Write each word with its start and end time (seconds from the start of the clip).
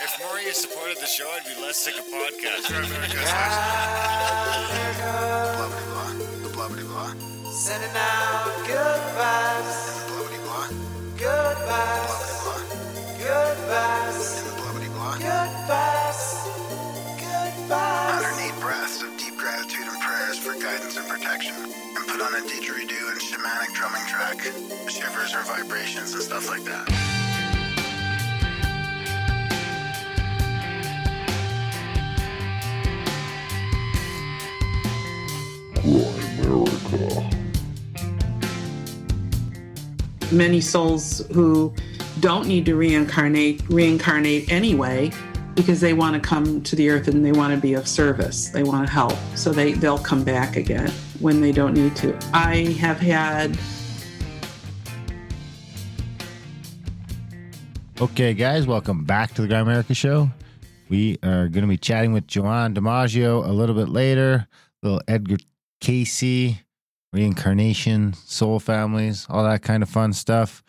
If 0.00 0.14
more 0.22 0.36
of 0.38 0.42
you 0.44 0.52
supported 0.52 0.96
the 0.98 1.06
show, 1.06 1.26
I'd 1.28 1.44
be 1.44 1.54
less 1.60 1.76
sick 1.76 1.98
of 1.98 2.06
podcasts. 2.06 2.68
Blah 2.70 2.78
blah 5.68 5.84
blah. 5.90 6.12
The 6.42 6.48
blah 6.54 6.68
blah 6.68 6.84
blah. 6.86 7.12
Sending 7.50 7.90
out 7.96 8.46
good 8.66 9.00
vibes, 9.18 9.78
The 9.88 10.14
blah 10.14 10.22
blah 10.28 10.38
blah. 10.46 10.66
good 11.18 11.56
Blah 11.66 11.66
vibes, 11.66 12.14
blah 12.42 12.54
blah. 12.54 12.62
good 13.18 13.58
vibes, 13.66 14.38
And 14.38 14.46
the 14.46 14.54
blah 14.54 14.70
blah 14.78 14.90
blah. 14.94 15.14
good 15.18 15.52
vibes, 15.66 16.22
good 17.18 17.54
vibes. 17.66 18.22
108 18.22 18.60
breaths 18.62 19.02
of 19.02 19.10
deep 19.18 19.34
gratitude 19.36 19.86
and 19.90 19.98
prayers 20.00 20.38
for 20.38 20.52
guidance 20.62 20.96
and 20.96 21.06
protection. 21.08 21.56
And 21.58 22.04
put 22.06 22.20
on 22.22 22.32
a 22.38 22.42
didgeridoo 22.46 23.04
and 23.10 23.18
shamanic 23.20 23.74
drumming 23.74 24.06
track. 24.06 24.38
Shivers 24.86 25.34
or 25.34 25.42
vibrations 25.42 26.14
and 26.14 26.22
stuff 26.22 26.48
like 26.48 26.62
that. 26.64 26.86
Many 40.30 40.60
souls 40.60 41.26
who 41.32 41.74
don't 42.20 42.46
need 42.48 42.66
to 42.66 42.74
reincarnate 42.74 43.62
reincarnate 43.68 44.50
anyway 44.50 45.10
because 45.54 45.80
they 45.80 45.92
want 45.92 46.20
to 46.20 46.20
come 46.20 46.60
to 46.62 46.74
the 46.74 46.90
earth 46.90 47.08
and 47.08 47.24
they 47.24 47.32
want 47.32 47.54
to 47.54 47.60
be 47.60 47.74
of 47.74 47.86
service 47.86 48.48
they 48.48 48.64
want 48.64 48.84
to 48.84 48.92
help 48.92 49.14
so 49.36 49.52
they 49.52 49.72
they'll 49.72 49.98
come 49.98 50.24
back 50.24 50.56
again 50.56 50.90
when 51.20 51.40
they 51.40 51.52
don't 51.52 51.74
need 51.74 51.94
to 51.94 52.18
i 52.34 52.64
have 52.80 52.98
had 52.98 53.56
Okay, 58.00 58.32
guys, 58.32 58.64
welcome 58.64 59.02
back 59.02 59.34
to 59.34 59.42
the 59.42 59.48
Grimerica 59.48 59.96
Show. 59.96 60.30
We 60.88 61.18
are 61.24 61.48
going 61.48 61.62
to 61.62 61.66
be 61.66 61.76
chatting 61.76 62.12
with 62.12 62.28
Joanne 62.28 62.72
DiMaggio 62.72 63.44
a 63.44 63.50
little 63.50 63.74
bit 63.74 63.88
later. 63.88 64.46
Little 64.84 65.02
Edgar 65.08 65.38
Cayce, 65.80 66.62
reincarnation, 67.12 68.14
soul 68.14 68.60
families, 68.60 69.26
all 69.28 69.44
that 69.44 69.62
kind 69.62 69.82
of 69.82 69.88
fun 69.88 70.12
stuff. 70.12 70.62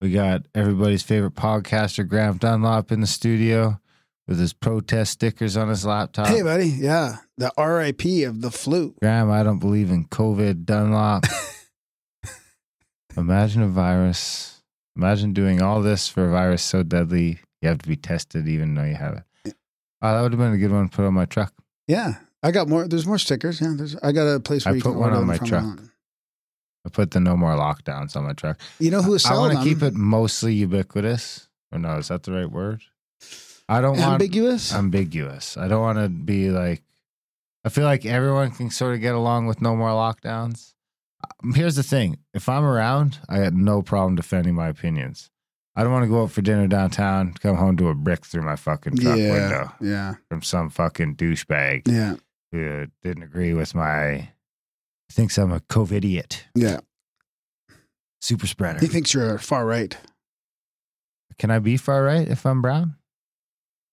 We 0.00 0.10
got 0.10 0.42
everybody's 0.54 1.02
favorite 1.02 1.34
podcaster, 1.34 2.06
Graham 2.06 2.38
Dunlop, 2.38 2.90
in 2.90 3.00
the 3.00 3.06
studio 3.06 3.80
with 4.26 4.38
his 4.38 4.52
protest 4.52 5.12
stickers 5.12 5.56
on 5.56 5.68
his 5.68 5.84
laptop. 5.84 6.26
Hey, 6.26 6.42
buddy. 6.42 6.66
Yeah. 6.66 7.18
The 7.36 7.52
RIP 7.56 8.26
of 8.28 8.40
the 8.40 8.50
flu. 8.50 8.94
Graham, 9.00 9.30
I 9.30 9.42
don't 9.42 9.58
believe 9.58 9.90
in 9.90 10.06
COVID, 10.06 10.64
Dunlop. 10.64 11.24
Imagine 13.16 13.62
a 13.62 13.68
virus. 13.68 14.62
Imagine 14.96 15.32
doing 15.32 15.62
all 15.62 15.82
this 15.82 16.08
for 16.08 16.28
a 16.28 16.30
virus 16.30 16.62
so 16.62 16.82
deadly 16.82 17.40
you 17.60 17.68
have 17.68 17.78
to 17.78 17.88
be 17.88 17.96
tested 17.96 18.48
even 18.48 18.74
though 18.74 18.84
you 18.84 18.94
have 18.94 19.14
it. 19.44 19.54
Oh, 20.02 20.14
that 20.14 20.20
would 20.22 20.32
have 20.32 20.38
been 20.38 20.52
a 20.52 20.58
good 20.58 20.72
one 20.72 20.88
to 20.88 20.96
put 20.96 21.04
on 21.04 21.14
my 21.14 21.26
truck. 21.26 21.52
Yeah. 21.86 22.16
I 22.42 22.50
got 22.50 22.68
more. 22.68 22.86
There's 22.88 23.06
more 23.06 23.18
stickers. 23.18 23.60
Yeah. 23.60 23.74
There's, 23.76 23.96
I 24.02 24.12
got 24.12 24.26
a 24.26 24.40
place 24.40 24.64
where 24.64 24.74
I 24.74 24.76
you 24.76 24.82
put 24.82 24.92
can 24.92 24.98
one 25.00 25.12
on 25.12 25.26
my 25.26 25.36
truck. 25.38 25.62
on. 25.62 25.90
I 26.84 26.88
put 26.88 27.12
the 27.12 27.20
no 27.20 27.36
more 27.36 27.52
lockdowns 27.52 28.16
on 28.16 28.24
my 28.24 28.32
truck. 28.32 28.58
You 28.80 28.90
know 28.90 29.02
who 29.02 29.14
is 29.14 29.24
I 29.24 29.30
selling 29.30 29.54
want 29.54 29.64
to 29.64 29.68
keep 29.74 29.82
it 29.82 29.94
mostly 29.94 30.54
ubiquitous. 30.54 31.48
Or 31.70 31.78
no, 31.78 31.96
is 31.98 32.08
that 32.08 32.24
the 32.24 32.32
right 32.32 32.50
word? 32.50 32.82
I 33.68 33.80
don't 33.80 33.96
want 33.98 34.14
ambiguous. 34.14 34.74
ambiguous. 34.74 35.56
I 35.56 35.68
don't 35.68 35.80
want 35.80 35.98
to 35.98 36.08
be 36.08 36.50
like. 36.50 36.82
I 37.64 37.68
feel 37.68 37.84
like 37.84 38.04
everyone 38.04 38.50
can 38.50 38.70
sort 38.70 38.94
of 38.94 39.00
get 39.00 39.14
along 39.14 39.46
with 39.46 39.62
no 39.62 39.76
more 39.76 39.90
lockdowns. 39.90 40.74
Um, 41.44 41.54
Here's 41.54 41.76
the 41.76 41.84
thing: 41.84 42.18
if 42.34 42.48
I'm 42.48 42.64
around, 42.64 43.20
I 43.28 43.38
got 43.38 43.52
no 43.54 43.82
problem 43.82 44.16
defending 44.16 44.54
my 44.56 44.66
opinions. 44.68 45.30
I 45.76 45.84
don't 45.84 45.92
want 45.92 46.02
to 46.02 46.08
go 46.10 46.24
out 46.24 46.32
for 46.32 46.42
dinner 46.42 46.66
downtown, 46.66 47.32
come 47.34 47.56
home 47.56 47.76
to 47.78 47.88
a 47.88 47.94
brick 47.94 48.26
through 48.26 48.42
my 48.42 48.56
fucking 48.56 48.98
truck 48.98 49.16
yeah. 49.16 49.32
window 49.32 49.72
Yeah. 49.80 50.14
from 50.28 50.42
some 50.42 50.68
fucking 50.68 51.16
douchebag 51.16 51.88
Yeah. 51.88 52.16
Who 52.52 52.86
didn't 53.02 53.22
agree 53.24 53.52
with 53.54 53.74
my. 53.74 54.28
Thinks 55.10 55.36
I'm 55.36 55.52
a 55.52 55.60
COVIDiot, 55.60 56.40
Yeah. 56.54 56.80
super 58.22 58.46
spreader. 58.46 58.78
He 58.80 58.86
thinks 58.86 59.12
you're 59.12 59.36
far 59.38 59.66
right. 59.66 59.94
Can 61.38 61.50
I 61.50 61.58
be 61.58 61.76
far 61.76 62.02
right 62.04 62.26
if 62.26 62.46
I'm 62.46 62.62
brown? 62.62 62.96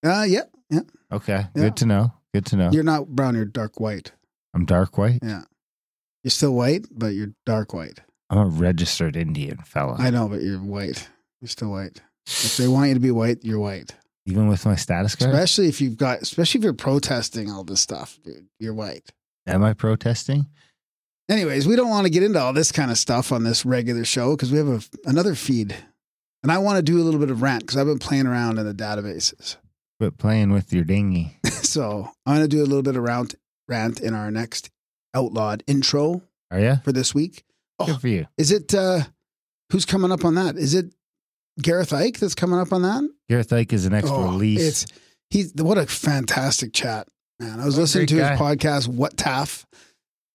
Uh, 0.05 0.23
yeah. 0.27 0.43
Yeah. 0.69 0.81
Okay, 1.11 1.47
Yeah. 1.55 1.61
good 1.61 1.75
to 1.77 1.85
know. 1.85 2.13
Good 2.33 2.45
to 2.47 2.55
know. 2.55 2.71
You're 2.71 2.83
not 2.83 3.07
brown. 3.09 3.35
You're 3.35 3.43
dark 3.43 3.81
white. 3.81 4.13
I'm 4.53 4.65
dark 4.65 4.97
white. 4.97 5.19
Yeah. 5.23 5.43
You're 6.23 6.31
still 6.31 6.53
white, 6.53 6.85
but 6.91 7.07
you're 7.15 7.33
dark 7.45 7.73
white. 7.73 7.99
I'm 8.29 8.37
a 8.37 8.45
registered 8.45 9.17
Indian 9.17 9.57
fella. 9.57 9.95
I 9.99 10.09
know, 10.11 10.29
but 10.29 10.41
you're 10.41 10.59
white. 10.59 11.09
You're 11.41 11.49
still 11.49 11.71
white. 11.71 12.01
If 12.27 12.55
they 12.57 12.67
want 12.69 12.89
you 12.89 12.93
to 12.93 12.99
be 13.01 13.11
white, 13.11 13.43
you're 13.43 13.59
white. 13.59 13.95
Even 14.29 14.47
with 14.47 14.65
my 14.65 14.75
status 14.75 15.15
card, 15.15 15.31
Especially 15.31 15.67
if 15.67 15.81
you've 15.81 15.97
got, 15.97 16.21
especially 16.21 16.59
if 16.59 16.63
you're 16.63 16.73
protesting 16.73 17.49
all 17.49 17.63
this 17.63 17.81
stuff, 17.81 18.19
dude. 18.23 18.47
You're 18.59 18.73
white. 18.73 19.09
am 19.47 19.63
I 19.63 19.73
protesting? 19.73 20.47
Anyways, 21.29 21.67
we 21.67 21.75
don't 21.75 21.89
want 21.89 22.05
to 22.05 22.09
get 22.11 22.23
into 22.23 22.39
all 22.39 22.53
this 22.53 22.71
kind 22.71 22.89
of 22.91 22.97
stuff 22.97 23.31
on 23.31 23.43
this 23.43 23.65
regular 23.65 24.03
show 24.03 24.35
because 24.35 24.51
we 24.51 24.57
have 24.57 24.67
a, 24.67 24.81
another 25.05 25.35
feed. 25.35 25.75
And 26.41 26.51
I 26.51 26.57
want 26.57 26.77
to 26.77 26.81
do 26.81 26.99
a 26.99 27.03
little 27.03 27.19
bit 27.19 27.29
of 27.29 27.41
rant 27.41 27.61
because 27.63 27.77
I've 27.77 27.85
been 27.85 27.99
playing 27.99 28.25
around 28.25 28.57
in 28.57 28.65
the 28.65 28.73
databases. 28.73 29.57
Quit 29.99 30.17
playing 30.17 30.51
with 30.51 30.73
your 30.73 30.83
dinghy. 30.85 31.37
so 31.45 32.09
I'm 32.25 32.37
going 32.37 32.47
to 32.49 32.55
do 32.55 32.61
a 32.63 32.65
little 32.65 32.81
bit 32.81 32.95
of 32.95 33.03
rant, 33.03 33.35
rant 33.67 33.99
in 33.99 34.13
our 34.13 34.31
next 34.31 34.69
outlawed 35.13 35.63
intro 35.67 36.21
Are 36.49 36.59
you? 36.59 36.75
for 36.83 36.91
this 36.91 37.13
week. 37.13 37.43
Good 37.79 37.89
Oh, 37.95 37.97
for 37.97 38.07
you. 38.07 38.25
is 38.37 38.51
it, 38.51 38.73
uh, 38.73 39.01
who's 39.71 39.85
coming 39.85 40.11
up 40.11 40.25
on 40.25 40.35
that? 40.35 40.55
Is 40.57 40.73
it 40.73 40.93
Gareth 41.61 41.91
Icke 41.91 42.17
that's 42.19 42.35
coming 42.35 42.59
up 42.59 42.71
on 42.73 42.81
that? 42.83 43.09
Gareth 43.29 43.49
Icke 43.49 43.73
is 43.73 43.85
an 43.85 43.91
next 43.91 44.09
Oh, 44.09 44.23
release. 44.23 44.61
It's, 44.61 44.85
he's, 45.29 45.53
what 45.55 45.77
a 45.77 45.85
fantastic 45.85 46.73
chat, 46.73 47.07
man. 47.39 47.59
I 47.59 47.65
was 47.65 47.75
What 47.75 47.81
listening 47.81 48.07
to 48.07 48.15
great 48.15 48.29
his 48.31 48.39
podcast, 48.39 48.87
What 48.87 49.15
TAF. 49.17 49.65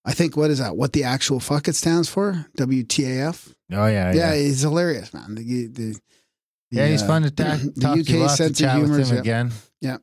I 0.05 0.13
think, 0.13 0.37
what 0.37 0.51
is 0.51 0.59
that? 0.59 0.77
What 0.77 0.93
the 0.93 1.05
actual 1.05 1.41
fuck 1.41 1.67
it 1.67 1.75
stands 1.75 2.09
for? 2.09 2.47
WTAF? 2.59 3.53
oh 3.73 3.87
yeah, 3.87 4.13
yeah, 4.13 4.15
yeah. 4.15 4.35
he's 4.35 4.61
hilarious, 4.61 5.15
man. 5.15 5.35
The, 5.35 5.67
the, 5.69 5.97
Yeah, 6.71 6.89
he's 6.89 7.03
uh, 7.03 7.07
fun 7.07 7.23
to 7.23 7.31
ta- 7.31 7.57
the 7.57 7.81
talk 7.81 7.99
UK 7.99 8.31
sense 8.31 8.59
to 8.59 8.67
of 8.67 8.73
humor. 8.77 8.99
him 8.99 9.15
yeah. 9.15 9.21
again. 9.21 9.53
Yeah. 9.81 9.97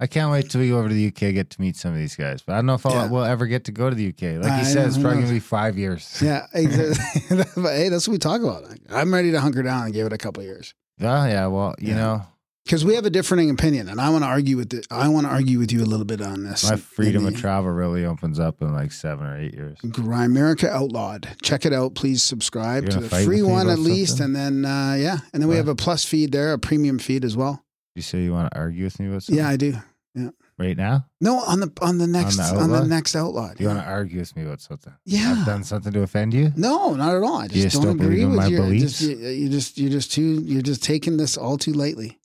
I 0.00 0.06
can't 0.06 0.30
wait 0.30 0.48
till 0.48 0.60
we 0.60 0.68
go 0.68 0.78
over 0.78 0.88
to 0.88 0.94
the 0.94 1.08
UK 1.08 1.34
get 1.34 1.50
to 1.50 1.60
meet 1.60 1.76
some 1.76 1.90
of 1.92 1.98
these 1.98 2.14
guys. 2.14 2.40
But 2.42 2.52
I 2.52 2.56
don't 2.56 2.66
know 2.66 2.74
if 2.74 2.84
Yeah. 2.84 3.08
we'll 3.08 3.24
ever 3.24 3.46
get 3.46 3.64
to 3.64 3.72
go 3.72 3.90
to 3.90 3.96
the 3.96 4.08
UK. 4.08 4.40
Like 4.42 4.52
I 4.52 4.58
he 4.60 4.64
said, 4.64 4.86
it's 4.86 4.96
probably 4.98 5.22
gonna 5.22 5.32
be 5.32 5.40
five 5.40 5.76
years. 5.76 6.18
Yeah, 6.22 6.46
exactly. 6.54 7.36
but 7.62 7.72
hey, 7.74 7.88
that's 7.88 8.06
what 8.06 8.12
we 8.12 8.18
talk 8.18 8.40
about. 8.42 8.64
I'm 8.90 9.12
ready 9.12 9.32
to 9.32 9.40
hunker 9.40 9.62
down 9.62 9.84
and 9.86 9.92
give 9.92 10.06
it 10.06 10.12
a 10.12 10.18
couple 10.18 10.40
of 10.42 10.46
years 10.46 10.74
Oh 11.00 11.24
yeah. 11.26 11.46
Well, 11.48 11.74
you 11.78 11.88
Yeah. 11.88 11.96
know, 11.96 12.22
because 12.64 12.84
we 12.84 12.94
have 12.96 13.06
a 13.06 13.10
differing 13.10 13.48
opinion, 13.50 13.88
and 13.88 13.98
I 14.00 14.10
want 14.10 14.24
to 14.24 14.28
argue 14.28 14.56
with 14.58 14.74
it. 14.74 14.86
I 14.90 15.08
want 15.08 15.26
to 15.26 15.30
argue 15.32 15.58
with 15.58 15.72
you 15.72 15.82
a 15.82 15.86
little 15.86 16.04
bit 16.04 16.20
on 16.20 16.44
this. 16.44 16.68
my 16.68 16.76
freedom 16.76 17.26
In 17.26 17.34
of 17.34 17.40
travel 17.40 17.70
really 17.70 18.04
opens 18.04 18.38
up 18.38 18.60
in 18.60 18.72
like 18.74 18.92
seven 18.92 19.26
or 19.26 19.38
eight 19.38 19.54
years. 19.54 19.78
the 19.82 19.88
Grimerica 19.88 20.68
Outlawed. 20.68 21.28
Check 21.42 21.64
it 21.66 21.72
out. 21.72 21.94
Please 21.94 22.22
subscribe 22.22 22.88
to 22.90 23.00
the 23.00 23.08
free 23.08 23.42
one 23.42 23.68
at 23.70 23.78
least, 23.78 24.20
and 24.20 24.36
then 24.36 24.64
uh, 24.64 24.94
yeah, 24.98 25.18
and 25.32 25.42
then 25.42 25.48
we 25.48 25.56
have 25.56 25.66
a 25.68 25.74
plus 25.74 26.04
feed 26.04 26.30
there, 26.32 26.52
a 26.52 26.58
premium 26.58 26.98
feed 26.98 27.24
as 27.24 27.36
well. 27.36 27.64
You 27.98 28.02
say 28.02 28.22
you 28.22 28.32
want 28.32 28.52
to 28.52 28.56
argue 28.56 28.84
with 28.84 29.00
me 29.00 29.08
about 29.08 29.24
something? 29.24 29.42
Yeah, 29.42 29.50
I 29.50 29.56
do. 29.56 29.74
Yeah. 30.14 30.30
Right 30.56 30.76
now? 30.76 31.06
No, 31.20 31.40
on 31.40 31.58
the 31.58 31.72
on 31.80 31.98
the 31.98 32.06
next 32.06 32.36
the 32.36 32.44
on 32.44 32.70
the, 32.70 32.84
next 32.84 33.16
Outlawed. 33.16 33.56
Do 33.56 33.64
you 33.64 33.68
yeah. 33.68 33.74
want 33.74 33.86
to 33.86 33.90
argue 33.90 34.20
with 34.20 34.36
me 34.36 34.44
about 34.44 34.60
something? 34.60 34.92
Yeah. 35.04 35.34
I've 35.36 35.44
done 35.44 35.64
something 35.64 35.92
to 35.92 36.02
offend 36.02 36.32
you? 36.32 36.52
No, 36.54 36.94
not 36.94 37.16
at 37.16 37.24
all. 37.24 37.38
I 37.38 37.48
just, 37.48 37.72
just 37.72 37.82
don't, 37.82 38.00
agree 38.00 38.24
with 38.24 38.36
my 38.36 38.46
you. 38.46 38.58
beliefs? 38.58 39.00
Just, 39.00 39.02
you, 39.02 39.28
you 39.28 39.48
just 39.48 39.78
you're 39.78 39.90
just 39.90 40.12
too 40.12 40.42
you're 40.44 40.62
just 40.62 40.84
taking 40.84 41.16
this 41.16 41.36
all 41.36 41.58
too 41.58 41.72
lightly. 41.72 42.20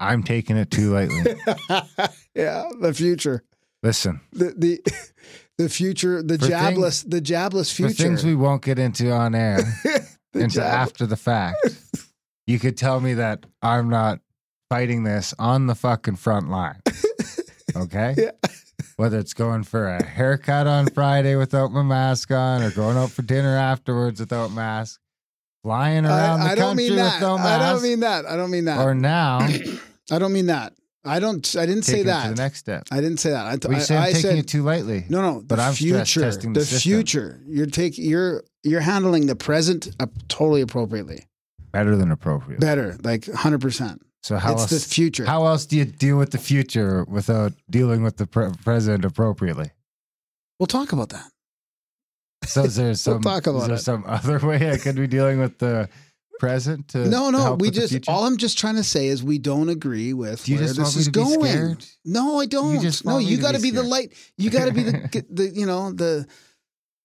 I'm 0.00 0.24
taking 0.24 0.56
it 0.56 0.72
too 0.72 0.92
lightly. 0.92 1.36
yeah, 2.34 2.68
the 2.80 2.92
future, 2.92 3.44
Listen, 3.84 4.20
the 4.32 4.52
the 4.56 4.80
the 5.58 5.68
future, 5.68 6.20
the 6.20 6.38
For 6.38 6.46
jabless, 6.46 7.08
the 7.08 7.20
jabless 7.20 7.70
for 7.70 7.88
future. 7.88 8.02
things 8.02 8.24
we 8.24 8.34
won't 8.34 8.64
get 8.64 8.80
into 8.80 9.12
on 9.12 9.36
air, 9.36 9.58
The 10.32 10.40
into 10.40 10.56
jab- 10.56 10.88
after 10.88 11.06
the 11.06 11.16
fact, 11.16 11.64
you 12.46 12.58
could 12.58 12.76
tell 12.76 13.00
me 13.00 13.14
that 13.14 13.46
I'm 13.62 13.88
not 13.88 14.18
fighting 14.68 15.04
this 15.04 15.34
on 15.38 15.66
the 15.66 15.74
fucking 15.74 16.16
front 16.16 16.48
line. 16.50 16.80
Okay? 17.74 18.14
Yeah. 18.16 18.30
Whether 18.96 19.18
it's 19.18 19.34
going 19.34 19.64
for 19.64 19.86
a 19.88 20.02
haircut 20.02 20.66
on 20.66 20.86
Friday 20.86 21.36
without 21.36 21.72
my 21.72 21.82
mask 21.82 22.30
on 22.30 22.62
or 22.62 22.70
going 22.70 22.96
out 22.96 23.10
for 23.10 23.20
dinner 23.20 23.54
afterwards 23.54 24.18
without 24.18 24.50
mask, 24.50 24.98
flying 25.62 26.06
around 26.06 26.40
I, 26.40 26.46
I 26.46 26.48
the 26.50 26.56
don't 26.56 26.68
country 26.70 26.88
mean 26.88 26.96
that. 26.96 27.14
with 27.20 27.20
no 27.20 27.36
I 27.36 27.58
don't 27.58 27.82
mean 27.82 28.00
that. 28.00 28.24
I 28.24 28.36
don't 28.36 28.50
mean 28.50 28.64
that. 28.64 28.78
or 28.78 28.94
now 28.94 29.40
I 30.10 30.18
don't 30.18 30.32
mean 30.32 30.46
that. 30.46 30.72
I 31.04 31.20
don't. 31.20 31.54
I 31.56 31.66
didn't 31.66 31.82
say 31.82 31.96
it 32.00 32.04
to 32.04 32.08
that. 32.08 32.34
the 32.34 32.42
next 32.42 32.58
step. 32.60 32.84
I 32.90 32.96
didn't 33.02 33.18
say 33.18 33.30
that. 33.30 33.44
I, 33.66 33.68
We 33.68 33.76
I, 33.76 33.78
said 33.80 33.96
I'm 33.98 34.02
I 34.04 34.06
taking 34.06 34.22
said 34.22 34.38
it 34.38 34.48
too 34.48 34.62
lightly. 34.62 35.04
no, 35.10 35.20
no. 35.20 35.42
But 35.46 35.56
the 35.56 35.62
I'm 35.62 35.74
stress 35.74 36.10
future. 36.12 36.20
testing 36.22 36.52
the 36.54 36.60
the 36.60 36.66
system. 36.66 36.90
future. 36.92 37.40
You're 37.46 37.66
taking. 37.66 38.06
You're 38.06 38.42
you're 38.64 38.80
handling 38.80 39.26
the 39.26 39.36
present 39.36 39.88
uh, 40.00 40.06
totally 40.28 40.62
appropriately. 40.62 41.26
Better 41.72 41.94
than 41.94 42.10
appropriate. 42.10 42.58
Better, 42.60 42.96
like 43.04 43.30
hundred 43.30 43.60
percent. 43.60 44.00
So 44.26 44.38
how 44.38 44.54
It's 44.54 44.62
else, 44.62 44.70
the 44.70 44.80
future. 44.92 45.24
How 45.24 45.46
else 45.46 45.66
do 45.66 45.76
you 45.76 45.84
deal 45.84 46.18
with 46.18 46.32
the 46.32 46.38
future 46.38 47.04
without 47.04 47.52
dealing 47.70 48.02
with 48.02 48.16
the 48.16 48.26
pre- 48.26 48.50
present 48.64 49.04
appropriately? 49.04 49.70
We'll 50.58 50.66
talk 50.66 50.92
about 50.92 51.10
that. 51.10 51.30
So 52.44 52.64
is 52.64 52.74
there 52.74 52.92
some 53.06 53.22
talk 53.22 53.46
about 53.46 53.60
is 53.62 53.66
there 53.68 53.76
it. 53.76 53.82
some 53.82 54.02
other 54.04 54.40
way 54.40 54.68
I 54.68 54.78
could 54.78 54.96
be 54.96 55.06
dealing 55.06 55.38
with 55.38 55.58
the 55.58 55.88
present 56.40 56.88
to 56.88 57.06
No, 57.06 57.30
no, 57.30 57.54
we 57.54 57.70
just 57.70 58.08
all 58.08 58.24
I'm 58.24 58.36
just 58.36 58.58
trying 58.58 58.74
to 58.74 58.82
say 58.82 59.06
is 59.06 59.22
we 59.22 59.38
don't 59.38 59.68
agree 59.68 60.12
with 60.12 60.44
Do 60.44 60.50
you 60.54 60.58
where 60.58 60.72
this 60.72 60.96
is 60.96 61.06
going. 61.06 61.44
scared? 61.44 61.86
No, 62.04 62.40
I 62.40 62.46
don't. 62.46 62.80
just 62.82 63.04
no, 63.04 63.18
you 63.18 63.36
got 63.36 63.54
to 63.54 63.60
be 63.60 63.70
be 63.70 63.76
the 63.76 63.84
light. 63.84 64.12
You 64.36 64.50
got 64.50 64.64
to 64.64 64.72
be 64.72 64.82
the, 64.82 65.24
the 65.30 65.52
you 65.54 65.66
know 65.66 65.92
the 65.92 66.26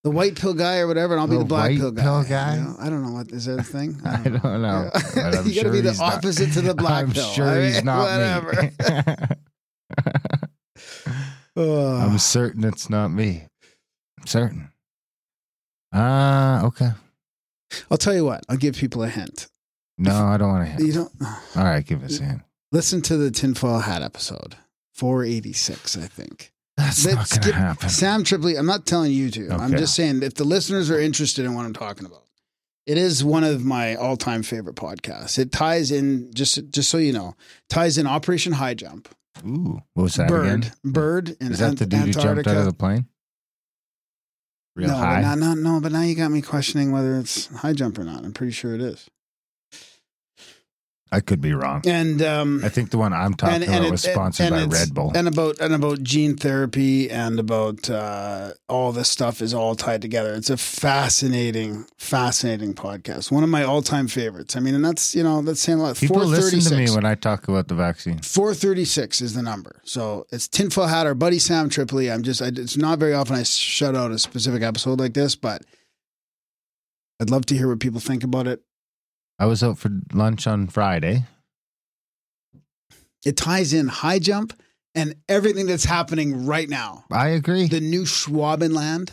the 0.04 0.10
white 0.10 0.34
pill 0.34 0.54
guy 0.54 0.78
or 0.78 0.86
whatever, 0.88 1.14
and 1.14 1.20
I'll 1.20 1.26
be 1.28 1.34
The 1.34 1.40
the 1.40 1.44
black 1.44 1.70
pill 1.72 1.90
guy. 1.92 2.02
pill 2.02 2.22
you 2.22 2.28
guy? 2.28 2.56
know? 2.56 2.76
I 2.80 2.90
don't 2.90 3.02
know 3.02 3.12
what 3.12 3.30
is 3.30 3.44
that 3.46 3.60
a 3.60 3.62
thing. 3.62 4.00
I 4.04 4.22
don't 4.22 4.42
know. 4.62 4.90
Yeah. 4.94 5.00
but 5.14 5.16
I'm 5.16 5.24
you 5.24 5.32
got 5.34 5.44
to 5.44 5.52
sure 5.52 5.72
be 5.72 5.80
the 5.80 5.90
he's 5.90 6.00
not- 6.00 6.14
opposite 6.14 6.52
to 6.54 6.60
the 6.60 6.74
black 6.74 7.04
I'm 7.06 7.12
pill. 7.12 7.30
sure 7.32 7.48
I 7.48 7.64
he's 7.66 7.76
mean, 7.76 7.84
not 7.84 8.02
whatever. 8.10 8.62
me. 8.62 8.70
I'm 11.56 12.18
certain 12.18 12.64
it's 12.64 12.88
not 12.90 13.08
me. 13.08 13.46
I'm 14.20 14.26
certain. 14.26 14.70
Ah, 15.92 16.64
okay. 16.64 16.90
I'll 17.90 17.98
tell 17.98 18.14
you 18.14 18.24
what. 18.24 18.44
I'll 18.48 18.56
give 18.56 18.76
people 18.76 19.02
a 19.02 19.08
hint. 19.08 19.48
No, 19.98 20.14
I 20.26 20.36
don't 20.36 20.48
want 20.48 20.64
to 20.66 20.70
hit. 20.72 20.80
You 20.86 20.92
don't 20.92 21.12
All 21.56 21.64
right, 21.64 21.84
give 21.84 22.02
us 22.02 22.18
a 22.20 22.24
hint. 22.24 22.42
listen 22.72 23.02
to 23.02 23.16
the 23.16 23.30
tinfoil 23.30 23.80
hat 23.80 24.02
episode, 24.02 24.56
486, 24.94 25.96
I 25.98 26.06
think. 26.06 26.51
That's 26.76 27.04
Let's 27.04 27.36
not 27.36 27.44
going 27.44 27.54
to 27.54 27.60
happen. 27.60 27.88
Sam 27.88 28.24
Tripoli, 28.24 28.56
I'm 28.56 28.66
not 28.66 28.86
telling 28.86 29.12
you 29.12 29.30
to. 29.30 29.50
I'm 29.50 29.76
just 29.76 29.94
saying 29.94 30.22
if 30.22 30.34
the 30.34 30.44
listeners 30.44 30.90
are 30.90 30.98
interested 30.98 31.44
in 31.44 31.54
what 31.54 31.66
I'm 31.66 31.74
talking 31.74 32.06
about, 32.06 32.24
it 32.86 32.98
is 32.98 33.22
one 33.22 33.44
of 33.44 33.64
my 33.64 33.94
all-time 33.94 34.42
favorite 34.42 34.76
podcasts. 34.76 35.38
It 35.38 35.52
ties 35.52 35.90
in 35.90 36.32
just 36.34 36.70
just 36.70 36.90
so 36.90 36.98
you 36.98 37.12
know, 37.12 37.36
ties 37.68 37.98
in 37.98 38.06
Operation 38.06 38.54
High 38.54 38.74
Jump, 38.74 39.08
Ooh, 39.46 39.82
what 39.94 40.04
was 40.04 40.14
that 40.14 40.28
Byrd, 40.28 40.46
again? 40.46 40.72
Byrd, 40.84 41.36
in 41.40 41.52
Is 41.52 41.58
that 41.58 41.70
Ant- 41.70 41.78
the 41.78 41.86
dude 41.86 42.00
who 42.00 42.12
jumped 42.12 42.46
out 42.46 42.56
of 42.56 42.64
the 42.64 42.72
plane? 42.72 43.06
Real 44.74 44.88
no, 44.88 44.94
high. 44.94 45.22
But 45.22 45.34
not, 45.36 45.58
no, 45.58 45.80
but 45.80 45.92
now 45.92 46.02
you 46.02 46.14
got 46.14 46.30
me 46.30 46.40
questioning 46.40 46.92
whether 46.92 47.18
it's 47.18 47.46
high 47.56 47.74
jump 47.74 47.98
or 47.98 48.04
not. 48.04 48.24
I'm 48.24 48.32
pretty 48.32 48.52
sure 48.52 48.74
it 48.74 48.80
is. 48.80 49.08
I 51.14 51.20
could 51.20 51.42
be 51.42 51.52
wrong. 51.52 51.82
And 51.86 52.22
um, 52.22 52.62
I 52.64 52.70
think 52.70 52.90
the 52.90 52.96
one 52.96 53.12
I'm 53.12 53.34
talking 53.34 53.56
and, 53.56 53.64
and 53.64 53.74
about 53.74 53.86
it- 53.86 53.90
was 53.90 54.02
sponsored 54.02 54.48
by 54.50 54.64
Red 54.64 54.94
Bull. 54.94 55.12
and 55.14 55.28
about 55.28 55.60
and 55.60 55.74
about 55.74 56.02
gene 56.02 56.36
therapy 56.36 57.10
and 57.10 57.38
about 57.38 57.90
uh, 57.90 58.52
all 58.66 58.92
this 58.92 59.10
stuff 59.10 59.42
is 59.42 59.52
all 59.52 59.74
tied 59.74 60.00
together. 60.00 60.32
It's 60.34 60.48
a 60.48 60.56
fascinating, 60.56 61.84
fascinating 61.98 62.72
podcast. 62.72 63.30
One 63.30 63.44
of 63.44 63.50
my 63.50 63.62
all-time 63.62 64.08
favorites. 64.08 64.56
I 64.56 64.60
mean, 64.60 64.74
and 64.74 64.82
that's 64.82 65.14
you 65.14 65.22
know 65.22 65.42
that's 65.42 65.60
saying 65.60 65.80
a 65.80 65.82
lot. 65.82 65.96
People 65.96 66.24
listen 66.24 66.60
to 66.60 66.76
me 66.76 66.90
when 66.90 67.04
I 67.04 67.14
talk 67.14 67.46
about 67.46 67.68
the 67.68 67.74
vaccine. 67.74 68.18
436 68.18 69.20
is 69.20 69.34
the 69.34 69.42
number. 69.42 69.82
So 69.84 70.26
it's 70.32 70.48
Tinfoil 70.48 70.86
Hat, 70.86 71.06
our 71.06 71.14
buddy 71.14 71.38
Sam 71.38 71.68
Tripoli. 71.68 72.10
I'm 72.10 72.22
just, 72.22 72.40
I, 72.40 72.46
it's 72.46 72.78
not 72.78 72.98
very 72.98 73.12
often 73.12 73.36
I 73.36 73.42
shut 73.42 73.94
out 73.94 74.12
a 74.12 74.18
specific 74.18 74.62
episode 74.62 74.98
like 74.98 75.12
this, 75.12 75.36
but 75.36 75.62
I'd 77.20 77.28
love 77.30 77.44
to 77.46 77.56
hear 77.56 77.68
what 77.68 77.80
people 77.80 78.00
think 78.00 78.24
about 78.24 78.46
it. 78.46 78.62
I 79.42 79.46
was 79.46 79.64
out 79.64 79.76
for 79.76 79.90
lunch 80.12 80.46
on 80.46 80.68
Friday. 80.68 81.24
It 83.26 83.36
ties 83.36 83.72
in 83.72 83.88
high 83.88 84.20
jump 84.20 84.52
and 84.94 85.16
everything 85.28 85.66
that's 85.66 85.84
happening 85.84 86.46
right 86.46 86.68
now. 86.68 87.04
I 87.10 87.30
agree. 87.30 87.66
The 87.66 87.80
new 87.80 88.04
Schwabenland, 88.04 89.10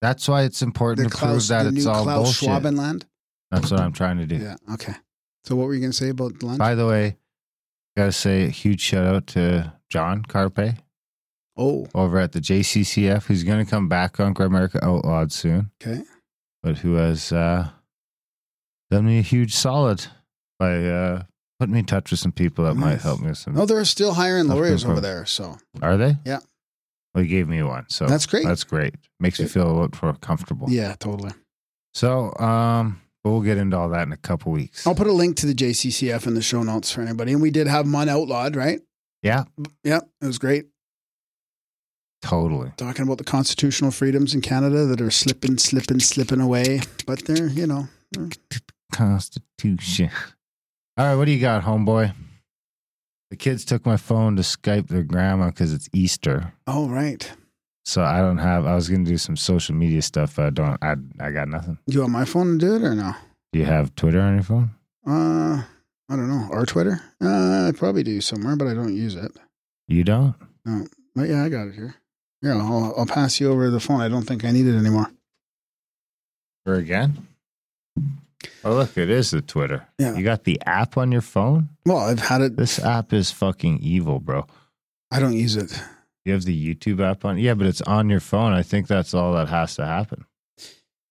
That's 0.00 0.26
why 0.28 0.44
it's 0.44 0.62
important 0.62 1.08
the 1.08 1.10
to 1.10 1.16
Klaus, 1.18 1.30
prove 1.30 1.48
that 1.48 1.66
it's 1.66 1.84
new 1.84 1.90
all 1.90 2.04
Klaus 2.04 2.24
bullshit. 2.24 2.48
Schwabenland. 2.48 3.02
That's 3.50 3.70
what 3.70 3.80
I'm 3.80 3.92
trying 3.92 4.16
to 4.16 4.24
do. 4.24 4.36
Yeah. 4.36 4.56
Okay. 4.72 4.94
So 5.44 5.56
what 5.56 5.66
were 5.66 5.74
you 5.74 5.80
going 5.80 5.92
to 5.92 5.96
say 5.96 6.08
about 6.08 6.42
lunch? 6.42 6.58
By 6.58 6.74
the 6.74 6.86
way, 6.86 7.18
gotta 7.98 8.12
say 8.12 8.44
a 8.44 8.48
huge 8.48 8.80
shout 8.80 9.04
out 9.04 9.26
to 9.28 9.74
John 9.90 10.22
Carpay 10.22 10.78
oh, 11.58 11.86
over 11.94 12.18
at 12.18 12.32
the 12.32 12.40
JCCF, 12.40 13.24
who's 13.24 13.44
gonna 13.44 13.66
come 13.66 13.90
back 13.90 14.20
on 14.20 14.32
Grimerica 14.32 14.82
Outlawed 14.82 15.32
soon, 15.32 15.70
okay. 15.82 16.02
but 16.62 16.78
who 16.78 16.94
has 16.94 17.30
uh, 17.30 17.68
done 18.90 19.06
me 19.06 19.18
a 19.18 19.22
huge 19.22 19.54
solid 19.54 20.06
by 20.58 20.84
uh, 20.84 21.22
putting 21.58 21.72
me 21.74 21.80
in 21.80 21.84
touch 21.86 22.10
with 22.10 22.20
some 22.20 22.32
people 22.32 22.64
that 22.64 22.74
might 22.74 23.00
help 23.00 23.20
me 23.20 23.28
with 23.28 23.38
some. 23.38 23.54
No, 23.54 23.66
they're 23.66 23.84
still 23.84 24.14
hiring 24.14 24.46
lawyers 24.48 24.84
over 24.84 25.00
there. 25.00 25.26
So 25.26 25.56
Are 25.82 25.96
they? 25.96 26.16
Yeah. 26.24 26.38
Well, 27.14 27.22
he 27.24 27.28
gave 27.30 27.48
me 27.48 27.62
one, 27.62 27.86
so 27.88 28.06
That's 28.06 28.26
great. 28.26 28.44
That's 28.44 28.64
great. 28.64 28.94
Makes 29.20 29.40
me 29.40 29.46
feel 29.46 29.66
a 29.68 29.72
lot 29.72 30.02
more 30.02 30.12
comfortable. 30.14 30.68
yeah, 30.70 30.94
totally. 30.98 31.32
So, 31.94 32.34
um, 32.36 33.00
but 33.24 33.30
we'll 33.30 33.40
get 33.40 33.56
into 33.56 33.76
all 33.76 33.88
that 33.88 34.06
in 34.06 34.12
a 34.12 34.18
couple 34.18 34.52
weeks. 34.52 34.86
I'll 34.86 34.94
put 34.94 35.06
a 35.06 35.12
link 35.12 35.36
to 35.38 35.46
the 35.46 35.54
JCCF 35.54 36.26
in 36.26 36.34
the 36.34 36.42
show 36.42 36.62
notes 36.62 36.92
for 36.92 37.00
anybody. 37.00 37.32
And 37.32 37.40
we 37.40 37.50
did 37.50 37.66
have 37.68 37.86
Mun 37.86 38.08
outlawed, 38.10 38.54
right? 38.54 38.80
Yeah, 39.22 39.44
Yeah, 39.82 40.00
it 40.20 40.26
was 40.26 40.38
great. 40.38 40.66
totally. 42.22 42.72
Talking 42.76 43.04
about 43.04 43.18
the 43.18 43.24
constitutional 43.24 43.90
freedoms 43.90 44.34
in 44.34 44.42
Canada 44.42 44.84
that 44.86 45.00
are 45.00 45.10
slipping, 45.10 45.58
slipping, 45.58 46.00
slipping 46.00 46.40
away. 46.40 46.80
But 47.06 47.24
they're, 47.24 47.48
you 47.48 47.66
know, 47.66 47.88
Constitution. 48.96 50.10
All 50.96 51.06
right, 51.06 51.14
what 51.16 51.26
do 51.26 51.32
you 51.32 51.40
got, 51.40 51.64
homeboy? 51.64 52.14
The 53.30 53.36
kids 53.36 53.64
took 53.64 53.84
my 53.84 53.96
phone 53.98 54.36
to 54.36 54.42
Skype 54.42 54.88
their 54.88 55.02
grandma 55.02 55.46
because 55.46 55.72
it's 55.74 55.88
Easter. 55.92 56.52
oh, 56.66 56.88
right. 56.88 57.30
So 57.84 58.02
I 58.02 58.18
don't 58.18 58.38
have. 58.38 58.66
I 58.66 58.74
was 58.74 58.88
gonna 58.88 59.04
do 59.04 59.16
some 59.18 59.36
social 59.36 59.74
media 59.74 60.02
stuff. 60.02 60.36
But 60.36 60.46
I 60.46 60.50
don't. 60.50 60.78
I 60.82 60.94
I 61.20 61.30
got 61.30 61.46
nothing. 61.48 61.78
Do 61.86 61.94
you 61.94 62.00
want 62.00 62.12
my 62.12 62.24
phone 62.24 62.58
to 62.58 62.58
do 62.58 62.74
it 62.74 62.82
or 62.82 62.94
no? 62.96 63.14
Do 63.52 63.60
you 63.60 63.64
have 63.64 63.94
Twitter 63.94 64.20
on 64.20 64.34
your 64.34 64.42
phone? 64.42 64.70
Uh, 65.06 65.62
I 66.08 66.16
don't 66.16 66.28
know. 66.28 66.48
Our 66.50 66.66
Twitter? 66.66 67.00
Uh, 67.22 67.68
I 67.68 67.72
probably 67.76 68.02
do 68.02 68.20
somewhere, 68.20 68.56
but 68.56 68.66
I 68.66 68.74
don't 68.74 68.96
use 68.96 69.14
it. 69.14 69.30
You 69.86 70.02
don't. 70.02 70.34
No. 70.64 70.86
But 71.14 71.28
yeah, 71.28 71.44
I 71.44 71.48
got 71.48 71.68
it 71.68 71.74
here. 71.74 71.94
Yeah, 72.42 72.56
I'll, 72.56 72.92
I'll 72.98 73.06
pass 73.06 73.38
you 73.40 73.52
over 73.52 73.70
the 73.70 73.78
phone. 73.78 74.00
I 74.00 74.08
don't 74.08 74.24
think 74.24 74.44
I 74.44 74.50
need 74.50 74.66
it 74.66 74.76
anymore. 74.76 75.10
Or 76.66 76.74
again? 76.74 77.28
Oh 78.64 78.74
look, 78.74 78.96
it 78.96 79.10
is 79.10 79.30
the 79.30 79.40
Twitter. 79.42 79.86
Yeah. 79.98 80.14
You 80.16 80.24
got 80.24 80.44
the 80.44 80.60
app 80.66 80.96
on 80.96 81.12
your 81.12 81.20
phone. 81.20 81.70
Well, 81.84 81.98
I've 81.98 82.20
had 82.20 82.40
it. 82.40 82.56
This 82.56 82.78
app 82.78 83.12
is 83.12 83.30
fucking 83.30 83.78
evil, 83.78 84.20
bro. 84.20 84.46
I 85.10 85.20
don't 85.20 85.34
use 85.34 85.56
it. 85.56 85.80
You 86.24 86.32
have 86.32 86.44
the 86.44 86.74
YouTube 86.74 87.00
app 87.00 87.24
on? 87.24 87.38
Yeah, 87.38 87.54
but 87.54 87.66
it's 87.68 87.82
on 87.82 88.10
your 88.10 88.20
phone. 88.20 88.52
I 88.52 88.62
think 88.62 88.88
that's 88.88 89.14
all 89.14 89.34
that 89.34 89.48
has 89.48 89.76
to 89.76 89.86
happen. 89.86 90.24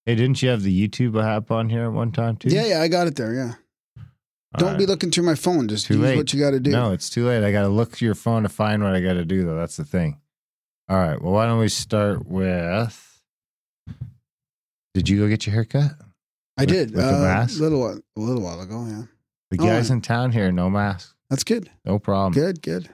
Hey, 0.06 0.16
didn't 0.16 0.42
you 0.42 0.50
have 0.50 0.62
the 0.62 0.88
YouTube 0.88 1.22
app 1.24 1.50
on 1.52 1.70
here 1.70 1.86
at 1.86 1.92
one 1.94 2.12
time 2.12 2.36
too? 2.36 2.50
Yeah, 2.50 2.66
yeah, 2.66 2.82
I 2.82 2.88
got 2.90 3.08
it 3.08 3.16
there. 3.16 3.34
Yeah. 3.34 3.54
All 3.98 4.60
Don't 4.60 4.78
be 4.78 4.86
looking 4.86 5.12
through 5.12 5.24
my 5.26 5.36
phone. 5.36 5.68
Just 5.68 5.88
Too 5.88 5.96
use 5.96 6.04
late. 6.04 6.18
what 6.18 6.34
you 6.34 6.40
got 6.40 6.52
to 6.52 6.60
do. 6.60 6.72
No, 6.72 6.92
it's 6.92 7.10
too 7.10 7.26
late. 7.28 7.44
I 7.44 7.52
got 7.52 7.62
to 7.64 7.68
look 7.70 7.92
through 7.92 8.06
your 8.08 8.16
phone 8.16 8.44
to 8.44 8.50
find 8.50 8.84
what 8.84 8.94
I 8.94 9.02
got 9.02 9.14
to 9.14 9.26
do, 9.26 9.46
though. 9.46 9.56
That's 9.56 9.78
the 9.78 9.84
thing. 9.86 10.20
All 10.88 10.98
right. 10.98 11.22
Well, 11.22 11.34
why 11.34 11.46
don't 11.46 11.60
we 11.60 11.68
start 11.70 12.26
with? 12.28 13.22
Did 14.94 15.10
you 15.10 15.20
go 15.20 15.28
get 15.28 15.46
your 15.46 15.54
haircut? 15.56 15.92
I 16.58 16.62
With- 16.64 16.70
did. 16.70 16.92
with 16.96 17.04
uh, 17.06 17.12
mask? 17.22 17.60
little 17.60 17.82
while, 17.82 18.00
a 18.16 18.20
little 18.20 18.42
while 18.42 18.62
ago. 18.62 18.86
Yeah. 18.86 19.04
The 19.52 19.58
Oh, 19.60 19.66
guys 19.66 19.92
I- 19.92 19.96
in 19.96 20.02
town 20.02 20.32
here, 20.32 20.52
no 20.52 20.70
mask, 20.70 21.16
That's 21.30 21.44
good. 21.44 21.70
no 21.86 22.00
problem. 22.00 22.34
Good, 22.34 22.62
good. 22.62 22.90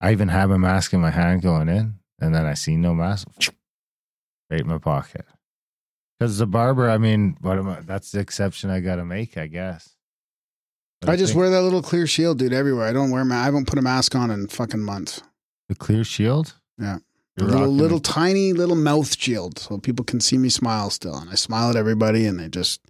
I 0.00 0.12
even 0.12 0.28
have 0.28 0.50
a 0.50 0.58
mask 0.58 0.92
in 0.92 1.00
my 1.00 1.10
hand 1.10 1.42
going 1.42 1.68
in, 1.68 1.98
and 2.20 2.34
then 2.34 2.46
I 2.46 2.54
see 2.54 2.76
no 2.76 2.94
mask, 2.94 3.28
right 4.50 4.60
in 4.60 4.66
my 4.68 4.78
pocket. 4.78 5.24
Because 6.18 6.38
the 6.38 6.46
barber, 6.46 6.88
I 6.90 6.98
mean, 6.98 7.36
what 7.40 7.58
am 7.58 7.68
I? 7.68 7.80
That's 7.80 8.10
the 8.10 8.18
exception 8.20 8.70
I 8.70 8.80
got 8.80 8.96
to 8.96 9.04
make, 9.04 9.36
I 9.36 9.46
guess. 9.46 9.94
But 11.00 11.10
I 11.10 11.16
just 11.16 11.34
wear 11.36 11.48
that 11.50 11.62
little 11.62 11.82
clear 11.82 12.08
shield, 12.08 12.38
dude, 12.38 12.52
everywhere. 12.52 12.86
I 12.88 12.92
don't 12.92 13.10
wear 13.12 13.24
my, 13.24 13.36
I 13.36 13.44
haven't 13.44 13.66
put 13.68 13.78
a 13.78 13.82
mask 13.82 14.16
on 14.16 14.30
in 14.32 14.48
fucking 14.48 14.82
months. 14.82 15.22
the 15.68 15.74
clear 15.76 16.02
shield. 16.02 16.54
Yeah. 16.78 16.98
Little, 17.46 17.68
little 17.68 18.00
tiny 18.00 18.52
little 18.52 18.76
mouth 18.76 19.16
shield, 19.18 19.58
so 19.58 19.78
people 19.78 20.04
can 20.04 20.20
see 20.20 20.38
me 20.38 20.48
smile 20.48 20.90
still. 20.90 21.16
And 21.16 21.30
I 21.30 21.34
smile 21.34 21.70
at 21.70 21.76
everybody, 21.76 22.26
and 22.26 22.38
they 22.38 22.48
just 22.48 22.80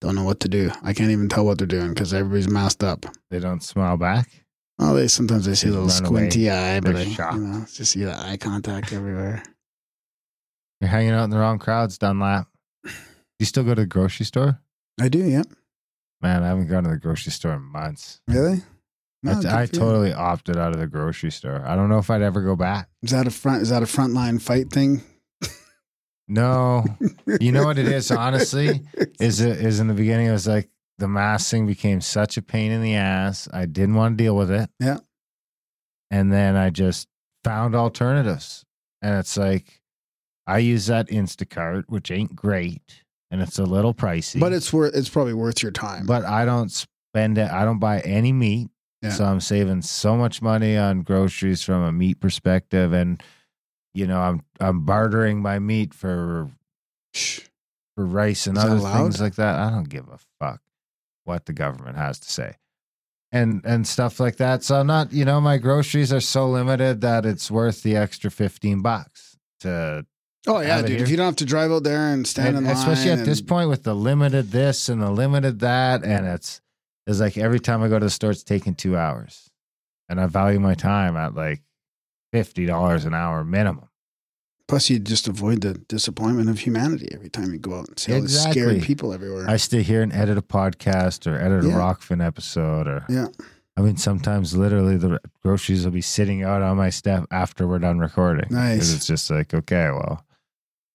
don't 0.00 0.14
know 0.14 0.24
what 0.24 0.40
to 0.40 0.48
do. 0.48 0.70
I 0.82 0.92
can't 0.92 1.10
even 1.10 1.28
tell 1.28 1.44
what 1.44 1.58
they're 1.58 1.66
doing 1.66 1.90
because 1.90 2.14
everybody's 2.14 2.48
masked 2.48 2.82
up. 2.82 3.06
They 3.30 3.40
don't 3.40 3.62
smile 3.62 3.96
back. 3.96 4.44
Oh, 4.78 4.94
they 4.94 5.08
sometimes 5.08 5.44
they 5.44 5.54
see 5.54 5.68
a 5.68 5.72
little 5.72 5.88
run 5.88 6.06
away. 6.06 6.06
squinty 6.06 6.50
eye, 6.50 6.80
but 6.80 6.94
I, 6.94 7.02
you 7.02 7.40
know, 7.40 7.66
just 7.72 7.92
see 7.92 8.04
the 8.04 8.16
eye 8.16 8.36
contact 8.36 8.92
everywhere. 8.92 9.42
You're 10.80 10.90
hanging 10.90 11.10
out 11.10 11.24
in 11.24 11.30
the 11.30 11.38
wrong 11.38 11.58
crowds, 11.58 11.98
Dunlop. 11.98 12.46
You 13.38 13.46
still 13.46 13.64
go 13.64 13.74
to 13.74 13.82
the 13.82 13.86
grocery 13.86 14.26
store? 14.26 14.60
I 15.00 15.08
do, 15.08 15.18
yeah. 15.18 15.42
Man, 16.20 16.42
I 16.42 16.48
haven't 16.48 16.68
gone 16.68 16.84
to 16.84 16.90
the 16.90 16.96
grocery 16.96 17.32
store 17.32 17.54
in 17.54 17.62
months. 17.62 18.20
Really? 18.28 18.62
No, 19.22 19.32
I, 19.32 19.62
I 19.62 19.66
for 19.66 19.74
you. 19.74 19.80
totally 19.80 20.12
opted 20.12 20.56
out 20.56 20.72
of 20.72 20.78
the 20.78 20.86
grocery 20.86 21.30
store. 21.32 21.62
I 21.66 21.74
don't 21.74 21.88
know 21.88 21.98
if 21.98 22.08
I'd 22.10 22.22
ever 22.22 22.40
go 22.42 22.54
back. 22.56 22.88
Is 23.02 23.10
that 23.10 23.26
a 23.26 23.30
front? 23.30 23.62
Is 23.62 23.70
that 23.70 23.82
a 23.82 23.86
frontline 23.86 24.40
fight 24.40 24.70
thing? 24.70 25.02
No, 26.30 26.84
you 27.40 27.52
know 27.52 27.64
what 27.64 27.78
it 27.78 27.88
is. 27.88 28.10
Honestly, 28.10 28.82
is 29.20 29.40
it 29.40 29.58
is 29.64 29.80
in 29.80 29.86
the 29.88 29.94
beginning. 29.94 30.26
It 30.26 30.32
was 30.32 30.46
like 30.46 30.68
the 30.98 31.08
mask 31.08 31.50
thing 31.50 31.66
became 31.66 32.00
such 32.02 32.36
a 32.36 32.42
pain 32.42 32.70
in 32.70 32.82
the 32.82 32.96
ass. 32.96 33.48
I 33.52 33.64
didn't 33.66 33.94
want 33.94 34.18
to 34.18 34.24
deal 34.24 34.36
with 34.36 34.50
it. 34.50 34.68
Yeah. 34.78 34.98
and 36.10 36.30
then 36.32 36.54
I 36.54 36.68
just 36.70 37.08
found 37.44 37.74
alternatives, 37.74 38.64
and 39.00 39.18
it's 39.18 39.38
like 39.38 39.80
I 40.46 40.58
use 40.58 40.86
that 40.86 41.08
Instacart, 41.08 41.84
which 41.88 42.10
ain't 42.10 42.36
great, 42.36 43.02
and 43.30 43.40
it's 43.40 43.58
a 43.58 43.64
little 43.64 43.94
pricey, 43.94 44.38
But 44.38 44.52
it's 44.52 44.70
worth. 44.70 44.94
It's 44.94 45.08
probably 45.08 45.34
worth 45.34 45.62
your 45.62 45.72
time. 45.72 46.04
but 46.04 46.24
I 46.26 46.44
don't 46.44 46.70
spend 46.70 47.38
it. 47.38 47.50
I 47.50 47.64
don't 47.64 47.78
buy 47.78 48.00
any 48.00 48.32
meat. 48.32 48.68
Yeah. 49.02 49.10
So 49.10 49.24
I'm 49.24 49.40
saving 49.40 49.82
so 49.82 50.16
much 50.16 50.42
money 50.42 50.76
on 50.76 51.02
groceries 51.02 51.62
from 51.62 51.82
a 51.82 51.92
meat 51.92 52.20
perspective 52.20 52.92
and 52.92 53.22
you 53.94 54.06
know, 54.06 54.20
I'm 54.20 54.42
I'm 54.60 54.84
bartering 54.84 55.40
my 55.40 55.58
meat 55.58 55.94
for 55.94 56.50
Shh. 57.14 57.40
for 57.96 58.04
rice 58.04 58.46
and 58.46 58.56
Is 58.56 58.64
other 58.64 58.78
things 58.78 59.20
like 59.20 59.36
that. 59.36 59.58
I 59.58 59.70
don't 59.70 59.88
give 59.88 60.08
a 60.08 60.18
fuck. 60.40 60.60
what 61.24 61.46
the 61.46 61.52
government 61.52 61.96
has 61.96 62.18
to 62.20 62.30
say. 62.30 62.54
And 63.30 63.60
and 63.64 63.86
stuff 63.86 64.20
like 64.20 64.36
that. 64.36 64.62
So 64.62 64.76
I'm 64.76 64.86
not, 64.86 65.12
you 65.12 65.24
know, 65.24 65.40
my 65.40 65.58
groceries 65.58 66.12
are 66.12 66.20
so 66.20 66.48
limited 66.48 67.00
that 67.02 67.26
it's 67.26 67.50
worth 67.50 67.82
the 67.82 67.96
extra 67.96 68.30
15 68.30 68.80
bucks 68.82 69.36
to 69.60 70.06
Oh 70.46 70.60
yeah, 70.60 70.80
dude. 70.80 71.00
If 71.00 71.10
you 71.10 71.16
don't 71.16 71.26
have 71.26 71.36
to 71.36 71.44
drive 71.44 71.70
out 71.70 71.82
there 71.82 72.12
and 72.12 72.26
stand 72.26 72.48
and 72.48 72.58
in 72.58 72.64
line, 72.64 72.76
especially 72.76 73.10
at 73.10 73.24
this 73.26 73.42
point 73.42 73.68
with 73.68 73.82
the 73.82 73.94
limited 73.94 74.50
this 74.50 74.88
and 74.88 75.02
the 75.02 75.10
limited 75.10 75.58
that 75.60 76.04
and 76.04 76.26
it's 76.26 76.60
it's 77.08 77.18
like 77.18 77.36
every 77.36 77.58
time 77.58 77.82
I 77.82 77.88
go 77.88 77.98
to 77.98 78.04
the 78.06 78.10
store 78.10 78.30
it's 78.30 78.44
taking 78.44 78.74
2 78.76 78.96
hours. 78.96 79.50
And 80.08 80.20
I 80.20 80.26
value 80.26 80.60
my 80.60 80.74
time 80.74 81.16
at 81.16 81.34
like 81.34 81.60
$50 82.34 83.04
an 83.06 83.14
hour 83.14 83.44
minimum. 83.44 83.88
Plus, 84.68 84.90
you 84.90 84.98
just 84.98 85.26
avoid 85.28 85.62
the 85.62 85.74
disappointment 85.74 86.50
of 86.50 86.60
humanity 86.60 87.08
every 87.12 87.30
time 87.30 87.52
you 87.52 87.58
go 87.58 87.78
out 87.78 87.88
and 87.88 87.98
see 87.98 88.12
all 88.12 88.20
these 88.20 88.34
Exactly. 88.36 88.62
scared 88.62 88.82
people 88.82 89.12
everywhere. 89.14 89.48
I 89.48 89.56
stay 89.56 89.82
here 89.82 90.02
and 90.02 90.12
edit 90.12 90.36
a 90.36 90.42
podcast 90.42 91.26
or 91.26 91.40
edit 91.40 91.64
Yeah. 91.64 91.72
a 91.72 91.76
Rokfin 91.76 92.24
episode 92.24 92.86
or 92.86 93.04
yeah. 93.08 93.28
I 93.76 93.80
mean 93.80 93.96
sometimes 93.96 94.56
literally 94.56 94.96
the 94.98 95.20
groceries 95.42 95.84
will 95.84 95.92
be 95.92 96.02
sitting 96.02 96.42
out 96.42 96.60
on 96.62 96.76
my 96.76 96.90
step 96.90 97.24
after 97.30 97.66
we're 97.66 97.78
done 97.78 97.98
recording. 97.98 98.48
Nice. 98.50 98.92
It's 98.94 99.06
just 99.06 99.30
like, 99.30 99.54
okay, 99.54 99.90
well. 99.90 100.24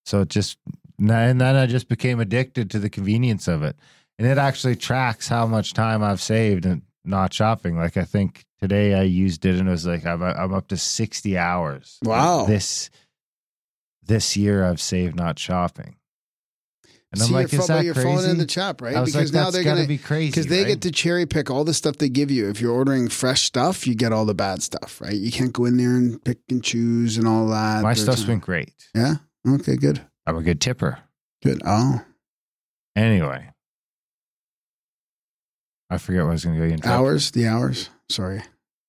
So 0.06 0.22
it 0.22 0.30
just 0.30 0.58
and 1.00 1.10
then 1.42 1.56
I 1.56 1.66
just 1.66 1.88
became 1.88 2.20
addicted 2.20 2.70
to 2.72 2.80
the 2.80 2.90
convenience 2.90 3.48
of 3.48 3.64
it. 3.64 3.76
And 4.24 4.32
it 4.32 4.38
actually 4.38 4.78
tracks 4.78 5.28
how 5.28 5.46
much 5.48 5.74
time 5.74 6.02
I've 6.02 6.22
saved 6.22 6.66
and 6.66 6.82
not 7.04 7.34
shopping. 7.34 7.76
Like 7.76 7.98
I 7.98 8.06
think 8.06 8.46
today 8.62 8.94
I 8.94 9.02
used 9.04 9.46
it 9.46 9.60
and 9.60 9.68
it 9.68 9.72
was 9.72 9.86
like 9.86 10.06
I'm 10.06 10.24
I'm 10.24 10.54
up 10.54 10.70
to 10.70 10.78
60 10.78 11.38
hours. 11.38 11.98
Wow. 12.04 12.46
This 12.46 12.90
this 14.02 14.38
year 14.38 14.64
I've 14.66 14.80
saved 14.80 15.18
not 15.18 15.38
shopping. 15.38 15.98
And 17.12 17.22
See, 17.22 17.28
I'm 17.28 17.34
like, 17.34 17.52
you're, 17.52 17.62
is 17.62 17.68
that 17.68 17.84
you're 17.84 17.94
crazy? 17.94 18.08
falling 18.08 18.30
into 18.30 18.46
trap, 18.46 18.82
right? 18.82 18.96
I 18.96 19.02
was 19.02 19.12
because 19.14 19.34
like, 19.34 19.36
now 19.36 19.44
that's 19.52 19.56
they're 19.56 19.64
gotta 19.66 19.76
gonna 19.82 19.88
be 19.90 19.98
crazy 19.98 20.32
because 20.32 20.48
they 20.48 20.60
right? 20.60 20.68
get 20.68 20.82
to 20.84 20.92
cherry 20.92 21.26
pick 21.26 21.52
all 21.52 21.66
the 21.66 21.74
stuff 21.74 21.98
they 21.98 22.08
give 22.10 22.32
you. 22.32 22.50
If 22.50 22.62
you're 22.62 22.72
ordering 22.74 23.10
fresh 23.10 23.42
stuff, 23.42 23.86
you 23.86 23.94
get 23.96 24.14
all 24.14 24.24
the 24.26 24.34
bad 24.34 24.64
stuff, 24.64 25.02
right? 25.02 25.14
You 25.14 25.34
can't 25.34 25.52
go 25.52 25.66
in 25.66 25.76
there 25.76 25.98
and 25.98 26.24
pick 26.24 26.40
and 26.50 26.64
choose 26.64 27.18
and 27.18 27.28
all 27.28 27.48
that. 27.50 27.84
My 27.84 27.90
There's 27.94 28.04
stuff's 28.04 28.24
been 28.24 28.40
great. 28.40 28.72
yeah. 28.96 29.16
Okay, 29.46 29.76
good, 29.76 30.00
I'm 30.26 30.38
a 30.38 30.42
good 30.42 30.62
tipper. 30.62 31.00
good. 31.44 31.62
Oh, 31.66 32.02
Anyway, 32.96 33.50
I 35.94 35.98
forget 35.98 36.24
what 36.24 36.30
I 36.30 36.34
was 36.34 36.44
going 36.46 36.60
to 36.60 36.68
go 36.68 36.74
into. 36.74 36.88
hours, 36.90 37.32
the 37.32 37.48
hours. 37.48 37.90
Sorry, 38.10 38.42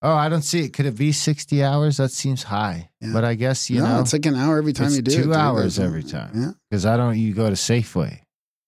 Oh, 0.03 0.13
I 0.15 0.29
don't 0.29 0.43
see 0.43 0.61
it. 0.65 0.75
Could 0.75 0.85
it 0.85 0.97
be 0.99 1.13
60 1.13 1.65
hours? 1.65 1.97
That 1.97 2.11
seems 2.11 2.43
high. 2.43 2.91
Yeah. 3.01 3.11
But 3.15 3.25
I 3.25 3.35
guess, 3.37 3.71
you 3.71 3.81
no, 3.81 3.87
know, 3.87 4.01
it's 4.01 4.13
like 4.13 4.27
an 4.27 4.35
hour 4.35 4.59
every 4.59 4.75
time 4.75 4.91
you 4.93 5.01
do 5.01 5.11
two 5.11 5.21
it. 5.21 5.25
dude. 5.25 5.33
hours 5.35 5.79
every 5.79 6.03
time. 6.03 6.31
Yeah. 6.35 6.51
because 6.71 6.85
I 6.85 6.99
don't, 6.99 7.17
you 7.19 7.33
go 7.33 7.47
to 7.49 7.57
Safeway. 7.57 8.19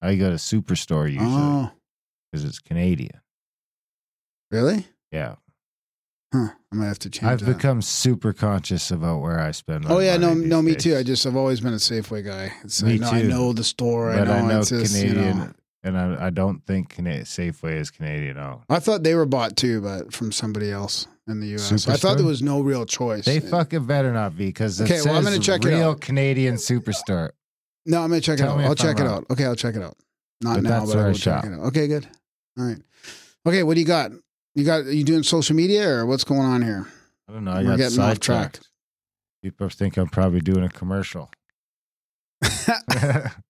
I 0.00 0.14
go 0.16 0.31
to 0.31 0.37
Superstore 0.37 1.07
usually 1.12 1.28
Oh, 1.31 1.71
because 2.33 2.45
it's 2.45 2.59
Canadian. 2.59 3.21
really? 4.50 4.87
Yeah. 5.12 5.35
Huh. 6.33 6.49
I 6.73 6.75
might 6.75 6.87
have 6.87 6.99
to 7.00 7.11
change. 7.11 7.31
I've 7.31 7.40
that. 7.40 7.55
become 7.57 7.81
super 7.83 8.33
conscious 8.33 8.90
about 8.90 9.21
where 9.21 9.38
I 9.38 9.50
spend 9.52 9.85
my 9.85 9.90
Oh 9.95 9.99
yeah, 10.00 10.16
no, 10.16 10.35
no, 10.35 10.61
me 10.62 10.73
days. 10.73 10.83
too. 10.85 10.97
I 10.97 11.02
just 11.02 11.26
I've 11.26 11.37
always 11.37 11.61
been 11.61 11.73
a 11.73 11.76
Safeway 11.76 12.25
guy. 12.25 12.52
It's, 12.64 12.83
Me 12.83 12.95
I 12.95 12.97
know, 12.97 13.11
I 13.11 13.23
know 13.23 13.52
the 13.52 13.64
store. 13.64 14.12
But 14.12 14.23
I 14.23 14.25
know, 14.25 14.33
I 14.33 14.52
know 14.52 14.61
it's 14.61 14.71
just, 14.71 14.97
you 15.02 15.11
Canadian, 15.11 15.38
know. 15.38 15.52
And 15.87 15.97
I, 15.99 16.26
I 16.26 16.31
don't 16.31 16.64
think 16.66 16.90
Cana- 16.90 17.21
Safeway 17.23 17.76
is 17.81 17.90
Canadian 17.90 18.38
owned. 18.38 18.62
I 18.69 18.78
thought 18.81 19.02
they 19.02 19.14
were 19.14 19.26
bought 19.26 19.57
too, 19.57 19.81
but 19.81 20.12
from 20.12 20.33
somebody 20.33 20.71
else 20.71 21.07
in 21.28 21.40
the 21.40 21.47
U.S. 21.49 21.73
I 21.88 21.97
thought 21.97 22.14
Superstore? 22.14 22.16
there 22.19 22.26
was 22.26 22.43
no 22.43 22.61
real 22.61 22.85
choice. 22.87 23.25
They 23.25 23.40
fucking 23.40 23.87
better 23.87 24.12
not 24.12 24.37
be 24.37 24.47
because 24.47 24.81
it 24.81 24.85
Okay, 24.85 24.97
says 24.97 25.07
well, 25.07 25.16
I'm 25.16 25.25
gonna 25.25 25.38
check 25.38 25.64
it 25.64 25.69
real 25.69 25.90
out. 25.90 26.00
Canadian 26.00 26.57
Superstore. 26.57 27.31
No, 27.87 28.02
I'm 28.02 28.11
gonna 28.11 28.21
check 28.21 28.38
Tell 28.38 28.49
it 28.50 28.52
out. 28.52 28.59
me 28.59 28.64
I'll 28.64 28.73
if 28.73 28.78
check 28.78 28.99
I'm 29.00 29.07
it 29.07 29.09
wrong. 29.09 29.19
out. 29.19 29.31
Okay, 29.31 29.45
I'll 29.45 29.55
check 29.55 29.75
it 29.76 29.83
out. 29.83 29.97
Not 30.43 30.57
But 30.57 30.62
now, 30.64 30.71
that's 30.81 30.87
but 30.87 30.93
I 30.93 30.97
where 30.97 31.05
I 31.05 31.09
will 31.09 31.14
check 31.16 31.45
it 31.45 31.52
out. 31.52 31.59
Okay, 31.69 31.87
good. 31.88 32.07
All 32.59 32.64
right. 32.66 32.78
Okay, 33.47 33.62
what 33.62 33.75
do 33.75 33.81
you 33.81 33.87
got? 33.87 34.11
You 34.55 34.64
got? 34.64 34.81
Are 34.87 34.93
you 34.93 35.05
doing 35.05 35.23
social 35.23 35.55
media 35.57 35.88
or 35.88 36.07
what's 36.07 36.25
going 36.25 36.40
on 36.40 36.62
here? 36.62 36.87
I 37.28 37.33
don't 37.33 37.45
know. 37.45 37.52
I 37.52 37.62
We're 37.62 37.71
got 37.71 37.76
getting 37.78 38.00
off 38.00 38.21
track. 38.21 38.57
sidetracked. 38.57 38.69
People 39.43 39.69
think 39.69 39.97
I'm 39.97 40.09
probably 40.09 40.40
doing 40.40 40.64
a 40.64 40.69
commercial. 40.69 41.31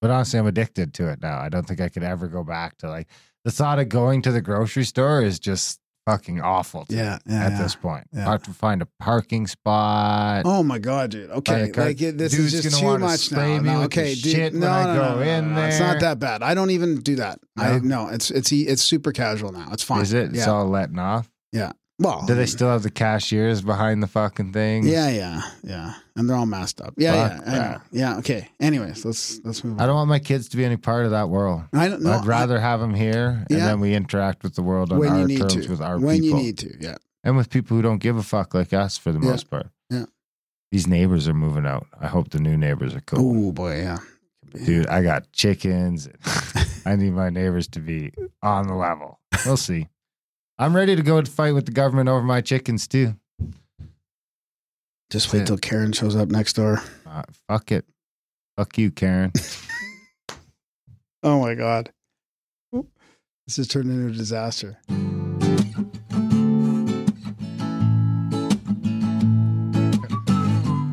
but 0.00 0.10
honestly, 0.10 0.38
I'm 0.38 0.46
addicted 0.46 0.94
to 0.94 1.08
it 1.10 1.20
now. 1.20 1.38
I 1.38 1.48
don't 1.48 1.66
think 1.66 1.80
I 1.80 1.88
could 1.88 2.02
ever 2.04 2.28
go 2.28 2.44
back 2.44 2.78
to 2.78 2.88
like 2.88 3.08
the 3.44 3.50
thought 3.50 3.78
of 3.78 3.88
going 3.88 4.22
to 4.22 4.32
the 4.32 4.40
grocery 4.40 4.84
store 4.84 5.22
is 5.22 5.38
just 5.38 5.80
fucking 6.06 6.40
awful 6.40 6.86
to 6.86 6.96
Yeah, 6.96 7.18
yeah, 7.26 7.44
at 7.44 7.52
yeah. 7.52 7.62
this 7.62 7.74
point. 7.74 8.04
Yeah. 8.14 8.24
Hard 8.24 8.42
to 8.44 8.50
find 8.52 8.80
a 8.80 8.88
parking 8.98 9.46
spot. 9.46 10.42
Oh 10.46 10.62
my 10.62 10.78
god, 10.78 11.10
dude. 11.10 11.30
Okay, 11.30 11.52
Find 11.52 11.68
a 11.68 11.72
car- 11.72 11.84
like 11.84 12.00
it, 12.00 12.16
this 12.16 12.32
Dude's 12.32 12.54
is 12.54 12.62
just 12.62 12.80
too 12.80 12.98
much 12.98 13.30
now. 13.30 13.58
No, 13.60 13.82
okay, 13.82 14.14
dude. 14.14 14.54
no, 14.54 14.60
when 14.60 14.70
I 14.70 14.84
no, 14.94 14.94
go 15.00 15.08
no, 15.08 15.14
no, 15.16 15.20
in 15.22 15.54
no. 15.54 15.64
It's 15.66 15.80
not 15.80 16.00
that 16.00 16.18
bad. 16.18 16.42
I 16.42 16.54
don't 16.54 16.70
even 16.70 17.00
do 17.00 17.16
that. 17.16 17.40
I 17.58 17.78
No? 17.80 18.08
It's 18.08 18.30
it's 18.30 18.50
it's 18.52 18.82
super 18.82 19.12
casual 19.12 19.52
now. 19.52 19.68
It's 19.72 19.82
fine. 19.82 20.00
Is 20.00 20.12
it? 20.14 20.34
It's 20.34 20.46
all 20.46 20.66
letting 20.66 20.98
off. 20.98 21.30
Well, 21.98 22.24
Do 22.26 22.34
they 22.34 22.46
still 22.46 22.68
have 22.68 22.82
the 22.82 22.90
cashiers 22.90 23.60
behind 23.62 24.02
the 24.02 24.06
fucking 24.06 24.52
thing? 24.52 24.86
Yeah, 24.86 25.08
yeah, 25.10 25.42
yeah. 25.64 25.94
And 26.16 26.28
they're 26.28 26.36
all 26.36 26.46
messed 26.46 26.80
up. 26.80 26.94
Yeah, 26.96 27.28
Fuck 27.38 27.46
yeah. 27.46 27.78
I 27.78 27.80
Yeah. 27.90 28.16
Okay. 28.18 28.48
Anyways, 28.60 29.04
let's 29.04 29.40
let's 29.44 29.62
move 29.64 29.74
on. 29.74 29.80
I 29.80 29.86
don't 29.86 29.94
want 29.96 30.08
my 30.08 30.18
kids 30.18 30.48
to 30.50 30.56
be 30.56 30.64
any 30.64 30.76
part 30.76 31.04
of 31.04 31.10
that 31.12 31.28
world. 31.28 31.62
I 31.72 31.88
don't 31.88 32.02
know. 32.02 32.12
I'd 32.12 32.26
rather 32.26 32.60
have 32.60 32.80
them 32.80 32.94
here, 32.94 33.44
and 33.50 33.58
Yeah. 33.58 33.66
then 33.66 33.80
we 33.80 33.94
interact 33.94 34.42
with 34.42 34.54
the 34.54 34.62
world 34.62 34.92
on 34.92 34.98
when 34.98 35.10
our 35.12 35.18
you 35.20 35.26
need 35.26 35.38
terms 35.40 35.54
to. 35.66 35.68
with 35.70 35.80
our 35.80 35.98
when 35.98 36.20
people, 36.20 36.38
you 36.38 36.44
need 36.44 36.58
to. 36.58 36.76
Yeah. 36.80 36.96
and 37.24 37.36
with 37.36 37.50
people 37.50 37.76
who 37.76 37.82
don't 37.82 37.98
give 37.98 38.16
a 38.16 38.22
fuck 38.22 38.54
like 38.54 38.72
us 38.72 38.96
for 38.96 39.10
the 39.12 39.18
Yeah. 39.20 39.30
most 39.30 39.50
part. 39.50 39.68
Yeah. 39.90 40.04
These 40.70 40.86
neighbors 40.86 41.26
are 41.28 41.34
moving 41.34 41.66
out. 41.66 41.86
I 42.00 42.06
hope 42.08 42.30
the 42.30 42.38
new 42.40 42.56
neighbors 42.56 42.94
are 42.94 43.00
cool. 43.00 43.48
Oh 43.48 43.52
boy, 43.52 43.78
yeah. 43.78 43.98
Dude, 44.64 44.86
I 44.86 45.02
got 45.02 45.30
chickens. 45.32 46.08
I 46.86 46.96
need 46.96 47.12
my 47.12 47.28
neighbors 47.30 47.68
to 47.68 47.80
be 47.80 48.12
on 48.42 48.66
the 48.66 48.74
level. 48.74 49.18
We'll 49.44 49.56
see. 49.58 49.88
I'm 50.58 50.74
ready 50.74 50.96
to 50.96 51.02
go 51.02 51.20
to 51.20 51.30
fight 51.30 51.52
with 51.54 51.66
the 51.66 51.72
government 51.72 52.08
over 52.08 52.22
my 52.22 52.40
chickens 52.40 52.86
too. 52.88 53.14
Just 55.10 55.32
wait 55.32 55.40
Yeah. 55.40 55.44
till 55.46 55.58
Karen 55.58 55.92
shows 55.92 56.16
up 56.16 56.28
next 56.28 56.54
door. 56.54 56.82
Uh, 57.06 57.22
fuck 57.48 57.70
it. 57.72 57.84
Fuck 58.56 58.76
you, 58.78 58.90
Karen. 58.90 59.32
Oh 61.24 61.40
my 61.40 61.54
god. 61.56 61.90
This 63.48 63.56
has 63.56 63.66
turned 63.66 63.90
into 63.90 64.06
a 64.06 64.12
disaster. 64.16 64.78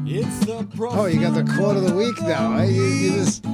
It's 0.08 0.40
the 0.46 0.66
Oh, 0.80 1.06
you 1.06 1.20
got 1.20 1.34
the 1.34 1.44
quote 1.56 1.78
of 1.78 1.84
the 1.84 1.96
week 1.96 2.20
now. 2.22 2.58
eh? 2.58 2.66
You, 2.66 2.84
you 2.84 3.12
just, 3.12 3.46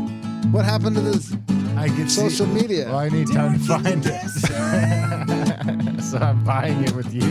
what 0.51 0.65
happened 0.65 0.95
to 0.97 1.01
this 1.01 1.33
I 1.77 1.87
can 1.87 2.09
social 2.09 2.45
see, 2.45 2.51
media? 2.53 2.85
Well, 2.87 2.97
I 2.97 3.09
need 3.09 3.27
time 3.31 3.53
to 3.53 3.59
find 3.65 4.03
it. 4.05 6.01
so 6.03 6.17
I'm 6.17 6.43
buying 6.43 6.83
it 6.83 6.93
with 6.93 7.13
you. 7.13 7.23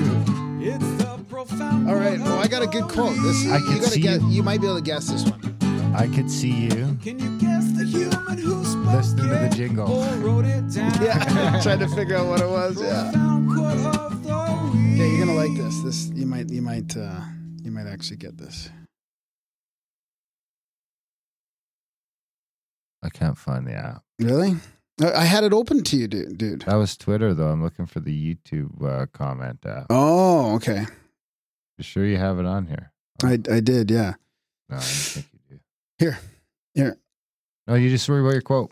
It's 0.63 0.85
the 1.03 1.19
profound 1.29 1.89
All 1.89 1.95
right. 1.97 2.19
Well, 2.19 2.39
I 2.39 2.47
got 2.49 2.63
a 2.63 2.67
good 2.67 2.85
quote. 2.85 3.15
This 3.23 3.47
I 3.47 3.59
you 3.59 3.65
can 3.65 3.75
gotta 3.79 3.91
see 3.91 4.01
guess, 4.01 4.21
you. 4.23 4.29
you 4.29 4.43
might 4.43 4.61
be 4.61 4.67
able 4.67 4.77
to 4.77 4.83
guess 4.83 5.09
this 5.09 5.25
one. 5.25 5.41
I 5.95 6.07
could 6.07 6.31
see 6.31 6.53
you. 6.53 6.97
Can 7.03 7.19
you 7.19 7.39
guess 7.39 7.71
the 7.73 7.85
human 7.85 8.39
who 8.39 8.65
spoke 8.65 8.95
Listening 8.95 9.29
to 9.29 9.35
the 9.35 9.49
jingle. 9.55 9.91
Or 9.93 10.07
wrote 10.17 10.45
it 10.47 10.73
down? 10.73 10.93
Yeah, 11.03 11.61
trying 11.63 11.81
to 11.81 11.89
figure 11.89 12.17
out 12.17 12.27
what 12.29 12.41
it 12.41 12.49
was. 12.49 12.81
Yeah. 12.81 13.11
Profound 13.11 13.51
quote 13.55 13.97
of 13.97 14.23
the 14.23 14.71
week. 14.77 14.99
Yeah, 14.99 15.05
you're 15.07 15.27
gonna 15.27 15.37
like 15.39 15.55
this. 15.57 15.81
This 15.83 16.09
you 16.15 16.27
might 16.27 16.49
you 16.51 16.63
might 16.63 16.97
uh 16.97 17.21
you 17.63 17.71
might 17.71 17.87
actually 17.87 18.17
get 18.19 18.37
this. 18.39 18.71
I 23.03 23.09
can't 23.09 23.39
find 23.39 23.67
the 23.67 23.75
app. 23.75 24.03
Really? 24.19 24.57
I 25.03 25.25
had 25.25 25.45
it 25.45 25.53
open 25.53 25.83
to 25.85 25.97
you, 25.97 26.07
dude. 26.09 26.37
dude. 26.37 26.61
That 26.63 26.75
was 26.75 26.97
Twitter, 26.97 27.33
though. 27.33 27.49
I'm 27.49 27.63
looking 27.63 27.87
for 27.87 28.01
the 28.01 28.35
YouTube 28.35 28.85
uh, 28.85 29.07
comment 29.07 29.65
app. 29.65 29.87
Oh, 29.89 30.55
okay. 30.57 30.85
You 31.79 31.85
sure 31.85 32.05
you 32.05 32.19
have 32.19 32.39
it 32.39 32.45
on 32.45 32.67
here? 32.67 32.93
I 33.23 33.33
I 33.51 33.61
did. 33.61 33.91
Yeah. 33.91 34.15
No, 34.69 34.77
I 34.77 34.81
don't 34.81 34.83
think 34.83 35.27
you 35.33 35.57
do. 35.57 35.61
Here. 35.99 36.19
Here. 36.75 36.97
No, 37.67 37.75
you 37.75 37.89
just 37.89 38.09
worry 38.09 38.21
about 38.21 38.33
your 38.33 38.43
quote. 38.43 38.71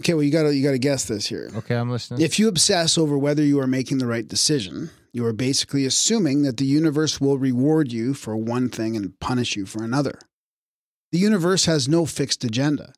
Okay. 0.00 0.14
Well, 0.14 0.22
you 0.22 0.32
gotta 0.32 0.54
you 0.54 0.62
gotta 0.62 0.78
guess 0.78 1.04
this 1.04 1.26
here. 1.26 1.50
Okay, 1.54 1.76
I'm 1.76 1.90
listening. 1.90 2.22
If 2.22 2.38
you 2.38 2.48
obsess 2.48 2.96
over 2.96 3.18
whether 3.18 3.42
you 3.42 3.60
are 3.60 3.66
making 3.66 3.98
the 3.98 4.06
right 4.06 4.26
decision, 4.26 4.90
you 5.12 5.26
are 5.26 5.34
basically 5.34 5.84
assuming 5.84 6.42
that 6.42 6.56
the 6.56 6.64
universe 6.64 7.20
will 7.20 7.36
reward 7.36 7.92
you 7.92 8.14
for 8.14 8.34
one 8.34 8.70
thing 8.70 8.96
and 8.96 9.18
punish 9.20 9.56
you 9.56 9.66
for 9.66 9.84
another. 9.84 10.18
The 11.12 11.18
universe 11.18 11.66
has 11.66 11.86
no 11.86 12.06
fixed 12.06 12.42
agenda. 12.42 12.94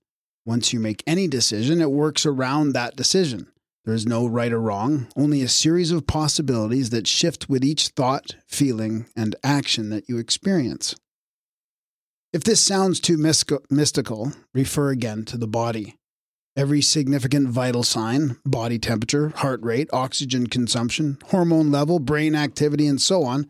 Once 0.46 0.72
you 0.72 0.80
make 0.80 1.02
any 1.06 1.26
decision, 1.26 1.80
it 1.80 1.90
works 1.90 2.26
around 2.26 2.72
that 2.72 2.96
decision. 2.96 3.46
There 3.84 3.94
is 3.94 4.06
no 4.06 4.26
right 4.26 4.52
or 4.52 4.60
wrong, 4.60 5.08
only 5.16 5.42
a 5.42 5.48
series 5.48 5.90
of 5.90 6.06
possibilities 6.06 6.90
that 6.90 7.06
shift 7.06 7.48
with 7.48 7.64
each 7.64 7.88
thought, 7.88 8.36
feeling, 8.46 9.06
and 9.16 9.36
action 9.42 9.90
that 9.90 10.08
you 10.08 10.18
experience. 10.18 10.96
If 12.32 12.44
this 12.44 12.60
sounds 12.60 12.98
too 12.98 13.16
mystical, 13.16 14.32
refer 14.52 14.90
again 14.90 15.24
to 15.26 15.36
the 15.36 15.46
body. 15.46 15.96
Every 16.56 16.82
significant 16.82 17.48
vital 17.48 17.82
sign, 17.82 18.36
body 18.44 18.78
temperature, 18.78 19.30
heart 19.30 19.60
rate, 19.62 19.88
oxygen 19.92 20.46
consumption, 20.46 21.18
hormone 21.30 21.70
level, 21.70 21.98
brain 21.98 22.34
activity, 22.34 22.86
and 22.86 23.00
so 23.00 23.24
on, 23.24 23.48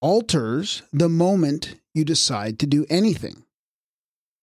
alters 0.00 0.82
the 0.92 1.08
moment 1.08 1.76
you 1.94 2.04
decide 2.04 2.58
to 2.58 2.66
do 2.66 2.86
anything. 2.88 3.44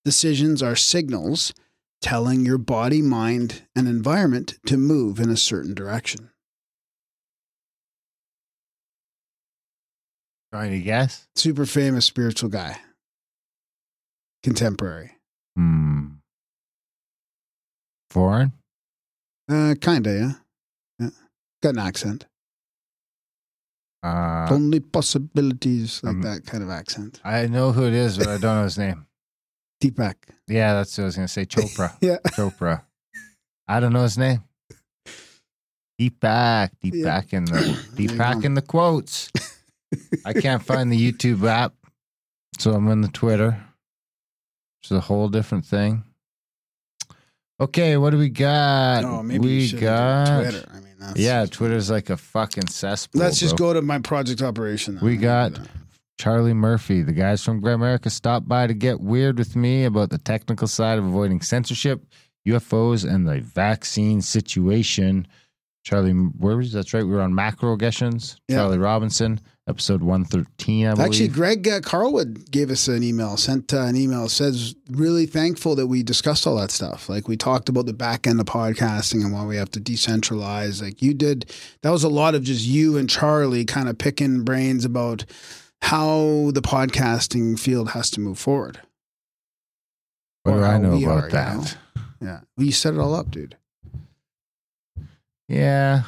Decisions 0.06 0.63
are 0.63 0.75
signals 0.75 1.53
telling 2.01 2.46
your 2.46 2.58
body, 2.58 3.01
mind, 3.01 3.63
and 3.75 3.88
environment 3.88 4.56
to 4.66 4.77
move 4.77 5.20
in 5.20 5.30
a 5.30 5.38
certain 5.38 5.74
direction. 5.74 6.30
Trying 10.54 10.72
to 10.72 10.80
guess? 10.80 11.27
Super 11.36 11.66
famous 11.66 12.06
spiritual 12.06 12.50
guy, 12.50 12.77
contemporary. 14.44 15.12
Hmm. 15.56 16.06
Foreign? 18.10 18.54
Uh, 19.50 19.75
kinda, 19.80 20.13
yeah. 20.13 20.32
yeah. 21.00 21.10
Got 21.62 21.74
an 21.75 21.80
accent. 21.80 22.25
Uh, 24.04 24.48
Only 24.50 24.80
possibilities, 24.80 26.01
like 26.04 26.16
um, 26.16 26.22
that 26.22 26.46
kind 26.46 26.63
of 26.63 26.70
accent. 26.70 27.20
I 27.24 27.48
know 27.48 27.72
who 27.72 27.86
it 27.86 27.94
is, 27.94 28.18
but 28.18 28.27
I 28.27 28.38
don't 28.38 28.56
know 28.58 28.63
his 28.63 28.77
name. 28.77 29.06
Deepak. 29.82 30.16
Yeah, 30.48 30.74
that's 30.74 30.98
what 30.98 31.04
I 31.04 31.06
was 31.06 31.16
going 31.16 31.28
to 31.28 31.34
say. 31.34 31.46
Chopra. 31.46 31.96
Yeah. 32.02 32.18
Chopra. 32.30 32.82
I 33.68 33.80
don't 33.80 33.94
know 33.94 34.04
his 34.04 34.18
name. 34.18 34.44
Deep 36.00 36.20
back, 36.20 36.72
deep 36.82 36.94
Yeah. 36.96 37.06
back 37.06 37.34
in 37.34 37.46
the 37.46 37.60
deep 37.96 38.10
There 38.10 38.14
you 38.14 38.18
back 38.18 38.44
in 38.44 38.54
the 38.54 38.62
quotes. 38.62 39.32
I 40.26 40.34
can't 40.34 40.62
find 40.64 40.92
the 40.92 41.12
YouTube 41.12 41.44
app, 41.48 41.74
so 42.60 42.74
I'm 42.74 42.88
in 42.90 43.02
the 43.02 43.08
Twitter, 43.08 43.52
which 43.52 44.92
is 44.92 44.98
a 44.98 45.00
whole 45.02 45.28
different 45.28 45.66
thing. 45.66 46.04
Okay, 47.60 47.98
what 47.98 48.12
do 48.12 48.20
we 48.20 48.30
got? 48.30 49.04
Oh, 49.06 49.24
maybe 49.24 49.40
we 49.48 49.72
got 49.72 50.42
Twitter. 50.44 50.70
I 50.72 50.80
mean, 50.80 50.94
that's, 51.00 51.20
yeah, 51.20 51.46
Twitter's 51.48 51.90
like 51.90 52.12
a 52.12 52.18
fucking 52.18 52.68
cesspool. 52.68 53.20
Let's 53.22 53.40
just 53.40 53.58
bro. 53.58 53.70
go 53.70 53.74
to 53.74 53.82
my 53.82 53.98
project 53.98 54.44
operation. 54.44 54.96
then. 54.96 55.04
We 55.04 55.18
got 55.18 55.60
Charlie 56.18 56.54
Murphy. 56.54 57.02
The 57.04 57.14
guys 57.14 57.44
from 57.44 57.62
Grimerica 57.62 58.12
stopped 58.12 58.48
by 58.48 58.68
to 58.68 58.74
get 58.74 59.02
weird 59.02 59.38
with 59.38 59.56
me 59.56 59.86
about 59.86 60.10
the 60.10 60.18
technical 60.18 60.68
side 60.68 60.98
of 60.98 61.06
avoiding 61.06 61.42
censorship, 61.42 62.06
UFOs, 62.48 63.10
and 63.10 63.28
the 63.28 63.42
vaccine 63.42 64.22
situation. 64.22 65.28
Charlie, 65.84 66.12
where 66.12 66.58
was 66.58 66.74
that's 66.74 66.94
right? 66.94 67.04
We 67.04 67.12
were 67.12 67.22
on 67.22 67.32
Macroaggressions. 67.32 68.38
Yeah. 68.50 68.58
Charlie 68.58 68.78
Robinson, 68.78 69.40
episode 69.70 70.04
one 70.04 70.26
thirteen. 70.26 70.86
I 70.88 70.96
believe. 70.96 71.08
Actually, 71.08 71.28
Greg 71.30 71.66
uh, 71.66 71.80
Carlwood 71.80 72.52
gave 72.52 72.72
us 72.72 72.90
an 72.90 73.04
email, 73.04 73.38
sent 73.38 73.74
uh, 73.74 73.84
an 73.84 73.96
email, 73.96 74.28
says 74.28 74.76
really 74.90 75.26
thankful 75.26 75.76
that 75.76 75.88
we 75.88 76.04
discussed 76.04 76.46
all 76.46 76.58
that 76.58 76.72
stuff. 76.72 77.08
Like 77.08 77.30
we 77.30 77.38
talked 77.38 77.70
about 77.70 77.86
the 77.86 77.94
back 77.94 78.28
end 78.28 78.42
of 78.42 78.48
podcasting 78.48 79.24
and 79.24 79.32
why 79.32 79.46
we 79.46 79.56
have 79.56 79.72
to 79.72 79.80
decentralize. 79.80 80.82
Like 80.82 81.02
you 81.02 81.14
did, 81.14 81.54
that 81.84 81.92
was 81.92 82.04
a 82.04 82.10
lot 82.10 82.36
of 82.36 82.44
just 82.44 82.66
you 82.66 82.98
and 82.98 83.10
Charlie 83.10 83.64
kind 83.64 83.88
of 83.88 83.98
picking 83.98 84.44
brains 84.44 84.84
about 84.84 85.24
how 85.82 86.52
the 86.54 86.62
podcasting 86.62 87.60
field 87.60 87.92
has 87.92 88.10
to 88.12 88.20
move 88.20 88.38
forward. 88.40 88.82
what 90.44 90.54
do 90.54 90.64
I 90.64 90.78
know 90.78 90.96
about 90.98 91.24
are, 91.24 91.26
you 91.26 91.32
that? 91.32 91.78
Yeah. 92.22 92.40
Well, 92.58 92.66
you 92.66 92.72
set 92.72 92.94
it 92.94 93.00
all 93.00 93.14
up, 93.16 93.32
dude. 93.32 93.56
Yeah, 95.48 96.04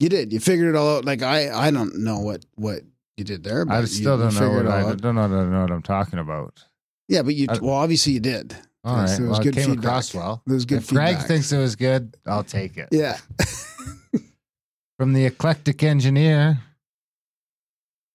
You 0.00 0.08
did. 0.08 0.32
You 0.32 0.40
figured 0.40 0.74
it 0.74 0.76
all 0.76 0.96
out. 0.96 1.04
Like 1.04 1.22
I, 1.22 1.50
I 1.68 1.70
don't 1.70 1.98
know 2.00 2.18
what 2.18 2.44
what 2.56 2.80
you 3.16 3.22
did 3.24 3.44
there. 3.44 3.64
But 3.64 3.74
I 3.76 3.84
still 3.84 4.16
you 4.16 4.24
don't 4.24 4.34
know 4.34 4.50
what 4.50 4.66
I 4.66 4.80
don't 4.94 5.14
know, 5.14 5.28
don't 5.28 5.52
know 5.52 5.60
what 5.62 5.70
I'm 5.70 5.82
talking 5.82 6.18
about. 6.18 6.64
Yeah, 7.08 7.22
but 7.22 7.34
you 7.36 7.46
I- 7.48 7.58
well, 7.58 7.74
obviously 7.74 8.12
you 8.14 8.20
did. 8.20 8.56
All 8.84 8.96
right, 8.96 9.02
was 9.02 9.20
well, 9.20 9.40
it 9.40 9.44
good 9.44 9.54
came 9.54 9.66
feedback. 9.70 9.84
across 9.84 10.14
well. 10.14 10.42
There 10.46 10.54
was 10.54 10.64
good 10.64 10.78
if 10.78 10.88
Greg 10.88 11.08
feedback. 11.16 11.26
thinks 11.28 11.52
it 11.52 11.58
was 11.58 11.76
good, 11.76 12.16
I'll 12.26 12.44
take 12.44 12.76
it. 12.78 12.88
Yeah. 12.92 13.18
From 14.98 15.12
the 15.12 15.26
eclectic 15.26 15.82
engineer 15.82 16.60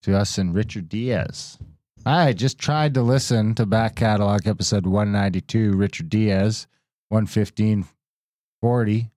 to 0.04 0.16
us 0.18 0.38
and 0.38 0.54
Richard 0.54 0.88
Diaz. 0.90 1.58
I 2.06 2.34
just 2.34 2.60
tried 2.60 2.94
to 2.96 3.02
listen 3.02 3.56
to 3.56 3.66
back 3.66 3.96
catalog 3.96 4.46
episode 4.48 4.86
192, 4.86 5.72
Richard 5.74 6.10
Diaz, 6.10 6.68
11540. 7.12 9.10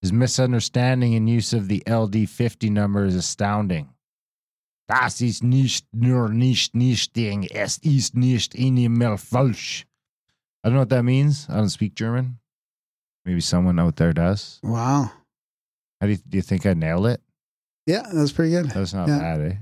His 0.00 0.12
misunderstanding 0.12 1.14
and 1.14 1.28
use 1.28 1.52
of 1.52 1.68
the 1.68 1.82
LD50 1.86 2.70
number 2.70 3.04
is 3.04 3.14
astounding. 3.16 3.88
Das 4.86 5.22
ist 5.22 5.42
nicht 5.42 5.86
nur 5.94 6.28
nicht 6.28 6.74
nichting, 6.74 7.48
es 7.50 7.78
ist 7.78 8.14
nicht 8.14 8.54
einmal 8.54 9.16
falsch. 9.16 9.86
I 10.62 10.68
don't 10.68 10.74
know 10.74 10.80
what 10.80 10.90
that 10.90 11.04
means. 11.04 11.46
I 11.48 11.54
don't 11.54 11.70
speak 11.70 11.94
German. 11.94 12.38
Maybe 13.24 13.40
someone 13.40 13.80
out 13.80 13.96
there 13.96 14.12
does. 14.12 14.60
Wow. 14.62 15.10
How 16.00 16.06
do 16.06 16.10
you, 16.10 16.18
do 16.28 16.36
you 16.36 16.42
think 16.42 16.66
I 16.66 16.74
nailed 16.74 17.06
it? 17.06 17.22
Yeah, 17.86 18.02
that's 18.12 18.32
pretty 18.32 18.50
good. 18.50 18.66
That's 18.70 18.92
not 18.92 19.08
Yeah. 19.08 19.18
bad, 19.18 19.40
eh? 19.40 19.54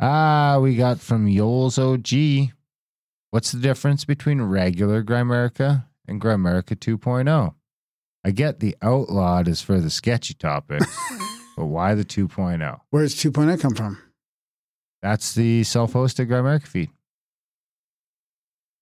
Ah, 0.00 0.58
we 0.60 0.76
got 0.76 1.00
from 1.00 1.26
Yoles 1.26 1.78
OG. 1.78 2.52
What's 3.30 3.52
the 3.52 3.58
difference 3.60 4.04
between 4.04 4.40
regular 4.42 5.02
Grimerica 5.02 5.86
and 6.06 6.20
Grimerica 6.20 6.76
2.0? 6.76 7.54
I 8.26 8.30
get 8.30 8.60
the 8.60 8.76
outlawed 8.82 9.48
is 9.48 9.60
for 9.60 9.80
the 9.80 9.90
sketchy 9.90 10.34
topics, 10.34 10.86
but 11.56 11.66
why 11.66 11.94
the 11.94 12.04
2.0? 12.04 12.80
Where 12.90 13.02
does 13.02 13.14
2.0 13.14 13.60
come 13.60 13.74
from? 13.74 13.98
That's 15.02 15.34
the 15.34 15.62
self-hosted 15.64 16.28
Grimerica 16.28 16.66
feed, 16.66 16.90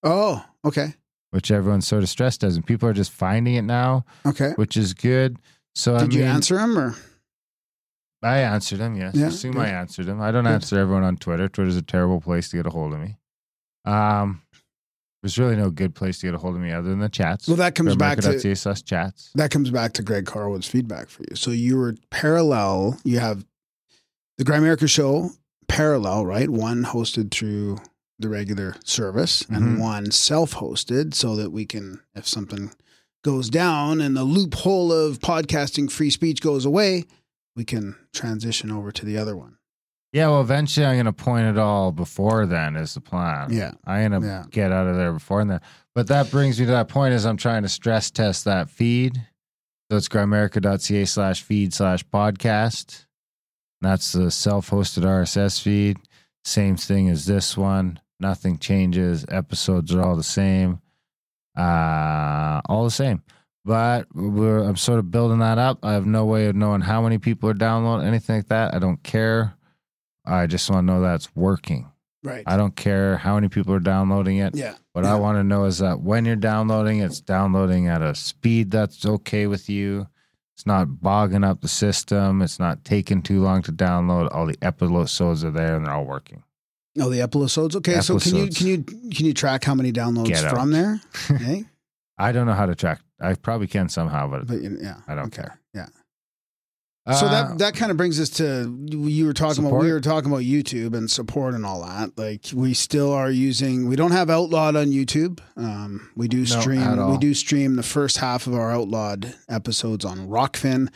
Oh, 0.05 0.45
okay. 0.65 0.95
which 1.31 1.51
everyone's 1.51 1.87
sort 1.87 2.03
of 2.05 2.09
stressed 2.09 2.45
as, 2.45 2.55
and 2.57 2.65
people 2.67 2.89
are 2.89 2.93
just 2.93 3.11
finding 3.11 3.55
it 3.55 3.63
now, 3.63 4.05
Okay. 4.25 4.53
which 4.57 4.77
is 4.77 4.95
good. 4.95 5.39
So 5.75 5.97
I 5.97 6.01
Did 6.01 6.15
you 6.15 6.25
answer 6.25 6.59
him 6.59 6.79
or? 6.79 6.95
I 8.23 8.39
answered 8.39 8.81
him. 8.81 8.95
Yes, 8.97 9.15
Yeah, 9.15 9.27
assume 9.27 9.53
good. 9.53 9.63
I 9.63 9.69
answered 9.69 10.07
him. 10.07 10.21
I 10.21 10.31
don't 10.31 10.45
Good. 10.45 10.53
answer 10.53 10.79
everyone 10.79 11.03
on 11.05 11.17
Twitter. 11.17 11.49
Twitter's 11.49 11.77
a 11.77 11.83
terrible 11.83 12.21
place 12.21 12.49
to 12.51 12.57
get 12.57 12.67
a 12.67 12.71
hold 12.71 12.93
of 12.95 13.01
me. 13.01 13.17
Um, 13.85 14.43
there's 15.23 15.39
really 15.39 15.57
no 15.57 15.71
good 15.71 15.95
place 15.95 16.19
to 16.21 16.27
get 16.27 16.35
a 16.35 16.39
hold 16.39 16.55
of 16.57 16.61
me 16.61 16.73
other 16.73 16.89
than 16.91 16.99
the 16.99 17.09
chats. 17.09 17.47
Well, 17.49 17.57
that 17.57 17.75
comes 17.75 17.95
back 17.97 18.19
to 18.21 18.57
slash 18.57 18.83
chats. 18.83 19.31
that 19.35 19.51
comes 19.51 19.71
back 19.71 19.93
to 19.95 20.03
Greg 20.03 20.25
Carlwood's 20.27 20.67
feedback 20.67 21.09
for 21.09 21.23
you. 21.29 21.37
So 21.37 21.51
you 21.51 21.77
were 21.77 21.95
parallel. 22.11 22.99
You 23.05 23.19
have 23.21 23.45
the 24.39 24.45
Grimerica 24.45 24.89
show 24.89 25.31
parallel, 25.69 26.27
right? 26.27 26.49
One 26.51 26.85
hosted 26.85 27.31
through 27.31 27.79
the 28.19 28.29
regular 28.29 28.77
service 28.85 29.45
and 29.49 29.81
one 29.81 30.11
self-hosted, 30.13 31.13
so 31.15 31.35
that 31.37 31.51
we 31.51 31.67
can, 31.67 32.01
if 32.15 32.27
something 32.29 32.71
goes 33.25 33.49
down 33.51 34.01
and 34.01 34.17
the 34.17 34.23
loophole 34.25 34.93
of 34.93 35.19
podcasting 35.19 35.91
free 35.91 36.11
speech 36.11 36.41
goes 36.41 36.65
away, 36.65 37.05
we 37.57 37.65
can 37.65 37.97
transition 38.13 38.71
over 38.71 38.91
to 38.93 39.05
the 39.05 39.19
other 39.19 39.37
one. 39.37 39.59
Yeah, 40.13 40.29
well, 40.29 40.43
eventually 40.43 40.85
I'm 40.85 40.97
going 40.97 41.07
to 41.07 41.13
point 41.13 41.47
it 41.47 41.59
all 41.59 41.91
before 41.91 42.45
then 42.45 42.77
is 42.77 42.93
the 42.95 43.01
plan. 43.01 43.51
Yeah. 43.53 43.73
I'm 43.87 44.11
going 44.11 44.23
to 44.23 44.27
Yeah. 44.29 44.45
get 44.51 44.71
out 44.73 44.87
of 44.87 44.97
there 44.97 45.13
before 45.13 45.43
then. 45.45 45.61
But 45.95 46.09
that 46.09 46.31
brings 46.31 46.61
me 46.61 46.67
to 46.67 46.73
that 46.73 46.89
point 46.89 47.15
is 47.15 47.25
I'm 47.25 47.39
trying 47.39 47.63
to 47.63 47.69
stress 47.69 48.11
test 48.11 48.45
that 48.45 48.69
feed. 48.69 49.27
So 49.91 49.97
it's 49.97 50.09
grimerica.ca 50.09 51.05
slash 51.07 51.43
feed 51.43 51.73
slash 51.73 52.05
podcast. 52.09 53.07
That's 53.81 54.13
the 54.13 54.31
self-hosted 54.31 55.03
RSS 55.05 55.61
feed. 55.63 55.97
Same 56.45 56.77
thing 56.77 57.09
as 57.09 57.25
this 57.27 57.57
one. 57.57 57.99
Nothing 58.21 58.59
changes. 58.59 59.25
Episodes 59.29 59.95
are 59.95 60.03
all 60.03 60.17
the 60.17 60.23
same. 60.23 60.81
Uh, 61.57 62.61
all 62.69 62.85
the 62.85 62.91
same. 62.91 63.23
But 63.65 64.07
we're, 64.15 64.59
I'm 64.59 64.77
sort 64.77 64.99
of 64.99 65.11
building 65.11 65.39
that 65.39 65.59
up. 65.59 65.85
I 65.85 65.93
have 65.93 66.07
no 66.07 66.25
way 66.25 66.47
of 66.47 66.57
knowing 66.57 66.81
how 66.81 67.01
many 67.03 67.19
people 67.19 67.49
are 67.49 67.55
downloading 67.55 68.07
anything 68.07 68.37
like 68.37 68.49
that. 68.49 68.75
I 68.75 68.79
don't 68.79 69.03
care. 69.03 69.55
I 70.27 70.47
just 70.47 70.69
want 70.71 70.87
to 70.87 70.93
know 70.93 71.01
that 71.03 71.15
it's 71.17 71.35
working. 71.37 71.91
Right. 72.25 72.45
I 72.47 72.57
don't 72.57 72.75
care 72.77 73.17
how 73.17 73.35
many 73.35 73.49
people 73.49 73.75
are 73.75 73.81
downloading 73.81 74.39
it. 74.39 74.55
yeah. 74.55 74.75
What 74.93 75.05
I 75.05 75.15
want 75.17 75.39
to 75.39 75.45
know 75.45 75.65
is 75.65 75.79
that 75.79 76.01
when 76.01 76.25
you're 76.25 76.37
downloading, 76.37 77.01
it's 77.01 77.21
downloading 77.21 77.89
at 77.89 78.03
a 78.03 78.15
speed 78.15 78.71
that's 78.71 79.05
okay 79.07 79.47
with 79.47 79.69
you. 79.69 80.07
It's 80.55 80.67
not 80.67 81.01
bogging 81.01 81.43
up 81.45 81.63
the 81.63 81.69
system. 81.69 82.43
It's 82.43 82.59
not 82.59 82.85
taking 82.85 83.23
too 83.23 83.41
long 83.43 83.63
to 83.63 83.73
download. 83.73 84.29
All 84.33 84.47
the 84.47 84.59
episodes 84.63 85.45
are 85.45 85.51
there 85.51 85.77
and 85.77 85.87
they're 85.87 85.95
all 85.95 86.05
working. 86.05 86.43
Oh, 87.01 87.09
the 87.09 87.23
episodes. 87.23 87.75
Okay, 87.75 88.01
so 88.01 88.19
can 88.19 88.37
you 88.37 88.49
can 88.49 88.67
you 88.67 88.83
can 88.85 89.25
you 89.27 89.33
track 89.33 89.65
how 89.65 89.75
many 89.75 89.93
downloads 89.93 90.49
from 90.51 90.71
there? 90.73 91.01
Okay, 91.31 91.65
I 92.19 92.33
don't 92.33 92.47
know 92.47 92.53
how 92.53 92.67
to 92.67 92.75
track. 92.75 93.01
I 93.23 93.35
probably 93.35 93.67
can 93.67 93.89
somehow, 93.89 94.29
but 94.29 94.47
but 94.47 94.61
yeah, 94.63 94.97
I 95.07 95.15
don't 95.15 95.27
okay. 95.27 95.43
care. 95.43 95.61
Yeah. 95.75 95.87
so 97.19 97.27
Uh, 97.27 97.31
that 97.31 97.59
that 97.59 97.75
kind 97.75 97.91
of 97.91 97.97
brings 97.97 98.21
us 98.21 98.31
to 98.31 98.87
you 98.91 99.27
were 99.27 99.33
talking 99.33 99.67
about 99.67 99.81
we 99.81 99.93
were 99.93 100.01
talking 100.01 100.31
about 100.31 100.43
YouTube 100.43 100.95
and 100.95 101.11
support 101.11 101.55
and 101.55 101.65
all 101.67 101.83
that. 101.83 102.17
Like 102.17 102.47
we 102.55 102.75
still 102.75 103.13
are 103.13 103.31
using 103.31 103.89
we 103.89 103.97
don't 103.97 104.13
have 104.13 104.31
outlawed 104.31 104.77
on 104.77 104.87
YouTube. 104.89 105.41
Um, 105.57 106.11
we 106.17 106.29
do 106.29 106.39
No, 106.41 106.45
stream 106.45 107.11
we 107.11 107.19
do 107.19 107.35
stream 107.35 107.77
the 107.77 107.83
first 107.83 108.19
half 108.19 108.47
of 108.47 108.55
our 108.55 108.71
outlawed 108.71 109.35
episodes 109.49 110.05
on 110.05 110.29
Rokfin. 110.29 110.89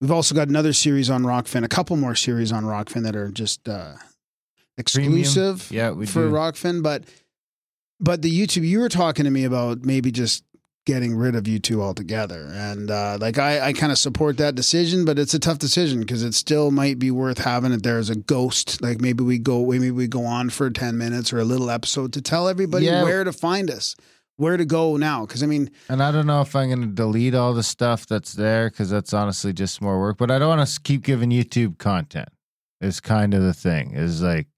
We've 0.00 0.10
also 0.10 0.34
got 0.34 0.48
another 0.48 0.72
series 0.74 1.08
on 1.08 1.22
Rokfin, 1.22 1.64
a 1.64 1.68
couple 1.68 1.96
more 1.96 2.14
series 2.14 2.52
on 2.52 2.64
Rokfin 2.64 3.04
that 3.04 3.16
are 3.16 3.30
just 3.30 3.66
uh, 3.68 3.94
Premium. 3.94 5.20
exclusive 5.20 5.70
yeah, 5.70 5.92
we 5.92 6.04
for 6.04 6.28
do. 6.28 6.30
Rokfin, 6.32 6.82
but 6.82 7.04
but 8.00 8.20
the 8.20 8.30
YouTube 8.30 8.66
you 8.66 8.80
were 8.80 8.90
talking 8.90 9.24
to 9.24 9.30
me 9.30 9.44
about 9.44 9.84
maybe 9.84 10.10
just 10.10 10.44
getting 10.86 11.16
rid 11.16 11.34
of 11.34 11.48
you 11.48 11.58
two 11.58 11.82
altogether, 11.82 12.48
and 12.52 12.90
uh, 12.90 13.16
like 13.20 13.38
I, 13.38 13.68
I 13.68 13.72
kind 13.72 13.90
of 13.92 13.98
support 13.98 14.36
that 14.38 14.54
decision, 14.54 15.04
but 15.04 15.18
it's 15.18 15.32
a 15.34 15.38
tough 15.38 15.58
decision 15.58 16.00
because 16.00 16.22
it 16.22 16.34
still 16.34 16.70
might 16.70 16.98
be 16.98 17.10
worth 17.10 17.38
having 17.38 17.72
it 17.72 17.82
there 17.82 17.98
as 17.98 18.10
a 18.10 18.16
ghost. 18.16 18.82
Like 18.82 19.00
maybe 19.00 19.24
we 19.24 19.38
go 19.38 19.64
maybe 19.66 19.90
we 19.90 20.06
go 20.06 20.24
on 20.24 20.50
for 20.50 20.70
ten 20.70 20.98
minutes 20.98 21.32
or 21.32 21.38
a 21.38 21.44
little 21.44 21.70
episode 21.70 22.12
to 22.14 22.20
tell 22.22 22.48
everybody 22.48 22.86
Yeah. 22.86 23.02
where 23.02 23.24
to 23.24 23.32
find 23.32 23.70
us. 23.70 23.96
where 24.36 24.56
to 24.56 24.64
go 24.64 24.96
now. 24.96 25.24
Because 25.24 25.42
I 25.44 25.46
mean, 25.46 25.70
And 25.88 26.02
I 26.02 26.10
don't 26.10 26.26
know 26.26 26.40
if 26.40 26.56
I'm 26.56 26.68
going 26.68 26.80
to 26.82 26.86
delete 26.94 27.36
all 27.36 27.54
the 27.54 27.62
stuff 27.62 28.04
that's 28.04 28.32
there 28.32 28.68
because 28.68 28.90
that's 28.90 29.12
honestly 29.14 29.52
just 29.52 29.80
more 29.80 30.00
work. 30.00 30.18
But 30.18 30.30
I 30.32 30.40
don't 30.40 30.48
want 30.56 30.68
to 30.68 30.80
keep 30.80 31.04
giving 31.04 31.30
YouTube 31.30 31.78
content. 31.78 32.28
Is 32.80 32.98
kind 33.00 33.32
of 33.32 33.42
the 33.42 33.54
thing. 33.54 33.92
Is 33.94 34.20
like, 34.22 34.48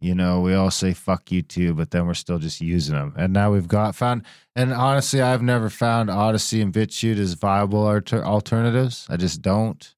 you 0.00 0.14
know, 0.14 0.40
we 0.40 0.54
all 0.54 0.70
say 0.70 0.94
fuck 0.94 1.26
YouTube, 1.26 1.76
but 1.76 1.90
then 1.90 2.06
we're 2.06 2.14
still 2.14 2.38
just 2.38 2.60
using 2.60 2.94
them. 2.94 3.14
And 3.16 3.32
now 3.32 3.52
we've 3.52 3.68
got 3.68 3.96
found. 3.96 4.24
And 4.54 4.72
honestly, 4.72 5.20
I've 5.20 5.42
never 5.42 5.68
found 5.68 6.08
Odysee 6.08 6.60
and 6.62 6.72
BitChute 6.72 7.18
as 7.18 7.34
viable 7.34 7.86
alter- 7.86 8.24
alternatives. 8.24 9.06
I 9.10 9.16
just 9.16 9.42
don't. 9.42 9.94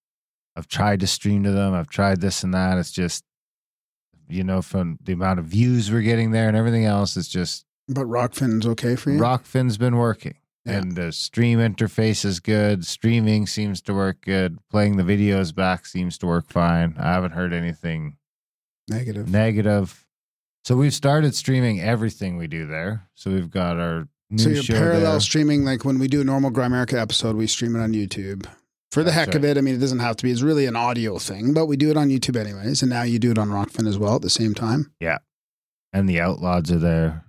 I've 0.57 0.69
tried 0.69 1.01
to 1.01 1.07
stream 1.07 1.45
to 1.45 1.53
them. 1.53 1.75
I've 1.75 1.89
tried 1.89 2.21
this 2.21 2.43
and 2.43 2.55
that. 2.55 2.79
It's 2.79 2.93
just, 2.93 3.25
you 4.29 4.43
know, 4.43 4.63
from 4.63 4.99
the 5.03 5.13
amount 5.13 5.39
of 5.39 5.47
views 5.47 5.91
we're 5.91 6.01
getting 6.01 6.31
there 6.31 6.49
and 6.49 6.57
everything 6.57 6.87
else, 6.87 7.17
it's 7.17 7.29
just 7.29 7.67
but 7.89 8.07
Rokfin's 8.07 8.67
okay 8.67 8.95
for 8.97 9.11
you. 9.11 9.19
Rokfin's 9.19 9.77
been 9.77 9.97
working. 9.97 10.37
Yeah. 10.65 10.75
And 10.75 10.95
the 10.95 11.11
stream 11.13 11.59
interface 11.59 12.25
is 12.25 12.39
good. 12.39 12.87
Streaming 12.87 13.47
seems 13.47 13.81
to 13.83 13.95
work 13.95 14.21
good. 14.21 14.59
Playing 14.71 14.97
the 14.97 15.03
videos 15.03 15.55
back 15.55 15.87
seems 15.87 16.17
to 16.19 16.27
work 16.27 16.51
fine. 16.51 16.95
I 16.99 17.13
haven't 17.13 17.33
heard 17.33 17.53
anything 17.53 18.17
Negative. 18.91 19.31
negative. 19.31 20.07
So 20.65 20.77
we've 20.77 20.93
started 20.93 21.35
streaming 21.35 21.81
everything 21.81 22.37
we 22.37 22.47
do 22.47 22.67
there. 22.67 23.09
So 23.15 23.31
we've 23.31 23.51
got 23.51 23.79
our 23.79 24.09
new 24.29 24.43
so 24.43 24.49
you're 24.51 24.63
parallel 24.63 25.13
there. 25.13 25.21
streaming, 25.21 25.65
like 25.65 25.85
when 25.85 25.99
we 25.99 26.09
do 26.09 26.21
a 26.21 26.25
normal 26.25 26.51
Grimerica 26.51 27.01
episode, 27.01 27.37
we 27.37 27.47
stream 27.47 27.77
it 27.77 27.81
on 27.81 27.93
YouTube. 27.93 28.47
For 28.93 29.03
the 29.03 29.11
That's 29.11 29.27
heck 29.27 29.35
of 29.37 29.45
it, 29.45 29.57
I 29.57 29.61
mean, 29.61 29.77
it 29.77 29.79
doesn't 29.79 30.01
have 30.01 30.17
to 30.17 30.25
be. 30.25 30.33
It's 30.33 30.43
really 30.43 30.67
an 30.67 30.75
audio 30.77 31.19
thing, 31.19 31.55
but 31.55 31.67
we 31.67 31.77
do 31.77 31.91
it 31.91 31.97
on 31.97 32.09
YouTube 32.09 32.37
anyways. 32.37 32.83
And 32.83 32.91
now 32.91 33.03
you 33.03 33.19
do 33.19 33.31
it 33.31 33.39
on 33.39 33.49
Rokfin 33.49 33.87
as 33.87 33.97
well 33.97 34.17
at 34.17 34.23
the 34.23 34.31
same 34.31 34.53
time. 34.53 34.93
Yeah. 35.01 35.19
And 35.93 36.09
the 36.09 36.21
Outlaws 36.21 36.71
are 36.73 36.79
there. 36.79 37.25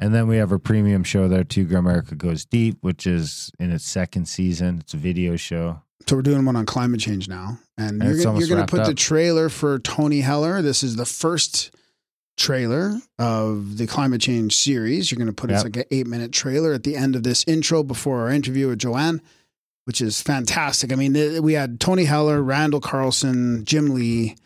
And 0.00 0.12
then 0.12 0.26
we 0.26 0.38
have 0.38 0.50
a 0.50 0.58
premium 0.58 1.04
show 1.04 1.28
there 1.28 1.44
too, 1.44 1.64
Grimerica 1.64 2.18
Goes 2.18 2.44
Deep, 2.44 2.78
which 2.80 3.06
is 3.06 3.52
in 3.60 3.70
its 3.70 3.84
second 3.84 4.26
season. 4.26 4.78
It's 4.80 4.94
a 4.94 4.96
video 4.96 5.36
show. 5.36 5.80
So 6.06 6.16
we're 6.16 6.22
doing 6.22 6.44
one 6.44 6.56
on 6.56 6.66
climate 6.66 7.00
change 7.00 7.28
now, 7.28 7.58
and 7.78 8.02
And 8.02 8.14
you're 8.14 8.38
you're 8.38 8.48
going 8.48 8.66
to 8.66 8.70
put 8.70 8.86
the 8.86 8.94
trailer 8.94 9.48
for 9.48 9.78
Tony 9.78 10.20
Heller. 10.20 10.62
This 10.62 10.82
is 10.82 10.96
the 10.96 11.06
first 11.06 11.70
trailer 12.36 12.98
of 13.18 13.78
the 13.78 13.86
climate 13.86 14.20
change 14.20 14.56
series. 14.56 15.10
You're 15.10 15.18
going 15.18 15.28
to 15.28 15.32
put 15.32 15.50
it's 15.50 15.64
like 15.64 15.76
an 15.76 15.84
eight 15.90 16.06
minute 16.06 16.32
trailer 16.32 16.72
at 16.72 16.82
the 16.82 16.96
end 16.96 17.14
of 17.14 17.22
this 17.22 17.44
intro 17.46 17.82
before 17.82 18.20
our 18.20 18.30
interview 18.30 18.68
with 18.68 18.78
Joanne, 18.78 19.20
which 19.84 20.00
is 20.00 20.20
fantastic. 20.20 20.92
I 20.92 20.96
mean, 20.96 21.42
we 21.42 21.52
had 21.52 21.78
Tony 21.78 22.04
Heller, 22.04 22.42
Randall 22.42 22.80
Carlson, 22.80 23.64
Jim 23.64 23.94
Lee. 23.94 24.36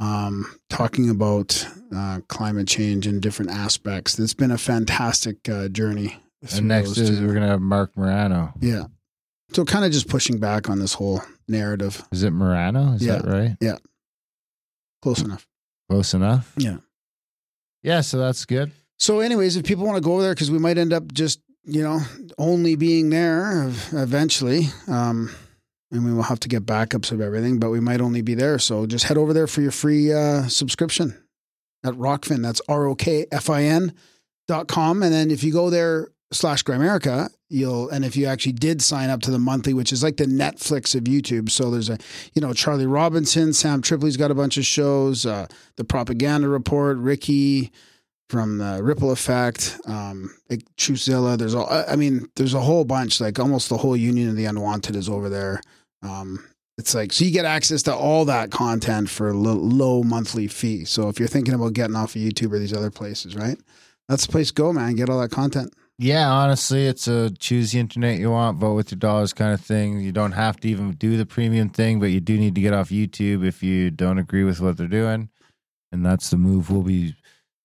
Um, 0.00 0.46
talking 0.70 1.10
about 1.10 1.66
uh, 1.92 2.20
climate 2.28 2.68
change 2.68 3.08
in 3.08 3.18
different 3.18 3.50
aspects. 3.50 4.16
It's 4.16 4.32
been 4.32 4.52
a 4.52 4.58
fantastic 4.58 5.48
uh, 5.48 5.66
journey. 5.66 6.16
And 6.54 6.68
next 6.68 6.96
is 6.98 7.18
two. 7.18 7.26
we're 7.26 7.34
gonna 7.34 7.48
have 7.48 7.60
Marc 7.60 7.96
Morano. 7.96 8.52
yeah. 8.60 8.84
So 9.52 9.64
kind 9.64 9.84
of 9.84 9.92
just 9.92 10.08
pushing 10.08 10.38
back 10.38 10.68
on 10.68 10.78
this 10.78 10.94
whole 10.94 11.22
narrative. 11.48 12.02
Is 12.12 12.22
it 12.22 12.30
Morano? 12.32 12.92
Is 12.92 13.02
Yeah. 13.04 13.18
that 13.18 13.26
right? 13.26 13.56
Yeah. 13.60 13.76
Close 15.02 15.22
enough. 15.22 15.46
Close 15.90 16.12
enough. 16.14 16.52
Yeah. 16.56 16.78
Yeah, 17.82 18.00
so 18.02 18.18
that's 18.18 18.44
good. 18.44 18.72
So, 18.98 19.20
anyways, 19.20 19.56
if 19.56 19.64
people 19.64 19.86
want 19.86 19.96
to 19.96 20.02
go 20.02 20.14
over 20.14 20.22
there, 20.22 20.34
because 20.34 20.50
we 20.50 20.58
might 20.58 20.76
end 20.76 20.92
up 20.92 21.12
just, 21.12 21.40
you 21.64 21.82
know, 21.82 22.00
only 22.36 22.74
being 22.74 23.10
there 23.10 23.68
eventually. 23.92 24.68
Um, 24.88 25.30
and 25.90 26.04
we 26.04 26.12
will 26.12 26.24
have 26.24 26.40
to 26.40 26.48
get 26.48 26.66
backups 26.66 27.12
of 27.12 27.20
everything, 27.20 27.58
but 27.58 27.70
we 27.70 27.80
might 27.80 28.00
only 28.00 28.20
be 28.20 28.34
there. 28.34 28.58
So 28.58 28.86
just 28.86 29.04
head 29.04 29.16
over 29.16 29.32
there 29.32 29.46
for 29.46 29.62
your 29.62 29.70
free 29.70 30.12
uh, 30.12 30.48
subscription 30.48 31.16
at 31.84 31.94
Rokfin. 31.94 32.42
That's 32.42 32.60
R 32.68 32.86
O 32.86 32.94
K 32.94 33.24
F 33.32 33.48
I 33.48 33.62
N 33.62 33.94
dot 34.48 34.66
com. 34.68 35.02
And 35.02 35.12
then 35.14 35.30
if 35.30 35.42
you 35.44 35.52
go 35.52 35.70
there 35.70 36.08
slash 36.32 36.62
Grimerica, 36.64 37.30
you'll, 37.48 37.88
and 37.88 38.04
if 38.04 38.16
you 38.16 38.26
actually 38.26 38.52
did 38.52 38.82
sign 38.82 39.10
up 39.10 39.20
to 39.22 39.30
the 39.30 39.38
monthly, 39.38 39.74
which 39.74 39.92
is 39.92 40.02
like 40.02 40.16
the 40.16 40.26
Netflix 40.26 40.94
of 40.94 41.04
YouTube. 41.04 41.50
So 41.50 41.70
there's 41.70 41.90
a, 41.90 41.98
you 42.34 42.42
know, 42.42 42.52
Charlie 42.52 42.86
Robinson, 42.86 43.52
Sam 43.52 43.82
Tripoli's 43.82 44.16
got 44.16 44.30
a 44.30 44.34
bunch 44.34 44.56
of 44.56 44.66
shows, 44.66 45.26
uh, 45.26 45.46
The 45.76 45.84
Propaganda 45.84 46.48
Report, 46.48 46.98
Ricky, 46.98 47.72
from 48.28 48.58
the 48.58 48.82
Ripple 48.82 49.10
Effect, 49.10 49.80
um. 49.86 50.34
There's 50.50 51.54
all, 51.54 51.66
I 51.66 51.84
I 51.92 51.96
mean, 51.96 52.28
there's 52.36 52.54
a 52.54 52.60
whole 52.60 52.84
bunch. 52.84 53.20
Like 53.20 53.38
almost 53.38 53.68
the 53.70 53.78
whole 53.78 53.96
Union 53.96 54.28
of 54.28 54.36
the 54.36 54.44
Unwanted 54.44 54.96
is 54.96 55.08
over 55.08 55.28
there. 55.28 55.60
Um, 56.02 56.44
it's 56.76 56.94
like 56.94 57.12
so 57.12 57.24
you 57.24 57.30
get 57.30 57.44
access 57.44 57.82
to 57.84 57.94
all 57.94 58.24
that 58.26 58.50
content 58.50 59.08
for 59.10 59.30
a 59.30 59.32
low 59.34 60.02
monthly 60.02 60.46
fee. 60.46 60.84
So 60.84 61.08
if 61.08 61.18
you're 61.18 61.28
thinking 61.28 61.54
about 61.54 61.72
getting 61.72 61.96
off 61.96 62.14
of 62.14 62.22
YouTube 62.22 62.52
or 62.52 62.58
these 62.58 62.72
other 62.72 62.90
places, 62.90 63.34
right? 63.34 63.58
That's 64.08 64.26
the 64.26 64.32
place 64.32 64.48
to 64.48 64.54
go, 64.54 64.72
man. 64.72 64.94
Get 64.94 65.10
all 65.10 65.20
that 65.20 65.30
content. 65.30 65.72
Yeah, 66.00 66.30
honestly, 66.30 66.86
it's 66.86 67.08
a 67.08 67.30
choose 67.30 67.72
the 67.72 67.80
internet 67.80 68.20
you 68.20 68.30
want, 68.30 68.58
vote 68.58 68.74
with 68.74 68.92
your 68.92 68.98
dollars 68.98 69.32
kind 69.32 69.52
of 69.52 69.60
thing. 69.60 69.98
You 69.98 70.12
don't 70.12 70.32
have 70.32 70.60
to 70.60 70.68
even 70.68 70.92
do 70.92 71.16
the 71.16 71.26
premium 71.26 71.70
thing, 71.70 71.98
but 71.98 72.06
you 72.06 72.20
do 72.20 72.38
need 72.38 72.54
to 72.54 72.60
get 72.60 72.72
off 72.72 72.90
YouTube 72.90 73.44
if 73.44 73.64
you 73.64 73.90
don't 73.90 74.18
agree 74.18 74.44
with 74.44 74.60
what 74.60 74.76
they're 74.76 74.86
doing. 74.86 75.28
And 75.90 76.06
that's 76.06 76.30
the 76.30 76.36
move 76.36 76.70
we'll 76.70 76.82
be 76.82 77.16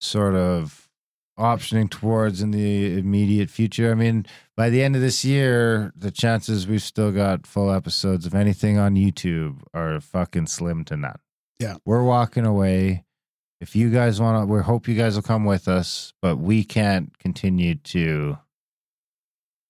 sort 0.02 0.34
of 0.34 0.90
optioning 1.38 1.90
towards 1.90 2.42
in 2.42 2.52
the 2.52 2.98
immediate 2.98 3.52
future. 3.52 3.92
I 3.92 3.96
mean, 3.96 4.26
by 4.58 4.70
the 4.70 4.82
end 4.82 4.96
of 4.96 5.02
this 5.02 5.24
year, 5.24 5.94
the 5.96 6.12
chances 6.12 6.68
we've 6.68 6.82
still 6.82 7.12
got 7.12 7.46
full 7.46 7.72
episodes 7.72 8.26
of 8.26 8.34
anything 8.34 8.80
on 8.80 8.96
YouTube 8.96 9.62
are 9.76 10.00
fucking 10.00 10.48
slim 10.48 10.84
to 10.86 10.98
none. 10.98 11.20
Yeah. 11.60 11.76
We're 11.86 12.04
walking 12.04 12.46
away. 12.46 13.06
If 13.64 13.78
you 13.78 13.90
guys 13.90 14.20
want 14.20 14.42
to, 14.42 14.54
we 14.54 14.62
hope 14.62 14.90
you 14.90 14.94
guys 14.94 15.16
will 15.16 15.22
come 15.22 15.46
with 15.46 15.70
us, 15.70 16.12
but 16.22 16.36
we 16.36 16.66
can't 16.66 17.18
continue 17.18 17.76
to 17.76 18.38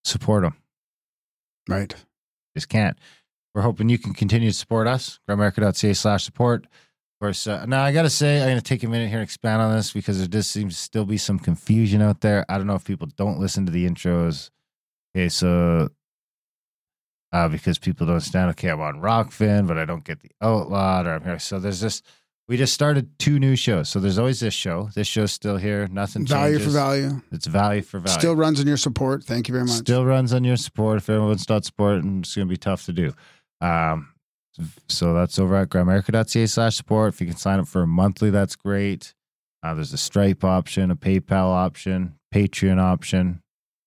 support 0.03 0.41
them. 0.41 0.55
Right. 1.69 1.93
Just 2.55 2.69
can't. 2.69 2.97
We're 3.53 3.61
hoping 3.61 3.89
you 3.89 3.99
can 3.99 4.15
continue 4.15 4.49
to 4.49 4.57
support 4.57 4.87
us. 4.87 5.19
Grimerica.ca 5.29 5.93
slash 5.93 6.23
support. 6.23 6.63
Of 6.63 6.69
course, 7.21 7.45
uh, 7.45 7.67
now 7.67 7.83
I 7.83 7.91
got 7.91 8.01
to 8.01 8.09
say, 8.09 8.41
I'm 8.41 8.47
going 8.47 8.57
to 8.57 8.63
take 8.63 8.81
a 8.81 8.87
minute 8.87 9.09
here 9.09 9.19
and 9.19 9.23
expand 9.23 9.61
on 9.61 9.75
this 9.75 9.93
because 9.93 10.17
there 10.17 10.27
does 10.27 10.47
seem 10.47 10.69
to 10.69 10.75
still 10.75 11.05
be 11.05 11.19
some 11.19 11.37
confusion 11.37 12.01
out 12.01 12.21
there. 12.21 12.47
I 12.49 12.57
don't 12.57 12.65
know 12.65 12.73
if 12.73 12.85
people 12.85 13.09
don't 13.15 13.39
listen 13.39 13.67
to 13.67 13.71
the 13.71 13.87
intros. 13.87 14.49
Okay, 15.15 15.29
so 15.29 15.89
uh, 17.31 17.47
because 17.47 17.77
people 17.77 18.07
don't 18.07 18.15
understand, 18.15 18.49
okay, 18.49 18.69
I'm 18.69 18.81
on 18.81 19.01
Rokfin, 19.01 19.67
but 19.67 19.77
I 19.77 19.85
don't 19.85 20.03
get 20.03 20.21
the 20.21 20.31
Outlawed, 20.41 21.05
or 21.05 21.13
I'm 21.13 21.23
here. 21.23 21.37
So 21.37 21.59
there's 21.59 21.79
this. 21.79 22.01
We 22.47 22.57
just 22.57 22.73
started 22.73 23.17
two 23.19 23.39
new 23.39 23.55
shows. 23.55 23.87
So 23.87 23.99
there's 23.99 24.19
always 24.19 24.41
this 24.41 24.53
show. 24.53 24.89
This 24.93 25.07
show's 25.07 25.31
still 25.31 25.55
here. 25.55 25.87
Nothing 25.87 26.25
Value 26.25 26.57
changes. 26.57 26.73
for 26.73 26.79
value. 26.79 27.21
It's 27.31 27.47
value 27.47 27.81
for 27.81 27.99
value. 27.99 28.19
Still 28.19 28.35
runs 28.35 28.59
on 28.59 28.67
your 28.67 28.77
support. 28.77 29.23
Thank 29.23 29.47
you 29.47 29.53
very 29.53 29.65
much. 29.65 29.77
Still 29.77 30.05
runs 30.05 30.33
on 30.33 30.43
your 30.43 30.57
support. 30.57 30.97
If 30.97 31.09
everyone's 31.09 31.47
not 31.47 31.63
supporting, 31.63 32.19
it's 32.19 32.35
going 32.35 32.47
to 32.47 32.51
be 32.51 32.57
tough 32.57 32.85
to 32.85 32.93
do. 32.93 33.13
Um, 33.61 34.09
so 34.89 35.13
that's 35.13 35.39
over 35.39 35.55
at 35.55 35.69
grimerica.ca 35.69 36.45
slash 36.47 36.75
support. 36.75 37.13
If 37.13 37.21
you 37.21 37.27
can 37.27 37.37
sign 37.37 37.59
up 37.59 37.67
for 37.67 37.83
a 37.83 37.87
monthly, 37.87 38.29
that's 38.29 38.57
great. 38.57 39.13
Uh, 39.63 39.73
there's 39.73 39.93
a 39.93 39.97
Stripe 39.97 40.43
option, 40.43 40.91
a 40.91 40.95
PayPal 40.97 41.47
option, 41.47 42.15
Patreon 42.35 42.79
option, 42.79 43.41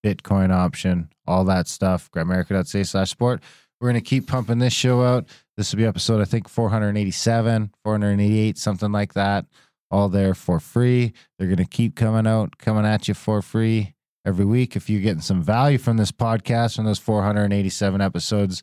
Bitcoin 0.05 0.51
option, 0.51 1.11
all 1.27 1.45
that 1.45 1.69
stuff. 1.69 2.11
Grimerica.ca 2.11 2.85
slash 2.85 3.11
support. 3.11 3.43
We're 3.81 3.91
going 3.91 4.03
to 4.03 4.09
keep 4.09 4.27
pumping 4.27 4.59
this 4.59 4.73
show 4.73 5.03
out. 5.03 5.27
This 5.57 5.73
will 5.73 5.79
be 5.79 5.87
episode, 5.87 6.21
I 6.21 6.27
think, 6.27 6.49
487, 6.49 7.73
488, 7.83 8.59
something 8.59 8.93
like 8.93 9.15
that. 9.15 9.47
All 9.91 10.09
there 10.09 10.35
for 10.35 10.61
free. 10.61 11.13
They're 11.39 11.49
going 11.49 11.59
to 11.59 11.65
keep 11.65 11.95
coming 11.95 12.27
out, 12.27 12.59
coming 12.59 12.85
at 12.85 13.09
you 13.09 13.15
for 13.15 13.41
free 13.41 13.95
every 14.27 14.45
week. 14.45 14.77
If 14.77 14.91
you're 14.91 15.01
getting 15.01 15.23
some 15.23 15.43
value 15.43 15.79
from 15.79 15.97
this 15.97 16.13
podcast, 16.13 16.77
from 16.77 16.85
those 16.85 16.99
487 16.99 18.01
episodes, 18.01 18.63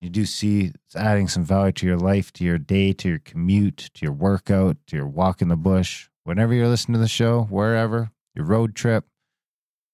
you 0.00 0.08
do 0.08 0.24
see 0.24 0.72
it's 0.86 0.96
adding 0.96 1.28
some 1.28 1.44
value 1.44 1.72
to 1.72 1.86
your 1.86 1.98
life, 1.98 2.32
to 2.34 2.44
your 2.44 2.58
day, 2.58 2.92
to 2.94 3.08
your 3.08 3.18
commute, 3.18 3.90
to 3.94 4.04
your 4.04 4.12
workout, 4.12 4.78
to 4.86 4.96
your 4.96 5.06
walk 5.06 5.42
in 5.42 5.48
the 5.48 5.56
bush. 5.56 6.08
Whenever 6.24 6.54
you're 6.54 6.68
listening 6.68 6.94
to 6.94 7.00
the 7.00 7.08
show, 7.08 7.42
wherever, 7.50 8.10
your 8.34 8.46
road 8.46 8.74
trip, 8.74 9.04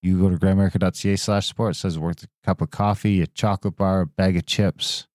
you 0.01 0.19
go 0.19 0.29
to 0.29 0.37
grimerica.ca 0.37 1.15
slash 1.17 1.47
support. 1.47 1.75
It 1.75 1.79
says 1.79 1.99
worth 1.99 2.23
a 2.23 2.27
cup 2.45 2.61
of 2.61 2.69
coffee, 2.69 3.21
a 3.21 3.27
chocolate 3.27 3.75
bar, 3.75 4.01
a 4.01 4.07
bag 4.07 4.37
of 4.37 4.45
chips, 4.45 5.07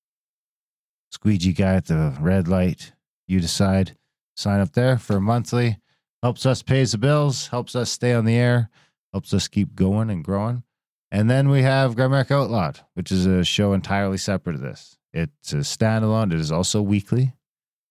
squeegee 1.14 1.53
guy 1.53 1.74
at 1.74 1.87
the 1.87 2.16
red 2.20 2.48
light. 2.48 2.92
You 3.29 3.40
decide. 3.40 3.96
Sign 4.37 4.61
up 4.61 4.72
there 4.72 4.98
for 4.98 5.16
a 5.16 5.20
monthly. 5.20 5.79
Helps 6.22 6.44
us 6.44 6.62
pays 6.62 6.92
the 6.92 6.98
bills, 6.98 7.48
helps 7.48 7.77
us 7.77 7.90
stay 7.90 8.14
on 8.14 8.24
the 8.24 8.35
air, 8.35 8.70
helps 9.12 9.33
us 9.35 9.46
keep 9.46 9.74
going 9.74 10.11
and 10.11 10.24
growing. 10.24 10.62
And 11.11 11.31
then 11.31 11.50
we 11.50 11.62
have 11.62 11.94
Grimerica 11.94 12.33
Outlawed, 12.33 12.81
which 12.94 13.12
is 13.12 13.27
a 13.27 13.44
show 13.44 13.74
entirely 13.74 14.16
separate 14.16 14.57
of 14.57 14.62
this. 14.62 14.96
It's 15.12 15.53
a 15.53 15.57
standalone. 15.57 16.33
It 16.33 16.40
is 16.40 16.50
also 16.50 16.83
weekly. 16.83 17.35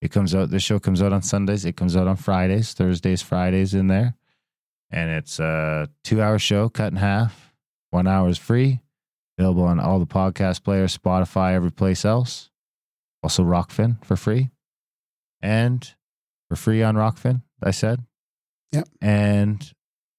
It 0.02 0.12
comes 0.12 0.36
out. 0.36 0.50
This 0.50 0.64
show 0.64 0.80
comes 0.80 1.02
out 1.02 1.14
on 1.14 1.22
Sundays. 1.22 1.64
It 1.64 1.78
comes 1.78 1.96
out 1.96 2.08
on 2.08 2.18
Fridays, 2.18 2.74
Thursdays, 2.74 3.22
Fridays 3.22 3.74
in 3.74 3.88
there, 3.88 4.16
and 4.90 5.10
it's 5.12 5.40
a 5.40 5.88
two-hour 6.04 6.40
show 6.40 6.68
cut 6.68 6.92
in 6.92 6.98
half. 6.98 7.54
One 7.92 8.08
hour 8.08 8.28
is 8.28 8.38
free, 8.40 8.82
available 9.38 9.64
on 9.64 9.80
all 9.80 10.00
the 10.00 10.08
podcast 10.08 10.64
players, 10.64 10.98
Spotify, 10.98 11.54
every 11.54 11.72
place 11.72 12.04
else. 12.04 12.50
Also, 13.24 13.44
Rokfin 13.44 14.04
for 14.06 14.16
free, 14.18 14.50
and 15.42 15.96
for 16.50 16.56
free 16.56 16.84
on 16.84 16.96
Rokfin. 16.96 17.42
I 17.62 17.72
said. 17.72 18.00
Yep. 18.74 18.88
And 19.02 19.72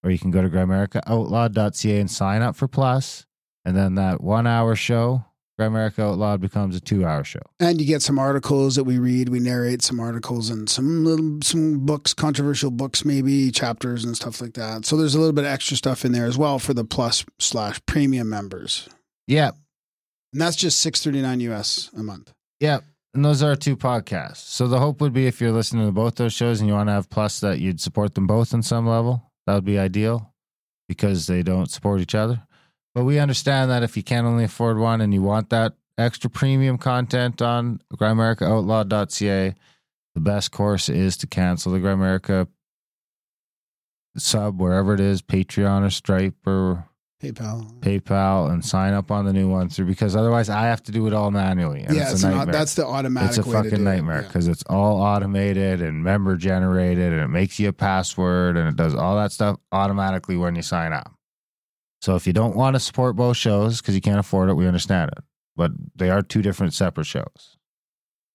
or 0.02 0.10
you 0.10 0.18
can 0.18 0.30
go 0.30 0.40
to 0.42 0.48
grimericaoutlawed.ca 0.48 2.00
and 2.00 2.10
sign 2.10 2.42
up 2.42 2.56
for 2.56 2.68
Plus, 2.68 3.26
and 3.64 3.76
then 3.76 3.94
that 3.96 4.22
one 4.22 4.46
hour 4.46 4.74
show, 4.76 5.24
Grimerica 5.60 6.00
Outlawed, 6.12 6.40
becomes 6.40 6.76
a 6.76 6.80
two 6.80 7.04
hour 7.04 7.24
show. 7.24 7.40
And 7.60 7.80
you 7.80 7.86
get 7.86 8.00
some 8.02 8.18
articles 8.18 8.76
that 8.76 8.84
we 8.84 8.98
read. 8.98 9.28
We 9.28 9.40
narrate 9.40 9.82
some 9.82 10.00
articles 10.00 10.50
and 10.50 10.68
some 10.70 11.04
little 11.04 11.38
some 11.42 11.84
books, 11.84 12.14
controversial 12.14 12.70
books, 12.70 13.04
maybe 13.04 13.50
chapters 13.50 14.04
and 14.04 14.16
stuff 14.16 14.40
like 14.40 14.54
that. 14.54 14.84
So 14.86 14.96
there's 14.96 15.14
a 15.14 15.18
little 15.18 15.32
bit 15.34 15.44
of 15.44 15.50
extra 15.50 15.76
stuff 15.76 16.04
in 16.04 16.12
there 16.12 16.26
as 16.26 16.38
well 16.38 16.58
for 16.58 16.74
the 16.74 16.84
plus 16.84 17.24
slash 17.38 17.80
premium 17.86 18.28
members. 18.30 18.88
Yep, 19.26 19.54
And 20.32 20.40
that's 20.42 20.56
just 20.56 20.80
six 20.80 21.02
thirty 21.02 21.20
nine 21.22 21.40
US 21.40 21.90
a 21.96 22.02
month. 22.02 22.32
yeah. 22.60 22.80
And 23.14 23.24
those 23.24 23.42
are 23.44 23.54
two 23.54 23.76
podcasts. 23.76 24.38
So 24.38 24.66
the 24.66 24.80
hope 24.80 25.00
would 25.00 25.12
be 25.12 25.26
if 25.26 25.40
you're 25.40 25.52
listening 25.52 25.86
to 25.86 25.92
both 25.92 26.16
those 26.16 26.32
shows 26.32 26.60
and 26.60 26.68
you 26.68 26.74
want 26.74 26.88
to 26.88 26.92
have 26.94 27.08
Plus, 27.08 27.38
that 27.40 27.60
you'd 27.60 27.80
support 27.80 28.14
them 28.14 28.26
both 28.26 28.52
on 28.52 28.62
some 28.62 28.88
level. 28.88 29.30
That 29.46 29.54
would 29.54 29.64
be 29.64 29.78
ideal 29.78 30.34
because 30.88 31.28
they 31.28 31.42
don't 31.42 31.70
support 31.70 32.00
each 32.00 32.14
other. 32.14 32.42
But 32.94 33.04
we 33.04 33.20
understand 33.20 33.70
that 33.70 33.82
if 33.82 33.96
you 33.96 34.02
can 34.02 34.24
only 34.24 34.44
afford 34.44 34.78
one 34.78 35.00
and 35.00 35.14
you 35.14 35.22
want 35.22 35.50
that 35.50 35.74
extra 35.96 36.28
premium 36.28 36.76
content 36.76 37.40
on 37.40 37.80
grimericaoutlawed.ca, 37.94 39.54
the 40.14 40.20
best 40.20 40.50
course 40.50 40.88
is 40.88 41.16
to 41.18 41.26
cancel 41.26 41.72
the 41.72 41.78
Grimerica 41.78 42.48
sub 44.16 44.60
wherever 44.60 44.94
it 44.94 45.00
is, 45.00 45.22
Patreon 45.22 45.84
or 45.84 45.90
Stripe 45.90 46.46
or 46.46 46.88
PayPal. 47.22 47.72
PayPal, 47.80 48.50
and 48.50 48.64
sign 48.64 48.92
up 48.92 49.10
on 49.10 49.24
the 49.24 49.32
new 49.32 49.48
one 49.48 49.68
through 49.70 49.86
because 49.86 50.14
otherwise 50.14 50.48
I 50.50 50.62
have 50.64 50.82
to 50.84 50.92
do 50.92 51.06
it 51.06 51.14
all 51.14 51.30
manually. 51.30 51.80
And 51.82 51.96
yeah, 51.96 52.10
it's 52.10 52.22
a 52.22 52.30
nightmare. 52.30 52.52
that's 52.52 52.74
the 52.74 52.84
automatic. 52.86 53.30
it's 53.30 53.38
a 53.38 53.42
way 53.42 53.46
to 53.46 53.52
fucking 53.52 53.70
do 53.70 53.76
it. 53.76 53.78
nightmare 53.80 54.20
Yeah. 54.22 54.26
because 54.26 54.46
it's 54.48 54.62
all 54.64 55.00
automated 55.00 55.80
and 55.80 56.02
member 56.02 56.36
generated 56.36 57.12
and 57.12 57.22
it 57.22 57.28
makes 57.28 57.58
you 57.58 57.68
a 57.68 57.72
password 57.72 58.56
and 58.58 58.68
it 58.68 58.76
does 58.76 58.94
all 58.94 59.16
that 59.16 59.32
stuff 59.32 59.58
automatically 59.72 60.36
when 60.36 60.54
you 60.54 60.62
sign 60.62 60.92
up. 60.92 61.12
So 62.02 62.14
if 62.16 62.26
you 62.26 62.34
don't 62.34 62.54
want 62.56 62.74
to 62.76 62.80
support 62.80 63.16
both 63.16 63.36
shows 63.38 63.80
because 63.80 63.94
you 63.94 64.02
can't 64.02 64.18
afford 64.18 64.50
it, 64.50 64.54
we 64.54 64.66
understand 64.66 65.10
it. 65.16 65.24
But 65.56 65.70
they 65.96 66.10
are 66.10 66.20
two 66.20 66.42
different 66.42 66.74
separate 66.74 67.06
shows. 67.06 67.56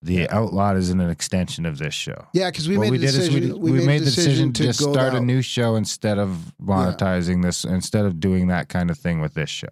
The 0.02 0.30
Outlawed 0.30 0.78
isn't 0.78 1.00
an 1.00 1.10
extension 1.10 1.66
of 1.66 1.78
this 1.78 1.94
show. 1.94 2.28
Yeah, 2.34 2.50
because 2.50 2.70
we 2.70 2.78
what 2.78 2.84
made 2.84 2.92
we 2.92 2.98
the 3.00 3.08
did 3.08 3.16
decision. 3.16 3.44
is 3.44 3.54
we, 3.56 3.72
we 3.72 3.86
made, 3.86 4.02
the 4.02 4.06
decision 4.06 4.54
to 4.54 4.64
just 4.64 4.80
go 4.80 4.94
start 4.94 5.14
a 5.14 5.20
new 5.20 5.42
show 5.42 5.76
instead 5.76 6.18
of 6.18 6.54
monetizing 6.62 7.44
this, 7.44 7.66
instead 7.66 8.06
of 8.06 8.20
doing 8.20 8.48
that 8.48 8.70
kind 8.70 8.90
of 8.90 8.98
thing 8.98 9.20
with 9.20 9.34
this 9.34 9.50
show. 9.50 9.68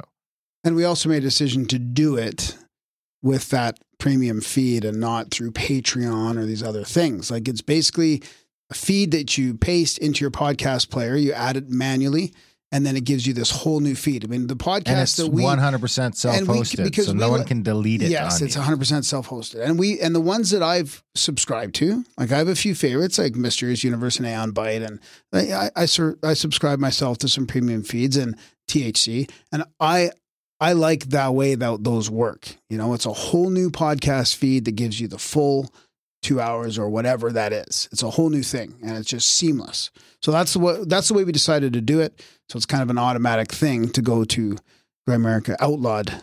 And 0.66 0.76
we 0.76 0.84
also 0.84 1.08
made 1.08 1.20
a 1.20 1.22
decision 1.22 1.66
to 1.68 1.80
do 1.80 2.18
it 2.18 2.58
with 3.22 3.50
that 3.52 3.80
premium 4.00 4.42
feed 4.42 4.84
and 4.84 5.00
not 5.00 5.32
through 5.32 5.52
Patreon 5.52 6.38
or 6.38 6.46
these 6.46 6.62
other 6.62 6.84
things. 6.84 7.32
Like 7.32 7.48
it's 7.48 7.62
basically 7.62 8.22
a 8.70 8.74
feed 8.74 9.12
that 9.12 9.38
you 9.38 9.54
paste 9.54 9.98
into 9.98 10.22
your 10.22 10.32
podcast 10.32 10.90
player, 10.90 11.16
you 11.16 11.32
add 11.32 11.56
it 11.56 11.70
manually, 11.70 12.34
and 12.72 12.86
then 12.86 12.98
it 12.98 13.06
gives 13.06 13.26
you 13.26 13.34
this 13.34 13.50
whole 13.50 13.80
new 13.80 13.96
feed. 13.96 14.26
I 14.26 14.28
mean, 14.28 14.48
the 14.48 14.56
podcast 14.56 15.18
that 15.18 15.28
we 15.30 15.42
100% 15.44 16.16
self 16.16 16.36
and 16.36 16.48
we- 16.48 16.58
hosted, 16.58 16.84
because 16.84 17.06
so 17.06 17.14
we 17.14 17.20
no 17.20 17.30
one 17.30 17.46
can 17.46 17.64
delete 17.64 18.02
it. 18.02 18.10
Yes, 18.10 18.42
it's 18.42 18.58
100% 18.58 19.06
self-hosted. 19.06 19.62
And 19.62 19.80
we 19.80 20.00
and 20.00 20.14
the 20.14 20.22
ones 20.22 20.52
that 20.52 20.62
I've 20.64 21.04
subscribed 21.16 21.76
to, 21.76 22.04
like 22.18 22.32
I 22.32 22.38
have 22.38 22.48
a 22.48 22.56
few 22.56 22.76
favorites 22.76 23.18
like 23.18 23.36
Mysterious 23.36 23.84
Universe 23.84 24.18
and 24.18 24.28
Aeon 24.28 24.52
Byte 24.52 24.86
and 24.86 25.00
I 25.34 25.70
I, 25.76 25.84
I, 25.84 26.30
I 26.30 26.34
subscribe 26.34 26.80
myself 26.80 27.18
to 27.20 27.28
some 27.30 27.48
premium 27.48 27.84
feeds 27.84 28.18
and 28.18 28.36
THC 28.70 29.30
and 29.52 29.64
I 29.80 30.12
I 30.60 30.74
like 30.74 31.06
that 31.06 31.34
way 31.36 31.56
that 31.56 31.84
those 31.84 32.10
work. 32.10 32.58
You 32.70 32.78
know, 32.78 32.94
it's 32.94 33.06
a 33.06 33.14
whole 33.14 33.50
new 33.50 33.70
podcast 33.70 34.36
feed 34.36 34.66
that 34.66 34.76
gives 34.76 35.00
you 35.00 35.08
the 35.08 35.20
full 35.20 35.72
2 36.28 36.40
hours 36.42 36.78
or 36.78 36.90
whatever 36.90 37.32
that 37.32 37.54
is. 37.54 37.88
It's 37.92 38.04
a 38.04 38.10
whole 38.10 38.30
new 38.30 38.44
thing 38.44 38.76
and 38.84 38.98
it's 38.98 39.10
just 39.10 39.32
seamless. 39.32 39.90
So 40.22 40.32
that's 40.32 40.54
the 40.54 40.60
way, 40.60 40.78
that's 40.86 41.08
the 41.08 41.14
way 41.14 41.24
we 41.24 41.32
decided 41.32 41.74
to 41.74 41.82
do 41.82 42.00
it. 42.02 42.22
So 42.50 42.58
it's 42.58 42.66
kind 42.66 42.84
of 42.84 42.90
an 42.90 42.98
automatic 42.98 43.52
thing 43.52 43.90
to 43.92 44.02
go 44.02 44.24
to 44.26 44.58
Grimerica 45.08 45.56
Outlawed 45.60 46.22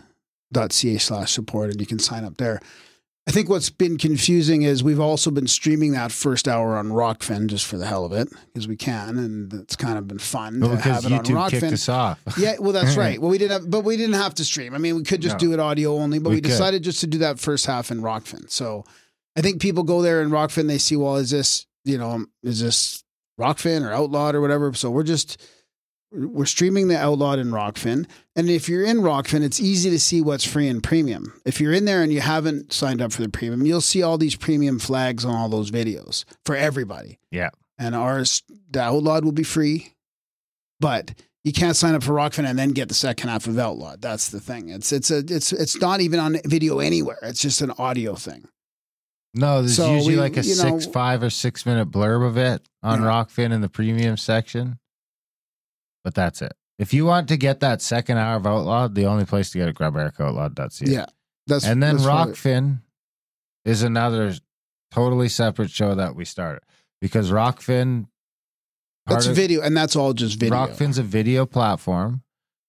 ca 0.53 0.99
slash 0.99 1.33
support 1.33 1.71
and 1.71 1.81
you 1.81 1.87
can 1.87 1.99
sign 1.99 2.25
up 2.25 2.37
there. 2.37 2.61
I 3.27 3.31
think 3.31 3.49
what's 3.49 3.71
been 3.71 3.97
confusing 3.97 4.63
is 4.63 4.85
we've 4.85 5.01
also 5.01 5.31
been 5.31 5.47
streaming 5.47 5.93
that 5.93 6.13
first 6.13 6.47
hour 6.47 6.77
on 6.77 6.89
Rokfin 6.91 7.47
just 7.47 7.65
for 7.65 7.79
the 7.79 7.87
hell 7.87 8.05
of 8.05 8.13
it 8.13 8.29
because 8.53 8.69
we 8.69 8.77
can 8.77 9.17
and 9.17 9.51
it's 9.55 9.77
kind 9.77 9.97
of 9.97 10.07
been 10.07 10.19
fun 10.19 10.61
Well, 10.61 10.73
to 10.73 10.77
have 10.83 11.07
it 11.07 11.13
on 11.13 11.25
YouTube 11.25 11.51
kicked 11.51 11.65
Rokfin. 11.65 11.73
us 11.73 11.89
off. 11.89 12.21
Yeah, 12.39 12.57
well 12.61 12.73
that's 12.73 12.97
right. 12.99 13.19
Well 13.23 13.31
we 13.31 13.39
didn't 13.39 13.53
have 13.63 13.71
but 13.71 13.81
we 13.81 13.97
didn't 13.97 14.17
have 14.17 14.35
to 14.35 14.45
stream. 14.45 14.75
I 14.75 14.79
mean 14.79 14.97
we 14.97 15.03
could 15.05 15.23
just 15.23 15.37
No. 15.37 15.39
do 15.49 15.53
it 15.55 15.61
audio 15.61 15.95
only, 15.97 16.19
but 16.19 16.31
We 16.31 16.37
we, 16.37 16.41
decided 16.43 16.83
just 16.85 17.01
to 17.01 17.07
do 17.07 17.17
that 17.19 17.39
first 17.39 17.65
half 17.65 17.91
in 17.91 18.03
Rokfin. 18.03 18.51
So 18.51 18.85
I 19.37 19.41
think 19.41 19.61
people 19.61 19.83
go 19.83 20.03
there 20.03 20.23
in 20.23 20.31
Rokfin 20.31 20.69
they 20.69 20.79
see 20.79 20.97
well 20.97 21.17
is 21.17 21.31
this, 21.31 21.67
you 21.85 21.99
know, 21.99 22.27
is 22.43 22.61
this 22.61 23.03
Rokfin 23.39 23.87
or 23.87 23.93
Outlawed 23.93 24.35
or 24.35 24.41
whatever. 24.41 24.73
So 24.75 24.91
we're 24.91 25.03
just 25.03 25.41
we're 26.13 26.47
streaming 26.47 26.89
the 26.89 26.97
Outlawed 26.97 27.39
in 27.39 27.51
Rokfin. 27.51 28.07
And 28.37 28.49
if 28.49 28.69
you're 28.69 28.85
in 28.85 28.99
Rokfin, 28.99 29.43
it's 29.43 29.61
easy 29.61 29.91
to 29.91 29.99
see 29.99 30.23
what's 30.23 30.45
free 30.45 30.69
and 30.69 30.83
premium. 30.83 31.41
If 31.45 31.61
you're 31.61 31.73
in 31.73 31.85
there 31.85 32.03
and 32.03 32.13
you 32.13 32.21
haven't 32.21 32.73
signed 32.73 33.03
up 33.03 33.13
for 33.13 33.23
the 33.23 33.29
premium, 33.29 33.67
you'll 33.67 33.81
see 33.81 34.03
all 34.03 34.17
these 34.17 34.37
premium 34.37 34.79
flags 34.79 35.25
on 35.25 35.35
all 35.35 35.49
those 35.49 35.71
videos 35.71 36.25
for 36.45 36.55
everybody. 36.55 37.19
Yeah. 37.31 37.51
And 37.79 37.97
ours, 37.97 38.43
the 38.71 38.81
Outlawed 38.81 39.25
will 39.25 39.33
be 39.33 39.43
free, 39.43 39.95
but 40.79 41.15
you 41.43 41.53
can't 41.53 41.77
sign 41.77 41.95
up 41.95 42.05
for 42.05 42.13
Rokfin 42.13 42.49
and 42.49 42.59
then 42.59 42.71
get 42.71 42.89
the 42.89 42.95
second 42.95 43.29
half 43.29 43.49
of 43.49 43.59
Outlawed. 43.59 44.01
That's 44.01 44.31
the 44.31 44.41
thing. 44.41 44.69
It's 44.69 44.93
it's 44.93 45.11
a 45.11 45.19
it's 45.19 45.53
it's 45.53 45.81
not 45.81 46.01
even 46.01 46.21
on 46.21 46.39
video 46.45 46.79
anywhere. 46.79 47.19
It's 47.23 47.43
just 47.43 47.61
an 47.61 47.73
audio 47.73 48.15
thing. 48.15 48.47
No, 49.35 49.61
there's 49.63 49.77
So 49.77 49.93
usually 49.95 50.15
we- 50.15 50.21
like 50.21 50.37
a 50.37 50.43
you 50.43 50.57
know- 50.57 50.79
six, 50.79 50.87
five, 50.87 51.23
or 51.23 51.31
six 51.31 51.67
minute 51.67 51.91
blurb 51.91 52.27
of 52.27 52.37
it 52.37 52.63
on 52.83 53.01
Yeah. 53.03 53.09
Rokfin 53.09 53.53
in 53.53 53.61
the 53.61 53.69
premium 53.69 54.17
section. 54.17 54.79
But 56.05 56.15
that's 56.15 56.41
it. 56.43 56.53
If 56.79 56.93
you 56.93 57.05
want 57.07 57.29
to 57.29 57.37
get 57.37 57.61
that 57.61 57.81
second 57.83 58.19
hour 58.19 58.37
of 58.37 58.47
Outlawed, 58.47 58.95
the 58.95 59.07
only 59.07 59.25
place 59.25 59.51
to 59.51 59.59
get 59.59 59.69
it, 59.69 59.77
grimericaoutlawed.ca. 59.77 60.91
Yeah. 60.91 61.07
That's 61.47 61.65
And 61.65 61.83
then 61.83 61.97
that's 61.97 62.07
Rokfin 62.09 62.81
is 63.65 63.83
another 63.83 64.35
totally 64.91 65.29
separate 65.29 65.71
show 65.71 65.95
that 65.95 66.15
we 66.15 66.25
started 66.25 66.63
because 67.01 67.31
Rokfin. 67.31 68.07
That's 69.07 69.27
of- 69.27 69.37
video, 69.37 69.61
and 69.61 69.77
that's 69.77 69.97
all 69.97 70.15
just 70.15 70.39
video. 70.39 70.57
Rokfin's 70.57 70.97
a 70.99 71.03
video 71.03 71.45
platform. 71.45 72.23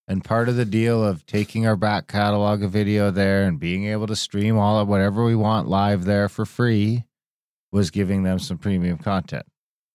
And 0.08 0.24
part 0.24 0.50
of 0.50 0.56
the 0.56 0.66
deal 0.66 1.04
of 1.04 1.26
taking 1.26 1.66
our 1.66 1.76
back 1.76 2.08
catalog 2.08 2.62
of 2.62 2.72
video 2.72 3.10
there 3.10 3.44
and 3.48 3.60
being 3.60 3.86
able 3.88 4.06
to 4.08 4.16
stream 4.16 4.58
all 4.58 4.80
of 4.80 4.88
whatever 4.88 5.26
we 5.26 5.36
want 5.36 5.68
live 5.68 6.06
there 6.06 6.30
for 6.30 6.46
free 6.46 7.04
was 7.72 7.90
giving 7.90 8.22
them 8.24 8.38
some 8.40 8.58
premium 8.58 8.98
content 9.00 9.46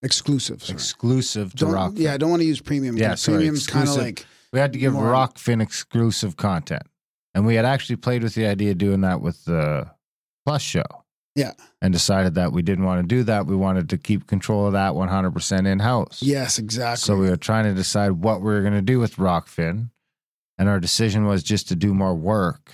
exclusive. 0.03 0.63
sorry. 0.63 0.75
exclusive 0.75 1.53
to 1.53 1.59
Don't, 1.67 1.75
Rokfin. 1.75 1.99
yeah, 1.99 2.15
I 2.15 2.17
don't 2.17 2.31
want 2.31 2.41
to 2.43 2.47
use 2.47 2.61
premium. 2.61 2.97
Yeah, 2.97 3.15
premium's 3.23 3.67
kind 3.67 3.89
of 3.89 3.97
like 3.97 4.27
we 4.53 4.59
had 4.59 4.73
to 4.73 4.79
give 4.79 4.95
more- 4.95 5.05
Rokfin 5.13 5.63
exclusive 5.63 6.37
content. 6.37 6.83
And 7.35 7.47
we 7.47 7.55
had 7.55 7.65
actually 7.65 7.97
played 7.97 8.25
with 8.25 8.35
the 8.35 8.47
idea 8.47 8.73
of 8.73 8.79
doing 8.79 9.03
that 9.03 9.21
with 9.21 9.45
the 9.45 9.89
Plus 10.45 10.63
show. 10.63 10.83
Yeah. 11.37 11.53
And 11.81 11.93
decided 11.93 12.35
that 12.35 12.53
we 12.53 12.61
didn't 12.63 12.85
want 12.85 13.03
to 13.03 13.07
do 13.07 13.23
that. 13.25 13.47
We 13.47 13.55
wanted 13.55 13.89
to 13.91 13.99
keep 13.99 14.27
control 14.27 14.67
of 14.67 14.73
that 14.73 14.95
100% 14.95 15.67
in 15.69 15.79
house. 15.79 16.21
yes, 16.23 16.59
exactly. 16.59 16.97
So 17.07 17.17
we 17.17 17.31
were 17.31 17.37
trying 17.37 17.65
to 17.67 17.75
decide 17.75 18.11
what 18.13 18.41
we 18.41 18.47
were 18.47 18.63
going 18.63 18.73
to 18.75 18.83
do 18.83 18.99
with 18.99 19.15
Rokfin. 19.17 19.91
And 20.61 20.69
our 20.69 20.79
decision 20.79 21.25
was 21.25 21.43
just 21.43 21.69
to 21.69 21.75
do 21.75 21.95
more 21.95 22.15
work 22.15 22.71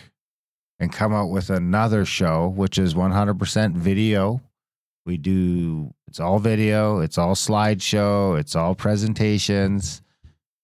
and 0.81 0.93
come 0.93 1.15
out 1.15 1.31
with 1.31 1.51
another 1.51 2.05
show, 2.05 2.49
which 2.49 2.79
is 2.79 2.95
100% 2.95 3.77
video. 3.77 4.41
We 5.05 5.17
do, 5.19 5.95
it's 6.09 6.19
all 6.19 6.41
video, 6.41 6.99
it's 6.99 7.17
all 7.17 7.37
slideshow, 7.37 8.37
it's 8.41 8.57
all 8.57 8.75
presentations. 8.75 10.03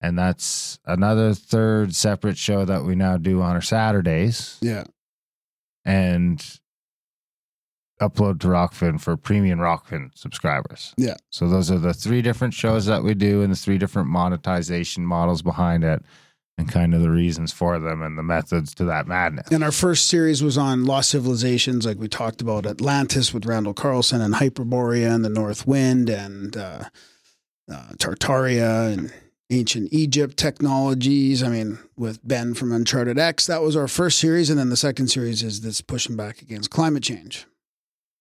And 0.00 0.18
that's 0.18 0.80
another 0.84 1.32
third 1.32 1.94
separate 1.94 2.38
show 2.38 2.64
that 2.64 2.82
we 2.82 2.96
now 2.96 3.18
do 3.18 3.40
on 3.40 3.52
our 3.52 3.62
Saturdays 3.62 4.58
yeah, 4.60 4.82
and 5.84 6.44
upload 8.00 8.40
to 8.40 8.48
Rokfin 8.48 9.00
for 9.00 9.16
premium 9.16 9.60
Rokfin 9.60 10.10
subscribers. 10.16 10.92
Yeah. 10.96 11.14
So 11.30 11.48
those 11.48 11.70
are 11.70 11.78
the 11.78 11.94
three 11.94 12.20
different 12.20 12.52
shows 12.52 12.86
that 12.86 13.04
we 13.04 13.14
do 13.14 13.42
and 13.42 13.52
the 13.52 13.56
three 13.56 13.78
different 13.78 14.08
monetization 14.08 15.06
models 15.06 15.40
behind 15.40 15.84
it 15.84 16.02
and 16.58 16.68
kind 16.68 16.94
of 16.94 17.00
the 17.00 17.10
reasons 17.10 17.52
for 17.52 17.78
them 17.78 18.02
and 18.02 18.18
the 18.18 18.22
methods 18.22 18.74
to 18.74 18.84
that 18.84 19.06
madness. 19.06 19.48
and 19.50 19.64
our 19.64 19.72
first 19.72 20.06
series 20.06 20.42
was 20.42 20.58
on 20.58 20.84
lost 20.84 21.10
civilizations, 21.10 21.86
like 21.86 21.98
we 21.98 22.08
talked 22.08 22.40
about 22.40 22.66
Atlantis 22.66 23.32
with 23.32 23.46
Randall 23.46 23.74
Carlson 23.74 24.20
and 24.20 24.34
Hyperborea 24.34 25.14
and 25.14 25.24
the 25.24 25.30
North 25.30 25.66
Wind 25.66 26.10
and 26.10 26.56
uh, 26.56 26.84
uh, 27.70 27.92
Tartaria 27.96 28.92
and 28.92 29.12
ancient 29.50 29.92
Egypt 29.92 30.36
technologies. 30.36 31.42
I 31.42 31.48
mean, 31.48 31.78
with 31.96 32.26
Ben 32.26 32.54
from 32.54 32.72
Uncharted 32.72 33.18
X, 33.18 33.46
that 33.46 33.62
was 33.62 33.76
our 33.76 33.88
first 33.88 34.18
series, 34.18 34.50
and 34.50 34.58
then 34.58 34.70
the 34.70 34.76
second 34.76 35.08
series 35.08 35.42
is 35.42 35.60
this 35.60 35.80
pushing 35.80 36.16
back 36.16 36.42
against 36.42 36.70
climate 36.70 37.02
change. 37.02 37.46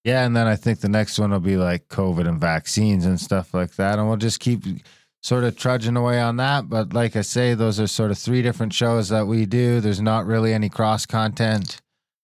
Yeah, 0.03 0.25
and 0.25 0.35
then 0.35 0.47
I 0.47 0.55
think 0.55 0.79
the 0.79 0.89
next 0.89 1.19
one 1.19 1.31
will 1.31 1.39
be 1.39 1.57
like 1.57 1.87
COVID 1.89 2.27
and 2.27 2.39
vaccines 2.39 3.05
and 3.05 3.19
stuff 3.19 3.53
like 3.53 3.75
that. 3.75 3.99
And 3.99 4.07
we'll 4.07 4.17
just 4.17 4.39
keep 4.39 4.63
sort 5.21 5.43
of 5.43 5.55
trudging 5.55 5.97
away 5.97 6.19
on 6.19 6.37
that. 6.37 6.69
But 6.69 6.93
like 6.93 7.15
I 7.15 7.21
say, 7.21 7.53
those 7.53 7.79
are 7.79 7.87
sort 7.87 8.11
of 8.11 8.17
three 8.17 8.41
different 8.41 8.73
shows 8.73 9.09
that 9.09 9.27
we 9.27 9.45
do. 9.45 9.79
There's 9.79 10.01
not 10.01 10.25
really 10.25 10.53
any 10.53 10.69
cross 10.69 11.05
content 11.05 11.81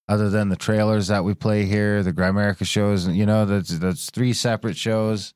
other 0.09 0.29
than 0.29 0.49
the 0.49 0.55
trailers 0.55 1.07
that 1.07 1.23
we 1.23 1.33
play 1.33 1.65
here, 1.65 2.01
the 2.01 2.13
Grimerica 2.13 2.65
shows. 2.65 3.07
You 3.07 3.25
know, 3.25 3.45
that's 3.45 3.77
that's 3.79 4.09
three 4.09 4.33
separate 4.33 4.77
shows. 4.77 5.33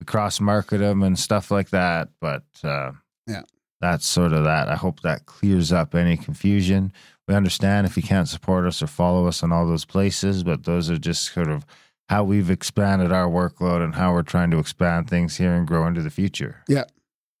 We 0.00 0.06
cross 0.06 0.40
market 0.40 0.78
them 0.78 1.02
and 1.02 1.18
stuff 1.18 1.50
like 1.50 1.70
that. 1.70 2.08
But 2.20 2.44
uh, 2.64 2.92
Yeah. 3.26 3.42
That's 3.80 4.06
sort 4.06 4.32
of 4.32 4.44
that. 4.44 4.68
I 4.68 4.76
hope 4.76 5.00
that 5.00 5.26
clears 5.26 5.72
up 5.72 5.96
any 5.96 6.16
confusion. 6.16 6.92
We 7.26 7.34
understand 7.34 7.84
if 7.84 7.96
you 7.96 8.02
can't 8.02 8.28
support 8.28 8.64
us 8.64 8.80
or 8.80 8.86
follow 8.86 9.26
us 9.26 9.42
on 9.42 9.50
all 9.50 9.66
those 9.66 9.84
places, 9.84 10.44
but 10.44 10.64
those 10.64 10.88
are 10.88 10.98
just 10.98 11.32
sort 11.32 11.48
of 11.48 11.66
how 12.08 12.22
we've 12.22 12.50
expanded 12.50 13.10
our 13.10 13.26
workload 13.26 13.82
and 13.82 13.96
how 13.96 14.12
we're 14.12 14.22
trying 14.22 14.52
to 14.52 14.58
expand 14.58 15.08
things 15.10 15.36
here 15.36 15.54
and 15.54 15.66
grow 15.66 15.86
into 15.86 16.02
the 16.02 16.10
future. 16.10 16.62
Yeah. 16.68 16.84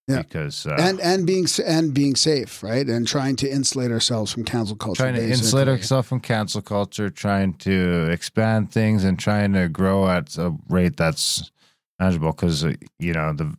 Yeah. 0.08 0.22
Because 0.22 0.66
uh, 0.66 0.76
and 0.80 1.00
and 1.00 1.26
being 1.26 1.46
and 1.64 1.94
being 1.94 2.16
safe, 2.16 2.62
right? 2.62 2.86
And 2.86 3.06
trying 3.06 3.36
to 3.36 3.48
insulate 3.48 3.92
ourselves 3.92 4.32
from 4.32 4.44
cancel 4.44 4.74
culture. 4.74 5.02
trying 5.02 5.14
to 5.14 5.20
basically. 5.20 5.38
insulate 5.38 5.68
ourselves 5.68 6.08
from 6.08 6.20
cancel 6.20 6.60
culture, 6.60 7.08
trying 7.08 7.54
to 7.54 8.10
expand 8.10 8.72
things, 8.72 9.04
and 9.04 9.18
trying 9.18 9.52
to 9.52 9.68
grow 9.68 10.08
at 10.08 10.36
a 10.38 10.54
rate 10.68 10.96
that's 10.96 11.52
manageable. 12.00 12.32
Because 12.32 12.64
you 12.98 13.12
know 13.12 13.32
the 13.32 13.56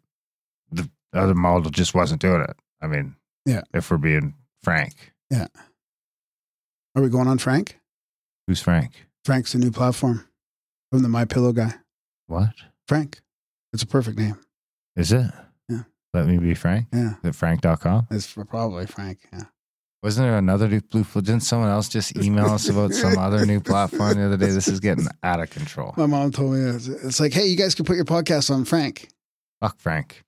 the 0.72 0.90
other 1.14 1.34
model 1.34 1.72
just 1.72 1.96
wasn't 1.96 2.22
doing 2.22 2.42
it. 2.42 2.56
I 2.82 2.88
mean, 2.88 3.16
Yeah. 3.46 3.62
If 3.74 3.90
we're 3.90 3.98
being 3.98 4.34
frank, 4.64 5.14
yeah. 5.32 5.48
Are 6.96 7.02
we 7.02 7.10
going 7.10 7.28
on 7.28 7.38
Frank? 7.38 7.80
who's 8.48 8.62
Frank? 8.62 9.08
Frank's 9.24 9.54
the 9.54 9.60
new 9.60 9.72
platform 9.72 10.28
from 10.92 11.02
the 11.02 11.10
My 11.10 11.24
Pillow 11.26 11.54
guy. 11.54 11.76
What 12.28 12.54
Frank. 12.88 13.22
It's 13.72 13.84
a 13.84 13.88
perfect 13.88 14.20
name. 14.20 14.38
is 14.98 15.12
it? 15.14 15.32
Let 16.14 16.28
me 16.28 16.38
be 16.38 16.54
Frank. 16.54 16.88
Yeah. 16.94 17.12
Is 17.24 17.30
it 17.30 17.36
Frank.com? 17.36 18.08
It's 18.12 18.32
probably 18.34 18.86
Frank. 18.86 19.20
Yeah. 19.32 19.44
Wasn't 20.04 20.26
there 20.28 20.38
another 20.38 20.68
new 20.68 20.82
blue? 20.82 21.04
Didn't 21.04 21.40
someone 21.42 21.70
else 21.70 21.88
just 21.90 22.16
email 22.18 22.48
us 22.48 22.68
about 22.70 22.94
some 22.94 23.18
other 23.18 23.46
new 23.46 23.60
platform 23.62 24.18
the 24.18 24.26
other 24.26 24.38
day? 24.38 24.50
This 24.52 24.68
is 24.68 24.80
getting 24.80 25.08
out 25.24 25.40
of 25.40 25.50
control. 25.50 25.94
My 25.98 26.06
mom 26.06 26.32
told 26.32 26.54
me 26.54 26.60
it's, 26.60 26.88
it's 26.88 27.20
like, 27.20 27.34
hey, 27.34 27.48
you 27.48 27.56
guys 27.56 27.74
can 27.74 27.86
put 27.86 27.96
your 27.96 28.06
podcast 28.06 28.52
on 28.54 28.66
Frank. 28.66 29.08
Fuck 29.62 29.80
Frank. 29.80 30.24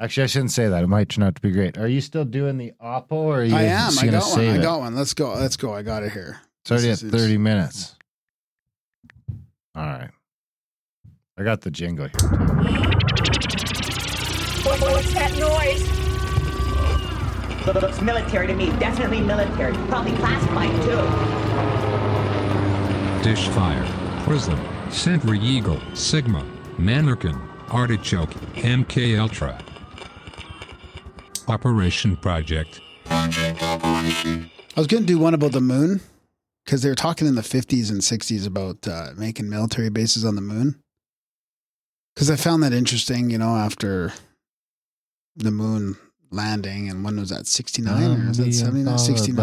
Actually, 0.00 0.24
I 0.24 0.26
shouldn't 0.26 0.50
say 0.50 0.68
that. 0.68 0.82
It 0.82 0.88
might 0.88 1.08
turn 1.08 1.24
out 1.24 1.34
to 1.36 1.40
be 1.40 1.50
great. 1.52 1.78
Are 1.78 1.86
you 1.88 2.00
still 2.02 2.24
doing 2.26 2.58
the 2.58 2.72
Oppo, 2.82 3.12
or 3.12 3.40
are 3.40 3.44
you 3.44 3.54
I 3.56 3.62
am. 3.62 3.98
I 3.98 4.06
got 4.08 4.30
one. 4.30 4.40
I 4.48 4.58
got 4.62 4.80
one. 4.80 4.94
Let's 4.94 5.14
go. 5.14 5.32
Let's 5.34 5.56
go. 5.56 5.72
I 5.72 5.80
got 5.82 6.02
it 6.02 6.12
here. 6.12 6.38
It's 6.62 6.70
already 6.70 6.88
at 6.88 6.92
This 6.92 7.02
is- 7.04 7.08
it's- 7.14 7.22
30 7.22 7.38
minutes. 7.38 7.94
All 9.74 9.84
right. 9.86 10.10
I 11.38 11.42
got 11.44 11.60
the 11.62 11.70
jingle 11.70 12.08
here. 12.08 12.18
Too. 12.18 13.85
What- 14.66 14.80
What's 14.80 15.14
that 15.14 15.32
noise? 15.38 15.82
Look- 17.66 17.82
Looks 17.82 18.00
military 18.00 18.46
to 18.48 18.54
me. 18.54 18.66
Definitely 18.78 19.20
military. 19.20 19.72
Probably 19.88 20.12
classified 20.12 20.70
too. 20.82 21.02
Dishfire, 23.28 23.84
Prism, 24.24 24.58
Sentry 24.90 25.38
Eagle, 25.40 25.80
Sigma, 25.94 26.44
Mannequin, 26.78 27.36
Artichoke, 27.70 28.30
MK 28.56 29.16
Ultra. 29.18 29.58
Operation 31.48 32.16
Project. 32.16 32.80
I 33.08 34.50
was 34.76 34.86
going 34.86 35.02
to 35.02 35.06
do 35.06 35.18
one 35.18 35.34
about 35.34 35.52
the 35.52 35.60
moon 35.60 36.00
because 36.64 36.82
they 36.82 36.88
were 36.88 36.94
talking 36.94 37.26
in 37.26 37.34
the 37.34 37.42
50s 37.42 37.90
and 37.90 38.00
60s 38.00 38.46
about 38.46 38.86
uh, 38.86 39.10
making 39.16 39.48
military 39.48 39.88
bases 39.88 40.24
on 40.24 40.34
the 40.34 40.40
moon. 40.40 40.76
Because 42.14 42.30
I 42.30 42.36
found 42.36 42.62
that 42.62 42.72
interesting, 42.72 43.30
you 43.30 43.38
know, 43.38 43.56
after 43.56 44.12
the 45.36 45.50
moon 45.50 45.96
landing 46.32 46.88
and 46.90 47.04
when 47.04 47.18
was 47.20 47.30
that 47.30 47.46
69 47.46 48.26
or 48.26 48.30
is 48.30 48.36
that 48.38 48.52
79 48.52 48.98
69 48.98 49.38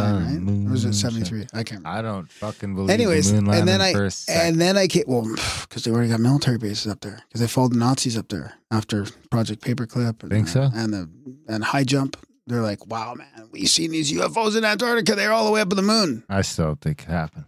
right? 0.46 0.68
or 0.68 0.72
was 0.72 0.84
it 0.84 0.94
73 0.94 1.48
i 1.54 1.64
can't 1.64 1.80
remember. 1.80 1.88
I 1.88 2.02
don't 2.02 2.30
fucking 2.30 2.76
believe 2.76 2.90
anyways 2.90 3.32
the 3.32 3.42
moon 3.42 3.54
and 3.54 3.68
then 3.68 3.80
i 3.82 3.94
for 3.94 4.10
and 4.28 4.60
then 4.60 4.76
i 4.78 4.88
came 4.88 5.06
well 5.08 5.22
because 5.62 5.86
they 5.86 5.92
already 5.92 6.10
got 6.10 6.20
military 6.20 6.58
bases 6.58 6.92
up 6.92 7.00
there 7.00 7.22
because 7.28 7.40
they 7.40 7.48
followed 7.48 7.72
the 7.72 7.78
nazis 7.78 8.18
up 8.18 8.28
there 8.28 8.56
after 8.70 9.06
project 9.32 9.64
paperclip 9.64 10.22
and, 10.24 10.32
Think 10.32 10.50
so? 10.50 10.70
and 10.76 10.94
the 10.94 11.10
and 11.48 11.64
high 11.64 11.84
jump. 11.86 12.18
They're 12.48 12.62
like 12.62 12.86
wow 12.88 13.14
man 13.14 13.48
we 13.52 13.66
seen 13.66 13.92
these 13.92 14.12
ufos 14.12 14.58
in 14.58 14.66
antarctica. 14.66 15.16
They're 15.16 15.32
all 15.32 15.46
the 15.46 15.52
way 15.52 15.62
up 15.62 15.72
in 15.72 15.78
the 15.78 15.82
moon. 15.84 16.26
I 16.28 16.42
still 16.42 16.66
don't 16.66 16.82
think 16.82 17.04
it 17.04 17.08
happened. 17.08 17.46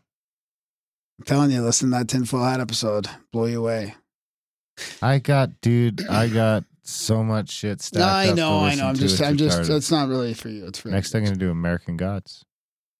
i'm 1.19 1.25
telling 1.25 1.51
you 1.51 1.61
listen 1.61 1.91
to 1.91 1.97
that 1.97 2.07
tinfoil 2.07 2.45
hat 2.45 2.61
episode. 2.61 3.07
Blow 3.33 3.45
you 3.45 3.59
away. 3.59 3.95
I 5.01 5.19
got, 5.19 5.59
dude, 5.61 6.07
I 6.07 6.27
got 6.29 6.63
so 6.87 7.23
much 7.23 7.49
shit 7.49 7.81
stacked 7.81 7.99
no, 7.99 8.05
i 8.07 8.27
up 8.29 8.35
know 8.35 8.59
i 8.59 8.75
know 8.75 8.87
i'm 8.87 8.95
just 8.95 9.21
i'm 9.21 9.37
just 9.37 9.59
retarded. 9.61 9.77
it's 9.77 9.91
not 9.91 10.07
really 10.07 10.33
for 10.33 10.49
you 10.49 10.65
it's 10.67 10.79
for 10.79 10.89
Next, 10.89 11.13
I'm 11.15 11.23
going 11.23 11.33
to 11.33 11.39
do 11.39 11.49
American 11.51 11.97
Gods. 11.97 12.45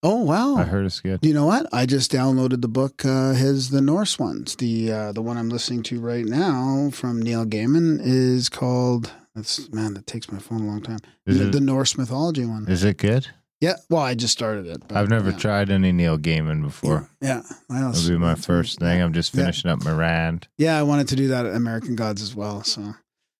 oh 0.04 0.24
wow 0.24 0.56
I 0.56 0.64
heard 0.64 0.86
it's 0.86 1.00
good. 1.02 1.20
You 1.24 1.34
know 1.34 1.46
what? 1.46 1.68
I 1.74 1.86
just 1.86 2.12
downloaded 2.12 2.62
the 2.62 2.68
book, 2.68 3.04
uh, 3.06 3.34
his 3.34 3.70
the 3.70 3.82
Norse 3.82 4.18
ones. 4.20 4.56
The 4.56 4.92
uh, 4.92 5.12
the 5.12 5.22
one 5.22 5.38
I'm 5.38 5.50
listening 5.50 5.84
to 5.84 6.00
right 6.00 6.26
now 6.26 6.90
from 6.94 7.22
Neil 7.22 7.46
Gaiman 7.46 8.00
is 8.04 8.50
called. 8.50 9.12
That's 9.36 9.72
man, 9.74 9.94
that 9.96 10.08
takes 10.08 10.32
my 10.32 10.40
phone 10.40 10.62
a 10.62 10.66
long 10.68 10.82
time. 10.82 11.00
Is 11.26 11.40
the, 11.40 11.48
it- 11.48 11.52
the 11.52 11.60
Norse 11.60 11.98
mythology 11.98 12.46
one. 12.46 12.68
Is 12.68 12.84
it 12.84 12.98
good? 12.98 13.28
yeah. 13.62 13.76
Well, 13.90 14.02
I 14.02 14.14
just 14.16 14.34
started 14.34 14.68
it. 14.68 14.82
but, 14.88 14.96
I've 14.98 15.10
never 15.10 15.32
yeah. 15.32 15.38
tried 15.38 15.70
any 15.72 15.92
Neil 15.92 16.18
Gaiman 16.18 16.62
before. 16.62 17.10
Yeah, 17.22 17.42
know. 17.70 17.90
It'll 17.90 18.10
be 18.10 18.18
my 18.18 18.36
first 18.36 18.80
thing. 18.80 19.02
I'm 19.02 19.14
just 19.14 19.34
Yeah. 19.34 19.42
finishing 19.42 19.72
up 19.72 19.84
my 19.84 19.92
rand. 19.92 20.48
Yeah, 20.58 20.78
I 20.80 20.84
wanted 20.84 21.08
to 21.10 21.16
do 21.16 21.28
that 21.30 21.46
at 21.46 21.56
American 21.56 21.96
Gods 21.96 22.22
as 22.22 22.36
well. 22.36 22.64
So, 22.64 22.94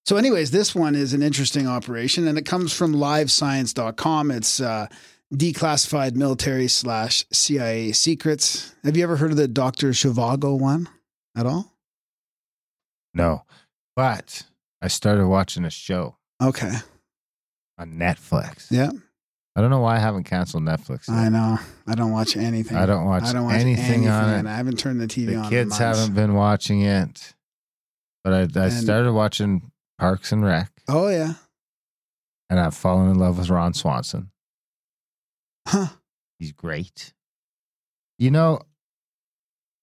so 0.06 0.18
anyways, 0.18 0.52
this 0.52 0.74
one 0.76 0.96
is 0.96 1.14
an 1.14 1.22
interesting 1.24 1.68
operation, 1.68 2.28
and 2.28 2.38
it 2.38 2.46
comes 2.46 2.72
from 2.74 2.94
LiveScience.com. 2.94 4.32
It's 4.32 4.60
uh, 4.62 4.88
declassified 5.34 6.16
military 6.16 6.68
slash 6.68 7.26
CIA 7.32 7.92
secrets. 7.92 8.76
Have 8.84 8.96
you 8.96 9.04
ever 9.04 9.18
heard 9.18 9.32
of 9.32 9.38
the 9.38 9.48
Doctor 9.48 9.90
Zhivago 9.90 10.58
one 10.60 10.88
at 11.36 11.46
all? 11.46 11.72
No, 13.14 13.44
but 13.96 14.44
I 14.82 14.88
started 14.90 15.28
watching 15.28 15.66
a 15.66 15.70
show 15.70 16.18
Okay. 16.42 16.72
on 17.78 17.94
Netflix. 17.94 18.68
Yeah, 18.70 18.92
I 19.56 19.62
don't 19.62 19.70
know 19.70 19.80
why 19.80 19.96
I 19.96 20.00
haven't 20.00 20.26
canceled 20.26 20.64
Netflix. 20.64 21.08
yet. 21.08 21.16
I 21.18 21.30
know. 21.30 21.58
I 21.88 21.96
don't 21.96 22.12
watch 22.12 22.36
anything. 22.36 22.76
I 22.76 22.86
don't 22.86 23.06
watch, 23.06 23.24
I 23.24 23.32
don't 23.34 23.46
watch 23.46 23.54
anything, 23.62 24.08
on 24.10 24.46
it. 24.46 24.50
I 24.50 24.56
haven't 24.56 24.78
turned 24.78 25.00
the 25.00 25.08
TV 25.08 25.28
The 25.28 25.36
on. 25.38 25.50
kids 25.50 25.78
haven't 25.78 26.14
been 26.14 26.34
watching 26.34 26.82
it, 26.82 27.34
but 28.24 28.34
I, 28.58 28.66
I 28.66 28.70
started 28.70 29.14
watching 29.14 29.72
Parks 29.98 30.32
and 30.32 30.44
Rec, 30.44 30.72
Oh 30.88 31.08
yeah. 31.08 31.34
and 32.50 32.60
I've 32.60 32.76
fallen 32.76 33.10
in 33.10 33.18
love 33.18 33.38
with 33.38 33.50
Ron 33.50 33.74
Swanson. 33.74 34.30
Huh. 35.68 35.88
He's 36.38 36.52
great. 36.52 37.14
You 38.20 38.32
know, 38.32 38.60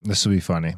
this 0.02 0.24
will 0.24 0.32
be 0.34 0.40
funny. 0.40 0.74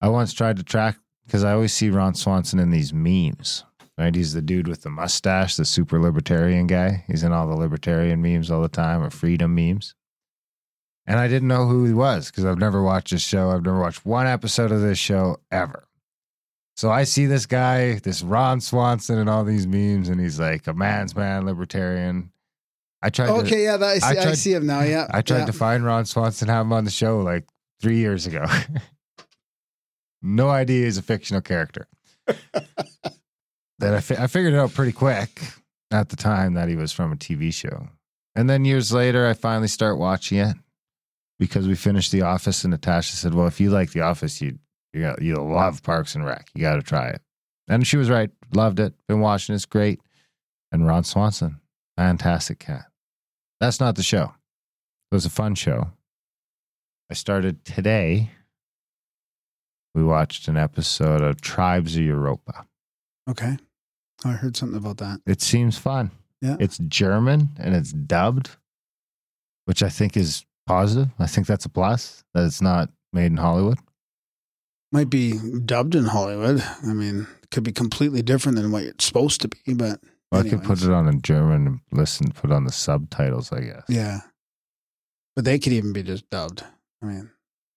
I 0.00 0.08
once 0.08 0.32
tried 0.32 0.56
to 0.58 0.62
track 0.62 0.96
because 1.26 1.44
I 1.44 1.52
always 1.52 1.72
see 1.72 1.90
Ron 1.90 2.14
Swanson 2.14 2.58
in 2.58 2.70
these 2.70 2.92
memes. 2.92 3.64
Right, 3.98 4.14
he's 4.14 4.32
the 4.32 4.42
dude 4.42 4.68
with 4.68 4.82
the 4.82 4.90
mustache, 4.90 5.56
the 5.56 5.64
super 5.64 6.00
libertarian 6.00 6.68
guy. 6.68 7.02
He's 7.08 7.24
in 7.24 7.32
all 7.32 7.48
the 7.48 7.56
libertarian 7.56 8.22
memes 8.22 8.48
all 8.48 8.62
the 8.62 8.68
time, 8.68 9.02
or 9.02 9.10
freedom 9.10 9.56
memes. 9.56 9.96
And 11.04 11.18
I 11.18 11.26
didn't 11.26 11.48
know 11.48 11.66
who 11.66 11.84
he 11.84 11.92
was 11.92 12.30
because 12.30 12.44
I've 12.44 12.58
never 12.60 12.80
watched 12.80 13.10
this 13.10 13.22
show. 13.22 13.50
I've 13.50 13.64
never 13.64 13.80
watched 13.80 14.06
one 14.06 14.28
episode 14.28 14.70
of 14.70 14.82
this 14.82 14.98
show 14.98 15.38
ever. 15.50 15.87
So 16.78 16.92
I 16.92 17.02
see 17.02 17.26
this 17.26 17.44
guy, 17.44 17.94
this 17.94 18.22
Ron 18.22 18.60
Swanson, 18.60 19.18
and 19.18 19.28
all 19.28 19.42
these 19.42 19.66
memes, 19.66 20.08
and 20.08 20.20
he's 20.20 20.38
like 20.38 20.68
a 20.68 20.72
man's 20.72 21.16
man, 21.16 21.44
libertarian. 21.44 22.30
I 23.02 23.10
tried 23.10 23.26
to 23.26 23.32
Okay, 23.32 23.64
yeah, 23.64 23.76
that, 23.78 23.88
I, 23.88 23.98
see, 23.98 24.06
I, 24.06 24.22
tried- 24.22 24.38
see 24.38 24.52
him 24.52 24.66
now. 24.66 24.82
Yeah, 24.82 25.08
I 25.10 25.20
tried 25.22 25.38
yeah. 25.40 25.46
to 25.46 25.52
find 25.52 25.84
Ron 25.84 26.04
Swanson, 26.04 26.46
have 26.46 26.66
him 26.66 26.72
on 26.72 26.84
the 26.84 26.92
show 26.92 27.18
like 27.18 27.48
three 27.80 27.96
years 27.96 28.28
ago. 28.28 28.46
no 30.22 30.50
idea 30.50 30.84
he's 30.84 30.98
a 30.98 31.02
fictional 31.02 31.40
character. 31.40 31.88
that 32.28 33.94
I, 33.94 33.98
fi- 33.98 34.22
I 34.22 34.28
figured 34.28 34.54
it 34.54 34.58
out 34.58 34.72
pretty 34.72 34.92
quick 34.92 35.42
at 35.90 36.10
the 36.10 36.16
time 36.16 36.54
that 36.54 36.68
he 36.68 36.76
was 36.76 36.92
from 36.92 37.10
a 37.10 37.16
TV 37.16 37.52
show. 37.52 37.88
And 38.36 38.48
then 38.48 38.64
years 38.64 38.92
later, 38.92 39.26
I 39.26 39.32
finally 39.32 39.66
start 39.66 39.98
watching 39.98 40.38
it 40.38 40.56
because 41.40 41.66
we 41.66 41.74
finished 41.74 42.12
The 42.12 42.22
Office, 42.22 42.62
and 42.62 42.70
Natasha 42.70 43.16
said, 43.16 43.34
"Well, 43.34 43.48
if 43.48 43.58
you 43.58 43.70
like 43.70 43.90
The 43.90 44.02
Office, 44.02 44.40
you 44.40 44.60
you 44.92 45.02
got, 45.02 45.22
you'll 45.22 45.48
love 45.50 45.82
Parks 45.82 46.14
and 46.14 46.24
Rec. 46.24 46.48
You 46.54 46.62
got 46.62 46.76
to 46.76 46.82
try 46.82 47.08
it." 47.08 47.22
And 47.68 47.86
she 47.86 47.96
was 47.96 48.10
right. 48.10 48.30
Loved 48.54 48.80
it. 48.80 48.94
Been 49.08 49.20
watching. 49.20 49.54
It's 49.54 49.66
great. 49.66 50.00
And 50.72 50.86
Ron 50.86 51.04
Swanson, 51.04 51.60
fantastic 51.96 52.58
cat. 52.58 52.86
That's 53.60 53.80
not 53.80 53.96
the 53.96 54.02
show. 54.02 54.34
It 55.10 55.14
was 55.14 55.24
a 55.24 55.30
fun 55.30 55.54
show. 55.54 55.88
I 57.10 57.14
started 57.14 57.64
today. 57.64 58.30
We 59.94 60.04
watched 60.04 60.46
an 60.48 60.56
episode 60.56 61.22
of 61.22 61.40
Tribes 61.40 61.96
of 61.96 62.02
Europa. 62.02 62.66
Okay, 63.28 63.56
I 64.24 64.32
heard 64.32 64.56
something 64.56 64.78
about 64.78 64.98
that. 64.98 65.20
It 65.26 65.40
seems 65.40 65.78
fun. 65.78 66.10
Yeah. 66.40 66.56
It's 66.60 66.78
German 66.78 67.50
and 67.58 67.74
it's 67.74 67.92
dubbed, 67.92 68.50
which 69.64 69.82
I 69.82 69.88
think 69.88 70.16
is 70.16 70.44
positive. 70.66 71.08
I 71.18 71.26
think 71.26 71.46
that's 71.46 71.64
a 71.64 71.70
plus 71.70 72.22
that 72.34 72.44
it's 72.44 72.62
not 72.62 72.90
made 73.12 73.26
in 73.26 73.38
Hollywood. 73.38 73.78
Might 74.90 75.10
be 75.10 75.38
dubbed 75.64 75.94
in 75.94 76.04
Hollywood. 76.04 76.62
I 76.82 76.94
mean, 76.94 77.26
it 77.42 77.50
could 77.50 77.62
be 77.64 77.72
completely 77.72 78.22
different 78.22 78.56
than 78.56 78.70
what 78.72 78.84
it's 78.84 79.04
supposed 79.04 79.40
to 79.42 79.48
be. 79.48 79.74
But 79.74 80.00
Well, 80.32 80.44
I 80.46 80.48
could 80.48 80.62
put 80.64 80.82
it 80.82 80.90
on 80.90 81.08
in 81.08 81.20
German 81.22 81.66
and 81.66 81.80
listen, 81.92 82.30
put 82.32 82.50
on 82.50 82.64
the 82.64 82.72
subtitles, 82.72 83.52
I 83.52 83.60
guess. 83.60 83.82
Yeah, 83.88 84.20
but 85.36 85.44
they 85.44 85.58
could 85.58 85.72
even 85.74 85.92
be 85.92 86.02
just 86.02 86.28
dubbed. 86.30 86.64
I 87.02 87.06
mean, 87.06 87.30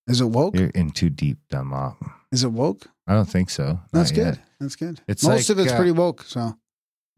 is 0.07 0.21
it 0.21 0.25
woke? 0.25 0.55
You're 0.57 0.69
in 0.69 0.91
too 0.91 1.09
deep, 1.09 1.37
dumb 1.49 1.73
up. 1.73 1.97
Is 2.31 2.43
it 2.45 2.51
woke? 2.51 2.87
I 3.07 3.13
don't 3.13 3.25
think 3.29 3.49
so. 3.49 3.79
That's 3.91 4.11
Not 4.11 4.15
good. 4.15 4.35
yet. 4.37 4.39
That's 4.61 4.75
good. 4.77 5.01
It's 5.07 5.23
Most 5.23 5.49
like, 5.49 5.57
of 5.57 5.63
it's 5.65 5.73
uh, 5.73 5.75
pretty 5.75 5.91
woke. 5.91 6.23
So 6.23 6.55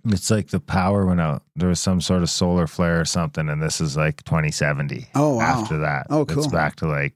It's 0.05 0.31
like 0.31 0.47
the 0.47 0.59
power 0.59 1.05
went 1.05 1.21
out. 1.21 1.43
There 1.55 1.69
was 1.69 1.79
some 1.79 2.01
sort 2.01 2.23
of 2.23 2.29
solar 2.31 2.65
flare 2.65 2.99
or 2.99 3.05
something, 3.05 3.47
and 3.47 3.61
this 3.61 3.79
is 3.79 3.95
like 3.95 4.23
2070. 4.23 5.07
Oh, 5.13 5.35
wow. 5.35 5.43
After 5.61 5.77
that, 5.79 6.07
Oh, 6.09 6.25
cool. 6.25 6.39
It's 6.39 6.47
back 6.51 6.77
to 6.77 6.87
like 6.87 7.13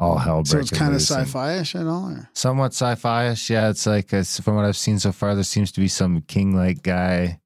all 0.00 0.16
hell 0.16 0.44
So 0.44 0.58
it's 0.58 0.70
kind 0.70 0.94
of 0.94 1.02
sci-fi-ish 1.02 1.74
and 1.74 1.88
all. 1.88 2.10
Or? 2.10 2.30
somewhat 2.32 2.72
sci-fi-ish. 2.72 3.50
Yeah, 3.50 3.68
it's 3.68 3.86
like 3.86 4.12
it's, 4.12 4.40
from 4.40 4.56
what 4.56 4.64
I've 4.64 4.76
seen 4.76 4.98
so 4.98 5.12
far, 5.12 5.34
there 5.34 5.44
seems 5.44 5.70
to 5.72 5.80
be 5.80 5.88
some 5.88 6.22
king-like 6.22 6.82
guy 6.82 7.40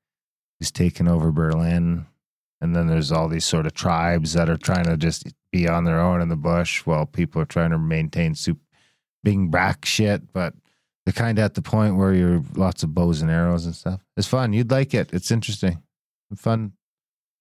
who's 0.59 0.70
taken 0.70 1.09
over 1.09 1.32
Berlin, 1.32 2.07
and 2.61 2.74
then 2.74 2.86
there's 2.86 3.11
all 3.11 3.28
these 3.28 3.44
sort 3.44 3.66
of 3.66 3.74
tribes 3.74 4.32
that 4.34 4.48
are 4.48 4.57
trying 4.57 4.84
to 4.84 4.96
just 4.96 5.26
be 5.50 5.68
on 5.68 5.84
their 5.84 5.98
own 5.98 6.22
in 6.22 6.28
the 6.28 6.36
bush, 6.36 6.86
while 6.86 7.07
people 7.07 7.42
are 7.42 7.46
trying 7.46 7.70
to 7.70 7.78
maintain 7.78 8.36
soup, 8.36 8.59
being 9.24 9.50
back 9.50 9.84
shit. 9.84 10.32
But 10.32 10.55
they're 11.05 11.12
kind 11.12 11.38
of 11.38 11.44
at 11.44 11.55
the 11.55 11.62
point 11.62 11.96
where 11.96 12.14
you're 12.14 12.42
lots 12.55 12.84
of 12.84 12.94
bows 12.94 13.20
and 13.20 13.30
arrows 13.30 13.66
and 13.66 13.74
stuff. 13.74 14.00
It's 14.16 14.28
fun. 14.28 14.52
You'd 14.52 14.70
like 14.70 14.94
it. 14.94 15.12
It's 15.12 15.32
interesting, 15.32 15.82
fun. 16.36 16.74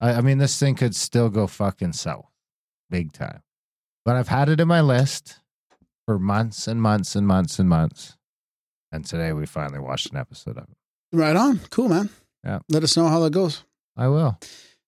I, 0.02 0.14
I 0.14 0.22
mean, 0.22 0.40
this 0.40 0.60
thing 0.60 0.74
could 0.74 0.96
still 0.96 1.30
go 1.30 1.46
fucking 1.46 1.94
south, 1.94 2.32
big 2.90 3.14
time. 3.14 3.44
But 4.06 4.16
I've 4.16 4.28
had 4.28 4.50
it 4.50 4.60
in 4.60 4.68
my 4.68 4.82
list 4.82 5.40
for 6.06 6.20
months 6.20 6.68
and 6.68 6.82
months 6.82 7.16
and 7.16 7.26
months 7.26 7.60
and 7.60 7.70
months. 7.70 8.18
And 8.92 9.06
today 9.06 9.34
we 9.34 9.46
finally 9.46 9.80
watched 9.80 10.12
an 10.12 10.18
episode 10.18 10.58
of 10.58 10.66
it. 10.70 10.78
Right 11.12 11.36
on. 11.36 11.60
Cool, 11.70 11.90
man. 11.90 12.10
Yeah. 12.44 12.60
Let 12.70 12.84
us 12.84 12.98
know 12.98 13.08
how 13.08 13.20
that 13.22 13.32
goes. 13.34 13.64
I 13.96 14.08
will. 14.08 14.40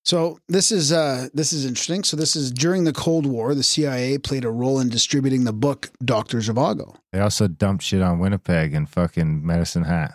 So 0.03 0.39
this 0.47 0.71
is 0.71 0.91
uh, 0.91 1.29
this 1.33 1.51
is 1.51 1.65
interesting. 1.65 2.03
So 2.03 2.15
this 2.15 2.35
is 2.35 2.51
during 2.51 2.83
the 2.83 2.93
Cold 2.93 3.25
War, 3.25 3.55
the 3.55 3.63
CIA 3.63 4.19
played 4.19 4.45
a 4.45 4.51
role 4.51 4.79
in 4.79 4.89
distributing 4.89 5.45
the 5.45 5.53
book 5.53 5.89
Doctor 6.03 6.37
Zhivago, 6.37 6.97
They 7.11 7.19
also 7.19 7.47
dumped 7.47 7.83
shit 7.83 8.03
on 8.03 8.19
Winnipeg 8.19 8.75
and 8.75 8.87
fucking 8.87 9.43
Medicine 9.43 9.83
Hat 9.83 10.13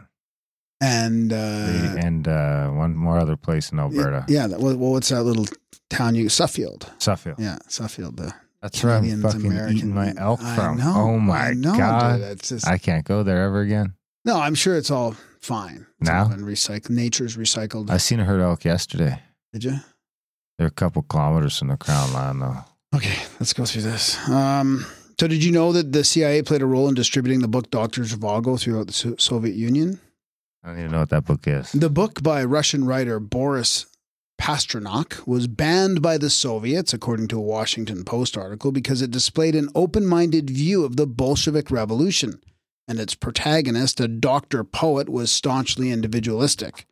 and 0.81 1.33
uh, 1.33 1.37
and 1.37 2.27
uh, 2.29 2.69
one 2.69 2.95
more 2.97 3.19
other 3.19 3.37
place 3.37 3.73
in 3.73 3.79
Alberta. 3.79 4.25
yeah, 4.29 4.47
that, 4.47 4.61
well, 4.61 4.77
what's 4.77 5.09
that 5.11 5.23
little 5.25 5.47
town 5.89 6.15
you 6.15 6.29
Suffield? 6.29 6.91
Suffield. 6.99 7.39
Yeah, 7.39 7.59
Suffield. 7.69 8.21
Uh, 8.21 8.31
That's 8.63 8.83
where 8.85 8.95
I'm 8.95 9.23
fucking 9.23 9.47
American- 9.47 9.77
eating 9.77 9.95
my 9.95 10.13
elk 10.17 10.41
from. 10.41 10.77
know, 10.79 10.93
oh 10.95 11.19
my 11.19 11.39
I 11.49 11.53
know, 11.55 11.77
god. 11.77 12.21
dude. 12.21 12.43
Just, 12.43 12.67
I 12.67 12.77
can't 12.79 13.05
go 13.07 13.23
there 13.23 13.43
ever 13.45 13.61
again. 13.61 13.95
no, 14.25 14.39
I'm 14.39 14.55
sure 14.55 14.77
it's 14.77 14.91
all 14.91 15.17
fine. 15.41 15.87
It's 16.01 16.09
Now? 16.11 16.29
been 16.29 16.41
recycled. 16.45 16.91
Nature's 16.91 17.37
recycled. 17.37 17.89
I 17.91 17.97
seen 17.97 18.21
a 18.21 18.25
herd 18.25 18.41
elk 18.43 18.65
yesterday. 18.65 19.21
Did 19.53 19.65
you? 19.65 19.77
They're 20.59 20.67
a 20.67 20.71
couple 20.71 21.01
kilometers 21.03 21.59
from 21.59 21.69
the 21.69 21.77
crown 21.79 22.13
line 22.13 22.39
though. 22.39 22.59
Okay, 22.95 23.23
let's 23.39 23.53
go 23.55 23.65
through 23.65 23.83
this. 23.83 24.19
Um, 24.29 24.85
so, 25.19 25.27
did 25.29 25.43
you 25.45 25.53
know 25.53 25.73
that 25.73 25.93
the 25.93 26.03
CIA 26.05 26.43
played 26.43 26.61
a 26.63 26.67
role 26.67 26.89
in 26.89 26.95
distributing 26.95 27.41
the 27.41 27.49
book 27.49 27.71
Doctor 27.71 28.03
Zhivago 28.03 28.61
throughout 28.61 28.87
the 28.89 28.93
So- 28.93 29.17
Soviet 29.19 29.55
Union? 29.55 30.01
I 30.65 30.69
don't 30.69 30.79
even 30.81 30.91
know 30.93 31.01
what 31.01 31.09
that 31.11 31.25
book 31.25 31.47
is. 31.47 31.73
The 31.73 31.89
book 31.89 32.23
by 32.23 32.45
Russian 32.45 32.85
writer 32.85 33.19
Boris 33.21 33.87
Pasternak 34.41 35.27
was 35.27 35.47
banned 35.47 36.01
by 36.01 36.17
the 36.17 36.31
Soviets, 36.31 36.95
according 36.95 37.29
to 37.29 37.37
a 37.37 37.43
Washington 37.43 38.05
Post 38.05 38.39
article, 38.39 38.73
because 38.73 39.03
it 39.03 39.11
displayed 39.11 39.55
an 39.55 39.69
open 39.75 40.07
minded 40.07 40.49
view 40.49 40.83
of 40.83 40.97
the 40.97 41.07
Bolshevik 41.07 41.71
Revolution, 41.71 42.41
and 42.89 42.99
its 42.99 43.15
protagonist, 43.15 44.01
a 44.01 44.09
doctor 44.09 44.65
poet, 44.65 45.11
was 45.11 45.31
staunchly 45.31 45.91
individualistic. 45.91 46.87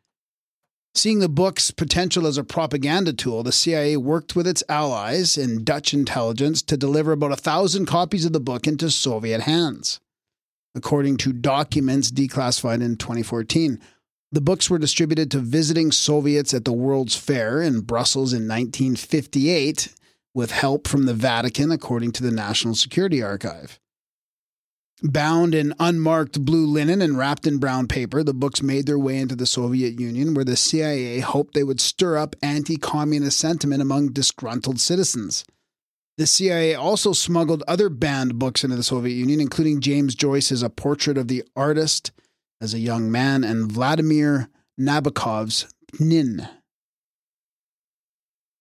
Seeing 0.93 1.19
the 1.19 1.27
book's 1.27 1.71
potential 1.71 2.27
as 2.27 2.37
a 2.37 2.43
propaganda 2.43 3.13
tool, 3.13 3.41
the 3.41 3.51
CIA 3.51 3.97
worked 3.97 4.35
with 4.35 4.45
its 4.45 4.63
allies 4.69 5.35
in 5.35 5.63
Dutch 5.63 5.91
intelligence 5.91 6.61
to 6.61 6.77
deliver 6.77 7.13
about 7.13 7.31
a 7.31 7.35
thousand 7.35 7.87
copies 7.87 8.25
of 8.25 8.33
the 8.33 8.39
book 8.39 8.67
into 8.67 8.91
Soviet 8.91 9.41
hands. 9.41 9.99
According 10.75 11.17
to 11.17 11.33
documents 11.33 12.11
declassified 12.11 12.83
in 12.83 12.95
2014, 12.95 13.79
the 14.31 14.41
books 14.41 14.69
were 14.69 14.77
distributed 14.77 15.31
to 15.31 15.39
visiting 15.39 15.91
Soviets 15.91 16.53
at 16.53 16.65
the 16.65 16.73
World's 16.73 17.15
Fair 17.15 17.61
in 17.61 17.81
Brussels 17.81 18.31
in 18.31 18.47
1958 18.47 19.93
with 20.35 20.51
help 20.51 20.87
from 20.87 21.05
the 21.05 21.13
Vatican, 21.15 21.71
according 21.71 22.11
to 22.13 22.23
the 22.23 22.31
National 22.31 22.75
Security 22.75 23.23
Archive. 23.23 23.79
Bound 25.01 25.55
in 25.55 25.73
unmarked 25.79 26.43
blue 26.43 26.65
linen 26.65 27.01
and 27.01 27.17
wrapped 27.17 27.47
in 27.47 27.57
brown 27.57 27.87
paper, 27.87 28.21
the 28.21 28.33
books 28.33 28.61
made 28.61 28.85
their 28.85 28.99
way 28.99 29.17
into 29.17 29.35
the 29.35 29.45
Soviet 29.45 29.99
Union, 29.99 30.33
where 30.33 30.45
the 30.45 30.57
CIA 30.57 31.19
hoped 31.19 31.53
they 31.53 31.63
would 31.63 31.79
stir 31.79 32.17
up 32.17 32.35
anti 32.43 32.75
communist 32.75 33.37
sentiment 33.37 33.81
among 33.81 34.09
disgruntled 34.09 34.79
citizens. 34.79 35.45
The 36.17 36.27
CIA 36.27 36.75
also 36.75 37.13
smuggled 37.13 37.63
other 37.65 37.87
banned 37.87 38.37
books 38.37 38.65
into 38.65 38.75
the 38.75 38.83
Soviet 38.83 39.15
Union, 39.15 39.39
including 39.39 39.79
James 39.79 40.15
Joyce's 40.15 40.61
A 40.61 40.69
Portrait 40.69 41.17
of 41.17 41.29
the 41.29 41.43
Artist 41.55 42.11
as 42.61 42.73
a 42.73 42.79
Young 42.79 43.11
Man 43.11 43.43
and 43.43 43.71
Vladimir 43.71 44.49
Nabokov's 44.79 45.67
Pnin. 45.93 46.47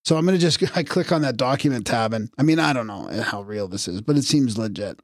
So 0.05 0.17
I'm 0.17 0.25
going 0.25 0.39
to 0.39 0.41
just 0.41 0.77
I 0.77 0.83
click 0.83 1.13
on 1.13 1.23
that 1.23 1.37
document 1.37 1.87
tab 1.87 2.13
and 2.13 2.31
I 2.39 2.43
mean 2.43 2.59
I 2.59 2.73
don't 2.73 2.87
know 2.87 3.09
how 3.23 3.43
real 3.43 3.69
this 3.69 3.89
is, 3.89 4.01
but 4.01 4.17
it 4.17 4.25
seems 4.25 4.59
legit. 4.59 5.01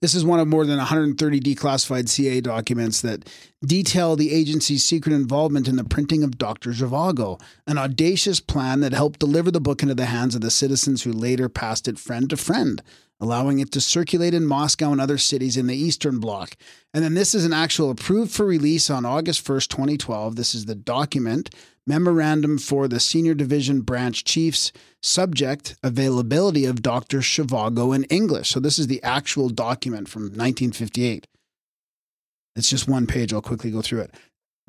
This 0.00 0.14
is 0.14 0.24
one 0.24 0.40
of 0.40 0.48
more 0.48 0.66
than 0.66 0.78
130 0.78 1.40
declassified 1.40 2.08
CIA 2.08 2.40
documents 2.40 3.02
that 3.02 3.28
detail 3.64 4.16
the 4.16 4.32
agency's 4.32 4.84
secret 4.84 5.14
involvement 5.14 5.68
in 5.68 5.76
the 5.76 5.84
printing 5.84 6.24
of 6.24 6.38
Dr. 6.38 6.70
Zhivago, 6.70 7.40
an 7.66 7.78
audacious 7.78 8.40
plan 8.40 8.80
that 8.80 8.92
helped 8.92 9.20
deliver 9.20 9.50
the 9.50 9.60
book 9.60 9.82
into 9.82 9.94
the 9.94 10.06
hands 10.06 10.34
of 10.34 10.40
the 10.40 10.50
citizens 10.50 11.02
who 11.02 11.12
later 11.12 11.48
passed 11.48 11.86
it 11.86 11.98
friend 11.98 12.28
to 12.30 12.36
friend, 12.36 12.82
allowing 13.20 13.58
it 13.60 13.70
to 13.72 13.80
circulate 13.80 14.34
in 14.34 14.46
Moscow 14.46 14.92
and 14.92 15.00
other 15.00 15.18
cities 15.18 15.56
in 15.56 15.66
the 15.66 15.76
Eastern 15.76 16.18
Bloc. 16.18 16.56
And 16.94 17.04
then 17.04 17.14
this 17.14 17.34
is 17.34 17.44
an 17.44 17.52
actual 17.52 17.90
approved 17.90 18.32
for 18.32 18.46
release 18.46 18.88
on 18.90 19.04
August 19.04 19.46
1st, 19.46 19.68
2012. 19.68 20.36
This 20.36 20.54
is 20.54 20.64
the 20.64 20.74
document 20.74 21.50
Memorandum 21.86 22.58
for 22.58 22.86
the 22.86 23.00
Senior 23.00 23.34
Division 23.34 23.80
Branch 23.80 24.22
Chiefs, 24.24 24.70
subject 25.02 25.76
availability 25.82 26.64
of 26.64 26.82
Dr. 26.82 27.18
Zhivago 27.18 27.94
in 27.94 28.04
English. 28.04 28.50
So 28.50 28.60
this 28.60 28.78
is 28.78 28.86
the 28.86 29.02
actual 29.02 29.48
document 29.48 30.08
from 30.08 30.22
1958. 30.22 31.26
It's 32.56 32.70
just 32.70 32.88
one 32.88 33.06
page. 33.06 33.32
I'll 33.32 33.42
quickly 33.42 33.70
go 33.70 33.82
through 33.82 34.02
it. 34.02 34.14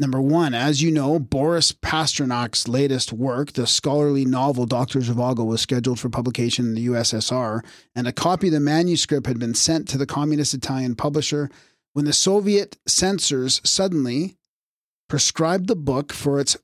Number 0.02 0.20
one, 0.20 0.56
as 0.56 0.82
you 0.82 0.90
know, 0.90 1.20
Boris 1.20 1.72
Pasternak's 1.72 2.68
latest 2.68 3.14
work, 3.14 3.52
the 3.52 3.68
scholarly 3.68 4.26
novel 4.26 4.66
Dr. 4.66 4.98
Zhivago, 4.98 5.46
was 5.46 5.62
scheduled 5.62 6.00
for 6.00 6.10
publication 6.10 6.66
in 6.66 6.74
the 6.74 6.88
USSR, 6.88 7.64
and 7.94 8.08
a 8.08 8.12
copy 8.12 8.48
of 8.48 8.54
the 8.54 8.60
manuscript 8.60 9.28
had 9.28 9.38
been 9.38 9.54
sent 9.54 9.88
to 9.90 10.00
the 10.00 10.08
communist 10.08 10.56
Italian 10.56 10.96
publisher 10.96 11.52
when 11.94 12.06
the 12.06 12.14
Soviet 12.14 12.80
censors 12.88 13.62
suddenly 13.64 14.38
prescribed 15.08 15.68
the 15.68 15.76
book 15.76 16.12
for 16.12 16.40
its 16.40 16.58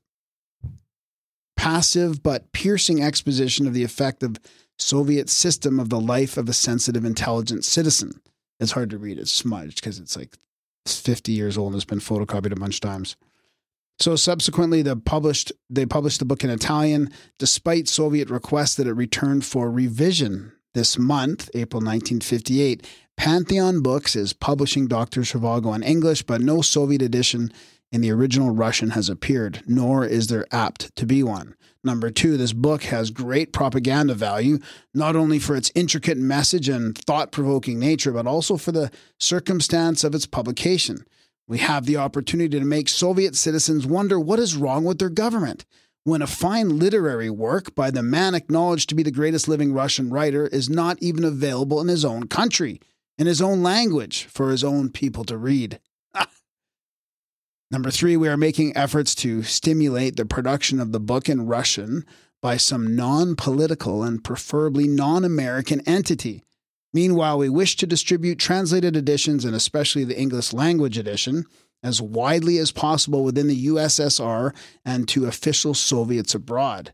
passive 1.56 2.20
but 2.24 2.50
piercing 2.50 3.00
exposition 3.00 3.68
of 3.68 3.72
the 3.72 3.84
effective 3.84 4.38
Soviet 4.80 5.30
system 5.30 5.78
of 5.78 5.90
the 5.90 6.00
life 6.00 6.36
of 6.36 6.48
a 6.48 6.52
sensitive, 6.52 7.04
intelligent 7.04 7.64
citizen. 7.64 8.20
It's 8.58 8.72
hard 8.72 8.90
to 8.90 8.98
read. 8.98 9.16
It's 9.16 9.30
smudged 9.30 9.76
because 9.76 10.00
it's 10.00 10.16
like 10.16 10.36
50 10.86 11.30
years 11.30 11.56
old 11.56 11.72
and 11.72 11.76
it's 11.76 11.84
been 11.84 12.00
photocopied 12.00 12.50
a 12.50 12.56
bunch 12.56 12.76
of 12.76 12.80
times. 12.80 13.14
So 14.00 14.14
subsequently, 14.14 14.82
the 14.82 14.96
published 14.96 15.52
they 15.68 15.84
published 15.84 16.20
the 16.20 16.24
book 16.24 16.44
in 16.44 16.50
Italian, 16.50 17.10
despite 17.38 17.88
Soviet 17.88 18.30
requests 18.30 18.76
that 18.76 18.86
it 18.86 18.92
returned 18.92 19.44
for 19.44 19.70
revision 19.70 20.52
this 20.74 20.98
month, 20.98 21.50
April 21.54 21.80
1958. 21.80 22.86
Pantheon 23.16 23.82
Books 23.82 24.14
is 24.14 24.32
publishing 24.32 24.86
Dr. 24.86 25.22
Zhivago 25.22 25.74
in 25.74 25.82
English, 25.82 26.22
but 26.22 26.40
no 26.40 26.62
Soviet 26.62 27.02
edition 27.02 27.52
in 27.90 28.00
the 28.00 28.12
original 28.12 28.50
Russian 28.50 28.90
has 28.90 29.08
appeared, 29.08 29.62
nor 29.66 30.04
is 30.04 30.28
there 30.28 30.46
apt 30.52 30.94
to 30.94 31.04
be 31.04 31.24
one. 31.24 31.56
Number 31.82 32.10
two, 32.10 32.36
this 32.36 32.52
book 32.52 32.84
has 32.84 33.10
great 33.10 33.52
propaganda 33.52 34.14
value, 34.14 34.58
not 34.94 35.16
only 35.16 35.40
for 35.40 35.56
its 35.56 35.72
intricate 35.74 36.18
message 36.18 36.68
and 36.68 36.96
thought 36.96 37.32
provoking 37.32 37.80
nature, 37.80 38.12
but 38.12 38.26
also 38.26 38.56
for 38.56 38.70
the 38.70 38.90
circumstance 39.18 40.04
of 40.04 40.14
its 40.14 40.26
publication. 40.26 41.04
We 41.48 41.58
have 41.58 41.86
the 41.86 41.96
opportunity 41.96 42.58
to 42.60 42.64
make 42.64 42.90
Soviet 42.90 43.34
citizens 43.34 43.86
wonder 43.86 44.20
what 44.20 44.38
is 44.38 44.54
wrong 44.54 44.84
with 44.84 44.98
their 44.98 45.08
government 45.08 45.64
when 46.04 46.20
a 46.20 46.26
fine 46.26 46.78
literary 46.78 47.30
work 47.30 47.74
by 47.74 47.90
the 47.90 48.02
man 48.02 48.34
acknowledged 48.34 48.90
to 48.90 48.94
be 48.94 49.02
the 49.02 49.10
greatest 49.10 49.48
living 49.48 49.72
Russian 49.72 50.10
writer 50.10 50.46
is 50.46 50.68
not 50.68 50.98
even 51.00 51.24
available 51.24 51.80
in 51.80 51.88
his 51.88 52.04
own 52.04 52.28
country, 52.28 52.80
in 53.16 53.26
his 53.26 53.40
own 53.40 53.62
language, 53.62 54.24
for 54.24 54.50
his 54.50 54.62
own 54.62 54.90
people 54.90 55.24
to 55.24 55.38
read. 55.38 55.80
Ah! 56.14 56.28
Number 57.70 57.90
three, 57.90 58.16
we 58.16 58.28
are 58.28 58.36
making 58.36 58.76
efforts 58.76 59.14
to 59.16 59.42
stimulate 59.42 60.16
the 60.16 60.26
production 60.26 60.80
of 60.80 60.92
the 60.92 61.00
book 61.00 61.30
in 61.30 61.46
Russian 61.46 62.04
by 62.42 62.58
some 62.58 62.94
non 62.94 63.36
political 63.36 64.02
and 64.02 64.22
preferably 64.22 64.86
non 64.86 65.24
American 65.24 65.80
entity. 65.86 66.44
Meanwhile, 66.92 67.38
we 67.38 67.48
wish 67.48 67.76
to 67.76 67.86
distribute 67.86 68.38
translated 68.38 68.96
editions 68.96 69.44
and 69.44 69.54
especially 69.54 70.04
the 70.04 70.18
English 70.18 70.52
language 70.52 70.96
edition 70.96 71.44
as 71.82 72.02
widely 72.02 72.58
as 72.58 72.72
possible 72.72 73.22
within 73.22 73.46
the 73.46 73.66
USSR 73.66 74.54
and 74.84 75.06
to 75.08 75.26
official 75.26 75.74
Soviets 75.74 76.34
abroad. 76.34 76.92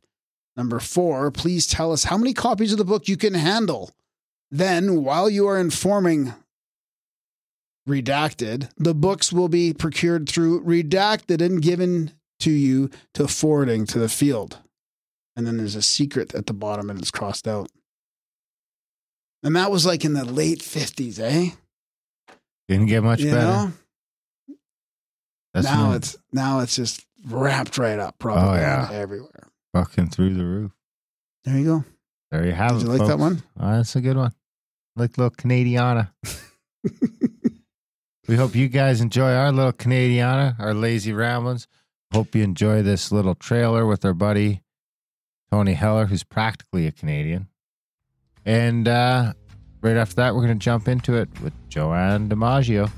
Number 0.57 0.79
four, 0.81 1.31
please 1.31 1.67
tell 1.67 1.93
us 1.93 2.05
how 2.05 2.19
many 2.19 2.33
copies 2.33 2.73
of 2.73 2.79
the 2.79 2.85
book 2.85 3.09
you 3.09 3.17
can 3.17 3.35
handle. 3.35 3.91
Then, 4.51 5.03
while 5.03 5.31
you 5.31 5.47
are 5.49 5.59
informing 5.59 6.35
redacted. 7.89 8.71
The 8.77 8.95
books 8.95 9.33
will 9.33 9.49
be 9.49 9.73
procured 9.73 10.29
through 10.29 10.65
redacted 10.65 11.41
and 11.41 11.63
given 11.63 12.13
to 12.41 12.51
you 12.51 12.91
to 13.15 13.29
forwarding 13.29 13.87
to 13.87 13.99
the 13.99 14.09
field. 14.09 14.59
And 15.37 15.47
then 15.47 15.57
there's 15.57 15.75
a 15.75 15.83
secret 15.83 16.35
at 16.35 16.47
the 16.47 16.53
bottom 16.53 16.91
and 16.91 16.99
it's 16.99 17.11
crossed 17.11 17.49
out. 17.49 17.71
And 19.45 19.55
that 19.57 19.71
was 19.71 19.85
like 19.85 20.05
in 20.07 20.15
the 20.15 20.25
late 20.25 20.61
50s, 20.61 21.21
eh? 21.21 21.51
Didn't 22.67 22.87
get 22.87 23.05
much 23.05 23.21
you 23.21 23.31
better. 23.31 23.47
know? 23.47 23.73
That's 25.53 25.67
now 25.67 25.91
no- 25.91 25.97
it's 25.97 26.17
now 26.33 26.61
it's 26.61 26.75
just 26.75 27.07
wrapped 27.27 27.79
right 27.79 27.99
up 27.99 28.19
propaganda 28.19 28.89
yeah. 28.91 28.99
everywhere. 28.99 29.49
fucking 29.73 30.09
through 30.09 30.35
the 30.35 30.45
roof. 30.45 30.73
There 31.45 31.59
you 31.59 31.65
go. 31.65 31.85
There 32.31 32.47
you 32.47 32.53
have 32.53 32.73
Did 32.73 32.81
it. 32.81 32.85
you 32.85 32.99
like 32.99 33.09
that 33.09 33.19
one? 33.19 33.43
Oh, 33.61 33.77
that's 33.77 33.95
a 33.95 34.01
good 34.01 34.17
one. 34.17 34.33
Like 34.97 35.17
little 35.19 35.31
Canadiana. 35.31 36.11
we 38.29 38.37
hope 38.37 38.55
you 38.57 38.69
guys 38.69 39.01
enjoy 39.01 39.33
our 39.33 39.53
little 39.53 39.73
Canadiana, 39.73 40.59
our 40.59 40.75
lazy 40.75 41.13
ramblings. 41.13 41.69
Hope 42.13 42.35
you 42.35 42.43
enjoy 42.43 42.83
this 42.83 43.13
little 43.13 43.35
trailer 43.35 43.87
with 43.87 44.05
our 44.05 44.15
buddy 44.15 44.63
Tony 45.53 45.75
Heller, 45.75 46.07
who's 46.07 46.25
practically 46.25 46.87
a 46.87 46.93
Canadian. 46.93 47.49
And 48.47 48.89
uh, 48.89 49.33
right 49.81 49.97
after 49.97 50.17
that, 50.17 50.35
we're 50.35 50.43
going 50.43 50.59
to 50.59 50.63
jump 50.65 50.89
into 50.89 51.15
it 51.15 51.29
with 51.41 51.53
Joanne 51.69 52.29
DiMaggio. 52.29 52.91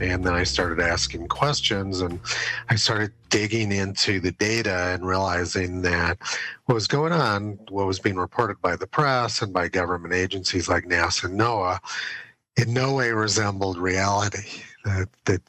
And 0.00 0.22
then 0.24 0.32
I 0.32 0.44
started 0.44 0.80
asking 0.80 1.26
questions 1.26 2.00
and 2.02 2.20
I 2.68 2.76
started 2.76 3.12
digging 3.30 3.72
into 3.72 4.20
the 4.20 4.30
data 4.30 4.94
and 4.94 5.04
realizing 5.04 5.82
that 5.82 6.18
what 6.66 6.74
was 6.74 6.86
going 6.86 7.12
on, 7.12 7.58
what 7.68 7.86
was 7.86 7.98
being 7.98 8.16
reported 8.16 8.60
by 8.62 8.76
the 8.76 8.86
press 8.86 9.42
and 9.42 9.52
by 9.52 9.66
government 9.66 10.14
agencies 10.14 10.68
like 10.68 10.84
NASA 10.84 11.24
and 11.24 11.38
NOAA, 11.38 11.80
in 12.56 12.72
no 12.72 12.94
way 12.94 13.10
resembled 13.10 13.76
reality. 13.78 14.62
That, 14.84 15.08
that 15.24 15.42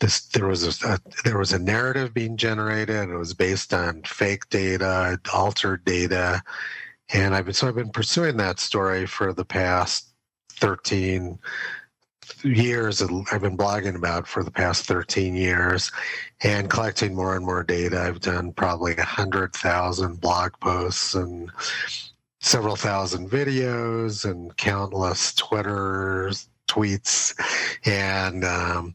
this, 0.00 0.22
there 0.26 0.46
was 0.46 0.82
a, 0.82 0.98
there 1.24 1.38
was 1.38 1.52
a 1.52 1.58
narrative 1.58 2.12
being 2.12 2.36
generated 2.36 3.08
it 3.08 3.16
was 3.16 3.34
based 3.34 3.72
on 3.72 4.02
fake 4.02 4.48
data, 4.48 5.20
altered 5.32 5.84
data. 5.84 6.42
And 7.12 7.34
I've 7.34 7.44
been, 7.44 7.54
so 7.54 7.68
I've 7.68 7.74
been 7.74 7.90
pursuing 7.90 8.36
that 8.38 8.60
story 8.60 9.06
for 9.06 9.32
the 9.32 9.44
past 9.44 10.08
13 10.52 11.38
years 12.44 13.02
I've 13.02 13.42
been 13.42 13.56
blogging 13.56 13.96
about 13.96 14.26
for 14.26 14.42
the 14.42 14.50
past 14.50 14.86
13 14.86 15.34
years 15.34 15.90
and 16.42 16.70
collecting 16.70 17.14
more 17.14 17.36
and 17.36 17.44
more 17.44 17.62
data. 17.62 18.00
I've 18.00 18.20
done 18.20 18.52
probably 18.52 18.94
100,000 18.94 20.20
blog 20.20 20.52
posts 20.60 21.14
and 21.14 21.50
several 22.40 22.76
thousand 22.76 23.30
videos 23.30 24.28
and 24.28 24.56
countless 24.56 25.34
Twitter 25.34 26.30
tweets. 26.68 27.34
And 27.84 28.44
um, 28.44 28.94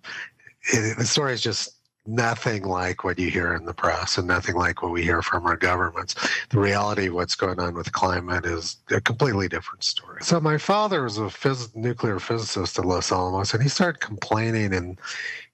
it, 0.68 0.98
the 0.98 1.06
story 1.06 1.34
is 1.34 1.42
just 1.42 1.76
nothing 2.08 2.64
like 2.64 3.04
what 3.04 3.18
you 3.18 3.32
hear 3.32 3.54
in 3.56 3.66
the 3.66 3.74
press 3.74 4.18
and 4.18 4.28
nothing 4.28 4.56
like 4.56 4.82
what 4.82 4.92
we 4.92 5.02
hear 5.02 5.22
from 5.22 5.46
our 5.46 5.58
governments. 5.58 6.16
The 6.50 6.60
reality 6.60 7.08
of 7.08 7.16
what's 7.16 7.36
going 7.36 7.60
on 7.60 7.74
with 7.74 7.92
climate 7.92 8.46
is 8.46 8.78
a 8.92 9.02
completely 9.02 9.48
different 9.48 9.84
story. 9.84 10.20
So 10.22 10.40
my 10.40 10.58
father 10.58 11.04
was 11.04 11.18
a 11.18 11.22
phys- 11.22 11.76
nuclear 11.76 12.20
physicist 12.20 12.78
at 12.78 12.86
Los 12.86 13.12
Alamos, 13.12 13.54
and 13.54 13.64
he 13.64 13.70
started 13.70 14.00
complaining 14.00 14.74
in 14.74 14.98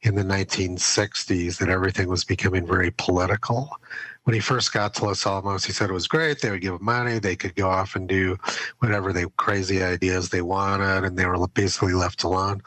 in 0.04 0.16
the 0.16 0.24
1960s 0.24 1.60
that 1.60 1.70
everything 1.70 2.10
was 2.10 2.24
becoming 2.24 2.66
very 2.66 2.90
political. 2.92 3.70
When 4.24 4.34
he 4.34 4.40
first 4.40 4.74
got 4.74 4.96
to 4.96 5.06
Los 5.06 5.26
Alamos, 5.28 5.64
he 5.64 5.72
said 5.72 5.92
it 5.92 5.94
was 5.94 6.08
great. 6.08 6.42
They 6.42 6.50
would 6.50 6.62
give 6.62 6.74
him 6.74 6.84
money. 6.84 7.20
They 7.20 7.36
could 7.36 7.56
go 7.56 7.70
off 7.70 7.96
and 7.96 8.10
do 8.10 8.38
whatever 8.80 9.14
they 9.14 9.26
crazy 9.38 9.84
ideas 9.84 10.30
they 10.30 10.42
wanted, 10.42 11.04
and 11.06 11.18
they 11.18 11.26
were 11.26 11.48
basically 11.48 11.94
left 11.94 12.24
alone. 12.24 12.64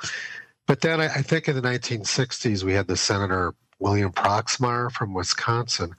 But 0.67 0.81
then 0.81 1.01
I, 1.01 1.07
I 1.07 1.23
think 1.23 1.49
in 1.49 1.57
the 1.57 1.63
1960s, 1.63 2.63
we 2.65 2.73
had 2.73 2.87
the 2.87 2.97
Senator 2.97 3.55
William 3.79 4.13
Proxmire 4.13 4.91
from 4.91 5.15
Wisconsin, 5.15 5.95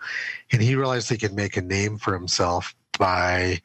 and 0.51 0.61
he 0.61 0.75
realized 0.75 1.09
he 1.09 1.17
could 1.17 1.33
make 1.33 1.57
a 1.57 1.61
name 1.61 1.97
for 1.97 2.13
himself 2.13 2.73
by 2.97 3.61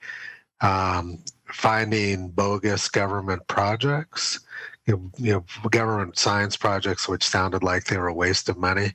um, 0.61 1.19
finding 1.47 2.29
bogus 2.29 2.89
government 2.89 3.47
projects, 3.47 4.41
you 4.87 5.11
know, 5.19 5.45
government 5.71 6.19
science 6.19 6.57
projects 6.57 7.09
which 7.09 7.27
sounded 7.27 7.63
like 7.63 7.85
they 7.85 7.97
were 7.97 8.09
a 8.09 8.15
waste 8.15 8.49
of 8.49 8.59
money. 8.59 8.93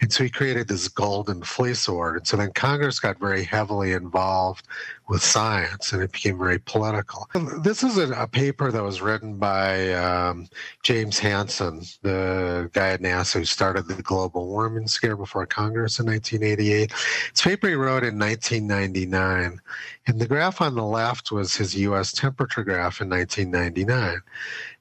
And 0.00 0.12
so 0.12 0.24
he 0.24 0.30
created 0.30 0.68
this 0.68 0.88
golden 0.88 1.42
fleece 1.42 1.86
award. 1.86 2.16
And 2.16 2.26
so 2.26 2.36
then 2.36 2.52
Congress 2.52 2.98
got 2.98 3.20
very 3.20 3.44
heavily 3.44 3.92
involved 3.92 4.66
with 5.08 5.22
science 5.22 5.92
and 5.92 6.02
it 6.02 6.12
became 6.12 6.38
very 6.38 6.58
political. 6.58 7.28
This 7.62 7.82
is 7.82 7.96
a, 7.96 8.10
a 8.12 8.26
paper 8.26 8.72
that 8.72 8.82
was 8.82 9.00
written 9.00 9.36
by 9.36 9.92
um, 9.92 10.48
James 10.82 11.18
Hansen, 11.18 11.82
the 12.02 12.70
guy 12.72 12.88
at 12.88 13.02
NASA 13.02 13.34
who 13.34 13.44
started 13.44 13.86
the 13.86 14.02
global 14.02 14.48
warming 14.48 14.88
scare 14.88 15.16
before 15.16 15.46
Congress 15.46 16.00
in 16.00 16.06
1988. 16.06 16.92
It's 17.30 17.40
a 17.40 17.44
paper 17.44 17.68
he 17.68 17.74
wrote 17.74 18.02
in 18.02 18.18
1999. 18.18 19.60
And 20.08 20.20
the 20.20 20.26
graph 20.28 20.60
on 20.60 20.74
the 20.74 20.84
left 20.84 21.32
was 21.32 21.56
his 21.56 21.74
US 21.76 22.12
temperature 22.12 22.62
graph 22.62 23.00
in 23.00 23.08
1999. 23.08 24.22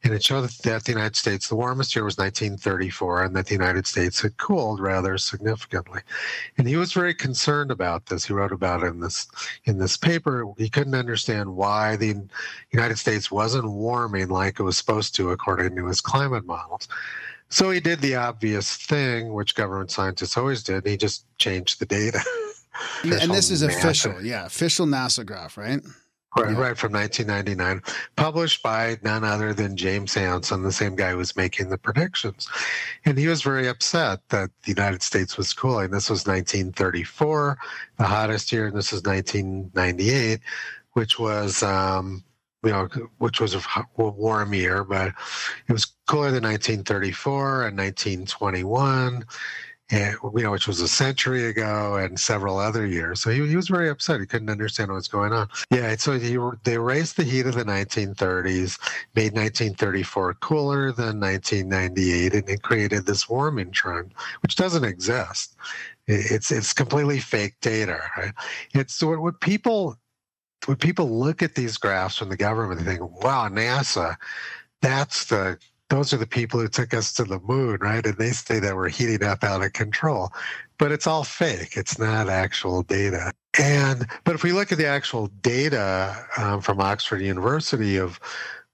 And 0.03 0.13
it 0.13 0.23
showed 0.23 0.47
that 0.47 0.84
the 0.84 0.91
United 0.91 1.15
States, 1.15 1.47
the 1.47 1.55
warmest 1.55 1.95
year 1.95 2.05
was 2.05 2.19
1934, 2.19 3.23
and 3.23 3.36
that 3.36 3.47
the 3.47 3.55
United 3.55 3.88
States 3.88 4.21
had 4.21 4.38
cooled 4.38 4.80
rather 4.80 5.17
significantly. 5.17 6.01
And 6.59 6.67
he 6.67 6.76
was 6.76 6.93
very 6.93 7.15
concerned 7.15 7.71
about 7.71 8.05
this. 8.05 8.26
He 8.26 8.34
wrote 8.34 8.51
about 8.51 8.84
it 8.84 8.88
in 8.88 8.99
this 8.99 9.28
in 9.65 9.80
this 9.80 9.97
paper. 9.97 10.14
He 10.57 10.70
couldn't 10.70 10.95
understand 10.95 11.55
why 11.55 11.95
the 11.95 12.28
United 12.72 12.97
States 12.97 13.32
wasn't 13.32 13.70
warming 13.70 14.30
like 14.30 14.59
it 14.59 14.63
was 14.63 14.78
supposed 14.78 15.16
to 15.16 15.32
according 15.32 15.76
to 15.76 15.88
his 15.88 16.01
climate 16.01 16.45
models. 16.45 16.88
So 17.49 17.72
he 17.72 17.80
did 17.80 18.01
the 18.01 18.16
obvious 18.16 18.76
thing, 18.76 19.34
which 19.34 19.55
government 19.55 19.91
scientists 19.91 20.38
always 20.38 20.63
did. 20.63 20.86
He 20.86 20.97
just 20.97 21.26
changed 21.38 21.80
the 21.80 21.86
data. 21.86 22.20
and 23.03 23.32
this 23.32 23.49
is 23.51 23.63
NASA. 23.63 23.78
official. 23.78 24.22
Yeah, 24.24 24.45
official 24.45 24.86
NASA 24.86 25.26
graph, 25.26 25.57
right? 25.57 25.82
Right, 26.38 26.52
Yeah. 26.52 26.60
right 26.60 26.78
from 26.78 26.92
1999, 26.94 27.82
published 28.18 28.62
by 28.64 28.98
none 29.04 29.24
other 29.24 29.54
than 29.54 29.78
James 29.78 30.14
Hansen, 30.14 30.64
the 30.64 30.72
same 30.72 30.96
guy 30.96 31.12
who 31.12 31.18
was 31.18 31.36
making 31.38 31.70
the 31.70 31.78
predictions. 31.78 32.48
And 33.06 33.18
he 33.18 33.28
was 33.28 33.42
very 33.42 33.68
upset 33.68 34.20
that 34.30 34.52
the 34.64 34.72
United 34.72 35.02
States 35.02 35.38
was 35.38 35.54
cooling. 35.54 35.92
This 35.92 36.10
was 36.10 36.28
1934, 36.28 37.58
the 37.98 38.04
hottest 38.06 38.52
year, 38.52 38.68
and 38.68 38.76
this 38.76 38.92
is 38.94 39.04
1998, 39.04 40.42
which 40.94 41.20
was, 41.20 41.64
um, 41.64 42.24
you 42.66 42.72
know, 42.72 42.90
which 43.20 43.40
was 43.40 43.56
a 43.56 43.62
warm 43.98 44.54
year, 44.54 44.84
but 44.84 45.14
it 45.68 45.72
was 45.74 45.86
cooler 46.08 46.32
than 46.32 46.44
1934 46.44 47.68
and 47.68 47.78
1921 47.78 49.26
and 49.92 50.18
you 50.36 50.44
know, 50.44 50.52
which 50.52 50.68
was 50.68 50.82
a 50.82 50.88
century 50.88 51.46
ago 51.46 51.96
and 51.96 52.20
several 52.20 52.58
other 52.58 52.88
years. 52.88 53.22
So 53.22 53.30
he, 53.30 53.48
he 53.48 53.56
was 53.56 53.68
very 53.68 53.90
upset. 53.90 54.20
He 54.20 54.26
couldn't 54.26 54.50
understand 54.50 54.90
what 54.90 54.96
was 54.96 55.08
going 55.08 55.32
on. 55.32 55.48
Yeah, 55.70 55.96
so 55.96 56.18
he, 56.18 56.38
they 56.64 56.78
raised 56.78 57.18
the 57.18 57.24
heat 57.24 57.46
of 57.46 57.54
the 57.54 57.64
1930s, 57.64 58.80
made 59.16 59.34
1934 59.34 60.36
cooler 60.36 60.92
than 60.92 61.20
1998, 61.20 62.34
and 62.34 62.50
it 62.50 62.64
created 62.64 63.06
this 63.06 63.30
warming 63.30 63.72
trend, 63.72 64.14
which 64.42 64.56
doesn't 64.56 64.84
exist. 64.84 65.56
It's 66.08 66.52
it's 66.52 66.74
completely 66.74 67.20
fake 67.20 67.56
data. 67.62 68.00
Right? 68.18 68.34
It's 68.74 69.02
what, 69.04 69.20
what 69.20 69.40
people 69.40 69.98
when 70.66 70.78
people 70.78 71.10
look 71.10 71.44
at 71.44 71.56
these 71.56 71.78
graphs 71.78 72.18
from 72.18 72.30
the 72.30 72.38
government, 72.38 72.80
they 72.80 72.96
think, 72.98 73.24
"Wow, 73.24 73.50
NASA, 73.50 74.16
that's 74.82 75.26
the 75.26 75.60
those 75.90 76.14
are 76.14 76.18
the 76.18 76.28
people 76.28 76.60
who 76.60 76.68
took 76.68 76.94
us 76.94 77.14
to 77.14 77.24
the 77.24 77.40
moon, 77.40 77.78
right? 77.80 78.06
And 78.06 78.18
they 78.18 78.32
say 78.32 78.60
that 78.60 78.76
we're 78.76 78.90
heating 78.90 79.24
up 79.24 79.44
out 79.44 79.64
of 79.64 79.74
control. 79.74 80.32
But 80.78 80.92
it's 80.92 81.08
all 81.08 81.24
fake. 81.24 81.78
It's 81.78 81.98
not 81.98 82.28
actual 82.28 82.84
data. 82.84 83.32
And 83.60 84.08
but 84.24 84.36
if 84.36 84.44
we 84.44 84.52
look 84.52 84.72
at 84.72 84.78
the 84.78 84.88
actual 84.88 85.28
data 85.42 86.26
um, 86.38 86.62
from 86.62 86.82
Oxford 86.82 87.22
University 87.22 87.98
of 87.98 88.20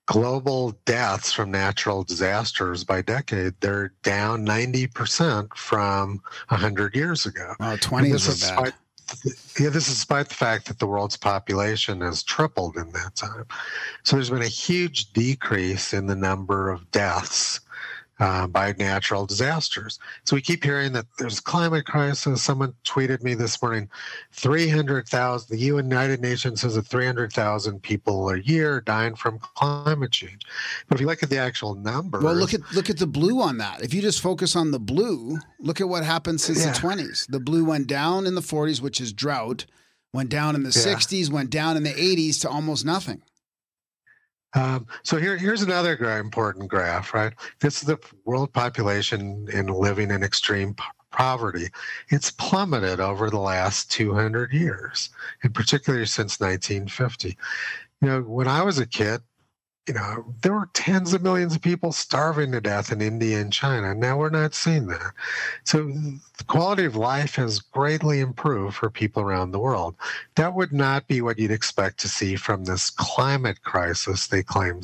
global 0.08 0.72
deaths 0.86 1.32
from 1.32 1.52
natural 1.52 2.04
disasters 2.04 2.84
by 2.84 3.02
decade, 3.02 3.54
they're 3.62 3.94
down 4.04 4.46
90% 4.46 5.56
from 5.56 6.22
100 6.48 6.96
years 6.96 7.26
ago. 7.26 7.54
Wow, 7.60 7.74
And 7.74 7.82
20s 7.82 8.12
this 8.12 8.28
is 8.28 8.42
bad. 8.42 8.74
Yeah, 9.60 9.70
this 9.70 9.88
is 9.88 9.96
despite 9.96 10.30
the 10.30 10.36
fact 10.36 10.68
that 10.68 10.80
the 10.80 10.88
world's 10.88 11.18
population 11.18 12.02
has 12.02 12.24
tripled 12.24 12.78
in 12.78 12.92
that 12.92 13.16
time. 13.16 13.46
So 14.04 14.16
there's 14.16 14.30
been 14.30 14.42
a 14.42 14.48
huge 14.48 15.14
decrease 15.14 15.94
in 15.94 16.08
the 16.08 16.16
number 16.16 16.70
of 16.70 16.90
deaths 16.92 17.60
uh, 18.22 18.46
by 18.46 18.74
natural 18.78 19.26
disasters. 19.26 20.00
So 20.26 20.36
we 20.36 20.42
keep 20.42 20.64
hearing 20.64 20.94
that 20.94 21.08
there's 21.18 21.40
climate 21.40 21.86
crisis. 21.86 22.44
Someone 22.44 22.74
tweeted 22.86 23.24
me 23.24 23.34
this 23.34 23.60
morning 23.62 23.90
300,000, 24.34 25.48
the 25.50 25.62
United 25.62 26.22
Nations 26.22 26.62
says 26.62 26.76
that 26.76 26.86
300,000 26.86 27.82
people 27.82 28.30
a 28.30 28.38
year 28.40 28.80
dying 28.82 29.16
from 29.16 29.40
climate 29.40 30.12
change. 30.12 30.46
But 30.88 30.96
if 30.96 31.02
you 31.02 31.08
look 31.08 31.24
at 31.24 31.30
the 31.32 31.40
actual 31.40 31.74
numbers, 31.76 32.24
Well, 32.24 32.36
look 32.36 32.54
at 32.54 32.62
look 32.74 32.90
at 32.92 33.00
the 33.00 33.08
blue 33.08 33.42
on 33.42 33.58
that. 33.58 33.82
If 33.82 33.94
you 33.94 34.02
just 34.02 34.22
focus 34.22 34.56
on 34.56 34.70
the 34.72 34.80
blue, 34.80 35.40
look 35.60 35.82
at 35.82 35.90
what 35.90 36.04
happened 36.04 36.40
since 36.42 36.60
Yeah. 36.64 36.74
the 36.74 36.78
20s. 36.80 37.26
The 37.28 37.40
blue 37.40 37.66
went 37.66 37.88
down 37.88 38.28
in 38.28 38.36
the 38.36 38.42
40s, 38.42 38.82
which 38.82 39.02
is 39.02 39.12
drought, 39.14 39.66
went 40.14 40.30
down 40.30 40.54
in 40.54 40.62
the 40.62 40.70
Yeah. 40.70 40.84
60s, 40.84 41.32
went 41.32 41.50
down 41.50 41.76
in 41.76 41.82
the 41.84 41.94
80s 42.00 42.38
to 42.42 42.50
almost 42.50 42.86
nothing. 42.86 43.24
Um, 44.54 44.88
so 45.04 45.18
here, 45.18 45.38
here's 45.38 45.62
another 45.62 45.96
important 46.20 46.70
graph, 46.70 47.14
right? 47.14 47.34
This 47.60 47.82
is 47.82 47.88
the 47.88 48.00
world 48.26 48.52
population 48.54 49.48
in 49.54 49.68
living 49.68 50.12
in 50.12 50.24
extreme 50.24 50.76
poverty. 51.12 51.68
It's 52.10 52.32
plummeted 52.32 53.00
over 53.00 53.30
the 53.30 53.40
last 53.40 53.92
200 53.92 54.52
years, 54.52 55.10
in 55.44 55.52
particular 55.52 56.06
since 56.06 56.40
1950. 56.40 57.38
You 58.02 58.08
know, 58.08 58.22
when 58.22 58.48
I 58.48 58.64
was 58.64 58.80
a 58.80 58.86
kid, 58.86 59.22
you 59.88 59.96
know, 59.96 60.26
there 60.42 60.54
were 60.54 60.70
tens 60.74 61.14
of 61.14 61.24
millions 61.24 61.56
of 61.56 61.62
people 61.62 61.92
starving 61.92 62.52
to 62.52 62.62
death 62.62 62.92
in 62.92 63.02
India 63.02 63.42
and 63.42 63.52
China. 63.52 63.96
Now 63.96 64.18
we're 64.18 64.30
not 64.30 64.54
seeing 64.54 64.86
that. 64.88 65.12
So 65.64 65.86
the 65.86 66.44
quality 66.46 66.86
of 66.86 66.96
life 66.96 67.36
has 67.36 67.60
greatly 67.60 68.20
improved 68.20 68.76
for 68.76 68.92
people 68.92 69.24
around 69.24 69.52
the 69.52 69.60
world. 69.60 69.96
That 70.36 70.54
would 70.54 70.72
not 70.72 71.08
be 71.08 71.22
what 71.22 71.40
you'd 71.40 71.52
expect 71.52 72.00
to 72.02 72.08
see 72.08 72.36
from 72.36 72.66
this 72.66 72.92
climate 72.92 73.64
crisis 73.64 74.28
they 74.28 74.44
claim 74.44 74.82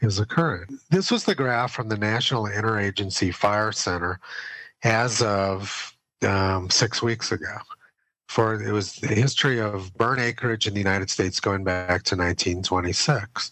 is 0.00 0.18
occurring. 0.18 0.80
This 0.90 1.12
was 1.12 1.24
the 1.24 1.34
graph 1.36 1.72
from 1.72 1.88
the 1.88 1.98
National 1.98 2.44
Interagency 2.44 3.32
Fire 3.32 3.70
Center 3.70 4.18
as 4.82 5.22
of 5.22 5.96
um, 6.22 6.68
six 6.70 7.00
weeks 7.02 7.30
ago. 7.30 7.56
For 8.28 8.62
it 8.62 8.72
was 8.72 8.94
the 8.94 9.08
history 9.08 9.60
of 9.60 9.92
burn 9.94 10.20
acreage 10.20 10.68
in 10.68 10.74
the 10.74 10.80
United 10.80 11.10
States 11.10 11.40
going 11.40 11.64
back 11.64 12.04
to 12.04 12.16
1926. 12.16 13.50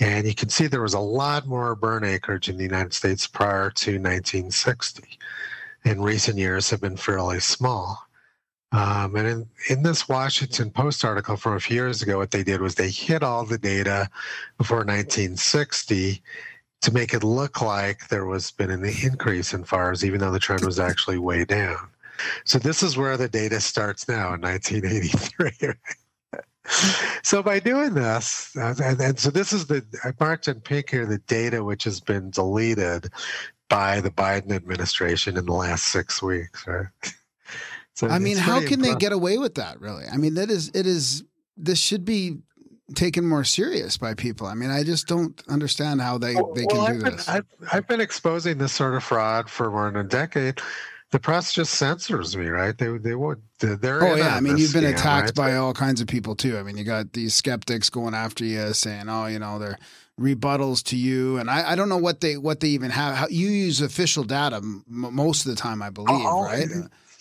And 0.00 0.26
you 0.26 0.34
can 0.34 0.48
see 0.48 0.66
there 0.66 0.80
was 0.80 0.94
a 0.94 0.98
lot 0.98 1.46
more 1.46 1.74
burn 1.74 2.04
acreage 2.04 2.48
in 2.48 2.56
the 2.56 2.64
United 2.64 2.94
States 2.94 3.26
prior 3.26 3.70
to 3.70 3.92
1960. 3.92 5.18
In 5.84 6.00
recent 6.00 6.38
years 6.38 6.70
have 6.70 6.80
been 6.80 6.96
fairly 6.96 7.38
small. 7.40 8.06
Um, 8.72 9.16
and 9.16 9.28
in, 9.28 9.48
in 9.68 9.82
this 9.82 10.08
Washington 10.08 10.70
Post 10.70 11.04
article 11.04 11.36
from 11.36 11.54
a 11.54 11.60
few 11.60 11.76
years 11.76 12.02
ago, 12.02 12.18
what 12.18 12.30
they 12.30 12.42
did 12.42 12.60
was 12.60 12.74
they 12.74 12.88
hid 12.88 13.22
all 13.22 13.44
the 13.44 13.58
data 13.58 14.08
before 14.58 14.78
1960 14.78 16.22
to 16.82 16.92
make 16.92 17.12
it 17.12 17.24
look 17.24 17.60
like 17.60 18.08
there 18.08 18.24
was 18.24 18.52
been 18.52 18.70
an 18.70 18.84
increase 18.84 19.52
in 19.52 19.64
fires, 19.64 20.04
even 20.04 20.20
though 20.20 20.30
the 20.30 20.38
trend 20.38 20.64
was 20.64 20.78
actually 20.78 21.18
way 21.18 21.44
down. 21.44 21.88
So 22.44 22.58
this 22.58 22.82
is 22.82 22.96
where 22.96 23.16
the 23.16 23.28
data 23.28 23.60
starts 23.60 24.08
now 24.08 24.34
in 24.34 24.40
1983 24.40 25.74
so 27.22 27.42
by 27.42 27.58
doing 27.58 27.94
this, 27.94 28.54
uh, 28.56 28.74
and, 28.82 29.00
and, 29.00 29.18
so 29.18 29.30
this 29.30 29.52
is 29.52 29.66
the 29.66 29.84
I 30.04 30.12
marked 30.20 30.48
in 30.48 30.60
pink 30.60 30.90
here 30.90 31.06
the 31.06 31.18
data 31.18 31.64
which 31.64 31.84
has 31.84 32.00
been 32.00 32.30
deleted 32.30 33.08
by 33.68 34.00
the 34.00 34.10
Biden 34.10 34.52
administration 34.52 35.36
in 35.36 35.46
the 35.46 35.52
last 35.52 35.86
six 35.86 36.22
weeks, 36.22 36.66
right? 36.66 36.86
So 37.94 38.08
I 38.08 38.18
mean, 38.18 38.38
how 38.38 38.60
can 38.60 38.74
impressive. 38.74 38.94
they 38.94 38.98
get 38.98 39.12
away 39.12 39.36
with 39.36 39.56
that? 39.56 39.78
Really? 39.78 40.06
I 40.06 40.16
mean, 40.16 40.34
that 40.34 40.48
is 40.48 40.70
it 40.72 40.86
is 40.86 41.22
this 41.58 41.78
should 41.78 42.06
be 42.06 42.38
taken 42.94 43.26
more 43.26 43.44
serious 43.44 43.98
by 43.98 44.14
people. 44.14 44.46
I 44.46 44.54
mean, 44.54 44.70
I 44.70 44.84
just 44.84 45.06
don't 45.06 45.42
understand 45.48 46.00
how 46.00 46.16
they 46.16 46.34
they 46.34 46.64
can 46.64 46.78
well, 46.78 46.86
do 46.86 46.92
I've 46.92 47.00
been, 47.00 47.16
this. 47.16 47.28
I've, 47.28 47.46
I've 47.72 47.88
been 47.88 48.00
exposing 48.00 48.56
this 48.56 48.72
sort 48.72 48.94
of 48.94 49.04
fraud 49.04 49.50
for 49.50 49.70
more 49.70 49.90
than 49.90 50.00
a 50.00 50.08
decade 50.08 50.60
the 51.10 51.18
press 51.18 51.52
just 51.52 51.74
censors 51.74 52.36
me, 52.36 52.46
right? 52.46 52.76
They 52.76 52.96
they 52.98 53.14
would 53.14 53.42
they're. 53.58 54.02
Oh 54.02 54.14
yeah, 54.14 54.34
I 54.36 54.40
mean 54.40 54.58
you've 54.58 54.72
been 54.72 54.84
scam, 54.84 54.94
attacked 54.94 55.26
right? 55.26 55.34
by 55.34 55.56
all 55.56 55.72
kinds 55.72 56.00
of 56.00 56.06
people 56.06 56.36
too. 56.36 56.56
I 56.56 56.62
mean 56.62 56.76
you 56.76 56.84
got 56.84 57.12
these 57.12 57.34
skeptics 57.34 57.90
going 57.90 58.14
after 58.14 58.44
you, 58.44 58.72
saying, 58.72 59.08
"Oh, 59.08 59.26
you 59.26 59.38
know, 59.38 59.58
they're 59.58 59.78
rebuttals 60.20 60.84
to 60.84 60.96
you," 60.96 61.38
and 61.38 61.50
I, 61.50 61.72
I 61.72 61.74
don't 61.74 61.88
know 61.88 61.96
what 61.98 62.20
they 62.20 62.36
what 62.36 62.60
they 62.60 62.68
even 62.68 62.90
have. 62.90 63.16
How, 63.16 63.26
you 63.28 63.48
use 63.48 63.80
official 63.80 64.22
data 64.22 64.56
m- 64.56 64.84
most 64.86 65.46
of 65.46 65.50
the 65.50 65.56
time, 65.56 65.82
I 65.82 65.90
believe, 65.90 66.24
right? 66.24 66.68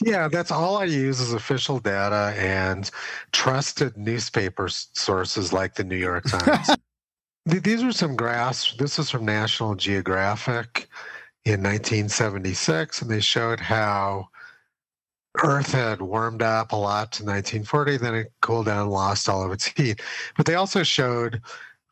Yeah, 0.05 0.29
that's 0.29 0.51
all 0.51 0.77
I 0.77 0.85
use 0.85 1.19
is 1.19 1.33
official 1.33 1.79
data 1.79 2.33
and 2.37 2.89
trusted 3.33 3.97
newspaper 3.97 4.69
sources 4.69 5.51
like 5.51 5.75
the 5.75 5.83
New 5.83 5.97
York 5.97 6.25
Times. 6.25 6.69
These 7.45 7.83
are 7.83 7.91
some 7.91 8.15
graphs. 8.15 8.75
This 8.77 8.99
is 8.99 9.09
from 9.09 9.25
National 9.25 9.75
Geographic 9.75 10.87
in 11.45 11.63
1976, 11.63 13.01
and 13.01 13.09
they 13.09 13.19
showed 13.19 13.59
how 13.59 14.29
Earth 15.43 15.71
had 15.71 16.01
warmed 16.01 16.41
up 16.41 16.71
a 16.71 16.75
lot 16.75 17.11
to 17.13 17.23
1940, 17.23 17.97
then 17.97 18.15
it 18.15 18.33
cooled 18.41 18.65
down 18.65 18.83
and 18.83 18.91
lost 18.91 19.29
all 19.29 19.43
of 19.43 19.51
its 19.51 19.65
heat. 19.67 20.01
But 20.35 20.45
they 20.45 20.55
also 20.55 20.83
showed 20.83 21.41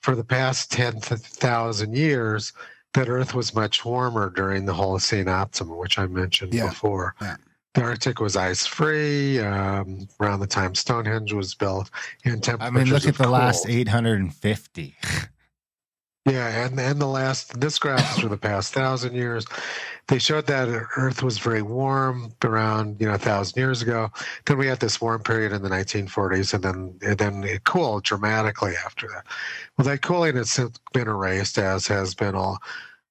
for 0.02 0.16
the 0.16 0.24
past 0.24 0.72
10,000 0.72 1.96
years 1.96 2.54
that 2.94 3.10
Earth 3.10 3.34
was 3.34 3.54
much 3.54 3.86
warmer 3.86 4.30
during 4.30 4.66
the 4.66 4.74
Holocene 4.74 5.28
optimum, 5.28 5.78
which 5.78 6.00
I 6.00 6.08
mentioned 6.08 6.54
yeah. 6.54 6.70
before. 6.70 7.16
Yeah. 7.22 7.38
The 7.74 7.84
Arctic 7.84 8.20
was 8.20 8.36
ice 8.36 8.66
free 8.66 9.40
um, 9.40 10.08
around 10.20 10.40
the 10.40 10.48
time 10.48 10.74
Stonehenge 10.74 11.32
was 11.32 11.54
built, 11.54 11.92
and 12.26 12.42
temperatures. 12.42 12.76
I 12.76 12.84
mean, 12.84 12.92
look 12.92 13.06
at 13.06 13.18
the 13.18 13.26
cold. 13.26 13.34
last 13.34 13.70
850. 13.70 14.96
Yeah, 16.28 16.66
and 16.66 16.78
and 16.78 17.00
the 17.00 17.08
last 17.08 17.60
this 17.60 17.80
graph 17.80 18.18
is 18.18 18.22
for 18.22 18.28
the 18.28 18.38
past 18.38 18.74
thousand 18.74 19.16
years. 19.16 19.46
They 20.08 20.20
showed 20.20 20.48
that 20.48 20.68
Earth 20.98 21.24
was 21.24 21.38
very 21.38 21.62
warm 21.62 22.34
around 22.44 22.98
you 23.00 23.08
know 23.08 23.14
a 23.14 23.18
thousand 23.18 23.58
years 23.58 23.82
ago. 23.82 24.12
Then 24.46 24.58
we 24.58 24.68
had 24.68 24.82
this 24.82 25.00
warm 25.00 25.24
period 25.24 25.54
in 25.54 25.62
the 25.62 25.70
1940s, 25.70 26.54
and 26.54 26.64
then 26.64 27.00
and 27.02 27.18
then 27.18 27.44
it 27.46 27.64
cooled 27.64 28.04
dramatically 28.04 28.74
after 28.86 29.08
that. 29.08 29.26
Well, 29.78 29.88
that 29.88 30.02
cooling 30.02 30.36
has 30.36 30.52
since 30.52 30.80
been 30.92 31.08
erased, 31.08 31.58
as 31.58 31.88
has 31.88 32.14
been 32.14 32.36
all 32.36 32.60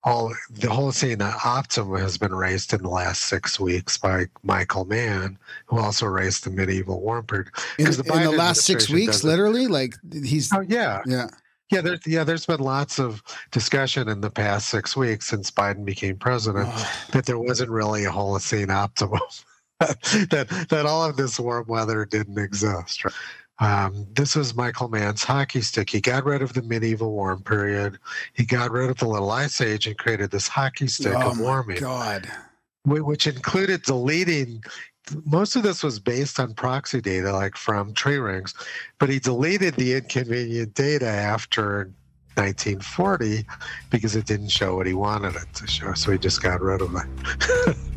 all 0.04 0.28
the 0.50 0.68
Holocene 0.68 1.22
optimum 1.44 1.98
has 1.98 2.18
been 2.18 2.32
erased 2.32 2.74
in 2.74 2.82
the 2.82 2.90
last 2.90 3.22
six 3.22 3.58
weeks 3.58 3.96
by 3.96 4.26
Michael 4.42 4.84
Mann, 4.84 5.38
who 5.66 5.78
also 5.78 6.06
erased 6.06 6.44
the 6.44 6.50
medieval 6.50 7.00
warm 7.00 7.24
period. 7.24 7.48
Because 7.78 7.96
the, 7.96 8.12
in 8.12 8.22
the 8.24 8.30
last 8.30 8.60
six 8.60 8.90
weeks, 8.90 9.24
literally, 9.24 9.66
like 9.68 9.94
he's 10.12 10.52
oh 10.52 10.60
yeah 10.60 11.00
yeah 11.06 11.28
yeah, 11.70 11.80
there's 11.80 12.06
yeah, 12.06 12.24
there's 12.24 12.46
been 12.46 12.60
lots 12.60 12.98
of 12.98 13.22
discussion 13.50 14.08
in 14.08 14.20
the 14.20 14.30
past 14.30 14.68
six 14.68 14.96
weeks 14.96 15.26
since 15.26 15.50
Biden 15.50 15.84
became 15.84 16.16
president 16.16 16.68
that 17.12 17.26
there 17.26 17.38
wasn't 17.38 17.70
really 17.70 18.04
a 18.04 18.10
Holocene 18.10 18.70
optimum. 18.70 19.20
that 19.80 20.66
that 20.70 20.86
all 20.86 21.04
of 21.04 21.16
this 21.16 21.40
warm 21.40 21.66
weather 21.66 22.04
didn't 22.04 22.38
exist. 22.38 23.04
Right? 23.04 23.14
Um, 23.58 24.06
this 24.12 24.36
was 24.36 24.54
Michael 24.54 24.88
Mann's 24.88 25.24
hockey 25.24 25.62
stick. 25.62 25.88
He 25.88 26.00
got 26.00 26.24
rid 26.24 26.42
of 26.42 26.52
the 26.52 26.62
medieval 26.62 27.12
warm 27.12 27.42
period. 27.42 27.98
He 28.34 28.44
got 28.44 28.70
rid 28.70 28.90
of 28.90 28.98
the 28.98 29.08
Little 29.08 29.30
Ice 29.30 29.60
Age 29.60 29.86
and 29.86 29.96
created 29.96 30.30
this 30.30 30.46
hockey 30.46 30.86
stick 30.86 31.14
oh 31.16 31.30
of 31.30 31.40
warming. 31.40 31.80
God. 31.80 32.30
Which 32.84 33.26
included 33.26 33.82
deleting 33.82 34.62
most 35.24 35.57
of 35.57 35.62
this 35.62 35.82
was 35.82 35.98
based 35.98 36.40
on 36.40 36.54
proxy 36.54 37.00
data, 37.00 37.32
like 37.32 37.57
from 37.57 37.92
tree 37.94 38.18
rings, 38.18 38.54
but 38.98 39.09
he 39.09 39.18
deleted 39.18 39.74
the 39.74 39.94
inconvenient 39.94 40.74
data 40.74 41.07
after 41.07 41.90
1940 42.34 43.46
because 43.90 44.14
it 44.16 44.26
didn't 44.26 44.48
show 44.48 44.76
what 44.76 44.86
he 44.86 44.94
wanted 44.94 45.36
it 45.36 45.46
to 45.54 45.66
show. 45.66 45.94
So 45.94 46.12
he 46.12 46.18
just 46.18 46.42
got 46.42 46.61
rid 46.61 46.82
of 46.82 46.94
it. 46.94 47.76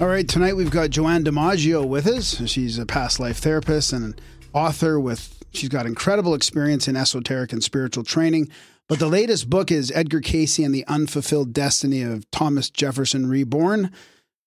All 0.00 0.06
right, 0.06 0.28
tonight 0.28 0.54
we've 0.54 0.70
got 0.70 0.90
Joanne 0.90 1.24
DiMaggio 1.24 1.84
with 1.84 2.06
us. 2.06 2.48
She's 2.48 2.78
a 2.78 2.86
past 2.86 3.18
life 3.18 3.38
therapist 3.38 3.92
and 3.92 4.04
an 4.04 4.14
author 4.52 5.00
with 5.00 5.42
she's 5.52 5.68
got 5.68 5.86
incredible 5.86 6.34
experience 6.34 6.86
in 6.86 6.94
esoteric 6.94 7.52
and 7.52 7.64
spiritual 7.64 8.04
training. 8.04 8.48
But 8.88 8.98
the 8.98 9.06
latest 9.06 9.50
book 9.50 9.70
is 9.70 9.92
Edgar 9.94 10.20
Cayce 10.20 10.58
and 10.58 10.74
the 10.74 10.86
Unfulfilled 10.86 11.52
Destiny 11.52 12.02
of 12.02 12.28
Thomas 12.30 12.70
Jefferson 12.70 13.28
Reborn, 13.28 13.90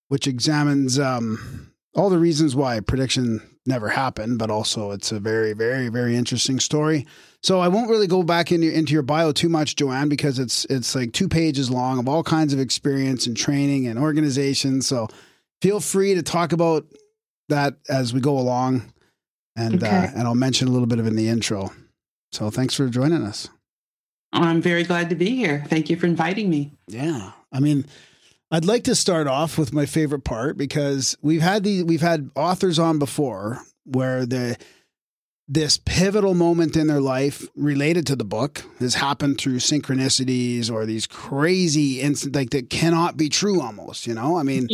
which 0.07 0.25
examines 0.25 0.97
um, 0.97 1.71
all 1.95 2.09
the 2.09 2.17
reasons 2.17 2.55
why 2.55 2.79
prediction 2.79 3.41
never 3.67 3.89
happened, 3.89 4.39
but 4.39 4.49
also 4.49 4.91
it's 4.91 5.11
a 5.11 5.19
very, 5.19 5.53
very, 5.53 5.89
very 5.89 6.15
interesting 6.15 6.59
story. 6.59 7.05
So 7.43 7.59
I 7.59 7.67
won't 7.67 7.89
really 7.89 8.07
go 8.07 8.23
back 8.23 8.51
into, 8.51 8.71
into 8.71 8.93
your 8.93 9.03
bio 9.03 9.31
too 9.31 9.49
much, 9.49 9.75
Joanne, 9.75 10.09
because 10.09 10.39
it's 10.39 10.65
it's 10.65 10.95
like 10.95 11.13
two 11.13 11.27
pages 11.27 11.69
long 11.69 11.99
of 11.99 12.07
all 12.07 12.23
kinds 12.23 12.53
of 12.53 12.59
experience 12.59 13.27
and 13.27 13.37
training 13.37 13.87
and 13.87 13.99
organization. 13.99 14.81
So 14.81 15.07
feel 15.61 15.79
free 15.79 16.15
to 16.15 16.23
talk 16.23 16.51
about 16.51 16.85
that 17.49 17.75
as 17.89 18.13
we 18.13 18.21
go 18.21 18.39
along, 18.39 18.91
and 19.55 19.83
uh, 19.83 19.87
okay. 19.87 19.95
uh, 19.97 20.11
and 20.15 20.27
I'll 20.27 20.35
mention 20.35 20.67
a 20.67 20.71
little 20.71 20.87
bit 20.87 20.97
of 20.97 21.05
it 21.05 21.09
in 21.09 21.15
the 21.15 21.29
intro. 21.29 21.71
So 22.31 22.49
thanks 22.49 22.73
for 22.73 22.87
joining 22.89 23.23
us. 23.23 23.49
I'm 24.33 24.61
very 24.61 24.83
glad 24.83 25.09
to 25.09 25.15
be 25.15 25.35
here. 25.35 25.63
Thank 25.67 25.89
you 25.89 25.97
for 25.97 26.05
inviting 26.05 26.49
me. 26.49 26.71
Yeah. 26.87 27.31
I 27.51 27.59
mean, 27.59 27.85
I'd 28.49 28.65
like 28.65 28.83
to 28.85 28.95
start 28.95 29.27
off 29.27 29.57
with 29.57 29.73
my 29.73 29.85
favorite 29.85 30.23
part 30.23 30.57
because 30.57 31.17
we've 31.21 31.41
had 31.41 31.63
the 31.63 31.83
we've 31.83 32.01
had 32.01 32.31
authors 32.35 32.79
on 32.79 32.99
before 32.99 33.61
where 33.85 34.25
the 34.25 34.57
this 35.47 35.77
pivotal 35.77 36.33
moment 36.33 36.77
in 36.77 36.87
their 36.87 37.01
life 37.01 37.45
related 37.55 38.07
to 38.07 38.15
the 38.15 38.23
book 38.23 38.63
has 38.79 38.95
happened 38.95 39.37
through 39.37 39.57
synchronicities 39.57 40.71
or 40.71 40.85
these 40.85 41.07
crazy 41.07 41.99
instant 41.99 42.35
like 42.35 42.51
that 42.51 42.69
cannot 42.69 43.17
be 43.17 43.27
true 43.27 43.61
almost, 43.61 44.07
you 44.07 44.13
know? 44.13 44.37
I 44.37 44.43
mean, 44.43 44.69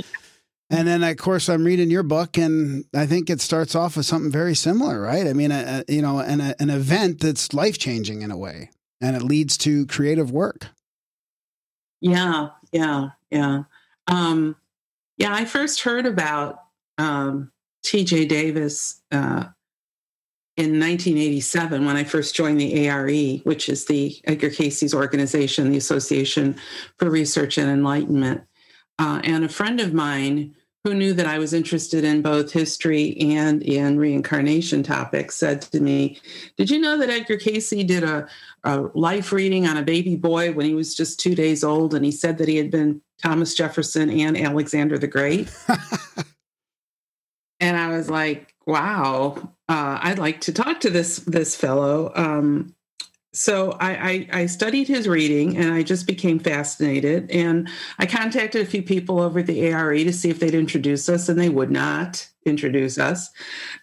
and 0.69 0.87
then 0.87 1.03
of 1.03 1.17
course 1.17 1.49
I'm 1.49 1.63
reading 1.63 1.89
your 1.89 2.03
book 2.03 2.37
and 2.37 2.85
I 2.95 3.07
think 3.07 3.29
it 3.29 3.41
starts 3.41 3.73
off 3.73 3.97
with 3.97 4.05
something 4.05 4.31
very 4.31 4.53
similar, 4.53 5.01
right? 5.01 5.25
I 5.25 5.33
mean, 5.33 5.51
a, 5.51 5.83
a, 5.87 5.91
you 5.91 6.03
know, 6.03 6.19
an, 6.19 6.41
a, 6.41 6.53
an 6.59 6.69
event 6.69 7.21
that's 7.21 7.53
life-changing 7.53 8.21
in 8.21 8.29
a 8.29 8.37
way 8.37 8.69
and 9.01 9.15
it 9.15 9.21
leads 9.21 9.57
to 9.59 9.85
creative 9.87 10.31
work. 10.31 10.67
Yeah, 12.01 12.49
yeah, 12.71 13.09
yeah. 13.31 13.63
Um, 14.07 14.55
yeah, 15.17 15.33
I 15.33 15.45
first 15.45 15.81
heard 15.81 16.05
about 16.05 16.61
um, 16.97 17.51
T.J. 17.83 18.25
Davis 18.25 19.01
uh, 19.11 19.45
in 20.57 20.79
1987 20.79 21.85
when 21.85 21.95
I 21.95 22.03
first 22.03 22.35
joined 22.35 22.59
the 22.59 22.87
ARE, 22.87 23.39
which 23.43 23.69
is 23.69 23.85
the 23.85 24.15
Edgar 24.25 24.49
Cayce's 24.49 24.93
organization, 24.93 25.71
the 25.71 25.77
Association 25.77 26.55
for 26.97 27.09
Research 27.09 27.57
and 27.57 27.69
Enlightenment. 27.69 28.41
Uh, 28.99 29.21
and 29.23 29.43
a 29.43 29.49
friend 29.49 29.79
of 29.79 29.93
mine 29.93 30.55
who 30.83 30.93
knew 30.93 31.13
that 31.13 31.27
I 31.27 31.37
was 31.37 31.53
interested 31.53 32.03
in 32.03 32.21
both 32.21 32.51
history 32.51 33.17
and 33.17 33.61
in 33.61 33.97
reincarnation 33.99 34.83
topics 34.83 35.35
said 35.35 35.61
to 35.63 35.79
me, 35.79 36.19
Did 36.55 36.69
you 36.69 36.79
know 36.79 36.97
that 36.97 37.09
Edgar 37.09 37.37
Cayce 37.37 37.69
did 37.69 38.03
a, 38.03 38.27
a 38.67 38.89
life 38.93 39.31
reading 39.31 39.65
on 39.65 39.77
a 39.77 39.81
baby 39.81 40.15
boy 40.15 40.51
when 40.51 40.65
he 40.65 40.73
was 40.73 40.93
just 40.95 41.19
two 41.19 41.35
days 41.35 41.63
old? 41.63 41.93
And 41.93 42.03
he 42.03 42.11
said 42.11 42.37
that 42.37 42.47
he 42.47 42.57
had 42.57 42.69
been 42.69 43.01
Thomas 43.21 43.53
Jefferson 43.53 44.09
and 44.09 44.37
Alexander 44.37 44.97
the 44.97 45.07
Great. 45.07 45.49
and 47.59 47.77
I 47.77 47.95
was 47.95 48.09
like, 48.09 48.53
wow, 48.65 49.53
uh, 49.69 49.99
I'd 50.01 50.19
like 50.19 50.41
to 50.41 50.53
talk 50.53 50.81
to 50.81 50.89
this 50.89 51.17
this 51.19 51.55
fellow. 51.55 52.11
Um, 52.15 52.75
so 53.33 53.71
I, 53.79 53.91
I, 53.91 54.27
I, 54.41 54.45
studied 54.47 54.87
his 54.87 55.07
reading 55.07 55.57
and 55.57 55.71
I 55.71 55.83
just 55.83 56.07
became 56.07 56.39
fascinated. 56.39 57.29
And 57.29 57.69
I 57.99 58.07
contacted 58.07 58.61
a 58.63 58.65
few 58.65 58.81
people 58.81 59.19
over 59.19 59.39
at 59.39 59.45
the 59.45 59.71
ARE 59.71 59.93
to 59.93 60.11
see 60.11 60.31
if 60.31 60.39
they'd 60.39 60.55
introduce 60.55 61.07
us, 61.07 61.29
and 61.29 61.39
they 61.39 61.49
would 61.49 61.69
not 61.69 62.27
introduce 62.45 62.97
us. 62.97 63.29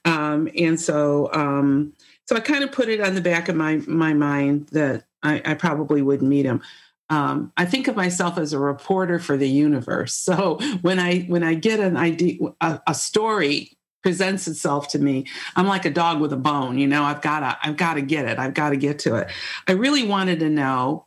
Um, 0.05 0.49
and 0.59 0.81
so 0.81 1.31
um, 1.33 1.93
so 2.27 2.37
I 2.37 2.41
kind 2.41 2.65
of 2.65 2.73
put 2.73 2.89
it 2.89 3.01
on 3.01 3.15
the 3.15 3.21
back 3.21 3.49
of 3.49 3.57
my 3.57 3.77
my 3.87 4.15
mind 4.15 4.69
that 4.69 5.05
I, 5.23 5.43
I 5.45 5.55
probably 5.55 6.03
would 6.03 6.23
meet 6.23 6.47
him. 6.47 6.63
Um, 7.11 7.53
I 7.57 7.65
think 7.67 7.87
of 7.87 7.97
myself 7.97 8.39
as 8.39 8.53
a 8.53 8.59
reporter 8.59 9.19
for 9.19 9.37
the 9.37 9.49
universe. 9.49 10.15
So 10.15 10.59
when 10.83 10.99
I 10.99 11.21
when 11.21 11.43
I 11.43 11.55
get 11.55 11.81
an 11.81 11.97
idea, 11.97 12.39
a, 12.61 12.81
a 12.87 12.95
story 12.95 13.77
presents 14.05 14.47
itself 14.47 14.87
to 14.89 14.99
me 14.99 15.25
i'm 15.57 15.67
like 15.67 15.87
a 15.87 15.91
dog 15.91 16.21
with 16.21 16.31
a 16.31 16.37
bone 16.37 16.77
you 16.77 16.87
know 16.87 17.03
i've 17.03 17.23
got 17.23 17.41
to 17.41 17.59
i've 17.67 17.79
got 17.79 17.95
to 17.95 18.03
get 18.03 18.27
it 18.27 18.39
i've 18.39 18.53
got 18.53 18.69
to 18.69 18.77
get 18.77 18.99
to 18.99 19.15
it 19.17 19.29
i 19.67 19.73
really 19.73 20.07
wanted 20.07 20.39
to 20.41 20.51
know 20.51 21.07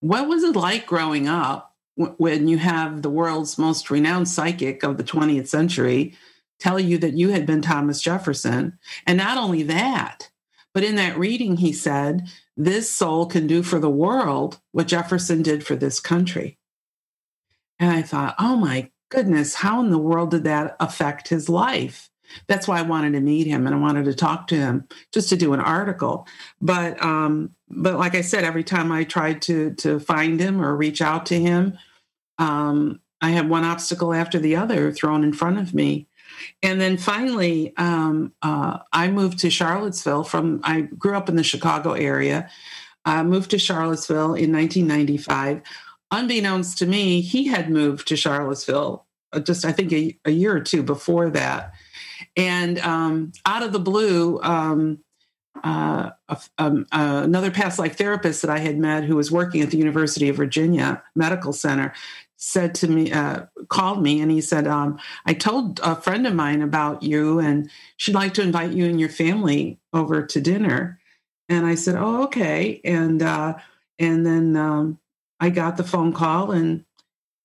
what 0.00 0.26
was 0.26 0.42
it 0.42 0.56
like 0.56 0.86
growing 0.86 1.28
up 1.28 1.76
when 1.94 2.48
you 2.48 2.58
have 2.58 3.02
the 3.02 3.08
world's 3.08 3.56
most 3.58 3.92
renowned 3.92 4.28
psychic 4.28 4.82
of 4.82 4.96
the 4.96 5.04
20th 5.04 5.46
century 5.46 6.14
tell 6.58 6.80
you 6.80 6.98
that 6.98 7.14
you 7.14 7.28
had 7.28 7.46
been 7.46 7.62
thomas 7.62 8.02
jefferson 8.02 8.76
and 9.06 9.16
not 9.16 9.38
only 9.38 9.62
that 9.62 10.28
but 10.76 10.84
in 10.84 10.96
that 10.96 11.16
reading 11.16 11.56
he 11.56 11.72
said 11.72 12.28
this 12.54 12.94
soul 12.94 13.24
can 13.24 13.46
do 13.46 13.62
for 13.62 13.78
the 13.78 13.88
world 13.88 14.60
what 14.72 14.86
jefferson 14.86 15.40
did 15.40 15.66
for 15.66 15.74
this 15.74 15.98
country 15.98 16.58
and 17.78 17.90
i 17.90 18.02
thought 18.02 18.34
oh 18.38 18.56
my 18.56 18.90
goodness 19.08 19.54
how 19.54 19.80
in 19.80 19.88
the 19.88 19.96
world 19.96 20.32
did 20.32 20.44
that 20.44 20.76
affect 20.78 21.28
his 21.28 21.48
life 21.48 22.10
that's 22.46 22.66
why 22.66 22.78
I 22.78 22.82
wanted 22.82 23.12
to 23.12 23.20
meet 23.20 23.46
him 23.46 23.66
and 23.66 23.74
I 23.74 23.78
wanted 23.78 24.04
to 24.06 24.14
talk 24.14 24.48
to 24.48 24.56
him 24.56 24.88
just 25.12 25.28
to 25.28 25.36
do 25.36 25.52
an 25.52 25.60
article. 25.60 26.26
But 26.60 27.00
um, 27.00 27.54
but 27.68 27.98
like 27.98 28.16
I 28.16 28.20
said, 28.20 28.42
every 28.42 28.64
time 28.64 28.90
I 28.90 29.04
tried 29.04 29.42
to 29.42 29.74
to 29.74 30.00
find 30.00 30.40
him 30.40 30.60
or 30.60 30.76
reach 30.76 31.00
out 31.00 31.26
to 31.26 31.40
him, 31.40 31.78
um, 32.38 33.00
I 33.20 33.30
had 33.30 33.48
one 33.48 33.64
obstacle 33.64 34.12
after 34.12 34.38
the 34.38 34.56
other 34.56 34.92
thrown 34.92 35.24
in 35.24 35.32
front 35.32 35.58
of 35.58 35.72
me. 35.72 36.08
And 36.62 36.80
then 36.80 36.96
finally, 36.96 37.72
um, 37.76 38.32
uh, 38.42 38.78
I 38.92 39.10
moved 39.10 39.38
to 39.40 39.50
Charlottesville 39.50 40.24
from, 40.24 40.60
I 40.64 40.82
grew 40.82 41.16
up 41.16 41.28
in 41.28 41.36
the 41.36 41.44
Chicago 41.44 41.92
area. 41.92 42.50
I 43.04 43.22
moved 43.22 43.50
to 43.52 43.58
Charlottesville 43.58 44.34
in 44.34 44.52
1995. 44.52 45.62
Unbeknownst 46.10 46.78
to 46.78 46.86
me, 46.86 47.20
he 47.20 47.46
had 47.46 47.70
moved 47.70 48.08
to 48.08 48.16
Charlottesville 48.16 49.06
uh, 49.32 49.40
just, 49.40 49.64
I 49.64 49.72
think, 49.72 49.92
a, 49.92 50.16
a 50.24 50.30
year 50.30 50.56
or 50.56 50.60
two 50.60 50.82
before 50.82 51.30
that. 51.30 51.72
And 52.36 52.78
um, 52.80 53.32
out 53.44 53.62
of 53.62 53.72
the 53.72 53.80
blue, 53.80 54.40
um, 54.42 54.98
uh, 55.64 56.10
um, 56.58 56.86
uh, 56.92 57.22
another 57.24 57.50
past 57.50 57.78
life 57.78 57.96
therapist 57.96 58.42
that 58.42 58.50
I 58.50 58.58
had 58.58 58.78
met 58.78 59.04
who 59.04 59.16
was 59.16 59.32
working 59.32 59.62
at 59.62 59.70
the 59.70 59.78
University 59.78 60.28
of 60.28 60.36
Virginia 60.36 61.02
Medical 61.14 61.52
Center 61.52 61.92
said 62.36 62.74
to 62.76 62.88
me, 62.88 63.10
uh, 63.10 63.46
called 63.68 64.02
me, 64.02 64.20
and 64.20 64.30
he 64.30 64.40
said, 64.40 64.66
um, 64.66 64.98
I 65.24 65.34
told 65.34 65.80
a 65.82 65.96
friend 65.96 66.26
of 66.26 66.34
mine 66.34 66.62
about 66.62 67.02
you, 67.02 67.38
and 67.38 67.70
she'd 67.96 68.14
like 68.14 68.34
to 68.34 68.42
invite 68.42 68.72
you 68.72 68.86
and 68.86 69.00
your 69.00 69.08
family 69.08 69.78
over 69.92 70.24
to 70.24 70.40
dinner. 70.40 70.98
And 71.48 71.66
I 71.66 71.74
said, 71.74 71.96
Oh, 71.96 72.24
okay. 72.24 72.80
And 72.84 73.22
uh, 73.22 73.54
and 73.98 74.26
then 74.26 74.56
um, 74.56 74.98
I 75.40 75.50
got 75.50 75.76
the 75.76 75.84
phone 75.84 76.12
call, 76.12 76.50
and 76.50 76.84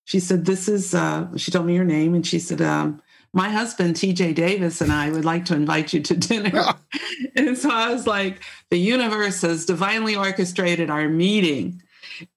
she 0.04 0.20
said, 0.20 0.44
This 0.44 0.68
is, 0.68 0.94
uh, 0.94 1.28
she 1.36 1.50
told 1.50 1.66
me 1.66 1.74
your 1.74 1.84
name, 1.84 2.14
and 2.14 2.26
she 2.26 2.38
said, 2.38 2.60
um, 2.60 3.02
my 3.34 3.48
husband 3.48 3.94
TJ 3.94 4.34
Davis 4.34 4.80
and 4.80 4.92
I 4.92 5.10
would 5.10 5.24
like 5.24 5.46
to 5.46 5.54
invite 5.54 5.92
you 5.92 6.00
to 6.02 6.14
dinner. 6.16 6.74
and 7.36 7.56
so 7.56 7.70
I 7.70 7.92
was 7.92 8.06
like, 8.06 8.42
the 8.70 8.78
universe 8.78 9.40
has 9.42 9.64
divinely 9.64 10.14
orchestrated 10.14 10.90
our 10.90 11.08
meeting. 11.08 11.82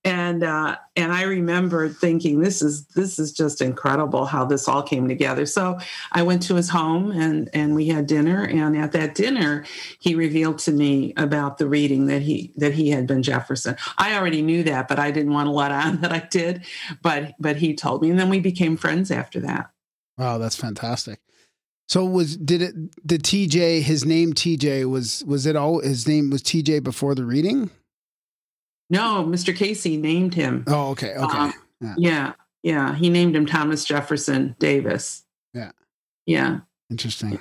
And 0.03 0.43
uh, 0.43 0.77
and 0.95 1.11
I 1.11 1.23
remember 1.23 1.89
thinking 1.89 2.39
this 2.39 2.61
is 2.61 2.85
this 2.87 3.19
is 3.19 3.31
just 3.31 3.61
incredible 3.61 4.25
how 4.25 4.45
this 4.45 4.67
all 4.67 4.83
came 4.83 5.07
together. 5.07 5.45
So 5.45 5.79
I 6.11 6.23
went 6.23 6.41
to 6.43 6.55
his 6.55 6.69
home 6.69 7.11
and 7.11 7.49
and 7.53 7.75
we 7.75 7.87
had 7.87 8.07
dinner. 8.07 8.43
And 8.43 8.77
at 8.77 8.91
that 8.93 9.15
dinner, 9.15 9.65
he 9.99 10.15
revealed 10.15 10.59
to 10.59 10.71
me 10.71 11.13
about 11.17 11.57
the 11.57 11.67
reading 11.67 12.07
that 12.07 12.21
he 12.21 12.53
that 12.57 12.73
he 12.73 12.89
had 12.89 13.07
been 13.07 13.23
Jefferson. 13.23 13.75
I 13.97 14.17
already 14.17 14.41
knew 14.41 14.63
that, 14.63 14.87
but 14.87 14.99
I 14.99 15.11
didn't 15.11 15.33
want 15.33 15.47
to 15.47 15.51
let 15.51 15.71
on 15.71 16.01
that 16.01 16.11
I 16.11 16.27
did. 16.29 16.65
But 17.01 17.33
but 17.39 17.57
he 17.57 17.75
told 17.75 18.01
me, 18.01 18.09
and 18.09 18.19
then 18.19 18.29
we 18.29 18.39
became 18.39 18.77
friends 18.77 19.11
after 19.11 19.39
that. 19.41 19.71
Wow, 20.17 20.37
that's 20.37 20.55
fantastic. 20.55 21.19
So 21.87 22.03
was 22.03 22.35
did 22.35 22.61
it 22.61 22.75
did 23.05 23.23
TJ 23.23 23.81
his 23.81 24.05
name 24.05 24.33
TJ 24.33 24.89
was 24.89 25.23
was 25.25 25.45
it 25.45 25.55
all 25.55 25.81
his 25.81 26.07
name 26.07 26.29
was 26.29 26.41
TJ 26.41 26.83
before 26.83 27.13
the 27.13 27.25
reading? 27.25 27.69
No, 28.89 29.25
Mr. 29.25 29.55
Cayce 29.55 29.85
named 29.85 30.33
him. 30.33 30.63
Oh, 30.67 30.91
okay, 30.91 31.15
okay. 31.15 31.37
Um, 31.37 31.53
yeah. 31.81 31.95
yeah, 31.97 32.33
yeah. 32.63 32.95
He 32.95 33.09
named 33.09 33.35
him 33.35 33.45
Thomas 33.45 33.83
Jefferson 33.83 34.55
Davis. 34.59 35.23
Yeah, 35.53 35.71
yeah. 36.25 36.59
Interesting. 36.89 37.39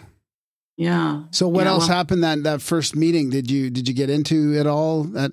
Yeah. 0.76 1.24
So 1.30 1.46
what 1.46 1.64
yeah, 1.64 1.70
else 1.70 1.88
well, 1.88 1.96
happened 1.96 2.24
that 2.24 2.42
that 2.44 2.62
first 2.62 2.96
meeting? 2.96 3.30
Did 3.30 3.50
you 3.50 3.70
did 3.70 3.88
you 3.88 3.94
get 3.94 4.10
into 4.10 4.58
at 4.58 4.66
all 4.66 5.16
at 5.16 5.32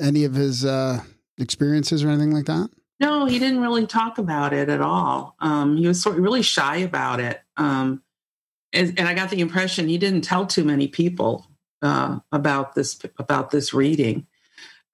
any 0.00 0.24
of 0.24 0.34
his 0.34 0.64
uh, 0.64 1.00
experiences 1.38 2.04
or 2.04 2.08
anything 2.08 2.32
like 2.32 2.46
that? 2.46 2.70
No, 2.98 3.26
he 3.26 3.38
didn't 3.38 3.60
really 3.60 3.86
talk 3.86 4.18
about 4.18 4.52
it 4.52 4.68
at 4.68 4.80
all. 4.80 5.36
Um, 5.40 5.76
he 5.76 5.86
was 5.86 6.02
sort 6.02 6.16
of 6.16 6.22
really 6.22 6.42
shy 6.42 6.76
about 6.76 7.20
it. 7.20 7.42
Um, 7.56 8.02
and, 8.72 8.98
and, 8.98 9.06
I 9.06 9.14
got 9.14 9.28
the 9.30 9.40
impression 9.40 9.86
he 9.86 9.98
didn't 9.98 10.22
tell 10.22 10.46
too 10.46 10.64
many 10.64 10.88
people 10.88 11.46
uh, 11.82 12.18
about 12.32 12.74
this 12.74 12.98
about 13.18 13.50
this 13.50 13.72
reading. 13.72 14.26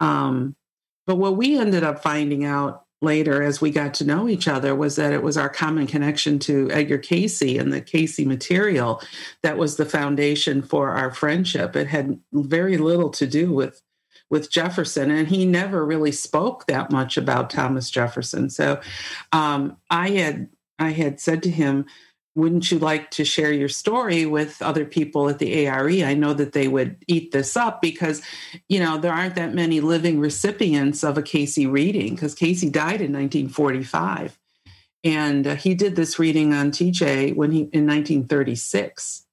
Um, 0.02 0.56
but 1.06 1.16
what 1.16 1.36
we 1.36 1.58
ended 1.58 1.84
up 1.84 2.02
finding 2.02 2.44
out 2.44 2.84
later, 3.00 3.42
as 3.42 3.60
we 3.60 3.70
got 3.70 3.94
to 3.94 4.04
know 4.04 4.28
each 4.28 4.46
other, 4.46 4.74
was 4.74 4.96
that 4.96 5.12
it 5.12 5.22
was 5.22 5.36
our 5.36 5.48
common 5.48 5.86
connection 5.86 6.38
to 6.40 6.70
Edgar 6.70 6.98
Cayce 6.98 7.58
and 7.58 7.72
the 7.72 7.80
Cayce 7.80 8.18
material 8.20 9.00
that 9.42 9.58
was 9.58 9.76
the 9.76 9.86
foundation 9.86 10.62
for 10.62 10.90
our 10.90 11.12
friendship. 11.12 11.74
It 11.74 11.88
had 11.88 12.20
very 12.32 12.76
little 12.76 13.10
to 13.10 13.26
do 13.26 13.52
with 13.52 13.80
with 14.30 14.50
Jefferson, 14.50 15.10
and 15.10 15.28
he 15.28 15.44
never 15.44 15.84
really 15.84 16.12
spoke 16.12 16.66
that 16.66 16.90
much 16.90 17.18
about 17.18 17.50
Thomas 17.50 17.90
Jefferson. 17.90 18.48
So 18.48 18.80
um, 19.32 19.76
I 19.90 20.10
had 20.10 20.48
I 20.78 20.90
had 20.90 21.20
said 21.20 21.42
to 21.44 21.50
him, 21.50 21.84
"Wouldn't 22.34 22.70
you 22.70 22.78
like 22.78 23.10
to 23.12 23.24
share 23.24 23.52
your 23.52 23.68
story 23.68 24.26
with 24.26 24.60
other 24.62 24.84
people 24.84 25.28
at 25.28 25.38
the 25.38 25.66
ARE? 25.66 25.88
I 25.88 26.14
know 26.14 26.34
that 26.34 26.52
they 26.52 26.68
would 26.68 26.96
eat 27.06 27.32
this 27.32 27.56
up 27.56 27.82
because, 27.82 28.22
you 28.68 28.80
know, 28.80 28.98
there 28.98 29.12
aren't 29.12 29.34
that 29.36 29.54
many 29.54 29.80
living 29.80 30.20
recipients 30.20 31.02
of 31.04 31.18
a 31.18 31.22
Cayce 31.22 31.58
reading 31.58 32.14
because 32.14 32.34
Cayce 32.34 32.62
died 32.62 33.00
in 33.00 33.12
1945." 33.12 34.38
And 35.04 35.46
uh, 35.46 35.56
he 35.56 35.74
did 35.74 35.96
this 35.96 36.18
reading 36.18 36.54
on 36.54 36.70
TJ 36.70 37.34
when 37.34 37.50
he 37.50 37.60
in 37.72 37.86
1936. 37.86 39.26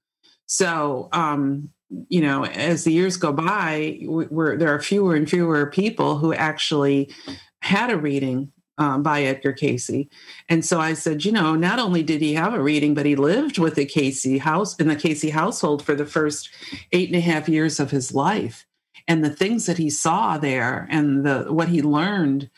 So 0.47 1.09
um, 1.11 1.69
you 2.07 2.21
know, 2.21 2.45
as 2.45 2.83
the 2.83 2.91
years 2.91 3.17
go 3.17 3.31
by, 3.33 3.99
we're, 4.03 4.57
there 4.57 4.73
are 4.73 4.81
fewer 4.81 5.15
and 5.15 5.29
fewer 5.29 5.65
people 5.65 6.17
who 6.17 6.33
actually 6.33 7.13
had 7.61 7.89
a 7.89 7.97
reading 7.97 8.51
um, 8.79 9.03
by 9.03 9.21
Edgar 9.21 9.53
Cayce. 9.53 10.07
And 10.47 10.65
so 10.65 10.79
I 10.79 10.93
said, 10.93 11.25
you 11.25 11.31
know, 11.31 11.53
not 11.53 11.77
only 11.77 12.01
did 12.01 12.21
he 12.21 12.33
have 12.33 12.53
a 12.53 12.63
reading, 12.63 12.95
but 12.95 13.05
he 13.05 13.15
lived 13.15 13.59
with 13.59 13.75
the 13.75 13.85
Cayce 13.85 14.39
house 14.39 14.75
in 14.77 14.87
the 14.87 14.95
Cayce 14.95 15.29
household 15.29 15.83
for 15.83 15.93
the 15.93 16.05
first 16.05 16.49
eight 16.93 17.09
and 17.09 17.17
a 17.17 17.21
half 17.21 17.47
years 17.47 17.79
of 17.79 17.91
his 17.91 18.13
life. 18.13 18.65
And 19.07 19.23
the 19.23 19.29
things 19.29 19.65
that 19.65 19.77
he 19.77 19.89
saw 19.89 20.37
there 20.37 20.87
and 20.89 21.25
the 21.25 21.45
what 21.49 21.67
he 21.67 21.81
learned 21.81 22.49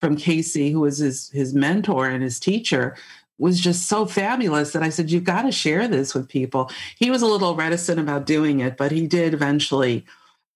from 0.00 0.16
Cayce, 0.16 0.54
who 0.54 0.80
was 0.80 0.98
his 0.98 1.30
his 1.30 1.54
mentor 1.54 2.06
and 2.06 2.22
his 2.22 2.40
teacher, 2.40 2.96
was 3.38 3.60
just 3.60 3.88
so 3.88 4.04
fabulous 4.04 4.72
that 4.72 4.82
I 4.82 4.88
said, 4.88 5.10
You've 5.10 5.24
got 5.24 5.42
to 5.42 5.52
share 5.52 5.86
this 5.86 6.14
with 6.14 6.28
people. 6.28 6.70
He 6.98 7.10
was 7.10 7.22
a 7.22 7.26
little 7.26 7.54
reticent 7.54 8.00
about 8.00 8.26
doing 8.26 8.60
it, 8.60 8.76
but 8.76 8.90
he 8.90 9.06
did 9.06 9.34
eventually 9.34 10.04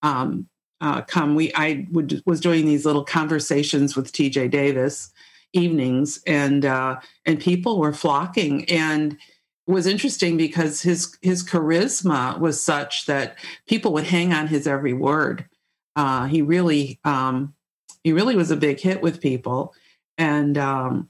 um, 0.02 0.48
uh, 0.80 1.02
come. 1.02 1.34
We 1.34 1.52
I 1.54 1.86
would, 1.92 2.22
was 2.26 2.40
doing 2.40 2.66
these 2.66 2.84
little 2.84 3.04
conversations 3.04 3.94
with 3.94 4.12
TJ 4.12 4.50
Davis 4.50 5.11
evenings, 5.52 6.20
and 6.26 6.64
uh, 6.64 7.00
and 7.26 7.40
people 7.40 7.78
were 7.78 7.92
flocking. 7.92 8.64
And 8.70 9.18
was 9.66 9.86
interesting 9.86 10.36
because 10.36 10.82
his 10.82 11.16
his 11.22 11.44
charisma 11.44 12.38
was 12.38 12.62
such 12.62 13.06
that 13.06 13.38
people 13.66 13.92
would 13.92 14.04
hang 14.04 14.32
on 14.32 14.48
his 14.48 14.66
every 14.66 14.92
word. 14.92 15.46
Uh, 15.94 16.26
he 16.26 16.42
really 16.42 17.00
um, 17.04 17.54
he 18.02 18.12
really 18.12 18.36
was 18.36 18.50
a 18.50 18.56
big 18.56 18.80
hit 18.80 19.02
with 19.02 19.20
people, 19.20 19.74
and 20.18 20.58
um, 20.58 21.08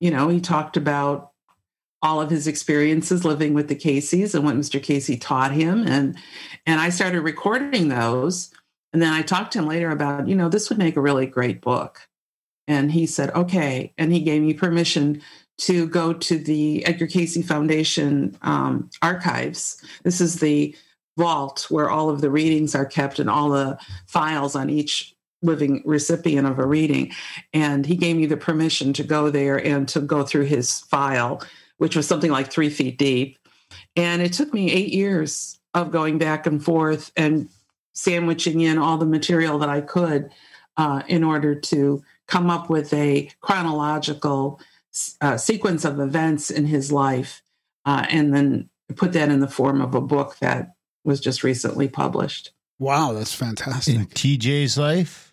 you 0.00 0.10
know 0.10 0.28
he 0.28 0.40
talked 0.40 0.76
about 0.76 1.30
all 2.00 2.20
of 2.20 2.30
his 2.30 2.46
experiences 2.46 3.24
living 3.24 3.54
with 3.54 3.68
the 3.68 3.76
Cayces 3.76 4.34
and 4.34 4.44
what 4.44 4.56
Mr. 4.56 4.82
Cayce 4.82 5.18
taught 5.20 5.52
him, 5.52 5.86
and 5.86 6.16
and 6.66 6.80
I 6.80 6.88
started 6.88 7.20
recording 7.20 7.88
those, 7.88 8.50
and 8.92 9.02
then 9.02 9.12
I 9.12 9.22
talked 9.22 9.52
to 9.52 9.58
him 9.58 9.66
later 9.66 9.90
about 9.90 10.28
you 10.28 10.34
know 10.34 10.48
this 10.48 10.70
would 10.70 10.78
make 10.78 10.96
a 10.96 11.02
really 11.02 11.26
great 11.26 11.60
book, 11.60 12.08
and 12.72 12.90
he 12.90 13.06
said 13.06 13.30
okay, 13.30 13.92
and 13.98 14.12
he 14.12 14.20
gave 14.20 14.42
me 14.42 14.54
permission 14.54 15.22
to 15.58 15.86
go 15.86 16.12
to 16.12 16.38
the 16.38 16.84
Edgar 16.86 17.06
Cayce 17.06 17.46
Foundation 17.46 18.36
um, 18.42 18.90
archives. 19.02 19.82
This 20.02 20.20
is 20.20 20.40
the 20.40 20.74
vault 21.16 21.66
where 21.68 21.90
all 21.90 22.08
of 22.08 22.20
the 22.20 22.30
readings 22.30 22.74
are 22.74 22.86
kept 22.86 23.18
and 23.18 23.28
all 23.28 23.50
the 23.50 23.78
files 24.06 24.56
on 24.56 24.70
each 24.70 25.14
living 25.42 25.82
recipient 25.84 26.46
of 26.46 26.58
a 26.58 26.66
reading. 26.66 27.12
And 27.52 27.84
he 27.84 27.96
gave 27.96 28.16
me 28.16 28.26
the 28.26 28.36
permission 28.36 28.92
to 28.94 29.02
go 29.02 29.28
there 29.28 29.56
and 29.56 29.86
to 29.88 30.00
go 30.00 30.24
through 30.24 30.44
his 30.44 30.80
file, 30.80 31.42
which 31.78 31.96
was 31.96 32.06
something 32.06 32.30
like 32.30 32.50
three 32.50 32.70
feet 32.70 32.96
deep. 32.96 33.38
And 33.94 34.22
it 34.22 34.32
took 34.32 34.54
me 34.54 34.70
eight 34.70 34.92
years 34.92 35.58
of 35.74 35.90
going 35.90 36.18
back 36.18 36.46
and 36.46 36.64
forth 36.64 37.12
and 37.16 37.48
sandwiching 37.94 38.60
in 38.60 38.78
all 38.78 38.96
the 38.96 39.06
material 39.06 39.58
that 39.58 39.68
I 39.68 39.80
could 39.80 40.30
uh, 40.76 41.02
in 41.08 41.24
order 41.24 41.54
to 41.54 42.02
come 42.32 42.48
up 42.48 42.70
with 42.70 42.94
a 42.94 43.30
chronological 43.42 44.58
uh, 45.20 45.36
sequence 45.36 45.84
of 45.84 46.00
events 46.00 46.50
in 46.50 46.64
his 46.64 46.90
life, 46.90 47.42
uh, 47.84 48.06
and 48.08 48.34
then 48.34 48.70
put 48.96 49.12
that 49.12 49.28
in 49.28 49.40
the 49.40 49.48
form 49.48 49.82
of 49.82 49.94
a 49.94 50.00
book 50.00 50.38
that 50.38 50.72
was 51.04 51.20
just 51.20 51.44
recently 51.44 51.88
published. 51.88 52.52
Wow, 52.78 53.12
that's 53.12 53.34
fantastic. 53.34 53.94
In 53.94 54.06
TJ's 54.06 54.78
life? 54.78 55.31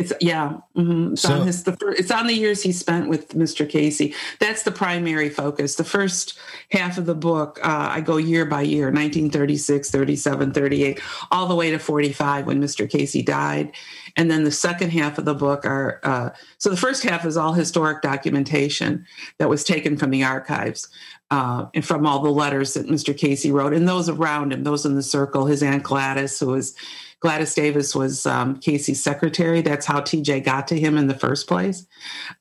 It's 0.00 0.14
yeah. 0.20 0.54
mhm. 0.74 1.12
It's 1.12 1.22
So- 1.22 1.40
on 1.40 1.46
his 1.46 1.62
the 1.64 1.76
it's 1.98 2.10
on 2.10 2.26
the 2.26 2.32
years 2.34 2.62
he 2.62 2.72
spent 2.72 3.10
with 3.10 3.34
Mr. 3.34 3.68
Cayce. 3.68 4.14
That's 4.38 4.62
the 4.62 4.72
primary 4.72 5.28
focus. 5.28 5.74
The 5.74 5.84
first 5.84 6.38
half 6.70 6.96
of 6.96 7.04
the 7.04 7.14
book, 7.14 7.60
uh, 7.62 7.88
I 7.92 8.00
go 8.00 8.16
year 8.16 8.46
by 8.46 8.62
year, 8.62 8.86
1936, 8.90 9.90
37, 9.90 10.52
38, 10.52 11.00
all 11.30 11.46
the 11.46 11.54
way 11.54 11.70
to 11.70 11.78
45 11.78 12.46
when 12.46 12.62
Mr. 12.62 12.88
Cayce 12.88 13.22
died. 13.24 13.72
And 14.16 14.30
then 14.30 14.44
the 14.44 14.50
second 14.50 14.90
half 14.90 15.18
of 15.18 15.26
the 15.26 15.34
book 15.34 15.66
are 15.66 16.00
uh, 16.02 16.30
so 16.56 16.70
the 16.70 16.76
first 16.78 17.02
half 17.02 17.26
is 17.26 17.36
all 17.36 17.52
historic 17.52 18.00
documentation 18.00 19.04
that 19.36 19.50
was 19.50 19.64
taken 19.64 19.98
from 19.98 20.10
the 20.10 20.24
archives. 20.24 20.88
Uh, 21.32 21.66
and 21.74 21.84
from 21.84 22.04
all 22.06 22.18
the 22.18 22.28
letters 22.28 22.74
that 22.74 22.88
Mr. 22.88 23.16
Cayce 23.16 23.46
wrote, 23.46 23.72
and 23.72 23.86
those 23.86 24.08
around 24.08 24.52
him, 24.52 24.64
those 24.64 24.84
in 24.84 24.96
the 24.96 25.02
circle, 25.02 25.46
his 25.46 25.62
aunt 25.62 25.84
Gladys, 25.84 26.40
who 26.40 26.48
was 26.48 26.74
Gladys 27.20 27.54
Davis 27.54 27.94
was 27.94 28.26
um, 28.26 28.58
Cayce's 28.58 29.02
secretary. 29.02 29.60
That's 29.60 29.86
how 29.86 30.00
TJ 30.00 30.44
got 30.44 30.68
to 30.68 30.80
him 30.80 30.96
in 30.96 31.06
the 31.06 31.18
first 31.18 31.46
place. 31.46 31.86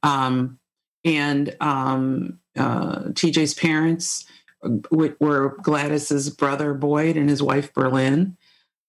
Um, 0.04 0.60
and 1.04 1.56
um, 1.60 2.40
uh, 2.58 3.00
TJ's 3.10 3.54
parents 3.54 4.26
w- 4.62 5.16
were 5.20 5.58
Gladys's 5.62 6.30
brother 6.30 6.74
Boyd 6.74 7.18
and 7.18 7.30
his 7.30 7.42
wife 7.42 7.74
Berlin, 7.74 8.38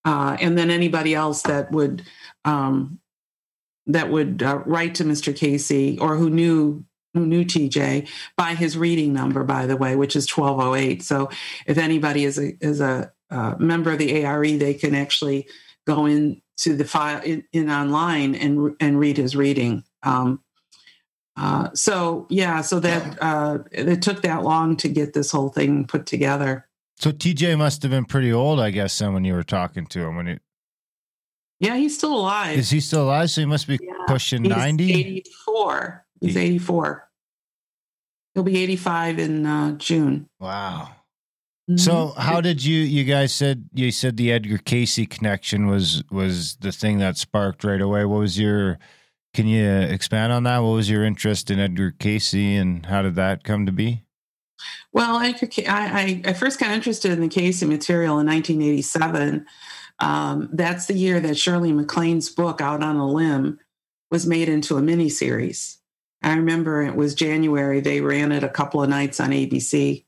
uh, 0.04 0.36
and 0.40 0.56
then 0.56 0.70
anybody 0.70 1.14
else 1.14 1.42
that 1.42 1.70
would 1.72 2.02
um, 2.44 3.00
that 3.86 4.10
would 4.10 4.42
uh, 4.42 4.58
write 4.66 4.94
to 4.96 5.04
Mr. 5.04 5.34
Cayce 5.34 5.98
or 6.00 6.16
who 6.16 6.30
knew 6.30 6.84
who 7.14 7.26
knew 7.26 7.44
TJ 7.44 8.08
by 8.36 8.54
his 8.54 8.78
reading 8.78 9.12
number, 9.12 9.42
by 9.42 9.66
the 9.66 9.76
way, 9.76 9.96
which 9.96 10.16
is 10.16 10.26
twelve 10.26 10.60
oh 10.60 10.74
eight. 10.74 11.02
So 11.02 11.28
if 11.66 11.78
anybody 11.78 12.24
is 12.24 12.38
a 12.38 12.52
is 12.60 12.80
a 12.80 13.12
uh, 13.30 13.54
member 13.58 13.92
of 13.92 13.98
the 13.98 14.24
ARE, 14.24 14.46
they 14.46 14.74
can 14.74 14.94
actually 14.94 15.46
go 15.94 16.06
in 16.06 16.40
to 16.58 16.76
the 16.76 16.84
file 16.84 17.22
in, 17.22 17.44
in 17.52 17.70
online 17.70 18.34
and 18.34 18.76
and 18.80 18.98
read 18.98 19.16
his 19.16 19.34
reading. 19.34 19.84
Um, 20.02 20.42
uh, 21.36 21.70
so 21.74 22.26
yeah, 22.28 22.60
so 22.60 22.80
that 22.80 23.18
uh, 23.22 23.58
it 23.72 24.02
took 24.02 24.22
that 24.22 24.42
long 24.42 24.76
to 24.76 24.88
get 24.88 25.14
this 25.14 25.30
whole 25.30 25.48
thing 25.48 25.86
put 25.86 26.06
together. 26.06 26.66
So 26.98 27.10
TJ 27.12 27.56
must 27.56 27.82
have 27.82 27.90
been 27.90 28.04
pretty 28.04 28.32
old, 28.32 28.60
I 28.60 28.70
guess, 28.70 28.98
then 28.98 29.14
when 29.14 29.24
you 29.24 29.32
were 29.32 29.42
talking 29.42 29.86
to 29.86 30.00
him. 30.00 30.16
When 30.16 30.28
it 30.28 30.42
Yeah, 31.58 31.76
he's 31.76 31.96
still 31.96 32.14
alive. 32.14 32.58
is 32.58 32.68
he 32.70 32.80
still 32.80 33.04
alive? 33.04 33.30
So 33.30 33.40
he 33.40 33.46
must 33.46 33.66
be 33.66 33.78
pushing 34.06 34.44
He's 34.44 34.54
ninety. 34.54 34.92
84. 34.92 36.04
He's 36.20 36.36
84. 36.36 37.08
He'll 38.34 38.42
be 38.42 38.62
85 38.62 39.18
in 39.18 39.46
uh, 39.46 39.72
June. 39.78 40.28
Wow. 40.38 40.90
Mhm. 41.70 41.78
So 41.80 42.08
how 42.16 42.40
did 42.40 42.64
you 42.64 42.80
you 42.80 43.04
guys 43.04 43.34
said 43.34 43.68
you 43.72 43.92
said 43.92 44.16
the 44.16 44.32
Edgar 44.32 44.58
Cayce 44.58 45.06
connection 45.08 45.66
was 45.68 46.02
was 46.10 46.56
the 46.56 46.72
thing 46.72 46.98
that 46.98 47.16
sparked 47.16 47.64
right 47.64 47.80
away. 47.80 48.04
What 48.04 48.20
was 48.20 48.38
your 48.38 48.78
can 49.34 49.46
you 49.46 49.64
expand 49.64 50.32
on 50.32 50.42
that? 50.44 50.58
What 50.58 50.72
was 50.72 50.90
your 50.90 51.04
interest 51.04 51.50
in 51.50 51.60
Edgar 51.60 51.92
Cayce 51.92 52.34
and 52.34 52.86
how 52.86 53.02
did 53.02 53.14
that 53.16 53.44
come 53.44 53.66
to 53.66 53.72
be? 53.72 54.04
Well, 54.92 55.16
I, 55.16 55.28
I, 55.28 55.62
I 55.68 56.22
I 56.26 56.32
first 56.34 56.58
got 56.58 56.70
interested 56.72 57.12
in 57.12 57.20
the 57.20 57.28
Cayce 57.28 57.62
material 57.62 58.18
in 58.18 58.26
1987. 58.26 59.46
Um, 60.00 60.48
that's 60.52 60.86
the 60.86 60.94
year 60.94 61.20
that 61.20 61.38
Shirley 61.38 61.72
MacLaine's 61.72 62.30
book, 62.30 62.60
Out 62.60 62.82
on 62.82 62.96
a 62.96 63.06
Limb, 63.06 63.58
was 64.10 64.26
made 64.26 64.48
into 64.48 64.76
a 64.76 64.82
miniseries. 64.82 65.76
I 66.22 66.34
remember 66.34 66.82
it 66.82 66.96
was 66.96 67.14
January. 67.14 67.80
They 67.80 68.00
ran 68.00 68.32
it 68.32 68.42
a 68.44 68.48
couple 68.48 68.82
of 68.82 68.88
nights 68.90 69.20
on 69.20 69.30
ABC. 69.30 70.04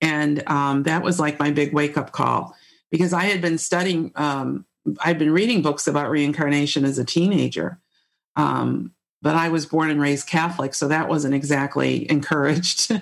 And 0.00 0.46
um, 0.48 0.84
that 0.84 1.02
was 1.02 1.20
like 1.20 1.38
my 1.38 1.50
big 1.50 1.72
wake 1.72 1.96
up 1.96 2.12
call 2.12 2.56
because 2.90 3.12
I 3.12 3.24
had 3.24 3.40
been 3.40 3.58
studying, 3.58 4.12
um, 4.16 4.64
I'd 5.04 5.18
been 5.18 5.32
reading 5.32 5.62
books 5.62 5.86
about 5.86 6.10
reincarnation 6.10 6.84
as 6.84 6.98
a 6.98 7.04
teenager. 7.04 7.80
Um, 8.36 8.92
but 9.22 9.36
I 9.36 9.50
was 9.50 9.66
born 9.66 9.90
and 9.90 10.00
raised 10.00 10.26
Catholic, 10.26 10.74
so 10.74 10.88
that 10.88 11.08
wasn't 11.08 11.34
exactly 11.34 12.10
encouraged. 12.10 12.92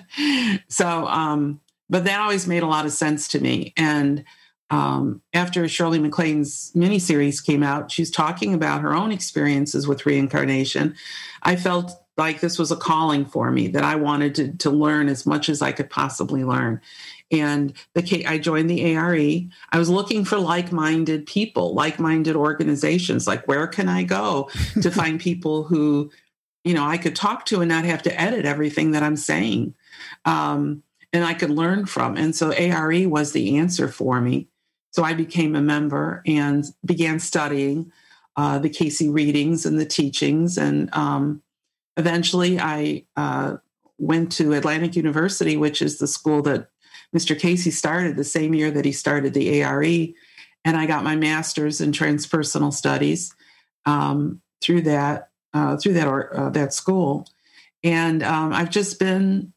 so, 0.67 1.07
um, 1.07 1.61
but 1.89 2.03
that 2.03 2.19
always 2.19 2.47
made 2.47 2.63
a 2.63 2.67
lot 2.67 2.85
of 2.85 2.91
sense 2.91 3.27
to 3.29 3.39
me. 3.39 3.73
And 3.77 4.25
um, 4.69 5.21
after 5.33 5.67
Shirley 5.67 5.97
MacLaine's 5.97 6.71
miniseries 6.75 7.43
came 7.43 7.63
out, 7.63 7.91
she's 7.91 8.11
talking 8.11 8.53
about 8.53 8.81
her 8.81 8.93
own 8.93 9.11
experiences 9.11 9.87
with 9.87 10.05
reincarnation. 10.05 10.95
I 11.41 11.55
felt 11.55 11.91
like 12.19 12.41
this 12.41 12.59
was 12.59 12.71
a 12.71 12.75
calling 12.75 13.25
for 13.25 13.49
me 13.49 13.69
that 13.69 13.83
I 13.83 13.95
wanted 13.95 14.35
to, 14.35 14.51
to 14.57 14.69
learn 14.69 15.07
as 15.07 15.25
much 15.25 15.49
as 15.49 15.61
I 15.61 15.71
could 15.71 15.89
possibly 15.89 16.43
learn. 16.43 16.81
And 17.31 17.73
the 17.93 18.03
K- 18.03 18.25
I 18.25 18.37
joined 18.37 18.69
the 18.69 18.95
ARE. 18.95 19.15
I 19.15 19.79
was 19.79 19.89
looking 19.89 20.25
for 20.25 20.37
like-minded 20.37 21.25
people, 21.25 21.73
like-minded 21.73 22.35
organizations. 22.35 23.25
Like, 23.25 23.47
where 23.47 23.67
can 23.67 23.87
I 23.87 24.03
go 24.03 24.49
to 24.81 24.91
find 24.91 25.19
people 25.19 25.63
who, 25.63 26.11
you 26.63 26.73
know, 26.73 26.85
I 26.85 26.97
could 26.97 27.15
talk 27.15 27.45
to 27.47 27.61
and 27.61 27.69
not 27.69 27.85
have 27.85 28.03
to 28.03 28.21
edit 28.21 28.45
everything 28.45 28.91
that 28.91 29.03
I'm 29.03 29.15
saying, 29.15 29.73
um, 30.25 30.83
and 31.13 31.23
I 31.23 31.33
could 31.33 31.49
learn 31.49 31.85
from. 31.85 32.17
And 32.17 32.35
so 32.35 32.51
ARE 32.51 33.07
was 33.07 33.31
the 33.31 33.57
answer 33.57 33.87
for 33.87 34.19
me. 34.19 34.47
So 34.91 35.03
I 35.03 35.13
became 35.13 35.55
a 35.55 35.61
member 35.61 36.21
and 36.25 36.65
began 36.83 37.19
studying 37.19 37.91
uh, 38.35 38.59
the 38.59 38.69
Cayce 38.69 39.01
readings 39.01 39.65
and 39.65 39.79
the 39.79 39.85
teachings. 39.85 40.57
And 40.57 40.93
um, 40.93 41.41
eventually 41.99 42.59
I 42.59 43.03
uh, 43.15 43.57
went 43.97 44.31
to 44.33 44.53
Atlantic 44.53 44.95
University, 44.95 45.57
which 45.57 45.81
is 45.81 45.99
the 45.99 46.07
school 46.07 46.41
that 46.43 46.69
Mr. 47.15 47.37
Cayce 47.37 47.77
started 47.77 48.15
the 48.15 48.23
same 48.23 48.53
year 48.55 48.71
that 48.71 48.85
he 48.85 48.91
started 48.91 49.33
the 49.33 49.61
ARE. 49.61 49.83
And 49.83 50.77
I 50.77 50.85
got 50.85 51.03
my 51.03 51.15
master's 51.15 51.81
in 51.81 51.91
transpersonal 51.91 52.73
studies 52.73 53.33
um, 53.85 54.41
through 54.61 54.81
that 54.83 55.29
uh, 55.53 55.77
through 55.77 55.93
that 55.93 56.07
or, 56.07 56.37
uh, 56.37 56.49
that 56.51 56.73
school. 56.73 57.27
And 57.83 58.21
um, 58.21 58.53
I've 58.53 58.69
just 58.69 58.99
been 58.99 59.51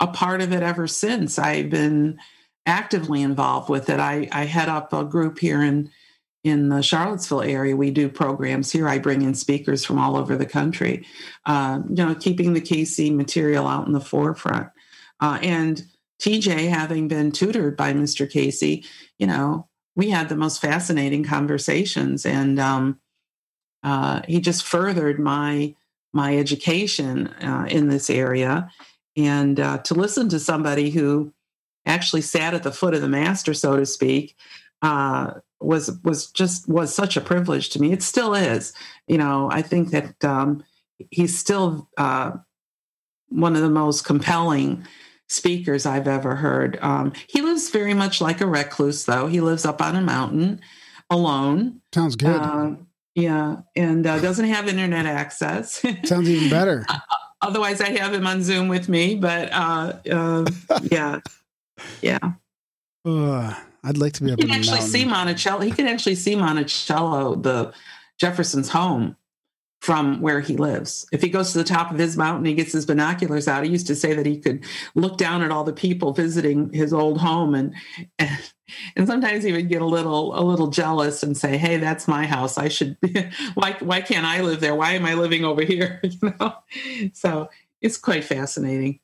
a 0.00 0.08
part 0.08 0.40
of 0.40 0.52
it 0.52 0.62
ever 0.62 0.88
since. 0.88 1.38
I've 1.38 1.70
been 1.70 2.18
actively 2.66 3.22
involved 3.22 3.68
with 3.68 3.88
it. 3.88 4.00
I, 4.00 4.28
I 4.32 4.44
head 4.46 4.68
up 4.68 4.92
a 4.92 5.04
group 5.04 5.38
here 5.38 5.62
in 5.62 5.90
in 6.44 6.68
the 6.68 6.82
Charlottesville 6.82 7.42
area. 7.42 7.76
We 7.76 7.90
do 7.90 8.08
programs 8.08 8.70
here. 8.70 8.88
I 8.88 8.98
bring 8.98 9.22
in 9.22 9.34
speakers 9.34 9.84
from 9.84 9.98
all 9.98 10.16
over 10.16 10.36
the 10.36 10.46
country. 10.46 11.06
Uh, 11.46 11.80
you 11.88 11.96
know, 11.96 12.14
keeping 12.14 12.52
the 12.52 12.60
Cayce 12.60 13.10
material 13.10 13.66
out 13.66 13.86
in 13.86 13.92
the 13.92 14.00
forefront. 14.00 14.68
Uh, 15.20 15.38
and 15.42 15.84
TJ, 16.20 16.68
having 16.68 17.08
been 17.08 17.32
tutored 17.32 17.76
by 17.76 17.92
Mr. 17.92 18.30
Cayce, 18.30 18.84
you 19.18 19.26
know, 19.26 19.68
we 19.96 20.10
had 20.10 20.28
the 20.28 20.36
most 20.36 20.60
fascinating 20.60 21.24
conversations, 21.24 22.24
and 22.24 22.60
um, 22.60 23.00
uh, 23.82 24.22
he 24.28 24.40
just 24.40 24.64
furthered 24.64 25.18
my 25.18 25.74
my 26.12 26.38
education 26.38 27.26
uh, 27.26 27.66
in 27.68 27.88
this 27.88 28.08
area. 28.08 28.70
And 29.16 29.58
uh, 29.58 29.78
to 29.78 29.94
listen 29.94 30.28
to 30.30 30.38
somebody 30.38 30.90
who 30.90 31.34
actually 31.84 32.22
sat 32.22 32.54
at 32.54 32.62
the 32.62 32.72
foot 32.72 32.94
of 32.94 33.02
the 33.02 33.08
master, 33.08 33.52
so 33.54 33.76
to 33.76 33.84
speak, 33.84 34.36
uh, 34.82 35.32
was 35.60 35.98
was 36.04 36.30
just 36.30 36.68
was 36.68 36.94
such 36.94 37.16
a 37.16 37.20
privilege 37.20 37.70
to 37.70 37.80
me. 37.80 37.92
It 37.92 38.02
still 38.02 38.34
is. 38.34 38.72
You 39.06 39.18
know, 39.18 39.48
I 39.50 39.62
think 39.62 39.90
that 39.90 40.24
um, 40.24 40.64
he's 41.10 41.38
still 41.38 41.88
uh, 41.96 42.32
one 43.28 43.56
of 43.56 43.62
the 43.62 43.70
most 43.70 44.04
compelling 44.04 44.86
speakers 45.28 45.86
I've 45.86 46.08
ever 46.08 46.36
heard. 46.36 46.78
Um, 46.80 47.12
he 47.28 47.42
lives 47.42 47.70
very 47.70 47.94
much 47.94 48.20
like 48.20 48.40
a 48.40 48.46
recluse, 48.46 49.04
though. 49.04 49.26
He 49.26 49.40
lives 49.40 49.64
up 49.64 49.82
on 49.82 49.96
a 49.96 50.00
mountain 50.00 50.60
alone. 51.10 51.80
Sounds 51.92 52.16
good. 52.16 52.40
Uh, 52.40 52.76
yeah, 53.14 53.56
and 53.74 54.06
uh, 54.06 54.20
doesn't 54.20 54.46
have 54.46 54.68
internet 54.68 55.06
access. 55.06 55.84
Sounds 56.04 56.28
even 56.28 56.48
better. 56.48 56.86
Otherwise, 57.40 57.80
I 57.80 57.90
have 57.98 58.14
him 58.14 58.26
on 58.26 58.42
Zoom 58.42 58.68
with 58.68 58.88
me. 58.88 59.16
But 59.16 59.52
uh, 59.52 59.94
uh, 60.10 60.44
yeah, 60.90 61.20
yeah. 62.00 62.18
I'd 63.84 63.98
like 63.98 64.14
to 64.14 64.24
be 64.24 64.32
able 64.32 64.42
to 64.42 64.52
actually 64.52 64.80
see 64.80 65.04
Monticello. 65.04 65.60
He 65.60 65.70
can 65.70 65.86
actually 65.86 66.16
see 66.16 66.34
Monticello, 66.34 67.36
the 67.36 67.72
Jefferson's 68.18 68.68
home, 68.70 69.16
from 69.80 70.20
where 70.20 70.40
he 70.40 70.56
lives. 70.56 71.06
If 71.12 71.22
he 71.22 71.28
goes 71.28 71.52
to 71.52 71.58
the 71.58 71.64
top 71.64 71.92
of 71.92 71.98
his 71.98 72.16
mountain, 72.16 72.44
he 72.44 72.54
gets 72.54 72.72
his 72.72 72.84
binoculars 72.84 73.46
out. 73.46 73.64
He 73.64 73.70
used 73.70 73.86
to 73.86 73.94
say 73.94 74.12
that 74.14 74.26
he 74.26 74.38
could 74.38 74.64
look 74.94 75.16
down 75.16 75.42
at 75.42 75.52
all 75.52 75.64
the 75.64 75.72
people 75.72 76.12
visiting 76.12 76.72
his 76.72 76.92
old 76.92 77.20
home, 77.20 77.54
and 77.54 77.74
and, 78.18 78.38
and 78.96 79.06
sometimes 79.06 79.44
he 79.44 79.52
would 79.52 79.68
get 79.68 79.82
a 79.82 79.86
little 79.86 80.38
a 80.38 80.42
little 80.42 80.68
jealous 80.68 81.22
and 81.22 81.36
say, 81.36 81.56
"Hey, 81.56 81.76
that's 81.76 82.08
my 82.08 82.26
house. 82.26 82.58
I 82.58 82.68
should. 82.68 82.96
why 83.54 83.76
why 83.80 84.00
can't 84.00 84.26
I 84.26 84.40
live 84.40 84.60
there? 84.60 84.74
Why 84.74 84.92
am 84.92 85.06
I 85.06 85.14
living 85.14 85.44
over 85.44 85.62
here?" 85.62 86.00
you 86.02 86.34
know. 86.40 86.56
So 87.12 87.48
it's 87.80 87.98
quite 87.98 88.24
fascinating. 88.24 88.98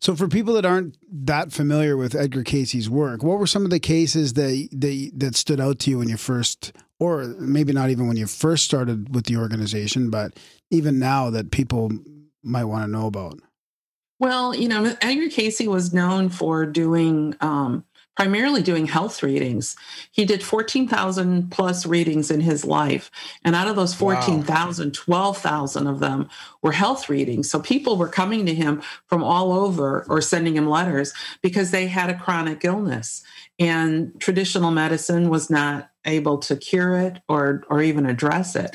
So, 0.00 0.14
for 0.16 0.28
people 0.28 0.54
that 0.54 0.64
aren't 0.64 0.96
that 1.10 1.52
familiar 1.52 1.96
with 1.96 2.14
Edgar 2.14 2.42
Cayce's 2.42 2.88
work, 2.88 3.22
what 3.22 3.38
were 3.38 3.46
some 3.46 3.64
of 3.64 3.70
the 3.70 3.80
cases 3.80 4.34
that 4.34 4.68
that 4.72 5.10
that 5.14 5.36
stood 5.36 5.60
out 5.60 5.78
to 5.80 5.90
you 5.90 5.98
when 5.98 6.08
you 6.08 6.16
first, 6.16 6.72
or 6.98 7.24
maybe 7.38 7.72
not 7.72 7.90
even 7.90 8.08
when 8.08 8.16
you 8.16 8.26
first 8.26 8.64
started 8.64 9.14
with 9.14 9.26
the 9.26 9.36
organization, 9.36 10.10
but 10.10 10.32
even 10.70 10.98
now 10.98 11.30
that 11.30 11.50
people 11.50 11.90
might 12.42 12.64
want 12.64 12.84
to 12.84 12.90
know 12.90 13.06
about? 13.06 13.38
Well, 14.20 14.54
you 14.54 14.68
know, 14.68 14.96
Edgar 15.00 15.28
Cayce 15.28 15.60
was 15.60 15.92
known 15.92 16.28
for 16.28 16.66
doing 16.66 17.36
um, 17.40 17.84
primarily 18.18 18.60
doing 18.60 18.86
health 18.86 19.22
readings. 19.22 19.76
He 20.10 20.24
did 20.24 20.42
14,000 20.42 21.52
plus 21.52 21.86
readings 21.86 22.32
in 22.32 22.40
his 22.40 22.64
life. 22.64 23.12
And 23.44 23.54
out 23.54 23.68
of 23.68 23.76
those 23.76 23.94
14,000, 23.94 24.92
12,000 24.92 25.86
of 25.86 26.00
them 26.00 26.28
were 26.60 26.72
health 26.72 27.08
readings. 27.08 27.48
So 27.48 27.60
people 27.60 27.96
were 27.96 28.08
coming 28.08 28.44
to 28.46 28.54
him 28.56 28.82
from 29.06 29.22
all 29.22 29.52
over 29.52 30.04
or 30.08 30.20
sending 30.20 30.56
him 30.56 30.68
letters 30.68 31.14
because 31.42 31.70
they 31.70 31.86
had 31.86 32.10
a 32.10 32.18
chronic 32.18 32.64
illness. 32.64 33.22
And 33.56 34.20
traditional 34.20 34.72
medicine 34.72 35.28
was 35.30 35.48
not 35.48 35.88
able 36.04 36.38
to 36.38 36.56
cure 36.56 36.98
it 36.98 37.22
or, 37.28 37.62
or 37.70 37.82
even 37.82 38.04
address 38.04 38.56
it. 38.56 38.74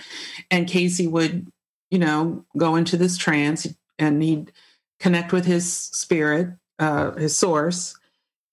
And 0.52 0.70
Cayce 0.70 1.06
would, 1.06 1.52
you 1.92 2.00
know, 2.00 2.46
go 2.56 2.78
into 2.78 2.96
this 2.96 3.18
trance 3.18 3.68
and 4.00 4.24
he'd 4.24 4.54
connect 5.02 5.34
with 5.34 5.44
his 5.44 5.70
spirit, 5.70 6.54
uh, 6.80 7.12
his 7.16 7.38
source, 7.38 7.98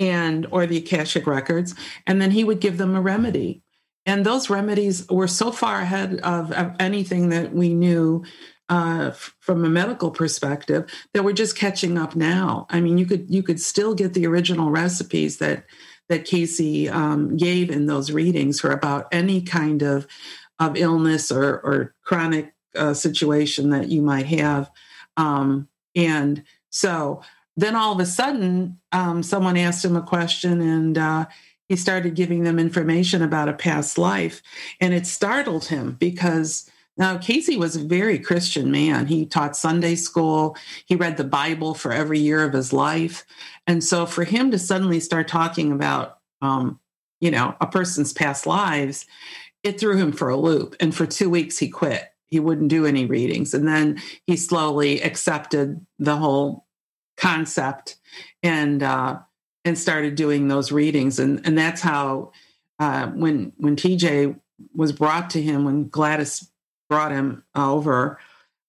and 0.01 0.46
or 0.51 0.66
the 0.66 0.78
akashic 0.78 1.26
records 1.26 1.74
and 2.07 2.20
then 2.20 2.32
he 2.32 2.42
would 2.42 2.61
give 2.61 2.78
them 2.78 2.96
a 2.96 3.01
remedy. 3.01 3.62
And 4.07 4.24
those 4.24 4.48
remedies 4.51 5.07
were 5.09 5.28
so 5.28 5.53
far 5.53 5.80
ahead 5.80 6.20
of, 6.20 6.51
of 6.53 6.74
anything 6.80 7.28
that 7.28 7.53
we 7.53 7.74
knew 7.74 8.24
uh, 8.70 9.11
from 9.11 9.64
a 9.64 9.68
medical 9.68 10.11
perspective 10.11 10.90
that 11.12 11.22
we're 11.22 11.32
just 11.32 11.57
catching 11.57 11.98
up 11.98 12.16
now. 12.16 12.66
I 12.70 12.80
mean 12.80 12.98
you 12.98 13.07
could 13.07 13.30
you 13.30 13.42
could 13.42 13.61
still 13.61 13.94
get 13.94 14.14
the 14.14 14.26
original 14.26 14.70
recipes 14.70 15.38
that 15.38 15.64
that 16.09 16.24
Cayce 16.24 16.90
um, 16.90 17.36
gave 17.36 17.70
in 17.70 17.86
those 17.86 18.11
readings 18.11 18.61
for 18.61 18.70
about 18.72 19.07
any 19.12 19.42
kind 19.42 19.82
of 19.82 20.07
of 20.59 20.76
illness 20.76 21.30
or 21.30 21.61
or 21.61 21.94
chronic 22.03 22.55
uh, 22.74 22.94
situation 22.94 23.70
that 23.70 23.88
you 23.88 24.03
might 24.03 24.26
have. 24.26 24.70
Um, 25.16 25.68
and 25.94 26.44
so 26.70 27.22
then 27.57 27.76
all 27.76 27.92
of 27.92 28.01
a 28.01 28.07
sudden, 28.07 28.80
um, 28.92 29.22
someone 29.22 29.57
asked 29.57 29.84
him 29.84 29.96
a 29.96 30.03
question 30.03 30.61
and 30.61 30.96
uh, 30.96 31.26
he 31.68 31.76
started 31.76 32.14
giving 32.14 32.44
them 32.44 32.59
information 32.59 33.22
about 33.22 33.48
a 33.48 33.53
past 33.53 33.98
life. 33.98 34.42
And 34.80 34.94
it 34.94 35.07
startled 35.07 35.66
him 35.66 35.96
because 35.98 36.70
now 36.96 37.16
Cayce 37.16 37.57
was 37.57 37.76
a 37.76 37.84
very 37.84 38.18
Christian 38.18 38.70
man. 38.70 39.07
He 39.07 39.24
taught 39.24 39.57
Sunday 39.57 39.94
school, 39.94 40.57
he 40.86 40.96
read 40.96 41.16
the 41.16 41.24
Bible 41.24 41.74
for 41.74 41.92
every 41.92 42.18
year 42.18 42.44
of 42.44 42.53
his 42.53 42.72
life. 42.72 43.24
And 43.66 43.82
so 43.82 44.05
for 44.05 44.24
him 44.24 44.51
to 44.51 44.59
suddenly 44.59 45.01
start 45.01 45.28
talking 45.28 45.72
about, 45.72 46.18
um, 46.42 46.80
you 47.20 47.30
know, 47.30 47.55
a 47.61 47.66
person's 47.66 48.12
past 48.12 48.46
lives, 48.46 49.07
it 49.62 49.78
threw 49.78 49.96
him 49.96 50.12
for 50.12 50.28
a 50.28 50.36
loop. 50.36 50.74
And 50.80 50.94
for 50.94 51.07
two 51.07 51.30
weeks, 51.30 51.59
he 51.59 51.68
quit. 51.68 52.12
He 52.26 52.40
wouldn't 52.40 52.68
do 52.68 52.86
any 52.86 53.07
readings. 53.07 53.55
And 53.55 53.66
then 53.66 54.01
he 54.26 54.36
slowly 54.36 55.03
accepted 55.03 55.84
the 55.98 56.16
whole 56.16 56.66
concept 57.20 57.96
and 58.42 58.82
uh, 58.82 59.18
and 59.64 59.78
started 59.78 60.14
doing 60.14 60.48
those 60.48 60.72
readings 60.72 61.18
and 61.18 61.44
and 61.46 61.56
that's 61.56 61.80
how 61.80 62.32
uh, 62.78 63.08
when 63.08 63.52
when 63.58 63.76
TJ 63.76 64.38
was 64.74 64.92
brought 64.92 65.30
to 65.30 65.42
him 65.42 65.64
when 65.64 65.88
Gladys 65.88 66.50
brought 66.88 67.12
him 67.12 67.44
over 67.54 68.18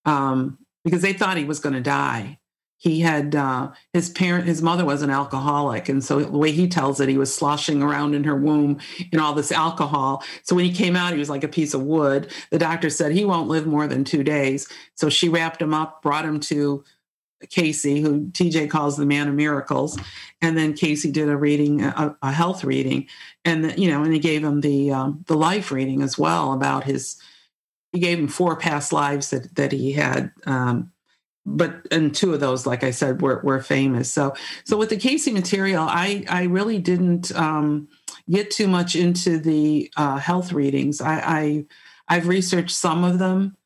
um, 0.05 0.57
because 0.83 1.01
they 1.01 1.13
thought 1.13 1.37
he 1.37 1.45
was 1.45 1.59
going 1.59 1.73
to 1.73 1.81
die. 1.81 2.37
He 2.77 3.01
had 3.01 3.35
uh, 3.35 3.71
his 3.93 4.09
parent, 4.09 4.47
his 4.47 4.63
mother 4.63 4.83
was 4.83 5.03
an 5.03 5.11
alcoholic, 5.11 5.87
and 5.87 6.03
so 6.03 6.19
the 6.19 6.37
way 6.37 6.51
he 6.51 6.67
tells 6.67 6.99
it, 6.99 7.09
he 7.09 7.17
was 7.17 7.33
sloshing 7.33 7.83
around 7.83 8.15
in 8.15 8.23
her 8.23 8.35
womb 8.35 8.79
in 9.11 9.19
all 9.19 9.35
this 9.35 9.51
alcohol. 9.51 10.23
So 10.41 10.55
when 10.55 10.65
he 10.65 10.73
came 10.73 10.95
out, 10.95 11.13
he 11.13 11.19
was 11.19 11.29
like 11.29 11.43
a 11.43 11.47
piece 11.47 11.75
of 11.75 11.83
wood. 11.83 12.31
The 12.49 12.57
doctor 12.57 12.89
said 12.89 13.11
he 13.11 13.23
won't 13.23 13.49
live 13.49 13.67
more 13.67 13.85
than 13.85 14.03
two 14.03 14.23
days. 14.23 14.67
So 14.95 15.09
she 15.09 15.29
wrapped 15.29 15.61
him 15.61 15.75
up, 15.75 16.01
brought 16.01 16.25
him 16.25 16.39
to 16.41 16.83
Cayce, 17.49 17.83
who 17.83 18.27
TJ 18.27 18.69
calls 18.69 18.97
the 18.97 19.05
man 19.05 19.27
of 19.27 19.35
miracles, 19.35 19.97
and 20.41 20.57
then 20.57 20.73
Cayce 20.73 21.03
did 21.03 21.29
a 21.29 21.37
reading, 21.37 21.81
a, 21.81 22.15
a 22.21 22.31
health 22.31 22.63
reading, 22.63 23.07
and 23.45 23.77
you 23.77 23.89
know, 23.89 24.03
and 24.03 24.13
he 24.13 24.19
gave 24.19 24.43
him 24.43 24.61
the 24.61 24.91
um, 24.91 25.23
the 25.27 25.35
life 25.35 25.71
reading 25.71 26.01
as 26.01 26.17
well 26.17 26.53
about 26.53 26.83
his. 26.83 27.21
He 27.91 27.99
gave 27.99 28.19
him 28.19 28.27
four 28.27 28.55
past 28.55 28.93
lives 28.93 29.31
that 29.31 29.55
that 29.55 29.71
he 29.71 29.91
had, 29.91 30.31
um, 30.45 30.91
but 31.45 31.87
and 31.91 32.13
two 32.13 32.33
of 32.33 32.39
those, 32.39 32.65
like 32.65 32.83
I 32.83 32.91
said, 32.91 33.21
were 33.21 33.41
were 33.43 33.61
famous. 33.61 34.11
So 34.11 34.33
so 34.63 34.77
with 34.77 34.89
the 34.89 34.97
Cayce 34.97 35.27
material, 35.27 35.85
I 35.87 36.23
I 36.29 36.43
really 36.43 36.79
didn't 36.79 37.35
um, 37.35 37.87
get 38.29 38.51
too 38.51 38.67
much 38.67 38.95
into 38.95 39.39
the 39.39 39.91
uh, 39.97 40.17
health 40.17 40.53
readings. 40.53 41.01
I, 41.01 41.15
I 41.19 41.65
I've 42.07 42.27
researched 42.27 42.75
some 42.75 43.03
of 43.03 43.19
them, 43.19 43.57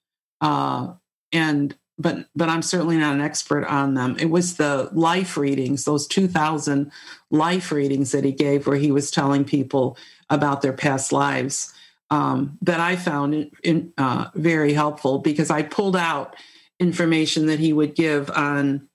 uh, 0.41 0.93
and 1.32 1.76
but 1.97 2.27
but 2.35 2.49
I'm 2.49 2.61
certainly 2.61 2.97
not 2.97 3.15
an 3.15 3.21
expert 3.21 3.65
on 3.65 3.93
them. 3.93 4.17
It 4.19 4.29
was 4.29 4.57
the 4.57 4.89
life 4.91 5.37
readings, 5.37 5.85
those 5.85 6.07
2000 6.07 6.91
life 7.31 7.71
readings 7.71 8.11
that 8.11 8.25
he 8.25 8.31
gave, 8.31 8.67
where 8.67 8.77
he 8.77 8.91
was 8.91 9.11
telling 9.11 9.45
people 9.45 9.97
about 10.29 10.61
their 10.61 10.73
past 10.73 11.11
lives, 11.11 11.73
um, 12.09 12.57
that 12.61 12.79
I 12.79 12.95
found 12.95 13.33
in, 13.33 13.51
in, 13.63 13.93
uh, 13.97 14.29
very 14.35 14.73
helpful 14.73 15.19
because 15.19 15.49
I 15.49 15.61
pulled 15.61 15.95
out 15.95 16.35
information 16.79 17.45
that 17.45 17.59
he 17.59 17.71
would 17.71 17.95
give 17.95 18.29
on, 18.29 18.89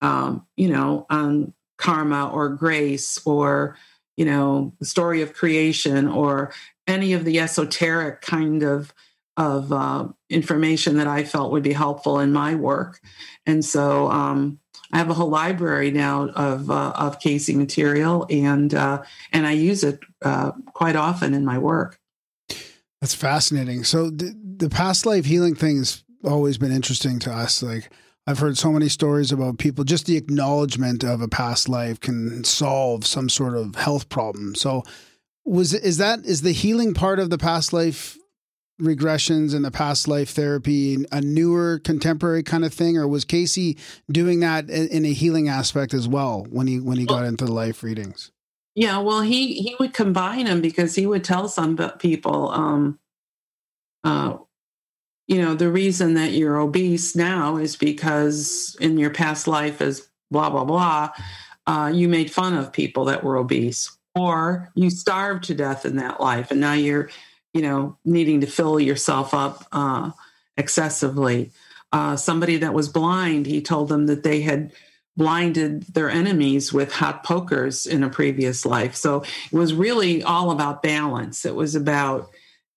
um, 0.00 0.44
you 0.56 0.68
know, 0.68 1.06
on 1.08 1.52
karma 1.78 2.28
or 2.28 2.48
grace 2.48 3.20
or 3.24 3.76
you 4.16 4.24
know 4.24 4.72
the 4.78 4.84
story 4.84 5.22
of 5.22 5.34
creation 5.34 6.08
or 6.08 6.52
any 6.86 7.12
of 7.12 7.24
the 7.24 7.38
esoteric 7.38 8.20
kind 8.20 8.62
of 8.62 8.92
of 9.36 9.72
uh, 9.72 10.08
information 10.28 10.96
that 10.98 11.06
I 11.06 11.24
felt 11.24 11.52
would 11.52 11.62
be 11.62 11.72
helpful 11.72 12.20
in 12.20 12.32
my 12.32 12.54
work. 12.54 13.00
And 13.46 13.64
so 13.64 14.10
um, 14.10 14.58
I 14.92 14.98
have 14.98 15.08
a 15.08 15.14
whole 15.14 15.30
library 15.30 15.90
now 15.90 16.28
of 16.28 16.70
uh, 16.70 16.92
of 16.96 17.18
Cayce 17.18 17.48
material, 17.50 18.26
and 18.28 18.74
uh, 18.74 19.02
and 19.32 19.46
I 19.46 19.52
use 19.52 19.84
it 19.84 20.00
uh, 20.22 20.52
quite 20.74 20.96
often 20.96 21.32
in 21.32 21.44
my 21.44 21.58
work. 21.58 21.98
That's 23.00 23.14
fascinating. 23.14 23.84
So 23.84 24.10
the, 24.10 24.34
the 24.58 24.68
past 24.68 25.06
life 25.06 25.24
healing 25.24 25.54
thing 25.54 25.78
has 25.78 26.04
always 26.24 26.58
been 26.58 26.70
interesting 26.70 27.18
to 27.20 27.32
us. 27.32 27.62
Like 27.62 27.90
I've 28.26 28.38
heard 28.38 28.56
so 28.56 28.70
many 28.70 28.88
stories 28.88 29.32
about 29.32 29.58
people. 29.58 29.82
Just 29.82 30.06
the 30.06 30.16
acknowledgement 30.16 31.02
of 31.02 31.20
a 31.20 31.28
past 31.28 31.68
life 31.68 31.98
can 31.98 32.44
solve 32.44 33.06
some 33.06 33.28
sort 33.28 33.56
of 33.56 33.74
health 33.74 34.08
problem. 34.08 34.54
So 34.54 34.82
was 35.44 35.74
is 35.74 35.96
that 35.96 36.20
is 36.24 36.42
the 36.42 36.52
healing 36.52 36.94
part 36.94 37.18
of 37.18 37.30
the 37.30 37.38
past 37.38 37.72
life 37.72 38.16
regressions 38.82 39.54
and 39.54 39.64
the 39.64 39.70
past 39.70 40.08
life 40.08 40.30
therapy 40.30 41.04
a 41.12 41.20
newer 41.20 41.78
contemporary 41.78 42.42
kind 42.42 42.64
of 42.64 42.74
thing? 42.74 42.98
Or 42.98 43.06
was 43.06 43.24
Cayce 43.24 43.74
doing 44.10 44.40
that 44.40 44.68
in, 44.68 45.04
a 45.04 45.12
healing 45.12 45.48
aspect 45.48 45.94
as 45.94 46.08
well 46.08 46.46
when 46.50 46.66
he 46.66 46.80
when 46.80 46.98
he 46.98 47.06
got 47.06 47.24
into 47.24 47.44
the 47.44 47.52
life 47.52 47.82
readings? 47.82 48.30
Yeah 48.74 48.98
well 48.98 49.20
he 49.20 49.54
he 49.54 49.76
would 49.78 49.94
combine 49.94 50.46
them 50.46 50.60
because 50.60 50.94
he 50.94 51.06
would 51.06 51.24
tell 51.24 51.48
some 51.48 51.76
people 51.98 52.50
um 52.50 52.98
uh 54.04 54.36
you 55.28 55.40
know 55.40 55.54
the 55.54 55.70
reason 55.70 56.14
that 56.14 56.32
you're 56.32 56.58
obese 56.58 57.14
now 57.14 57.56
is 57.56 57.76
because 57.76 58.76
in 58.80 58.98
your 58.98 59.10
past 59.10 59.46
life 59.46 59.80
as 59.80 60.08
blah 60.30 60.50
blah 60.50 60.64
blah 60.64 61.10
uh, 61.66 61.90
you 61.94 62.08
made 62.08 62.30
fun 62.30 62.54
of 62.54 62.72
people 62.72 63.04
that 63.04 63.22
were 63.22 63.36
obese 63.36 63.96
or 64.14 64.70
you 64.74 64.90
starved 64.90 65.44
to 65.44 65.54
death 65.54 65.86
in 65.86 65.96
that 65.96 66.20
life 66.20 66.50
and 66.50 66.60
now 66.60 66.72
you're 66.72 67.08
you 67.52 67.62
know, 67.62 67.96
needing 68.04 68.40
to 68.40 68.46
fill 68.46 68.80
yourself 68.80 69.34
up 69.34 69.66
uh, 69.72 70.10
excessively. 70.56 71.50
Uh, 71.92 72.16
somebody 72.16 72.56
that 72.56 72.72
was 72.72 72.88
blind, 72.88 73.46
he 73.46 73.60
told 73.60 73.88
them 73.88 74.06
that 74.06 74.22
they 74.22 74.40
had 74.40 74.72
blinded 75.16 75.82
their 75.94 76.08
enemies 76.08 76.72
with 76.72 76.90
hot 76.90 77.22
pokers 77.22 77.86
in 77.86 78.02
a 78.02 78.08
previous 78.08 78.64
life. 78.64 78.94
So 78.94 79.22
it 79.22 79.52
was 79.52 79.74
really 79.74 80.22
all 80.22 80.50
about 80.50 80.82
balance. 80.82 81.44
It 81.44 81.54
was 81.54 81.74
about, 81.74 82.30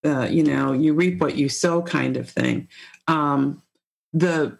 uh, 0.03 0.27
you 0.29 0.43
know, 0.43 0.73
you 0.73 0.93
reap 0.93 1.21
what 1.21 1.35
you 1.35 1.47
sow 1.47 1.81
kind 1.81 2.17
of 2.17 2.29
thing. 2.29 2.67
Um, 3.07 3.61
the 4.11 4.57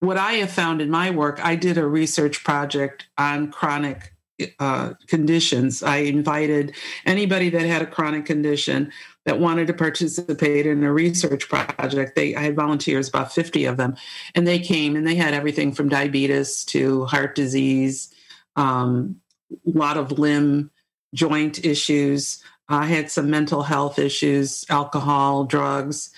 what 0.00 0.16
I 0.16 0.34
have 0.34 0.50
found 0.50 0.80
in 0.80 0.90
my 0.90 1.10
work, 1.10 1.44
I 1.44 1.56
did 1.56 1.76
a 1.76 1.86
research 1.86 2.42
project 2.42 3.06
on 3.18 3.50
chronic 3.50 4.14
uh, 4.58 4.94
conditions. 5.06 5.82
I 5.82 5.98
invited 5.98 6.74
anybody 7.04 7.50
that 7.50 7.62
had 7.62 7.82
a 7.82 7.86
chronic 7.86 8.24
condition 8.24 8.92
that 9.26 9.38
wanted 9.38 9.66
to 9.66 9.74
participate 9.74 10.66
in 10.66 10.82
a 10.82 10.92
research 10.92 11.48
project. 11.48 12.16
They 12.16 12.34
I 12.34 12.42
had 12.42 12.56
volunteers, 12.56 13.08
about 13.08 13.32
50 13.32 13.64
of 13.66 13.76
them, 13.76 13.96
and 14.34 14.46
they 14.46 14.58
came 14.58 14.96
and 14.96 15.06
they 15.06 15.14
had 15.14 15.34
everything 15.34 15.72
from 15.72 15.88
diabetes 15.88 16.64
to 16.66 17.04
heart 17.06 17.34
disease, 17.34 18.12
um, 18.56 19.20
a 19.52 19.78
lot 19.78 19.96
of 19.96 20.18
limb 20.18 20.70
joint 21.14 21.64
issues. 21.64 22.42
I 22.68 22.86
had 22.86 23.10
some 23.10 23.30
mental 23.30 23.62
health 23.62 23.98
issues, 23.98 24.64
alcohol, 24.70 25.44
drugs, 25.44 26.10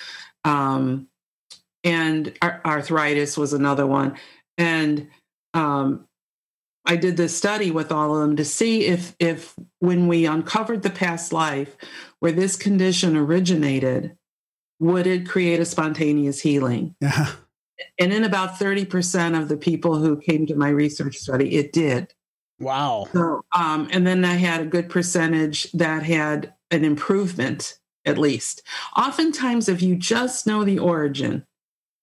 um, 0.45 1.09
and 1.83 2.37
ar- 2.43 2.61
arthritis 2.65 3.37
was 3.37 3.53
another 3.53 3.87
one. 3.87 4.17
And 4.59 5.09
um, 5.55 6.07
I 6.85 6.97
did 6.97 7.17
this 7.17 7.37
study 7.37 7.71
with 7.71 7.93
all 7.93 8.15
of 8.15 8.23
them 8.23 8.37
to 8.37 8.45
see 8.45 8.87
if 8.87 9.15
if 9.19 9.55
when 9.79 10.09
we 10.09 10.27
uncovered 10.27 10.83
the 10.83 10.91
past 10.91 11.33
life 11.33 11.77
where 12.19 12.33
this 12.33 12.57
condition 12.57 13.17
originated, 13.17 14.17
would 14.81 15.07
it 15.07 15.29
create 15.29 15.61
a 15.61 15.65
spontaneous 15.65 16.41
healing? 16.41 16.95
Yeah. 17.01 17.33
And 17.99 18.13
in 18.13 18.25
about 18.25 18.61
30% 18.61 19.41
of 19.41 19.49
the 19.49 19.57
people 19.57 19.97
who 19.97 20.17
came 20.17 20.47
to 20.47 20.55
my 20.55 20.69
research 20.69 21.17
study, 21.17 21.57
it 21.57 21.73
did. 21.73 22.13
Wow. 22.61 23.09
So, 23.13 23.45
um, 23.57 23.89
and 23.91 24.07
then 24.07 24.25
I 24.25 24.35
had 24.35 24.61
a 24.61 24.67
good 24.67 24.89
percentage 24.89 25.71
that 25.73 26.05
had 26.05 26.55
an 26.71 26.85
improvement, 26.85 27.79
at 28.05 28.19
least. 28.19 28.63
Oftentimes, 28.97 29.69
if 29.69 29.83
you 29.83 29.97
just 29.97 30.47
know 30.47 30.63
the 30.63 30.79
origin, 30.79 31.45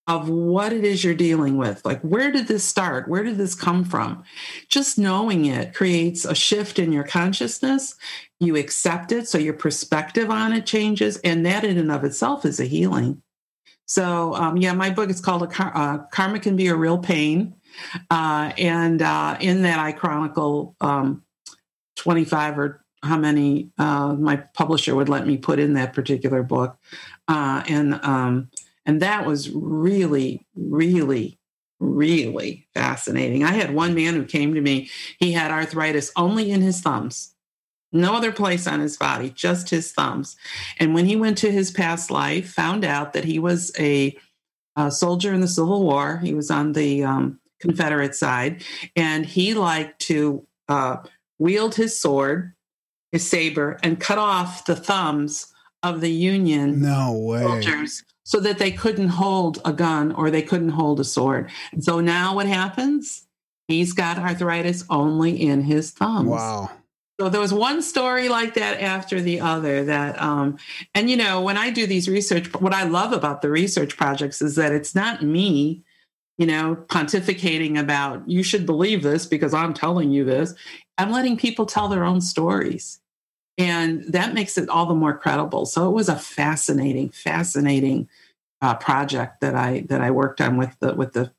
of 0.09 0.27
what 0.27 0.73
it 0.73 0.83
is 0.83 1.03
you're 1.03 1.13
dealing 1.13 1.55
with. 1.55 1.85
Like, 1.85 2.01
where 2.01 2.31
did 2.31 2.47
this 2.47 2.63
start? 2.63 3.07
Where 3.07 3.23
did 3.23 3.37
this 3.37 3.53
come 3.53 3.83
from? 3.83 4.23
Just 4.67 4.97
knowing 4.97 5.45
it 5.45 5.75
creates 5.75 6.25
a 6.25 6.33
shift 6.33 6.79
in 6.79 6.91
your 6.91 7.03
consciousness. 7.03 7.95
You 8.39 8.55
accept 8.55 9.11
it, 9.11 9.27
so 9.27 9.37
your 9.37 9.53
perspective 9.53 10.31
on 10.31 10.51
it 10.51 10.65
changes, 10.65 11.17
and 11.17 11.45
that 11.45 11.63
in 11.63 11.77
and 11.77 11.91
of 11.91 12.03
itself 12.03 12.43
is 12.43 12.59
a 12.59 12.65
healing. 12.65 13.21
So, 13.85 14.33
um, 14.33 14.57
yeah, 14.57 14.73
my 14.73 14.89
book 14.89 15.11
is 15.11 15.21
called 15.21 15.43
a 15.43 15.47
Car- 15.47 15.73
uh, 15.75 15.99
"Karma 16.11 16.39
Can 16.39 16.55
Be 16.55 16.67
a 16.67 16.75
Real 16.75 16.97
Pain," 16.97 17.53
uh, 18.09 18.51
and 18.57 19.03
uh, 19.03 19.37
in 19.39 19.61
that 19.61 19.77
I 19.77 19.91
chronicle 19.91 20.75
um, 20.81 21.23
25 21.97 22.57
or 22.57 22.83
how 23.03 23.17
many 23.17 23.69
uh, 23.77 24.15
my 24.15 24.37
publisher 24.37 24.95
would 24.95 25.07
let 25.07 25.27
me 25.27 25.37
put 25.37 25.59
in 25.59 25.73
that 25.73 25.93
particular 25.93 26.41
book, 26.41 26.77
uh, 27.27 27.63
and 27.67 27.93
um, 28.03 28.49
and 28.89 29.03
that 29.03 29.23
was 29.23 29.51
really, 29.51 30.47
really, 30.55 31.37
really 31.79 32.67
fascinating. 32.73 33.43
I 33.43 33.51
had 33.51 33.71
one 33.71 33.93
man 33.93 34.15
who 34.15 34.25
came 34.25 34.55
to 34.55 34.61
me, 34.61 34.89
he 35.19 35.31
had 35.31 35.51
arthritis 35.51 36.11
only 36.15 36.49
in 36.49 36.63
his 36.63 36.81
thumbs, 36.81 37.35
no 37.91 38.15
other 38.15 38.31
place 38.31 38.65
on 38.65 38.79
his 38.79 38.97
body, 38.97 39.29
just 39.29 39.69
his 39.69 39.91
thumbs. 39.91 40.37
And 40.79 40.95
when 40.95 41.05
he 41.05 41.15
went 41.15 41.37
to 41.37 41.51
his 41.51 41.69
past 41.69 42.09
life, 42.09 42.51
found 42.51 42.83
out 42.83 43.13
that 43.13 43.25
he 43.25 43.37
was 43.37 43.71
a, 43.77 44.17
a 44.75 44.89
soldier 44.89 45.35
in 45.35 45.41
the 45.41 45.47
Civil 45.47 45.83
War, 45.83 46.17
he 46.17 46.33
was 46.33 46.49
on 46.49 46.71
the 46.71 47.03
um, 47.03 47.39
Confederate 47.59 48.15
side, 48.15 48.63
and 48.95 49.23
he 49.23 49.53
liked 49.53 50.01
to 50.07 50.47
uh, 50.67 50.97
wield 51.37 51.75
his 51.75 52.01
sword, 52.01 52.55
his 53.11 53.29
saber, 53.29 53.77
and 53.83 53.99
cut 53.99 54.17
off 54.17 54.65
the 54.65 54.75
thumbs 54.75 55.53
of 55.83 56.01
the 56.01 56.11
Union 56.11 56.81
No 56.81 57.13
way. 57.13 57.41
soldiers 57.43 58.03
so 58.23 58.39
that 58.41 58.59
they 58.59 58.71
couldn't 58.71 59.09
hold 59.09 59.59
a 59.65 59.73
gun 59.73 60.11
or 60.11 60.29
they 60.29 60.41
couldn't 60.41 60.69
hold 60.69 60.99
a 60.99 61.03
sword. 61.03 61.49
And 61.71 61.83
so 61.83 61.99
now 61.99 62.35
what 62.35 62.45
happens? 62.47 63.25
He's 63.67 63.93
got 63.93 64.17
arthritis 64.19 64.83
only 64.89 65.41
in 65.41 65.61
his 65.63 65.91
thumbs. 65.91 66.29
Wow. 66.29 66.69
So 67.19 67.27
there 67.29 67.41
was 67.41 67.53
one 67.53 67.81
story 67.81 68.29
like 68.29 68.53
that 68.53 68.79
after 68.81 69.19
the 69.19 69.41
other 69.41 69.83
that 69.85 70.21
um 70.21 70.57
and 70.95 71.09
you 71.09 71.17
know 71.17 71.41
when 71.41 71.57
I 71.57 71.69
do 71.69 71.85
these 71.85 72.07
research 72.07 72.47
what 72.61 72.73
I 72.73 72.83
love 72.83 73.11
about 73.11 73.41
the 73.41 73.49
research 73.49 73.97
projects 73.97 74.41
is 74.41 74.55
that 74.55 74.71
it's 74.71 74.95
not 74.95 75.21
me 75.21 75.83
you 76.37 76.45
know 76.45 76.77
pontificating 76.87 77.77
about 77.77 78.27
you 78.29 78.41
should 78.41 78.65
believe 78.65 79.03
this 79.03 79.25
because 79.25 79.53
I'm 79.53 79.73
telling 79.73 80.11
you 80.11 80.23
this 80.23 80.53
I'm 80.97 81.11
letting 81.11 81.35
people 81.35 81.65
tell 81.65 81.89
their 81.89 82.05
own 82.05 82.21
stories 82.21 83.01
and 83.59 84.03
that 84.05 84.33
makes 84.33 84.57
it 84.57 84.67
all 84.69 84.87
the 84.87 84.95
more 84.95 85.15
credible 85.15 85.65
so 85.65 85.87
it 85.87 85.93
was 85.93 86.09
a 86.09 86.15
fascinating 86.15 87.09
fascinating 87.09 88.07
uh, 88.61 88.73
project 88.75 89.41
that 89.41 89.55
I 89.55 89.81
that 89.89 90.01
I 90.01 90.11
worked 90.11 90.41
on 90.41 90.57
with 90.57 90.75
the 90.79 90.95
with 90.95 91.13
the 91.13 91.31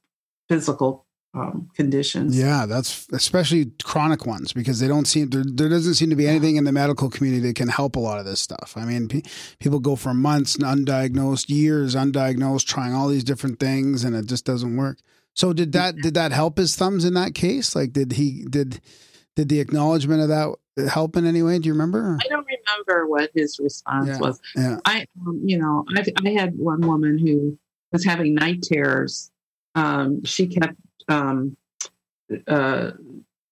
physical 0.48 1.06
um, 1.32 1.70
conditions 1.74 2.36
Yeah, 2.38 2.66
that's 2.66 3.06
especially 3.12 3.72
chronic 3.82 4.26
ones 4.26 4.52
because 4.52 4.80
they 4.80 4.88
don't 4.88 5.06
seem 5.06 5.30
there, 5.30 5.44
there 5.46 5.68
doesn't 5.68 5.94
seem 5.94 6.10
to 6.10 6.16
be 6.16 6.26
anything 6.26 6.56
in 6.56 6.64
the 6.64 6.72
medical 6.72 7.08
community 7.08 7.46
that 7.48 7.56
can 7.56 7.68
help 7.68 7.96
a 7.96 8.00
lot 8.00 8.18
of 8.18 8.24
this 8.24 8.40
stuff. 8.40 8.74
I 8.76 8.84
mean, 8.84 9.06
pe- 9.06 9.22
people 9.60 9.78
go 9.78 9.94
for 9.94 10.12
months 10.12 10.56
undiagnosed, 10.56 11.48
years 11.48 11.94
undiagnosed, 11.94 12.66
trying 12.66 12.94
all 12.94 13.06
these 13.06 13.22
different 13.22 13.60
things, 13.60 14.02
and 14.02 14.16
it 14.16 14.26
just 14.26 14.44
doesn't 14.44 14.76
work. 14.76 14.98
So 15.34 15.52
did 15.52 15.72
that 15.72 15.96
did 15.96 16.14
that 16.14 16.32
help 16.32 16.58
his 16.58 16.74
thumbs 16.74 17.04
in 17.04 17.14
that 17.14 17.34
case? 17.34 17.76
Like, 17.76 17.92
did 17.92 18.12
he 18.12 18.44
did 18.50 18.80
did 19.40 19.48
the 19.48 19.60
acknowledgement 19.60 20.20
of 20.22 20.28
that 20.28 20.54
help 20.90 21.16
in 21.16 21.24
any 21.26 21.42
way? 21.42 21.58
Do 21.58 21.66
you 21.66 21.72
remember? 21.72 22.18
I 22.22 22.28
don't 22.28 22.46
remember 22.46 23.06
what 23.08 23.30
his 23.34 23.58
response 23.58 24.08
Yeah. 24.08 24.18
was. 24.18 24.40
Yeah. 24.54 24.76
I, 24.84 25.06
um, 25.26 25.40
you 25.44 25.58
know, 25.58 25.84
I, 25.96 26.04
I 26.24 26.30
had 26.30 26.56
one 26.58 26.80
woman 26.82 27.18
who 27.18 27.58
was 27.90 28.04
having 28.04 28.34
night 28.34 28.62
terrors. 28.62 29.30
Um, 29.74 30.22
she 30.24 30.46
kept, 30.48 30.74
um, 31.08 31.56
uh, 32.46 32.90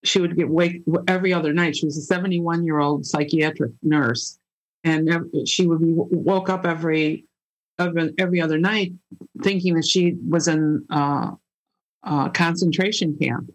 she 0.04 0.20
would 0.20 0.36
get 0.36 0.48
wake 0.48 0.82
every 1.06 1.32
other 1.32 1.52
night. 1.54 1.76
She 1.76 1.86
was 1.86 1.96
a 1.96 2.02
71 2.02 2.64
year 2.64 2.78
old 2.78 3.06
psychiatric 3.06 3.72
nurse, 3.82 4.38
and 4.84 5.08
she 5.46 5.66
would 5.66 5.80
be 5.80 5.92
woke 5.92 6.48
up 6.50 6.66
every 6.66 7.24
every, 7.78 8.12
every 8.18 8.40
other 8.40 8.58
night 8.58 8.92
thinking 9.42 9.74
that 9.74 9.86
she 9.86 10.16
was 10.28 10.48
in 10.48 10.84
uh, 10.90 11.32
uh, 12.04 12.28
concentration 12.30 13.16
camp. 13.20 13.50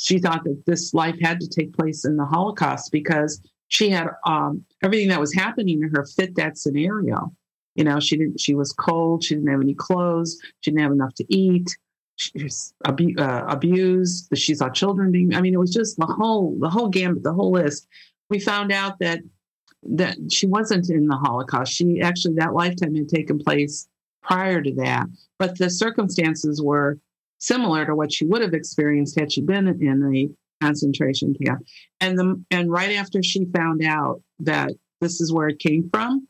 She 0.00 0.20
thought 0.20 0.44
that 0.44 0.62
this 0.64 0.94
life 0.94 1.18
had 1.20 1.40
to 1.40 1.48
take 1.48 1.76
place 1.76 2.04
in 2.04 2.16
the 2.16 2.24
Holocaust 2.24 2.92
because 2.92 3.42
she 3.66 3.90
had 3.90 4.08
um, 4.24 4.64
everything 4.82 5.08
that 5.08 5.18
was 5.18 5.34
happening 5.34 5.80
to 5.80 5.88
her 5.88 6.06
fit 6.06 6.36
that 6.36 6.56
scenario. 6.56 7.32
You 7.74 7.82
know, 7.82 7.98
she 7.98 8.16
didn't. 8.16 8.40
She 8.40 8.54
was 8.54 8.72
cold. 8.72 9.24
She 9.24 9.34
didn't 9.34 9.50
have 9.50 9.60
any 9.60 9.74
clothes. 9.74 10.38
She 10.60 10.70
didn't 10.70 10.82
have 10.82 10.92
enough 10.92 11.14
to 11.14 11.24
eat. 11.28 11.76
She 12.14 12.44
was 12.44 12.72
uh, 12.86 13.44
abused. 13.48 14.28
She 14.36 14.54
saw 14.54 14.68
children 14.68 15.10
being. 15.10 15.34
I 15.34 15.40
mean, 15.40 15.54
it 15.54 15.58
was 15.60 15.74
just 15.74 15.96
the 15.98 16.06
whole 16.06 16.56
the 16.60 16.70
whole 16.70 16.88
gambit, 16.88 17.24
the 17.24 17.34
whole 17.34 17.50
list. 17.50 17.88
We 18.30 18.38
found 18.38 18.70
out 18.70 19.00
that 19.00 19.20
that 19.82 20.16
she 20.30 20.46
wasn't 20.46 20.90
in 20.90 21.08
the 21.08 21.16
Holocaust. 21.16 21.72
She 21.72 22.00
actually 22.00 22.34
that 22.34 22.54
lifetime 22.54 22.94
had 22.94 23.08
taken 23.08 23.38
place 23.38 23.88
prior 24.22 24.62
to 24.62 24.74
that, 24.74 25.06
but 25.38 25.58
the 25.58 25.70
circumstances 25.70 26.62
were 26.62 26.98
similar 27.38 27.86
to 27.86 27.94
what 27.94 28.12
she 28.12 28.26
would 28.26 28.42
have 28.42 28.54
experienced 28.54 29.18
had 29.18 29.32
she 29.32 29.42
been 29.42 29.68
in 29.68 30.14
a 30.14 30.28
concentration 30.64 31.34
camp. 31.44 31.60
And 32.00 32.18
the 32.18 32.44
and 32.50 32.70
right 32.70 32.96
after 32.96 33.22
she 33.22 33.46
found 33.46 33.82
out 33.84 34.22
that 34.40 34.72
this 35.00 35.20
is 35.20 35.32
where 35.32 35.48
it 35.48 35.58
came 35.58 35.88
from, 35.92 36.26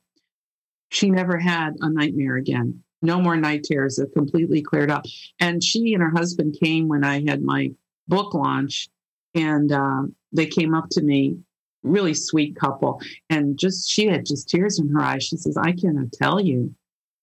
she 0.90 1.10
never 1.10 1.38
had 1.38 1.76
a 1.80 1.90
nightmare 1.90 2.36
again. 2.36 2.82
No 3.00 3.20
more 3.20 3.36
night 3.36 3.64
terrors. 3.64 3.98
It 3.98 4.12
completely 4.12 4.60
cleared 4.60 4.90
up. 4.90 5.04
And 5.40 5.62
she 5.62 5.94
and 5.94 6.02
her 6.02 6.10
husband 6.10 6.56
came 6.62 6.88
when 6.88 7.04
I 7.04 7.24
had 7.26 7.42
my 7.42 7.70
book 8.08 8.34
launch, 8.34 8.88
and 9.34 9.70
uh, 9.70 10.02
they 10.32 10.46
came 10.46 10.74
up 10.74 10.88
to 10.90 11.02
me, 11.02 11.38
really 11.82 12.14
sweet 12.14 12.56
couple, 12.56 13.00
and 13.30 13.58
just 13.58 13.90
she 13.90 14.06
had 14.06 14.26
just 14.26 14.48
tears 14.48 14.78
in 14.78 14.88
her 14.88 15.00
eyes. 15.00 15.24
She 15.24 15.36
says, 15.36 15.56
"I 15.56 15.72
cannot 15.72 16.12
tell 16.12 16.40
you 16.40 16.74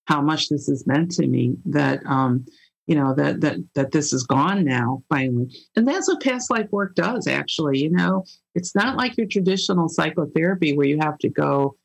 how 0.08 0.22
much 0.22 0.50
this 0.50 0.68
has 0.68 0.88
meant 0.88 1.12
to 1.12 1.28
me. 1.28 1.56
That 1.66 2.06
um, 2.06 2.46
you 2.88 2.96
know 2.96 3.14
that 3.16 3.42
that 3.42 3.58
that 3.76 3.92
this 3.92 4.14
is 4.14 4.24
gone 4.24 4.64
now 4.64 5.04
finally. 5.10 5.54
And 5.76 5.88
that's 5.88 6.08
what 6.08 6.22
past 6.22 6.50
life 6.52 6.68
work 6.72 6.96
does 6.96 7.28
actually 7.28 7.80
you 7.80 7.90
know? 7.90 8.24
It's 8.54 8.76
not 8.76 8.98
like 8.98 9.18
your 9.18 9.28
traditional 9.28 9.90
psychotherapy 9.90 10.76
where 10.76 10.88
you 10.88 11.00
have 11.00 11.18
to 11.20 11.30
go 11.30 11.76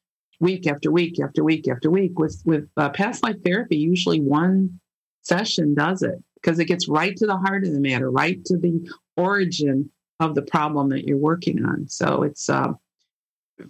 week 0.40 0.66
after 0.66 0.90
week 0.90 1.20
after 1.20 1.42
week 1.44 1.68
after 1.68 1.90
week. 1.90 2.18
With 2.18 2.40
with 2.44 2.68
uh, 2.76 2.90
past 2.90 3.22
life 3.22 3.36
therapy 3.44 3.76
usually 3.76 4.20
one 4.20 4.80
session 5.22 5.74
does 5.74 6.02
it 6.02 6.22
because 6.34 6.58
it 6.58 6.64
gets 6.66 6.88
right 6.88 7.16
to 7.16 7.26
the 7.26 7.36
heart 7.36 7.64
of 7.64 7.72
the 7.72 7.80
matter 7.80 8.10
right 8.10 8.42
to 8.46 8.56
the 8.56 8.88
origin 9.16 9.90
of 10.18 10.34
the 10.34 10.42
problem 10.42 10.90
that 10.90 11.06
you're 11.06 11.16
working 11.16 11.64
on. 11.64 11.88
So 11.88 12.22
it's 12.22 12.48
uh, 12.48 12.72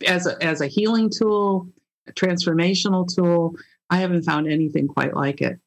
as 0.07 0.27
a 0.27 0.43
as 0.43 0.61
a 0.61 0.66
healing 0.66 1.11
tool 1.11 1.69
a 2.07 2.12
transformational 2.12 3.07
tool 3.12 3.55
i 3.90 3.97
haven't 3.97 4.23
found 4.23 4.51
anything 4.51 4.86
quite 4.86 5.15
like 5.15 5.40
it 5.40 5.59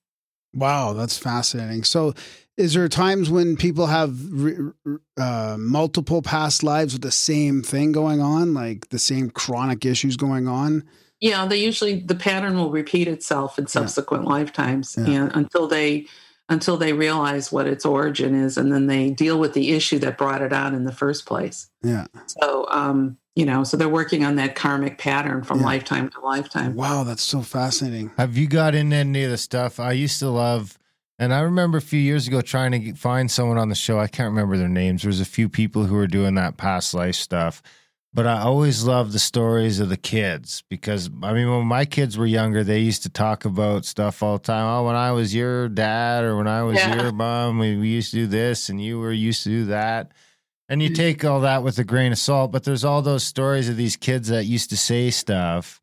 Wow, 0.53 0.93
that's 0.93 1.17
fascinating. 1.17 1.83
So, 1.83 2.13
Is 2.55 2.75
there 2.75 2.87
times 2.87 3.31
when 3.31 3.57
people 3.57 3.87
have 3.87 4.15
uh, 5.17 5.55
multiple 5.57 6.21
past 6.21 6.61
lives 6.61 6.93
with 6.93 7.01
the 7.01 7.11
same 7.11 7.63
thing 7.63 7.91
going 7.91 8.21
on, 8.21 8.53
like 8.53 8.89
the 8.89 8.99
same 8.99 9.31
chronic 9.31 9.85
issues 9.85 10.17
going 10.17 10.47
on? 10.47 10.83
Yeah, 11.19 11.47
they 11.47 11.57
usually 11.57 12.01
the 12.01 12.15
pattern 12.15 12.55
will 12.57 12.69
repeat 12.69 13.07
itself 13.07 13.57
in 13.57 13.65
subsequent 13.67 14.25
lifetimes, 14.25 14.95
Yeah. 14.97 15.05
and 15.23 15.31
until 15.35 15.67
they 15.67 16.05
until 16.49 16.75
they 16.77 16.91
realize 16.93 17.51
what 17.51 17.65
its 17.65 17.85
origin 17.85 18.35
is, 18.35 18.57
and 18.57 18.71
then 18.71 18.85
they 18.87 19.09
deal 19.09 19.39
with 19.39 19.53
the 19.53 19.71
issue 19.71 19.97
that 19.99 20.17
brought 20.17 20.41
it 20.41 20.51
on 20.53 20.75
in 20.75 20.83
the 20.83 20.91
first 20.91 21.25
place. 21.25 21.69
Yeah. 21.81 22.05
So, 22.27 22.67
um, 22.69 23.17
you 23.35 23.45
know, 23.45 23.63
so 23.63 23.75
they're 23.77 23.89
working 23.89 24.23
on 24.23 24.35
that 24.35 24.55
karmic 24.55 24.97
pattern 24.97 25.43
from 25.43 25.59
Yeah. 25.59 25.65
lifetime 25.65 26.09
to 26.09 26.19
lifetime. 26.19 26.75
Wow, 26.75 27.03
that's 27.03 27.23
so 27.23 27.41
fascinating. 27.41 28.11
Have 28.17 28.37
you 28.37 28.47
got 28.47 28.75
into 28.75 28.95
any 28.95 29.23
of 29.23 29.31
the 29.31 29.37
stuff 29.37 29.79
I 29.79 29.93
used 29.93 30.19
to 30.19 30.29
love? 30.29 30.77
And 31.19 31.33
I 31.33 31.39
remember 31.41 31.77
a 31.77 31.81
few 31.81 31.99
years 31.99 32.27
ago 32.27 32.41
trying 32.41 32.71
to 32.71 32.79
get, 32.79 32.97
find 32.97 33.29
someone 33.31 33.57
on 33.57 33.69
the 33.69 33.75
show. 33.75 33.99
I 33.99 34.07
can't 34.07 34.29
remember 34.31 34.57
their 34.57 34.67
names. 34.67 35.01
There 35.03 35.09
was 35.09 35.21
a 35.21 35.25
few 35.25 35.47
people 35.49 35.85
who 35.85 35.95
were 35.95 36.07
doing 36.07 36.35
that 36.35 36.57
past 36.57 36.93
life 36.93 37.15
stuff. 37.15 37.61
But 38.15 38.27
I 38.27 38.41
always 38.41 38.83
loved 38.83 39.11
the 39.11 39.17
stories 39.19 39.79
of 39.79 39.89
the 39.89 39.97
kids 39.97 40.63
because 40.69 41.09
I 41.23 41.33
mean, 41.33 41.49
when 41.49 41.65
my 41.65 41.85
kids 41.85 42.15
were 42.15 42.27
younger, 42.27 42.63
they 42.63 42.79
used 42.79 43.01
to 43.03 43.09
talk 43.09 43.43
about 43.45 43.85
stuff 43.85 44.21
all 44.21 44.37
the 44.37 44.43
time. 44.43 44.65
Oh, 44.65 44.85
when 44.85 44.95
I 44.95 45.11
was 45.11 45.33
your 45.33 45.67
dad 45.69 46.23
or 46.23 46.35
when 46.37 46.47
I 46.47 46.61
was 46.61 46.75
Yeah. 46.75 46.93
your 46.93 47.11
mom, 47.11 47.57
we, 47.57 47.75
we 47.75 47.87
used 47.89 48.11
to 48.11 48.17
do 48.17 48.27
this 48.27 48.69
and 48.69 48.79
you 48.79 48.99
were 48.99 49.11
used 49.11 49.43
to 49.45 49.49
do 49.49 49.65
that. 49.65 50.11
And 50.69 50.81
you 50.81 50.89
take 50.89 51.23
all 51.25 51.41
that 51.41 51.61
with 51.61 51.77
a 51.77 51.83
grain 51.83 52.11
of 52.13 52.17
salt, 52.17 52.51
but 52.51 52.63
there's 52.63 52.85
all 52.85 53.01
those 53.01 53.23
stories 53.23 53.67
of 53.69 53.75
these 53.77 53.95
kids 53.95 54.29
that 54.29 54.45
used 54.45 54.69
to 54.71 54.77
say 54.77 55.09
stuff 55.11 55.81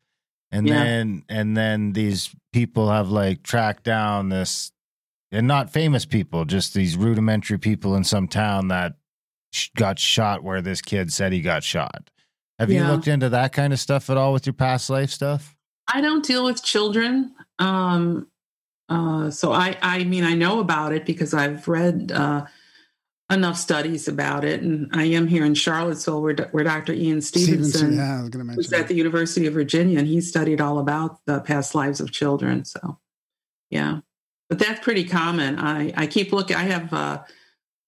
and 0.51 0.67
Yeah. 0.67 0.83
then 0.83 1.23
and 1.29 1.55
then 1.55 1.93
these 1.93 2.29
people 2.51 2.89
have 2.91 3.09
like 3.09 3.43
tracked 3.43 3.83
down 3.83 4.29
this 4.29 4.71
and 5.31 5.47
not 5.47 5.69
famous 5.71 6.05
people 6.05 6.43
just 6.45 6.73
these 6.73 6.97
rudimentary 6.97 7.57
people 7.57 7.95
in 7.95 8.03
some 8.03 8.27
town 8.27 8.67
that 8.67 8.95
sh- 9.53 9.69
got 9.77 9.97
shot 9.97 10.43
where 10.43 10.61
this 10.61 10.81
kid 10.81 11.13
said 11.13 11.31
he 11.31 11.39
got 11.41 11.63
shot 11.63 12.09
have 12.59 12.69
you 12.69 12.83
looked 12.83 13.07
into 13.07 13.29
that 13.29 13.53
kind 13.53 13.71
of 13.71 13.79
stuff 13.79 14.09
at 14.09 14.17
all 14.17 14.33
with 14.33 14.45
your 14.45 14.53
past 14.53 14.89
life 14.89 15.09
stuff 15.09 15.55
I 15.93 16.01
don't 16.01 16.23
deal 16.25 16.43
with 16.45 16.63
children. 16.63 17.33
Um, 17.59 18.27
uh, 18.89 19.29
so 19.29 19.51
I, 19.51 19.77
I 19.81 20.03
mean, 20.05 20.23
I 20.23 20.35
know 20.35 20.59
about 20.59 20.93
it 20.93 21.05
because 21.05 21.33
I've 21.33 21.67
read 21.67 22.11
uh, 22.13 22.45
enough 23.31 23.57
studies 23.57 24.07
about 24.07 24.43
it, 24.43 24.61
and 24.61 24.89
I 24.93 25.05
am 25.05 25.27
here 25.27 25.45
in 25.45 25.53
Charlottesville, 25.53 26.21
where, 26.21 26.35
where 26.51 26.63
Dr. 26.63 26.93
Ian 26.93 27.21
Stevenson, 27.21 27.89
Stevenson, 27.89 28.45
yeah, 28.45 28.55
was 28.55 28.71
at 28.73 28.87
the 28.87 28.95
University 28.95 29.47
of 29.47 29.53
Virginia, 29.53 29.99
and 29.99 30.07
he 30.07 30.21
studied 30.21 30.59
all 30.59 30.79
about 30.79 31.19
the 31.25 31.39
past 31.39 31.73
lives 31.73 31.99
of 31.99 32.11
children. 32.11 32.65
So, 32.65 32.99
yeah, 33.69 33.99
but 34.49 34.59
that's 34.59 34.81
pretty 34.81 35.05
common. 35.05 35.57
I, 35.57 35.93
I 35.95 36.07
keep 36.07 36.33
looking. 36.33 36.57
I 36.57 36.63
have 36.63 36.93
uh, 36.93 37.23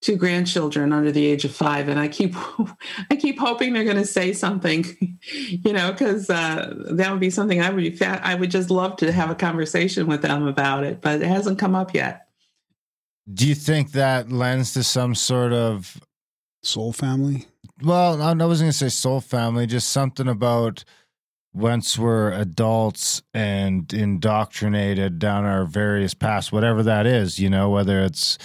two 0.01 0.15
grandchildren 0.15 0.93
under 0.93 1.11
the 1.11 1.25
age 1.25 1.45
of 1.45 1.53
five, 1.53 1.89
and 1.89 1.99
I 1.99 2.07
keep 2.07 2.35
I 3.11 3.15
keep 3.15 3.37
hoping 3.37 3.73
they're 3.73 3.83
going 3.83 3.97
to 3.97 4.05
say 4.05 4.33
something, 4.33 5.17
you 5.31 5.73
know, 5.73 5.91
because 5.91 6.29
uh, 6.29 6.73
that 6.91 7.11
would 7.11 7.19
be 7.19 7.29
something 7.29 7.61
I 7.61 7.69
would 7.69 7.83
be 7.83 7.91
fat. 7.91 8.21
I 8.23 8.35
would 8.35 8.51
just 8.51 8.69
love 8.69 8.97
to 8.97 9.11
have 9.11 9.29
a 9.29 9.35
conversation 9.35 10.07
with 10.07 10.21
them 10.21 10.47
about 10.47 10.83
it, 10.83 11.01
but 11.01 11.21
it 11.21 11.27
hasn't 11.27 11.59
come 11.59 11.75
up 11.75 11.93
yet. 11.93 12.27
Do 13.31 13.47
you 13.47 13.55
think 13.55 13.91
that 13.91 14.31
lends 14.31 14.73
to 14.73 14.83
some 14.83 15.15
sort 15.15 15.53
of 15.53 15.99
Soul 16.63 16.93
family. 16.93 17.45
well 17.81 18.21
i 18.21 18.31
I 18.31 18.45
wasn't 18.45 18.65
going 18.65 18.71
to 18.71 18.77
say 18.77 18.89
soul 18.89 19.19
family 19.21 19.67
just 19.67 19.89
something 19.89 20.27
about 20.27 20.83
once 21.53 21.99
we're 21.99 22.31
adults 22.31 23.21
and 23.33 23.91
indoctrinated 23.93 25.19
down 25.19 25.45
our 25.45 25.65
various 25.65 26.13
paths 26.13 26.51
whatever 26.51 26.81
that 26.83 27.05
is 27.05 27.39
you 27.39 27.49
know 27.49 27.69
whether 27.69 28.01
it's 28.01 28.37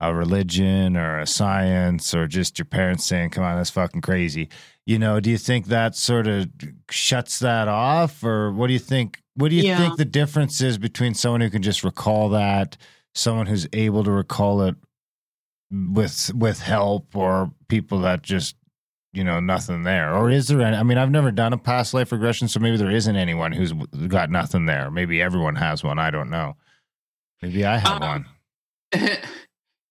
a 0.00 0.14
religion 0.14 0.96
or 0.96 1.18
a 1.20 1.26
science 1.26 2.14
or 2.14 2.26
just 2.26 2.58
your 2.58 2.66
parents 2.66 3.06
saying 3.06 3.30
come 3.30 3.44
on 3.44 3.56
that's 3.56 3.70
fucking 3.70 4.00
crazy 4.00 4.48
you 4.84 4.98
know 4.98 5.20
do 5.20 5.30
you 5.30 5.38
think 5.38 5.66
that 5.66 5.94
sort 5.94 6.26
of 6.26 6.48
shuts 6.90 7.38
that 7.38 7.68
off 7.68 8.22
or 8.24 8.52
what 8.52 8.66
do 8.66 8.72
you 8.72 8.78
think 8.78 9.20
what 9.34 9.50
do 9.50 9.54
you 9.56 9.62
Yeah. 9.64 9.78
think 9.78 9.96
the 9.96 10.04
difference 10.04 10.60
is 10.60 10.78
between 10.78 11.14
someone 11.14 11.40
who 11.42 11.50
can 11.50 11.62
just 11.62 11.84
recall 11.84 12.28
that 12.30 12.76
someone 13.16 13.46
who's 13.46 13.66
able 13.72 14.04
to 14.04 14.10
recall 14.10 14.62
it 14.62 14.76
with 15.70 16.30
with 16.34 16.60
help 16.60 17.16
or 17.16 17.50
people 17.68 18.00
that 18.00 18.22
just 18.22 18.56
you 19.12 19.24
know 19.24 19.40
nothing 19.40 19.82
there? 19.82 20.14
Or 20.14 20.30
is 20.30 20.48
there 20.48 20.60
any, 20.60 20.76
i 20.76 20.82
mean 20.82 20.98
i've 20.98 21.10
never 21.10 21.30
done 21.30 21.52
a 21.52 21.58
past 21.58 21.94
life 21.94 22.12
regression 22.12 22.48
so 22.48 22.60
maybe 22.60 22.76
there 22.76 22.90
isn't 22.90 23.16
anyone 23.16 23.52
who's 23.52 23.72
got 24.08 24.30
nothing 24.30 24.66
there. 24.66 24.90
Maybe 24.90 25.20
everyone 25.22 25.56
has 25.56 25.82
one. 25.82 25.98
I 25.98 26.10
don't 26.10 26.30
know. 26.30 26.56
Maybe 27.42 27.64
i 27.64 27.78
have 27.78 28.02
Um, 28.02 28.24
one. 28.92 29.08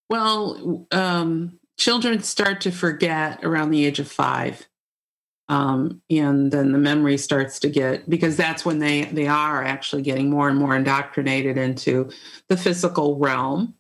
well, 0.10 0.88
um, 0.92 1.60
children 1.78 2.22
start 2.24 2.62
to 2.62 2.72
forget 2.72 3.44
around 3.44 3.72
the 3.72 3.86
age 3.86 4.00
of 4.00 4.10
five. 4.12 4.68
Um, 5.48 6.02
and 6.10 6.52
then 6.52 6.72
the 6.72 6.80
memory 6.80 7.18
starts 7.18 7.60
to 7.60 7.70
get 7.70 8.10
because 8.10 8.36
that's 8.36 8.66
when 8.66 8.80
they 8.80 9.04
they 9.06 9.28
are 9.28 9.64
actually 9.64 10.02
getting 10.02 10.30
more 10.30 10.50
and 10.50 10.58
more 10.58 10.76
indoctrinated 10.76 11.58
into 11.58 12.10
the 12.50 12.58
physical 12.58 13.18
realm. 13.20 13.76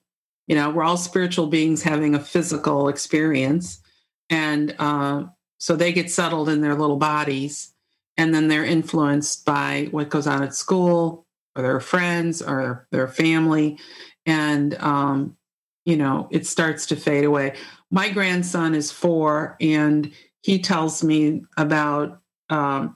You 0.47 0.55
know, 0.55 0.69
we're 0.69 0.83
all 0.83 0.97
spiritual 0.97 1.47
beings 1.47 1.81
having 1.81 2.13
a 2.13 2.19
physical 2.19 2.87
experience, 2.87 3.81
and 4.29 4.75
uh, 4.77 5.23
so 5.57 5.75
they 5.75 5.91
get 5.91 6.11
settled 6.11 6.49
in 6.49 6.61
their 6.61 6.75
little 6.75 6.97
bodies, 6.97 7.73
and 8.15 8.33
then 8.33 8.47
they're 8.47 8.63
influenced 8.63 9.43
by 9.43 9.87
what 9.89 10.09
goes 10.09 10.27
on 10.27 10.43
at 10.43 10.53
school 10.53 11.25
or 11.55 11.63
their 11.63 11.79
friends 11.79 12.43
or 12.43 12.87
their 12.91 13.07
family, 13.07 13.79
and 14.27 14.75
um, 14.75 15.35
you 15.83 15.97
know 15.97 16.27
it 16.29 16.45
starts 16.45 16.85
to 16.87 16.95
fade 16.95 17.23
away. 17.23 17.55
My 17.89 18.09
grandson 18.09 18.75
is 18.75 18.91
four 18.91 19.57
and 19.59 20.11
he 20.45 20.59
tells 20.59 21.03
me 21.03 21.41
about 21.57 22.21
um, 22.51 22.95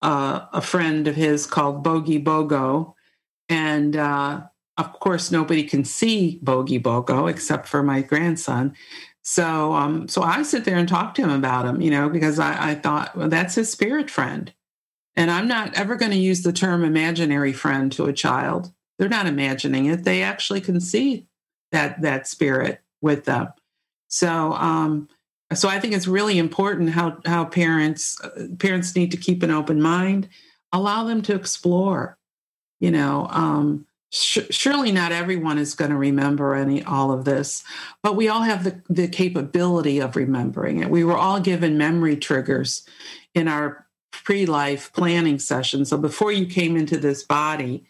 uh, 0.00 0.46
a 0.54 0.62
friend 0.62 1.06
of 1.06 1.14
his 1.14 1.44
called 1.44 1.84
bogey 1.84 2.18
bogo. 2.18 2.94
And 3.50 3.94
uh, 3.94 4.44
of 4.78 4.92
course 4.94 5.30
nobody 5.30 5.64
can 5.64 5.84
see 5.84 6.38
bogey 6.42 6.80
bogo 6.80 7.28
except 7.28 7.68
for 7.68 7.82
my 7.82 8.00
grandson. 8.00 8.74
So 9.20 9.74
um, 9.74 10.08
so 10.08 10.22
i 10.22 10.42
sit 10.42 10.64
there 10.64 10.78
and 10.78 10.88
talk 10.88 11.14
to 11.16 11.22
him 11.22 11.30
about 11.30 11.66
him 11.66 11.82
you 11.82 11.90
know 11.90 12.08
because 12.08 12.38
i, 12.38 12.70
I 12.70 12.74
thought 12.74 13.14
well 13.14 13.28
that's 13.28 13.56
his 13.56 13.70
spirit 13.70 14.08
friend. 14.10 14.50
And 15.14 15.30
i'm 15.30 15.46
not 15.46 15.74
ever 15.74 15.94
going 15.94 16.12
to 16.12 16.16
use 16.16 16.42
the 16.42 16.54
term 16.54 16.84
imaginary 16.84 17.52
friend 17.52 17.92
to 17.92 18.06
a 18.06 18.14
child. 18.14 18.72
They're 18.98 19.10
not 19.10 19.26
imagining 19.26 19.84
it. 19.84 20.04
They 20.04 20.22
actually 20.22 20.62
can 20.62 20.80
see 20.80 21.26
that 21.70 22.00
that 22.00 22.26
spirit 22.26 22.80
with 23.02 23.26
them. 23.26 23.48
So 24.08 24.54
um 24.54 25.10
so 25.54 25.68
i 25.68 25.80
think 25.80 25.94
it's 25.94 26.08
really 26.08 26.38
important 26.38 26.90
how 26.90 27.16
how 27.24 27.44
parents 27.44 28.20
uh, 28.22 28.46
parents 28.58 28.94
need 28.94 29.10
to 29.10 29.16
keep 29.16 29.42
an 29.42 29.50
open 29.50 29.80
mind 29.80 30.28
allow 30.72 31.04
them 31.04 31.22
to 31.22 31.34
explore 31.34 32.18
you 32.80 32.90
know 32.90 33.26
um 33.30 33.86
sh- 34.10 34.38
surely 34.50 34.92
not 34.92 35.12
everyone 35.12 35.58
is 35.58 35.74
going 35.74 35.90
to 35.90 35.96
remember 35.96 36.54
any 36.54 36.82
all 36.84 37.12
of 37.12 37.24
this 37.24 37.64
but 38.02 38.16
we 38.16 38.28
all 38.28 38.42
have 38.42 38.64
the 38.64 38.82
the 38.88 39.08
capability 39.08 39.98
of 40.00 40.16
remembering 40.16 40.82
it. 40.82 40.90
We 40.90 41.04
were 41.04 41.16
all 41.16 41.40
given 41.40 41.78
memory 41.78 42.16
triggers 42.16 42.86
in 43.34 43.48
our 43.48 43.86
pre-life 44.10 44.92
planning 44.92 45.38
session. 45.38 45.84
So 45.84 45.96
before 45.98 46.32
you 46.32 46.46
came 46.46 46.76
into 46.76 46.98
this 46.98 47.22
body 47.22 47.84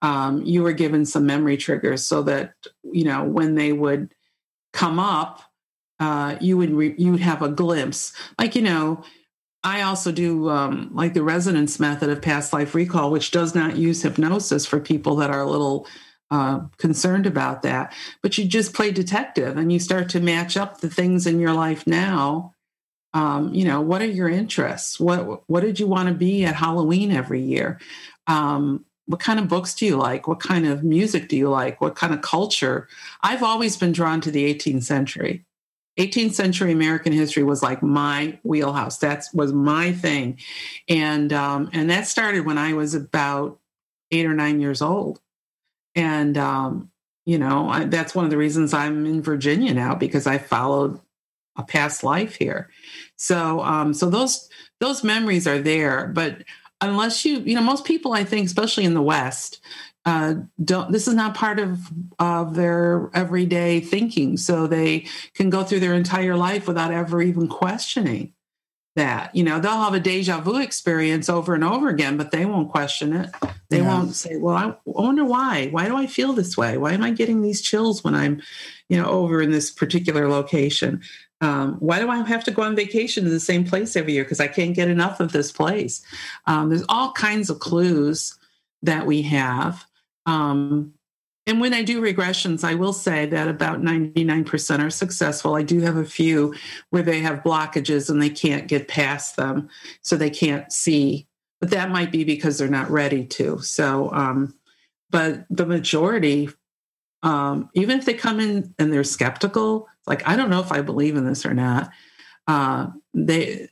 um, 0.00 0.42
you 0.44 0.62
were 0.62 0.72
given 0.72 1.04
some 1.04 1.26
memory 1.26 1.56
triggers 1.56 2.04
so 2.04 2.22
that 2.22 2.54
you 2.82 3.04
know 3.04 3.24
when 3.24 3.54
they 3.54 3.72
would 3.72 4.14
come 4.72 4.98
up 4.98 5.42
uh, 6.00 6.36
you 6.40 6.56
would 6.56 6.70
re- 6.70 6.94
you 6.98 7.12
would 7.12 7.20
have 7.20 7.42
a 7.42 7.48
glimpse. 7.48 8.12
Like 8.38 8.54
you 8.54 8.62
know 8.62 9.02
i 9.64 9.82
also 9.82 10.12
do 10.12 10.48
um, 10.48 10.88
like 10.94 11.14
the 11.14 11.22
resonance 11.22 11.80
method 11.80 12.08
of 12.08 12.22
past 12.22 12.52
life 12.52 12.76
recall 12.76 13.10
which 13.10 13.32
does 13.32 13.56
not 13.56 13.76
use 13.76 14.02
hypnosis 14.02 14.64
for 14.64 14.78
people 14.78 15.16
that 15.16 15.30
are 15.30 15.40
a 15.40 15.50
little 15.50 15.84
uh, 16.30 16.60
concerned 16.76 17.26
about 17.26 17.62
that. 17.62 17.92
But 18.22 18.36
you 18.36 18.44
just 18.44 18.74
play 18.74 18.90
detective 18.90 19.56
and 19.56 19.72
you 19.72 19.78
start 19.78 20.10
to 20.10 20.20
match 20.20 20.56
up 20.56 20.80
the 20.80 20.90
things 20.90 21.26
in 21.26 21.40
your 21.40 21.54
life 21.54 21.86
now. 21.86 22.54
Um, 23.14 23.54
you 23.54 23.64
know 23.64 23.80
what 23.80 24.02
are 24.02 24.06
your 24.06 24.28
interests? 24.28 25.00
What 25.00 25.48
what 25.48 25.60
did 25.60 25.80
you 25.80 25.86
want 25.86 26.08
to 26.08 26.14
be 26.14 26.44
at 26.44 26.54
halloween 26.54 27.10
every 27.10 27.40
year? 27.40 27.80
Um, 28.26 28.84
what 29.06 29.20
kind 29.20 29.40
of 29.40 29.48
books 29.48 29.74
do 29.74 29.86
you 29.86 29.96
like? 29.96 30.28
What 30.28 30.40
kind 30.40 30.66
of 30.66 30.84
music 30.84 31.28
do 31.30 31.36
you 31.36 31.48
like? 31.48 31.80
What 31.80 31.96
kind 31.96 32.12
of 32.12 32.20
culture? 32.20 32.86
I've 33.22 33.42
always 33.42 33.78
been 33.78 33.92
drawn 33.92 34.20
to 34.20 34.30
the 34.30 34.54
18th 34.54 34.82
century 34.82 35.46
18th 35.98 36.32
century 36.32 36.72
american 36.72 37.12
history 37.12 37.42
was 37.42 37.62
like 37.62 37.82
my 37.82 38.38
wheelhouse. 38.42 38.98
That 38.98 39.24
was 39.34 39.52
my 39.52 39.92
thing. 39.92 40.38
And 40.88 41.32
um, 41.32 41.70
and 41.72 41.90
that 41.90 42.06
started 42.06 42.46
when 42.46 42.58
i 42.58 42.72
was 42.72 42.94
about 42.94 43.58
eight 44.10 44.26
or 44.26 44.34
nine 44.34 44.60
years 44.60 44.80
old. 44.80 45.20
And 45.94 46.38
um, 46.38 46.90
you 47.26 47.38
know 47.38 47.68
I, 47.68 47.84
that's 47.84 48.14
one 48.14 48.24
of 48.24 48.30
the 48.30 48.38
reasons 48.38 48.72
i'm 48.72 49.04
in 49.04 49.20
virginia 49.22 49.74
now 49.74 49.94
because 49.94 50.26
i 50.26 50.38
followed 50.38 51.00
a 51.58 51.64
past 51.64 52.04
life 52.04 52.36
here. 52.36 52.70
So 53.16 53.60
um, 53.60 53.92
so 53.92 54.08
those 54.08 54.48
those 54.80 55.02
memories 55.02 55.46
are 55.46 55.58
there. 55.58 56.06
But 56.06 56.44
unless 56.80 57.24
you 57.24 57.40
you 57.40 57.54
know 57.54 57.60
most 57.60 57.84
people 57.84 58.12
i 58.12 58.22
think 58.22 58.46
especially 58.46 58.84
in 58.84 58.94
the 58.94 59.02
west 59.02 59.60
uh, 60.08 60.34
don't 60.64 60.90
this 60.90 61.06
is 61.06 61.12
not 61.12 61.34
part 61.34 61.58
of 61.58 61.80
of 62.18 62.54
their 62.54 63.10
everyday 63.12 63.78
thinking. 63.80 64.38
So 64.38 64.66
they 64.66 65.04
can 65.34 65.50
go 65.50 65.62
through 65.64 65.80
their 65.80 65.92
entire 65.92 66.34
life 66.34 66.66
without 66.66 66.92
ever 66.94 67.20
even 67.20 67.46
questioning 67.46 68.32
that. 68.96 69.36
You 69.36 69.44
know 69.44 69.60
they'll 69.60 69.82
have 69.82 69.92
a 69.92 70.00
deja 70.00 70.40
vu 70.40 70.56
experience 70.56 71.28
over 71.28 71.54
and 71.54 71.62
over 71.62 71.90
again 71.90 72.16
but 72.16 72.30
they 72.30 72.46
won't 72.46 72.70
question 72.70 73.12
it. 73.12 73.28
They 73.68 73.78
Yeah. 73.82 73.88
won't 73.88 74.14
say 74.14 74.36
well 74.36 74.56
i 74.56 74.74
wonder 74.86 75.26
why. 75.26 75.68
Why 75.72 75.88
do 75.88 75.94
i 75.94 76.06
feel 76.06 76.32
this 76.32 76.56
way? 76.56 76.78
Why 76.78 76.92
am 76.94 77.02
i 77.02 77.10
getting 77.10 77.42
these 77.42 77.60
chills 77.60 78.02
when 78.02 78.14
i'm 78.14 78.40
you 78.88 78.96
know 78.96 79.10
over 79.10 79.42
in 79.42 79.50
this 79.50 79.70
particular 79.70 80.26
location? 80.26 81.02
Um, 81.42 81.74
why 81.80 81.98
do 82.00 82.08
i 82.08 82.16
have 82.26 82.44
to 82.44 82.50
go 82.50 82.62
on 82.62 82.74
vacation 82.74 83.24
to 83.24 83.30
the 83.30 83.40
same 83.40 83.64
place 83.66 83.94
every 83.94 84.14
year? 84.14 84.24
Because 84.24 84.40
i 84.40 84.48
can't 84.48 84.74
get 84.74 84.88
enough 84.88 85.20
of 85.20 85.32
this 85.32 85.52
place. 85.52 86.00
Um, 86.46 86.70
there's 86.70 86.86
all 86.88 87.12
kinds 87.12 87.50
of 87.50 87.58
clues 87.58 88.38
that 88.82 89.04
we 89.04 89.20
have 89.22 89.84
um, 90.28 90.92
and 91.46 91.58
when 91.62 91.72
I 91.72 91.82
do 91.82 92.02
regressions, 92.02 92.62
I 92.62 92.74
will 92.74 92.92
say 92.92 93.24
that 93.24 93.48
about 93.48 93.80
99% 93.80 94.84
are 94.84 94.90
successful. 94.90 95.54
I 95.54 95.62
do 95.62 95.80
have 95.80 95.96
a 95.96 96.04
few 96.04 96.54
where 96.90 97.02
they 97.02 97.20
have 97.20 97.42
blockages 97.42 98.10
and 98.10 98.20
they 98.20 98.28
can't 98.28 98.68
get 98.68 98.86
past 98.86 99.36
them, 99.36 99.70
so 100.02 100.16
they 100.16 100.28
can't 100.28 100.70
see. 100.70 101.26
But 101.60 101.70
that 101.70 101.90
might 101.90 102.12
be 102.12 102.22
because 102.24 102.58
they're 102.58 102.68
not 102.68 102.90
ready 102.90 103.24
to. 103.24 103.60
So, 103.60 104.12
um, 104.12 104.54
but 105.08 105.46
the 105.48 105.64
majority, 105.64 106.50
um, 107.22 107.70
even 107.72 107.98
if 107.98 108.04
they 108.04 108.12
come 108.12 108.40
in 108.40 108.74
and 108.78 108.92
they're 108.92 109.02
skeptical, 109.02 109.88
like, 110.06 110.28
I 110.28 110.36
don't 110.36 110.50
know 110.50 110.60
if 110.60 110.70
I 110.70 110.82
believe 110.82 111.16
in 111.16 111.24
this 111.24 111.46
or 111.46 111.54
not, 111.54 111.90
uh, 112.46 112.88
they, 113.14 113.70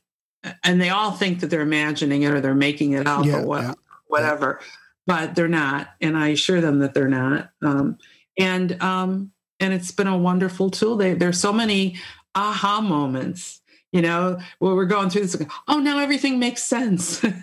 and 0.65 0.81
they 0.81 0.89
all 0.89 1.13
think 1.13 1.41
that 1.41 1.49
they're 1.49 1.61
imagining 1.61 2.23
it 2.23 2.33
or 2.33 2.41
they're 2.41 2.55
making 2.55 2.93
it 2.93 3.07
up 3.07 3.27
Yeah, 3.27 3.41
or 3.41 3.47
what, 3.47 3.63
yeah. 3.65 3.75
whatever 4.07 4.61
but 5.07 5.35
they're 5.35 5.49
not 5.49 5.89
and 6.01 6.17
i 6.17 6.29
assure 6.29 6.61
them 6.61 6.81
that 6.81 6.95
they're 6.95 7.09
not. 7.09 7.51
Um, 7.63 7.99
and 8.39 8.81
um, 8.83 9.33
and 9.61 9.73
it's 9.73 9.91
been 9.91 10.07
a 10.07 10.19
wonderful 10.19 10.71
tool. 10.71 10.97
They, 10.97 11.15
there's 11.15 11.41
so 11.41 11.53
many 11.53 11.97
aha 12.35 12.83
moments 12.83 13.63
you 13.93 14.03
know 14.03 14.39
where 14.59 14.75
we're 14.75 14.85
going 14.85 15.09
through 15.09 15.23
this 15.23 15.43
oh 15.69 15.79
now 15.79 15.99
everything 15.99 16.39
makes 16.39 16.63
sense. 16.63 17.25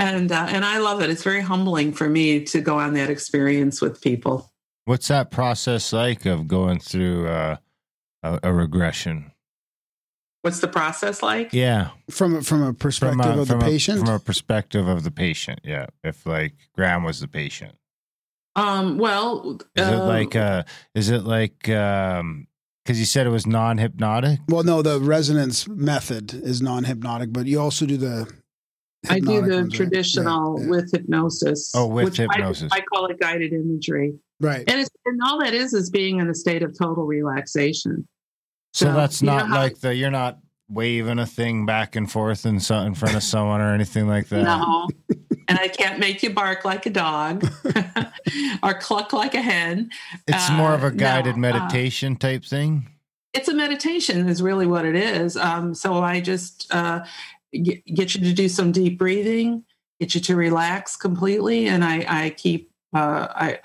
And 0.00 0.30
uh, 0.30 0.46
and 0.48 0.64
i 0.64 0.78
love 0.78 1.02
it. 1.02 1.10
It's 1.10 1.22
very 1.22 1.40
humbling 1.40 1.92
for 1.92 2.08
me 2.08 2.44
to 2.44 2.60
go 2.60 2.78
on 2.78 2.94
that 2.94 3.10
experience 3.10 3.80
with 3.80 4.00
people. 4.00 4.52
What's 4.84 5.08
that 5.08 5.30
process 5.30 5.92
like 5.92 6.24
of 6.26 6.46
going 6.46 6.78
through 6.78 7.26
uh, 7.26 7.56
a, 8.22 8.40
a 8.44 8.52
regression? 8.52 9.32
What's 10.48 10.60
the 10.60 10.68
process 10.68 11.22
like 11.22 11.52
Yeah, 11.52 11.90
From 12.10 12.40
from 12.42 12.62
a 12.62 12.72
perspective 12.72 13.26
of 13.38 13.48
the 13.48 13.54
from 13.54 13.60
patient. 13.60 13.98
A, 14.02 14.06
from 14.06 14.14
a 14.14 14.18
perspective 14.18 14.88
of 14.88 15.04
the 15.04 15.10
patient. 15.10 15.60
Yeah, 15.62 15.86
if 16.02 16.24
like 16.24 16.54
Graham 16.74 17.02
was 17.04 17.20
the 17.20 17.28
patient, 17.28 17.74
um 18.56 18.98
well 18.98 19.58
is 19.76 19.88
it 19.88 19.94
uh, 19.94 20.06
like 20.06 20.34
uh, 20.36 20.62
is 20.94 21.10
it 21.10 21.24
like 21.24 21.68
um, 21.68 22.46
because 22.84 22.98
you 22.98 23.04
said 23.06 23.26
it 23.26 23.30
was 23.30 23.46
non-hypnotic? 23.46 24.40
well, 24.48 24.64
no, 24.64 24.80
the 24.80 24.98
resonance 25.00 25.68
method 25.68 26.32
is 26.32 26.62
non-hypnotic, 26.62 27.32
but 27.32 27.44
you 27.46 27.60
also 27.60 27.84
do 27.84 27.98
the. 27.98 28.26
I 29.08 29.20
do 29.20 29.42
the 29.42 29.56
ones, 29.56 29.78
right? 29.78 29.88
traditional 29.88 30.56
Yeah, 30.58 30.64
yeah. 30.64 30.70
with 30.70 30.90
hypnosis. 30.92 31.72
Oh, 31.74 31.86
with 31.86 32.04
which 32.06 32.20
I- 32.20 32.22
hypnosis. 32.22 32.72
I, 32.72 32.80
call 32.80 33.06
it 33.06 33.20
guided 33.20 33.52
imagery. 33.52 34.14
right. 34.40 34.64
And, 34.68 34.80
it's, 34.80 34.90
and 35.04 35.20
all 35.22 35.38
that 35.40 35.54
is 35.54 35.72
is 35.72 35.88
being 35.88 36.18
in 36.18 36.28
a 36.28 36.34
state 36.34 36.62
of 36.62 36.76
total 36.76 37.04
relaxation. 37.04 38.08
So, 38.72 38.86
So, 38.86 38.92
that's 38.92 39.22
not 39.22 39.50
like 39.50 39.80
the 39.80 39.94
you're 39.94 40.10
not 40.10 40.38
waving 40.70 41.18
a 41.18 41.26
thing 41.26 41.64
back 41.66 41.96
and 41.96 42.10
forth 42.10 42.44
in, 42.44 42.60
so, 42.60 42.76
in 42.80 42.94
front 42.94 43.16
of 43.16 43.22
someone 43.34 43.60
or 43.60 43.72
anything 43.72 44.06
like 44.06 44.28
that. 44.28 44.42
No. 44.42 44.88
and 45.48 45.58
I 45.58 45.68
can't 45.68 45.98
make 45.98 46.22
you 46.22 46.30
bark 46.30 46.64
like 46.64 46.84
a 46.86 46.90
dog 46.90 47.46
or 48.62 48.74
cluck 48.74 49.12
like 49.12 49.34
a 49.34 49.40
hen. 49.40 49.90
It's 50.26 50.50
more 50.50 50.74
of 50.74 50.84
Uh, 50.84 50.88
a 50.88 50.90
guided 50.92 51.36
no, 51.36 51.48
uh, 51.48 51.52
meditation 51.52 52.16
type 52.16 52.44
thing. 52.44 52.88
It's 53.32 53.48
a 53.48 53.54
meditation, 53.54 54.28
is 54.28 54.42
really 54.42 54.66
what 54.66 54.84
it 54.84 54.94
is. 54.94 55.36
Um, 55.36 55.74
so 55.74 56.02
I 56.02 56.20
just 56.20 56.66
uh, 56.74 57.04
get, 57.52 57.84
get 57.86 58.14
you 58.14 58.20
to 58.22 58.32
do 58.32 58.48
some 58.48 58.72
deep 58.72 58.98
breathing, 58.98 59.64
get 60.00 60.14
you 60.14 60.20
to 60.22 60.36
relax 60.36 60.96
completely, 60.96 61.66
and 61.68 61.84
I, 61.84 62.04
I 62.08 62.30
keep 62.30 62.70
uh, 62.94 63.28
I. 63.30 63.58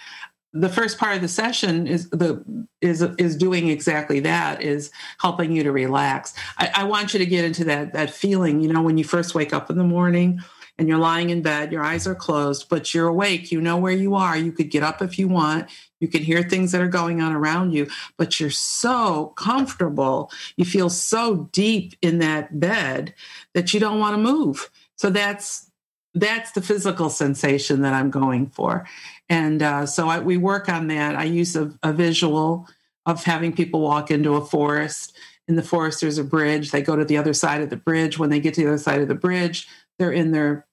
The 0.53 0.69
first 0.69 0.99
part 0.99 1.15
of 1.15 1.21
the 1.21 1.27
session 1.27 1.87
is 1.87 2.09
the 2.09 2.43
is 2.79 3.01
is 3.17 3.35
doing 3.35 3.69
exactly 3.69 4.19
that 4.21 4.61
is 4.61 4.91
helping 5.19 5.51
you 5.51 5.63
to 5.63 5.71
relax. 5.71 6.33
I, 6.57 6.71
I 6.75 6.83
want 6.83 7.13
you 7.13 7.19
to 7.19 7.25
get 7.25 7.43
into 7.43 7.63
that 7.65 7.93
that 7.93 8.11
feeling. 8.11 8.61
You 8.61 8.71
know, 8.71 8.81
when 8.81 8.97
you 8.97 9.03
first 9.03 9.33
wake 9.33 9.53
up 9.53 9.69
in 9.69 9.77
the 9.77 9.83
morning 9.83 10.41
and 10.77 10.87
you're 10.87 10.97
lying 10.97 11.29
in 11.29 11.41
bed, 11.41 11.71
your 11.71 11.83
eyes 11.83 12.07
are 12.07 12.15
closed, 12.15 12.67
but 12.69 12.93
you're 12.93 13.07
awake. 13.07 13.51
You 13.51 13.61
know 13.61 13.77
where 13.77 13.93
you 13.93 14.15
are. 14.15 14.37
You 14.37 14.51
could 14.51 14.71
get 14.71 14.83
up 14.83 15.01
if 15.01 15.17
you 15.19 15.27
want. 15.27 15.69
You 15.99 16.07
can 16.07 16.23
hear 16.23 16.43
things 16.43 16.71
that 16.71 16.81
are 16.81 16.87
going 16.87 17.21
on 17.21 17.31
around 17.33 17.71
you, 17.71 17.89
but 18.17 18.39
you're 18.39 18.49
so 18.49 19.27
comfortable. 19.37 20.31
You 20.57 20.65
feel 20.65 20.89
so 20.89 21.49
deep 21.51 21.93
in 22.01 22.19
that 22.19 22.59
bed 22.59 23.13
that 23.53 23.73
you 23.73 23.79
don't 23.79 23.99
want 23.99 24.15
to 24.15 24.21
move. 24.21 24.69
So 24.97 25.09
that's 25.09 25.69
that's 26.15 26.51
the 26.51 26.61
physical 26.61 27.09
sensation 27.09 27.81
that 27.81 27.93
I'm 27.93 28.11
going 28.11 28.47
for, 28.47 28.85
and 29.33 29.63
uh, 29.63 29.87
so 29.87 30.09
I, 30.09 30.19
we 30.19 30.37
work 30.37 30.69
on 30.69 30.85
that. 30.89 31.15
I 31.15 31.23
use 31.23 31.55
a, 31.55 31.73
a 31.81 31.91
visual 31.91 32.67
of 33.07 33.23
having 33.23 33.51
people 33.51 33.81
walk 33.81 34.11
into 34.11 34.35
a 34.35 34.45
forest. 34.45 35.17
In 35.47 35.55
the 35.55 35.63
forest, 35.63 36.01
there's 36.01 36.19
a 36.19 36.23
bridge. 36.23 36.69
They 36.69 36.83
go 36.83 36.95
to 36.95 37.03
the 37.03 37.17
other 37.17 37.33
side 37.33 37.61
of 37.61 37.71
the 37.71 37.75
bridge. 37.75 38.19
When 38.19 38.29
they 38.29 38.39
get 38.39 38.53
to 38.53 38.61
the 38.61 38.67
other 38.67 38.77
side 38.77 39.01
of 39.01 39.07
the 39.07 39.15
bridge, 39.15 39.67
they're 39.97 40.11
in 40.11 40.33
their 40.33 40.67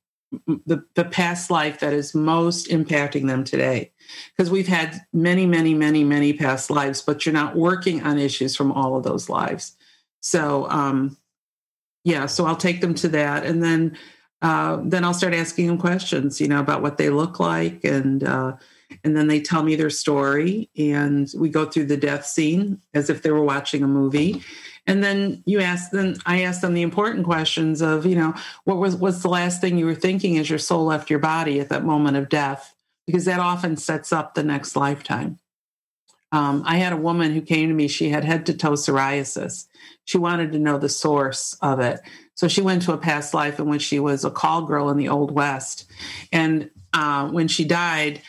the, 0.67 0.85
the 0.95 1.07
past 1.07 1.51
life 1.51 1.81
that 1.81 1.95
is 1.95 2.15
most 2.15 2.69
impacting 2.69 3.27
them 3.27 3.45
today 3.45 3.93
because 4.37 4.51
we've 4.51 4.69
had 4.69 5.01
many 5.13 5.45
many 5.45 5.75
many 5.75 6.05
many 6.05 6.33
past 6.33 6.71
lives 6.71 7.03
but 7.03 7.27
you're 7.27 7.33
not 7.33 7.57
working 7.57 8.05
on 8.05 8.17
issues 8.17 8.55
from 8.55 8.71
all 8.71 8.97
of 8.97 9.03
those 9.03 9.29
lives 9.29 9.75
so 10.21 10.71
um 10.71 11.17
yeah 12.05 12.27
so 12.27 12.47
i'll 12.47 12.55
take 12.55 12.81
them 12.81 12.95
to 12.95 13.09
that 13.09 13.45
and 13.45 13.61
then 13.61 13.99
uh, 14.43 14.79
then 14.83 15.05
i'll 15.05 15.15
start 15.15 15.35
asking 15.35 15.67
them 15.67 15.79
questions 15.79 16.41
you 16.41 16.49
know 16.49 16.61
about 16.61 16.83
what 16.83 16.99
they 16.99 17.11
look 17.11 17.41
like 17.41 17.85
and 17.85 18.25
uh, 18.25 18.53
and 19.05 19.17
then 19.17 19.29
they 19.29 19.41
tell 19.41 19.63
me 19.63 19.77
their 19.77 19.91
story 19.91 20.69
and 20.77 21.33
we 21.37 21.49
go 21.49 21.65
through 21.65 21.87
the 21.87 21.97
death 21.97 22.27
scene 22.27 22.81
as 22.95 23.11
if 23.11 23.23
they 23.23 23.31
were 23.31 23.45
watching 23.45 23.83
a 23.83 23.89
movie. 23.89 24.43
And 24.87 25.05
then 25.05 25.43
you 25.47 25.61
ask 25.61 25.91
them 25.91 26.17
i 26.27 26.43
ask 26.43 26.61
them 26.63 26.75
the 26.75 26.83
important 26.83 27.25
questions 27.25 27.81
of 27.81 28.07
you 28.07 28.17
know 28.17 28.35
what 28.65 28.79
was 28.79 28.97
what's 28.97 29.23
the 29.23 29.29
last 29.29 29.61
thing 29.61 29.79
you 29.79 29.87
were 29.87 29.95
thinking 29.95 30.39
as 30.39 30.51
your 30.51 30.59
soul 30.59 30.85
left 30.85 31.11
your 31.11 31.19
body 31.19 31.61
at 31.61 31.69
that 31.69 31.85
moment 31.85 32.17
of 32.17 32.29
death? 32.29 32.75
Because 33.07 33.25
that 33.27 33.41
often 33.41 33.77
sets 33.77 34.13
up 34.13 34.35
the 34.35 34.43
next 34.43 34.77
lifetime 34.77 35.39
um, 36.33 36.63
i 36.67 36.77
had 36.77 36.93
a 36.93 36.97
woman 36.97 37.33
who 37.33 37.41
came 37.41 37.69
to 37.69 37.75
me 37.75 37.89
she 37.89 38.09
had 38.09 38.25
head 38.25 38.47
to 38.47 38.55
toe 38.55 38.73
psoriasis 38.73 39.67
she 40.05 40.19
wanted 40.19 40.53
to 40.53 40.59
know 40.59 40.79
the 40.79 40.89
source 40.89 41.57
of 41.63 41.81
it 41.81 42.01
so 42.35 42.49
she 42.49 42.63
went 42.63 42.83
to 42.83 42.93
a 42.93 42.99
past 42.99 43.35
life 43.35 43.59
in 43.59 43.69
which 43.69 43.83
she 43.83 44.01
was 44.01 44.25
a 44.25 44.31
call 44.31 44.63
girl 44.63 44.91
in 44.91 44.97
the 44.97 45.09
old 45.09 45.31
west 45.31 45.91
and 46.33 46.71
uh, 46.93 47.29
when 47.29 47.47
she 47.47 47.65
died 47.65 48.21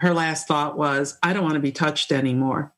her 0.00 0.12
last 0.12 0.46
thought 0.46 0.76
was 0.76 1.18
i 1.22 1.32
don't 1.32 1.44
want 1.44 1.54
to 1.54 1.60
be 1.60 1.72
touched 1.72 2.12
anymore 2.12 2.72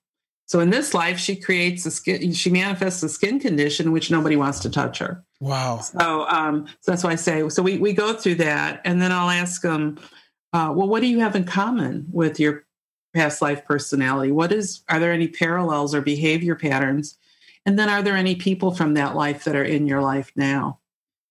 so 0.52 0.60
in 0.60 0.68
this 0.68 0.92
life, 0.92 1.18
she 1.18 1.36
creates 1.36 1.86
a 1.86 1.90
skin, 1.90 2.34
she 2.34 2.50
manifests 2.50 3.02
a 3.02 3.08
skin 3.08 3.40
condition 3.40 3.90
which 3.90 4.10
nobody 4.10 4.36
wants 4.36 4.60
to 4.60 4.68
touch 4.68 4.98
her. 4.98 5.24
Wow. 5.40 5.78
So, 5.78 6.26
um, 6.28 6.66
so 6.80 6.92
that's 6.92 7.02
why 7.02 7.12
I 7.12 7.14
say, 7.14 7.48
so 7.48 7.62
we, 7.62 7.78
we 7.78 7.94
go 7.94 8.12
through 8.12 8.34
that 8.34 8.82
and 8.84 9.00
then 9.00 9.12
I'll 9.12 9.30
ask 9.30 9.62
them, 9.62 9.98
uh, 10.52 10.70
well, 10.76 10.86
what 10.86 11.00
do 11.00 11.06
you 11.06 11.20
have 11.20 11.36
in 11.36 11.44
common 11.44 12.04
with 12.12 12.38
your 12.38 12.66
past 13.14 13.42
life 13.42 13.64
personality? 13.64 14.32
What 14.32 14.52
is, 14.52 14.82
are 14.88 14.98
there 14.98 15.12
any 15.12 15.28
parallels 15.28 15.94
or 15.94 16.00
behavior 16.00 16.54
patterns? 16.54 17.16
And 17.64 17.78
then 17.78 17.88
are 17.88 18.02
there 18.02 18.16
any 18.16 18.34
people 18.34 18.72
from 18.74 18.94
that 18.94 19.14
life 19.14 19.44
that 19.44 19.56
are 19.56 19.64
in 19.64 19.86
your 19.86 20.02
life 20.02 20.32
now? 20.34 20.78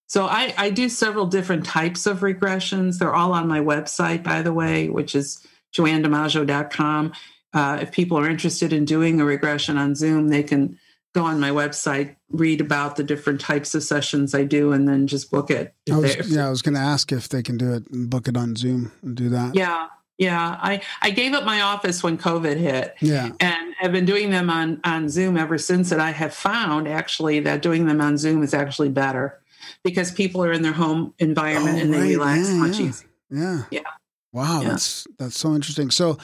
So 0.07 0.25
I, 0.25 0.53
I 0.57 0.69
do 0.71 0.89
several 0.89 1.25
different 1.25 1.65
types 1.65 2.05
of 2.05 2.19
regressions. 2.19 2.99
They're 2.99 3.15
all 3.15 3.31
on 3.31 3.47
my 3.47 3.59
website, 3.59 4.23
by 4.23 4.41
the 4.41 4.53
way, 4.53 4.89
which 4.89 5.15
is 5.15 5.45
joannedimaggio.com. 5.73 7.13
Uh, 7.53 7.79
if 7.81 7.91
people 7.91 8.17
are 8.17 8.29
interested 8.29 8.73
in 8.73 8.85
doing 8.85 9.21
a 9.21 9.25
regression 9.25 9.77
on 9.77 9.95
Zoom, 9.95 10.27
they 10.27 10.43
can 10.43 10.77
go 11.13 11.23
on 11.23 11.39
my 11.39 11.49
website, 11.49 12.15
read 12.29 12.61
about 12.61 12.95
the 12.95 13.03
different 13.03 13.41
types 13.41 13.75
of 13.75 13.83
sessions 13.83 14.33
I 14.33 14.43
do, 14.43 14.71
and 14.71 14.87
then 14.87 15.07
just 15.07 15.29
book 15.29 15.49
it. 15.51 15.73
I 15.91 15.97
was, 15.97 16.29
yeah, 16.31 16.47
I 16.47 16.49
was 16.49 16.61
going 16.61 16.75
to 16.75 16.81
ask 16.81 17.11
if 17.11 17.29
they 17.29 17.43
can 17.43 17.57
do 17.57 17.73
it 17.73 17.89
and 17.91 18.09
book 18.09 18.27
it 18.27 18.37
on 18.37 18.55
Zoom 18.55 18.91
and 19.01 19.15
do 19.15 19.29
that. 19.29 19.55
Yeah, 19.55 19.87
yeah. 20.21 20.57
I, 20.61 20.81
I 21.01 21.09
gave 21.09 21.33
up 21.33 21.43
my 21.45 21.61
office 21.61 22.03
when 22.03 22.17
COVID 22.17 22.57
hit. 22.57 22.95
Yeah. 23.01 23.31
And 23.39 23.73
have 23.79 23.91
been 23.91 24.05
doing 24.05 24.29
them 24.29 24.49
on, 24.51 24.79
on 24.83 25.09
Zoom 25.09 25.35
ever 25.35 25.57
since. 25.57 25.91
And 25.91 25.99
I 26.01 26.11
have 26.11 26.33
found 26.33 26.87
actually 26.87 27.39
that 27.41 27.61
doing 27.63 27.87
them 27.87 27.99
on 27.99 28.17
Zoom 28.17 28.43
is 28.43 28.53
actually 28.53 28.89
better 28.89 29.39
because 29.83 30.11
people 30.11 30.43
are 30.43 30.51
in 30.51 30.61
their 30.61 30.73
home 30.73 31.13
environment 31.17 31.77
Oh, 31.77 31.81
and 31.81 31.93
they 31.93 32.15
relax 32.15 32.49
Yeah, 32.49 32.55
much 32.55 32.79
yeah. 32.79 32.85
easier. 32.87 33.09
Yeah. 33.31 33.63
Yeah. 33.71 33.79
Wow, 34.31 34.61
Yeah. 34.61 34.69
that's 34.69 35.07
that's 35.17 35.37
so 35.39 35.55
interesting. 35.55 35.89
So 35.89 36.17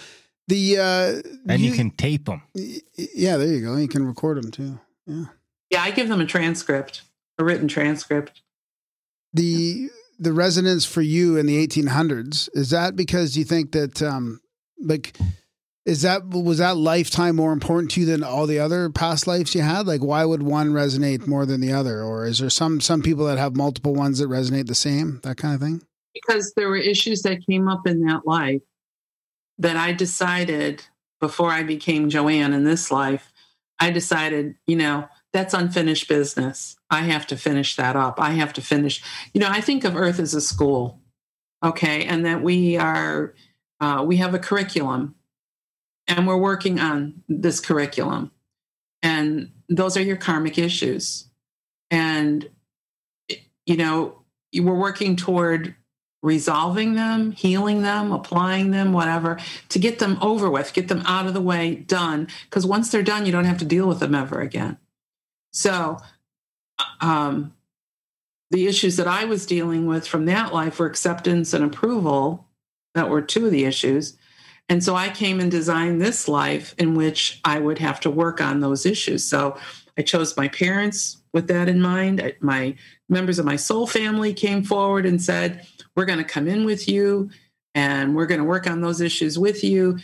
the 0.47 0.77
uh 0.77 1.21
And 1.51 1.59
you, 1.61 1.73
can 1.73 1.89
tape 1.91 2.25
them. 2.25 2.43
yeah, 2.53 3.37
there 3.37 3.47
you 3.47 3.61
go. 3.61 3.75
You 3.77 3.87
can 3.87 4.05
record 4.05 4.37
them 4.41 4.51
too. 4.51 4.79
Yeah. 5.07 5.25
Yeah, 5.71 5.81
I 5.81 5.89
give 5.91 6.07
them 6.07 6.21
a 6.21 6.25
transcript, 6.25 7.01
a 7.39 7.43
written 7.43 7.67
transcript. 7.67 8.41
The 9.33 9.89
the 10.19 10.33
resonance 10.33 10.85
for 10.85 11.01
you 11.01 11.37
in 11.37 11.45
the 11.45 11.65
1800s 11.67 12.49
is 12.53 12.71
that 12.71 12.95
because 12.95 13.37
you 13.37 13.43
think 13.43 13.71
that 13.71 14.01
um 14.01 14.39
like 14.79 15.15
is 15.85 16.01
that 16.01 16.27
was 16.27 16.57
that 16.57 16.75
lifetime 16.77 17.35
more 17.35 17.53
important 17.53 17.91
to 17.91 18.01
you 18.01 18.05
than 18.05 18.23
all 18.23 18.45
the 18.45 18.59
other 18.59 18.89
past 18.89 19.27
lives 19.27 19.55
you 19.55 19.61
had? 19.61 19.87
Like 19.87 20.01
why 20.01 20.25
would 20.25 20.43
one 20.43 20.71
resonate 20.71 21.27
more 21.27 21.45
than 21.45 21.61
the 21.61 21.71
other? 21.71 22.03
Or 22.03 22.25
is 22.25 22.39
there 22.39 22.49
some 22.49 22.81
some 22.81 23.01
people 23.01 23.25
that 23.25 23.37
have 23.37 23.55
multiple 23.55 23.93
ones 23.93 24.19
that 24.19 24.29
resonate 24.29 24.67
the 24.67 24.75
same? 24.75 25.21
That 25.23 25.37
kind 25.37 25.55
of 25.55 25.61
thing? 25.61 25.81
because 26.21 26.53
there 26.53 26.69
were 26.69 26.77
issues 26.77 27.21
that 27.23 27.45
came 27.45 27.67
up 27.67 27.87
in 27.87 28.05
that 28.05 28.25
life 28.25 28.61
that 29.57 29.77
I 29.77 29.93
decided 29.93 30.83
before 31.19 31.51
I 31.51 31.63
became 31.63 32.09
Joanne 32.09 32.53
in 32.53 32.63
this 32.63 32.91
life, 32.91 33.31
I 33.79 33.91
decided, 33.91 34.55
you 34.65 34.75
know, 34.75 35.07
that's 35.33 35.53
unfinished 35.53 36.07
business. 36.07 36.76
I 36.89 37.01
have 37.01 37.27
to 37.27 37.37
finish 37.37 37.75
that 37.75 37.95
up. 37.95 38.19
I 38.19 38.31
have 38.31 38.53
to 38.53 38.61
finish. 38.61 39.03
You 39.33 39.41
know, 39.41 39.49
I 39.49 39.61
think 39.61 39.83
of 39.83 39.95
Earth 39.95 40.19
as 40.19 40.33
a 40.33 40.41
school, 40.41 41.01
okay, 41.63 42.05
and 42.05 42.25
that 42.25 42.41
we 42.41 42.77
are, 42.77 43.33
uh, 43.79 44.03
we 44.05 44.17
have 44.17 44.33
a 44.33 44.39
curriculum 44.39 45.15
and 46.07 46.25
we're 46.27 46.37
working 46.37 46.79
on 46.79 47.23
this 47.27 47.59
curriculum. 47.59 48.31
And 49.03 49.51
those 49.69 49.97
are 49.97 50.01
your 50.01 50.17
karmic 50.17 50.57
issues. 50.57 51.27
And, 51.91 52.49
you 53.65 53.77
know, 53.77 54.23
we're 54.53 54.73
working 54.73 55.15
toward 55.15 55.75
resolving 56.23 56.95
them, 56.95 57.31
healing 57.31 57.81
them, 57.81 58.11
applying 58.11 58.71
them, 58.71 58.91
whatever, 58.91 59.39
to 59.69 59.79
get 59.79 59.99
them 59.99 60.17
over 60.21 60.49
with, 60.49 60.73
get 60.73 60.87
them 60.87 61.03
out 61.05 61.27
of 61.27 61.33
the 61.33 61.41
way, 61.41 61.75
done. 61.75 62.27
Because 62.45 62.65
once 62.65 62.89
they're 62.89 63.03
done, 63.03 63.25
you 63.25 63.31
don't 63.31 63.45
have 63.45 63.59
to 63.59 63.65
deal 63.65 63.87
with 63.87 63.99
them 63.99 64.15
ever 64.15 64.41
again. 64.41 64.77
So, 65.51 65.97
um, 67.01 67.53
the 68.51 68.67
issues 68.67 68.97
that 68.97 69.07
I 69.07 69.25
was 69.25 69.45
dealing 69.45 69.87
with 69.87 70.07
from 70.07 70.25
that 70.25 70.53
life 70.53 70.79
were 70.79 70.85
acceptance 70.85 71.53
and 71.53 71.63
approval. 71.63 72.45
That 72.95 73.09
were 73.09 73.21
two 73.21 73.45
of 73.45 73.51
the 73.51 73.65
issues. 73.65 74.17
And 74.69 74.83
so 74.83 74.95
I 74.95 75.09
came 75.09 75.39
and 75.39 75.49
designed 75.49 76.01
this 76.01 76.27
life 76.27 76.75
in 76.77 76.95
which 76.95 77.39
I 77.45 77.59
would 77.59 77.79
have 77.79 77.99
to 78.01 78.09
work 78.09 78.41
on 78.41 78.59
those 78.59 78.85
issues. 78.85 79.23
So 79.23 79.57
I 79.97 80.01
chose 80.01 80.35
my 80.35 80.47
parents 80.47 81.21
with 81.33 81.47
that 81.47 81.69
in 81.69 81.81
mind. 81.81 82.33
My 82.41 82.75
members 83.07 83.39
of 83.39 83.45
my 83.45 83.55
soul 83.55 83.87
family 83.87 84.33
came 84.33 84.63
forward 84.63 85.05
and 85.05 85.21
said, 85.21 85.65
We're 85.95 86.05
going 86.05 86.19
to 86.19 86.25
come 86.25 86.47
in 86.47 86.65
with 86.65 86.89
you 86.89 87.29
and 87.75 88.15
we're 88.15 88.25
going 88.25 88.39
to 88.39 88.45
work 88.45 88.67
on 88.67 88.81
those 88.81 89.01
issues 89.01 89.39
with 89.39 89.63
you, 89.63 89.99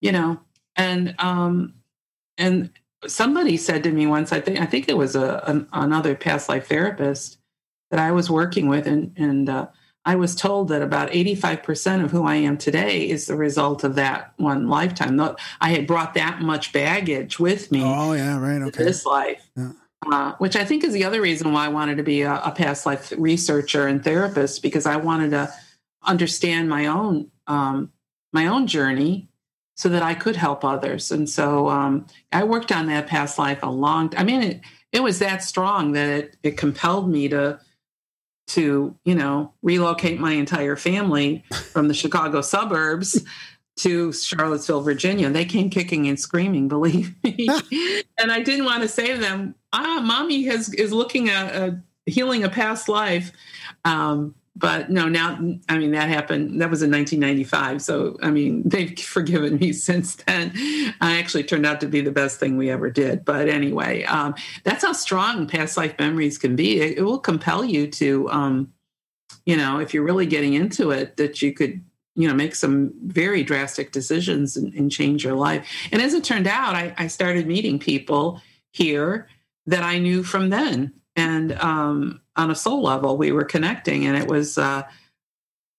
you 0.00 0.12
know. 0.12 0.40
And, 0.76 1.14
um, 1.18 1.74
and 2.38 2.70
somebody 3.06 3.56
said 3.56 3.82
to 3.84 3.92
me 3.92 4.06
once, 4.06 4.32
I 4.32 4.40
think, 4.40 4.60
I 4.60 4.66
think 4.66 4.88
it 4.88 4.96
was 4.96 5.16
a, 5.16 5.42
an, 5.46 5.68
another 5.72 6.14
past 6.14 6.48
life 6.48 6.68
therapist 6.68 7.38
that 7.90 8.00
I 8.00 8.12
was 8.12 8.30
working 8.30 8.68
with, 8.68 8.86
and, 8.86 9.12
and, 9.16 9.48
uh, 9.48 9.66
I 10.04 10.16
was 10.16 10.34
told 10.34 10.68
that 10.68 10.82
about 10.82 11.10
85% 11.10 12.04
of 12.04 12.10
who 12.10 12.24
I 12.26 12.34
am 12.34 12.58
today 12.58 13.08
is 13.08 13.26
the 13.26 13.36
result 13.36 13.84
of 13.84 13.94
that 13.94 14.32
one 14.36 14.68
lifetime. 14.68 15.20
I 15.60 15.70
had 15.70 15.86
brought 15.86 16.14
that 16.14 16.40
much 16.40 16.72
baggage 16.72 17.38
with 17.38 17.70
me. 17.70 17.82
Oh, 17.84 18.12
yeah, 18.12 18.36
right. 18.38 18.62
Okay. 18.62 18.82
This 18.82 19.06
life. 19.06 19.48
Yeah. 19.56 19.72
Uh, 20.10 20.32
which 20.38 20.56
I 20.56 20.64
think 20.64 20.82
is 20.82 20.92
the 20.92 21.04
other 21.04 21.20
reason 21.20 21.52
why 21.52 21.66
I 21.66 21.68
wanted 21.68 21.98
to 21.98 22.02
be 22.02 22.22
a, 22.22 22.34
a, 22.34 22.50
past 22.50 22.84
life 22.84 23.12
researcher 23.16 23.86
and 23.86 24.02
therapist 24.02 24.60
because 24.60 24.84
I 24.84 24.96
wanted 24.96 25.30
to 25.30 25.52
understand 26.02 26.68
my 26.68 26.86
own 26.86 27.30
um, 27.46 27.92
my 28.32 28.46
own 28.46 28.66
journey 28.66 29.28
so 29.82 29.88
that 29.88 30.02
I 30.02 30.14
could 30.14 30.36
help 30.36 30.64
others. 30.64 31.10
And 31.10 31.28
so 31.28 31.68
um, 31.68 32.06
I 32.30 32.44
worked 32.44 32.70
on 32.70 32.86
that 32.86 33.08
past 33.08 33.36
life 33.36 33.58
a 33.64 33.70
long. 33.70 34.12
I 34.16 34.22
mean, 34.22 34.40
it 34.40 34.60
it 34.92 35.02
was 35.02 35.18
that 35.18 35.42
strong 35.42 35.90
that 35.92 36.08
it 36.08 36.36
it 36.44 36.56
compelled 36.56 37.10
me 37.10 37.28
to 37.30 37.58
to 38.48 38.94
you 39.04 39.14
know 39.16 39.52
relocate 39.60 40.20
my 40.20 40.34
entire 40.34 40.76
family 40.76 41.42
from 41.72 41.88
the 41.88 41.94
Chicago 41.94 42.42
suburbs 42.42 43.24
to 43.78 44.12
Charlottesville, 44.12 44.82
Virginia. 44.82 45.28
They 45.30 45.46
came 45.46 45.68
kicking 45.68 46.06
and 46.06 46.20
screaming, 46.20 46.68
believe 46.76 47.16
me. 47.24 47.48
and 48.20 48.30
I 48.30 48.40
didn't 48.40 48.66
want 48.66 48.82
to 48.82 48.88
say 48.88 49.14
to 49.14 49.18
them, 49.18 49.56
"Ah, 49.72 50.00
mommy 50.00 50.44
has 50.44 50.72
is 50.74 50.92
looking 50.92 51.28
at 51.28 51.56
uh, 51.56 51.70
healing 52.06 52.44
a 52.44 52.48
past 52.48 52.88
life." 52.88 53.32
Um, 53.84 54.36
but 54.54 54.90
no, 54.90 55.08
now 55.08 55.38
I 55.68 55.78
mean 55.78 55.92
that 55.92 56.08
happened. 56.08 56.60
That 56.60 56.70
was 56.70 56.82
in 56.82 56.90
1995. 56.90 57.82
So 57.82 58.16
I 58.22 58.30
mean 58.30 58.62
they've 58.66 58.98
forgiven 58.98 59.56
me 59.56 59.72
since 59.72 60.16
then. 60.16 60.52
I 61.00 61.18
actually 61.18 61.44
turned 61.44 61.66
out 61.66 61.80
to 61.80 61.88
be 61.88 62.00
the 62.00 62.12
best 62.12 62.38
thing 62.38 62.56
we 62.56 62.70
ever 62.70 62.90
did. 62.90 63.24
But 63.24 63.48
anyway, 63.48 64.04
um, 64.04 64.34
that's 64.64 64.84
how 64.84 64.92
strong 64.92 65.46
past 65.46 65.76
life 65.76 65.98
memories 65.98 66.38
can 66.38 66.54
be. 66.56 66.80
It, 66.80 66.98
it 66.98 67.02
will 67.02 67.18
compel 67.18 67.64
you 67.64 67.86
to, 67.92 68.30
um, 68.30 68.72
you 69.46 69.56
know, 69.56 69.78
if 69.78 69.94
you're 69.94 70.04
really 70.04 70.26
getting 70.26 70.54
into 70.54 70.90
it, 70.90 71.16
that 71.16 71.40
you 71.40 71.52
could 71.52 71.82
you 72.14 72.28
know 72.28 72.34
make 72.34 72.54
some 72.54 72.92
very 73.04 73.42
drastic 73.42 73.90
decisions 73.90 74.56
and, 74.58 74.74
and 74.74 74.92
change 74.92 75.24
your 75.24 75.34
life. 75.34 75.66
And 75.90 76.02
as 76.02 76.12
it 76.12 76.24
turned 76.24 76.46
out, 76.46 76.74
I, 76.74 76.94
I 76.98 77.06
started 77.06 77.46
meeting 77.46 77.78
people 77.78 78.42
here 78.70 79.28
that 79.66 79.82
I 79.82 79.98
knew 79.98 80.22
from 80.22 80.50
then 80.50 80.92
and 81.16 81.52
um, 81.60 82.20
on 82.36 82.50
a 82.50 82.54
soul 82.54 82.82
level 82.82 83.16
we 83.16 83.32
were 83.32 83.44
connecting 83.44 84.06
and 84.06 84.16
it 84.16 84.28
was 84.28 84.58
uh, 84.58 84.82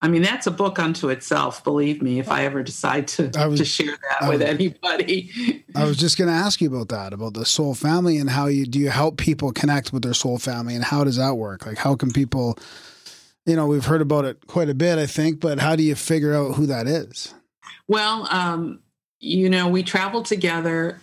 i 0.01 0.07
mean 0.07 0.21
that's 0.21 0.47
a 0.47 0.51
book 0.51 0.79
unto 0.79 1.09
itself 1.09 1.63
believe 1.63 2.01
me 2.01 2.19
if 2.19 2.29
i 2.29 2.45
ever 2.45 2.61
decide 2.61 3.07
to, 3.07 3.31
was, 3.35 3.59
to 3.59 3.65
share 3.65 3.97
that 4.09 4.23
I 4.23 4.29
with 4.29 4.41
was, 4.41 4.49
anybody. 4.49 5.63
I 5.75 5.85
was 5.85 5.97
just 5.97 6.17
going 6.17 6.29
to 6.29 6.35
ask 6.35 6.61
you 6.61 6.67
about 6.67 6.89
that 6.89 7.13
about 7.13 7.33
the 7.33 7.45
soul 7.45 7.73
family 7.73 8.17
and 8.17 8.29
how 8.29 8.47
you 8.47 8.65
do 8.65 8.79
you 8.79 8.89
help 8.89 9.17
people 9.17 9.51
connect 9.51 9.91
with 9.91 10.03
their 10.03 10.13
soul 10.13 10.37
family 10.37 10.75
and 10.75 10.83
how 10.83 11.03
does 11.03 11.17
that 11.17 11.35
work? 11.35 11.65
Like 11.65 11.77
how 11.77 11.95
can 11.95 12.11
people 12.11 12.57
you 13.45 13.55
know 13.55 13.67
we've 13.67 13.85
heard 13.85 14.01
about 14.01 14.25
it 14.25 14.47
quite 14.47 14.69
a 14.69 14.73
bit 14.73 14.97
i 14.97 15.05
think 15.05 15.39
but 15.39 15.59
how 15.59 15.75
do 15.75 15.83
you 15.83 15.95
figure 15.95 16.33
out 16.33 16.55
who 16.55 16.65
that 16.67 16.87
is? 16.87 17.33
Well 17.87 18.27
um, 18.29 18.79
you 19.19 19.49
know 19.49 19.67
we 19.67 19.83
travel 19.83 20.23
together 20.23 20.99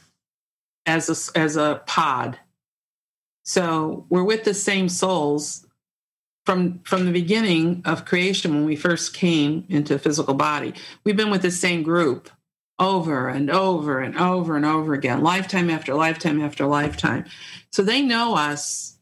as 0.87 1.09
a 1.09 1.39
as 1.39 1.57
a 1.57 1.83
pod 1.87 2.39
so 3.51 4.07
we're 4.11 4.23
with 4.23 4.45
the 4.45 4.55
same 4.55 4.89
souls 4.89 5.67
from 6.47 6.79
from 6.85 7.05
the 7.05 7.11
beginning 7.11 7.83
of 7.85 8.05
creation 8.05 8.55
when 8.55 8.65
we 8.65 8.77
first 8.77 9.13
came 9.13 9.65
into 9.69 9.97
a 9.97 9.99
physical 9.99 10.35
body. 10.35 10.73
We've 11.03 11.17
been 11.17 11.33
with 11.33 11.43
the 11.43 11.51
same 11.51 11.83
group 11.83 12.31
over 12.79 13.29
and 13.29 13.51
over 13.51 13.99
and 13.99 14.17
over 14.17 14.55
and 14.55 14.65
over 14.65 14.95
again, 14.95 15.25
lifetime 15.25 15.69
after 15.69 15.95
lifetime 15.95 16.41
after 16.41 16.65
lifetime. 16.65 17.25
So 17.73 17.83
they 17.83 18.03
know 18.03 18.37
us 18.37 18.97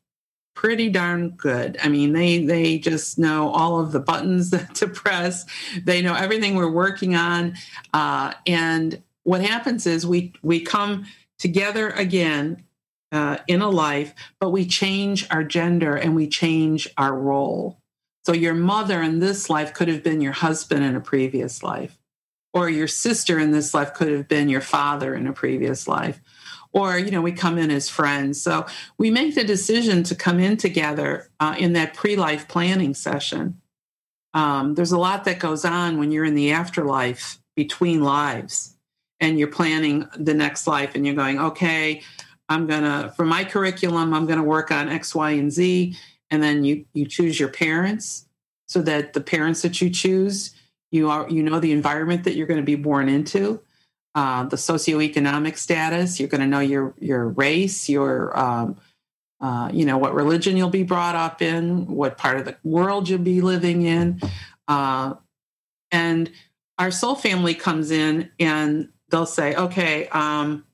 pretty 0.54 0.88
darn 0.88 1.32
good. 1.32 1.76
I 1.84 1.90
mean, 1.90 2.14
they 2.14 2.42
they 2.42 2.78
just 2.78 3.18
know 3.18 3.50
all 3.50 3.78
of 3.78 3.92
the 3.92 4.00
buttons 4.00 4.50
to 4.76 4.88
press. 4.88 5.44
They 5.84 6.00
know 6.00 6.14
everything 6.14 6.54
we're 6.54 6.72
working 6.72 7.14
on, 7.14 7.54
uh, 7.92 8.32
and 8.46 9.02
what 9.24 9.42
happens 9.42 9.86
is 9.86 10.06
we 10.06 10.32
we 10.42 10.60
come 10.60 11.04
together 11.38 11.90
again 11.90 12.64
uh, 13.12 13.38
in 13.46 13.62
a 13.62 13.68
life, 13.68 14.14
but 14.40 14.50
we 14.50 14.66
change 14.66 15.26
our 15.30 15.44
gender 15.44 15.94
and 15.94 16.14
we 16.14 16.28
change 16.28 16.88
our 16.96 17.14
role. 17.14 17.80
So 18.26 18.32
your 18.32 18.54
mother 18.54 19.02
in 19.02 19.20
this 19.20 19.48
life 19.48 19.72
could 19.72 19.88
have 19.88 20.02
been 20.02 20.20
your 20.20 20.32
husband 20.32 20.84
in 20.84 20.94
a 20.94 21.00
previous 21.00 21.62
life, 21.62 21.98
or 22.52 22.68
your 22.68 22.88
sister 22.88 23.38
in 23.38 23.52
this 23.52 23.72
life 23.72 23.94
could 23.94 24.12
have 24.12 24.28
been 24.28 24.48
your 24.48 24.60
father 24.60 25.14
in 25.14 25.26
a 25.26 25.32
previous 25.32 25.88
life. 25.88 26.20
Or, 26.72 26.98
you 26.98 27.10
know, 27.10 27.22
we 27.22 27.32
come 27.32 27.56
in 27.56 27.70
as 27.70 27.88
friends. 27.88 28.42
So 28.42 28.66
we 28.98 29.10
make 29.10 29.34
the 29.34 29.44
decision 29.44 30.02
to 30.02 30.14
come 30.14 30.38
in 30.38 30.58
together 30.58 31.30
uh, 31.40 31.54
in 31.58 31.72
that 31.72 31.94
pre 31.94 32.16
life 32.16 32.46
planning 32.46 32.92
session. 32.92 33.60
Um, 34.34 34.74
there's 34.74 34.92
a 34.92 34.98
lot 34.98 35.24
that 35.24 35.38
goes 35.38 35.64
on 35.64 35.98
when 35.98 36.12
you're 36.12 36.26
in 36.26 36.34
the 36.34 36.52
afterlife 36.52 37.40
between 37.56 38.02
lives 38.02 38.76
and 39.20 39.38
you're 39.38 39.48
planning 39.48 40.06
the 40.16 40.34
next 40.34 40.66
life 40.66 40.94
and 40.94 41.06
you're 41.06 41.14
going, 41.14 41.38
okay, 41.38 42.02
I'm 42.48 42.66
gonna 42.66 43.12
for 43.16 43.24
my 43.24 43.44
curriculum, 43.44 44.14
I'm 44.14 44.26
gonna 44.26 44.42
work 44.42 44.70
on 44.70 44.88
X, 44.88 45.14
Y, 45.14 45.30
and 45.32 45.52
Z. 45.52 45.96
And 46.30 46.42
then 46.42 46.64
you 46.64 46.84
you 46.92 47.06
choose 47.06 47.40
your 47.40 47.48
parents 47.48 48.26
so 48.66 48.82
that 48.82 49.14
the 49.14 49.20
parents 49.20 49.62
that 49.62 49.80
you 49.80 49.90
choose, 49.90 50.54
you 50.92 51.10
are 51.10 51.28
you 51.28 51.42
know 51.42 51.58
the 51.58 51.72
environment 51.72 52.24
that 52.24 52.36
you're 52.36 52.46
going 52.46 52.60
to 52.60 52.66
be 52.66 52.74
born 52.74 53.08
into, 53.08 53.60
uh, 54.14 54.44
the 54.44 54.56
socioeconomic 54.56 55.56
status. 55.56 56.20
You're 56.20 56.28
going 56.28 56.42
to 56.42 56.46
know 56.46 56.60
your 56.60 56.94
your 56.98 57.28
race, 57.28 57.88
your 57.88 58.38
um, 58.38 58.76
uh, 59.40 59.70
you 59.72 59.84
know 59.84 59.98
what 59.98 60.14
religion 60.14 60.56
you'll 60.56 60.70
be 60.70 60.82
brought 60.82 61.16
up 61.16 61.40
in, 61.40 61.86
what 61.86 62.18
part 62.18 62.38
of 62.38 62.44
the 62.44 62.56
world 62.62 63.08
you'll 63.08 63.18
be 63.20 63.40
living 63.40 63.82
in, 63.82 64.20
uh, 64.68 65.14
and 65.90 66.30
our 66.78 66.90
soul 66.90 67.14
family 67.14 67.54
comes 67.54 67.90
in 67.90 68.30
and 68.38 68.88
they'll 69.08 69.26
say, 69.26 69.54
okay. 69.54 70.08
Um, 70.08 70.64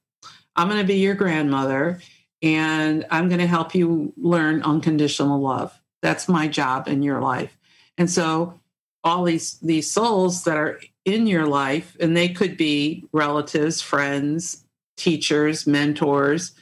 I'm 0.56 0.68
going 0.68 0.81
to 0.81 0.86
be 0.86 0.98
your 0.98 1.14
grandmother 1.14 2.01
and 2.43 3.06
I'm 3.10 3.28
going 3.28 3.40
to 3.40 3.47
help 3.47 3.74
you 3.74 4.12
learn 4.16 4.62
unconditional 4.62 5.40
love. 5.40 5.78
That's 6.02 6.28
my 6.28 6.48
job 6.48 6.89
in 6.89 7.02
your 7.02 7.20
life. 7.20 7.56
And 7.97 8.10
so 8.10 8.60
all 9.02 9.24
these 9.24 9.59
these 9.60 9.90
souls 9.90 10.44
that 10.44 10.56
are 10.56 10.81
in 11.05 11.26
your 11.26 11.47
life 11.47 11.97
and 12.01 12.16
they 12.16 12.28
could 12.28 12.56
be 12.56 13.05
relatives, 13.12 13.81
friends, 13.81 14.64
teachers, 14.97 15.66
mentors, 15.66 16.52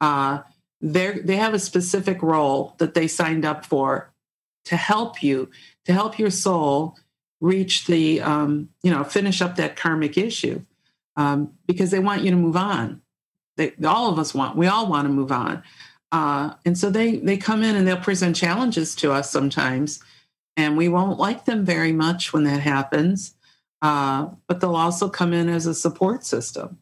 uh, 0.00 0.40
they 0.80 1.18
they 1.18 1.36
have 1.36 1.54
a 1.54 1.58
specific 1.58 2.22
role 2.22 2.74
that 2.78 2.94
they 2.94 3.06
signed 3.08 3.44
up 3.44 3.64
for 3.64 4.12
to 4.66 4.76
help 4.76 5.22
you, 5.22 5.50
to 5.84 5.92
help 5.92 6.18
your 6.18 6.30
soul 6.30 6.96
reach 7.40 7.86
the 7.86 8.20
um, 8.20 8.68
you 8.82 8.90
know 8.90 9.04
finish 9.04 9.40
up 9.40 9.56
that 9.56 9.76
karmic 9.76 10.16
issue 10.16 10.62
um, 11.16 11.52
because 11.66 11.90
they 11.90 11.98
want 11.98 12.22
you 12.22 12.30
to 12.30 12.36
move 12.36 12.56
on 12.56 13.00
they 13.56 13.72
all 13.84 14.10
of 14.10 14.18
us 14.18 14.34
want 14.34 14.56
we 14.56 14.66
all 14.66 14.86
want 14.86 15.06
to 15.06 15.12
move 15.12 15.32
on. 15.32 15.62
Uh, 16.12 16.54
and 16.64 16.78
so 16.78 16.90
they 16.90 17.16
they 17.16 17.36
come 17.36 17.62
in 17.62 17.76
and 17.76 17.86
they'll 17.86 17.96
present 17.96 18.36
challenges 18.36 18.94
to 18.96 19.12
us 19.12 19.30
sometimes 19.30 20.02
and 20.56 20.76
we 20.76 20.88
won't 20.88 21.18
like 21.18 21.44
them 21.44 21.64
very 21.64 21.92
much 21.92 22.32
when 22.32 22.44
that 22.44 22.60
happens. 22.60 23.34
Uh, 23.82 24.28
but 24.46 24.60
they'll 24.60 24.76
also 24.76 25.08
come 25.08 25.32
in 25.32 25.48
as 25.48 25.66
a 25.66 25.74
support 25.74 26.24
system. 26.24 26.78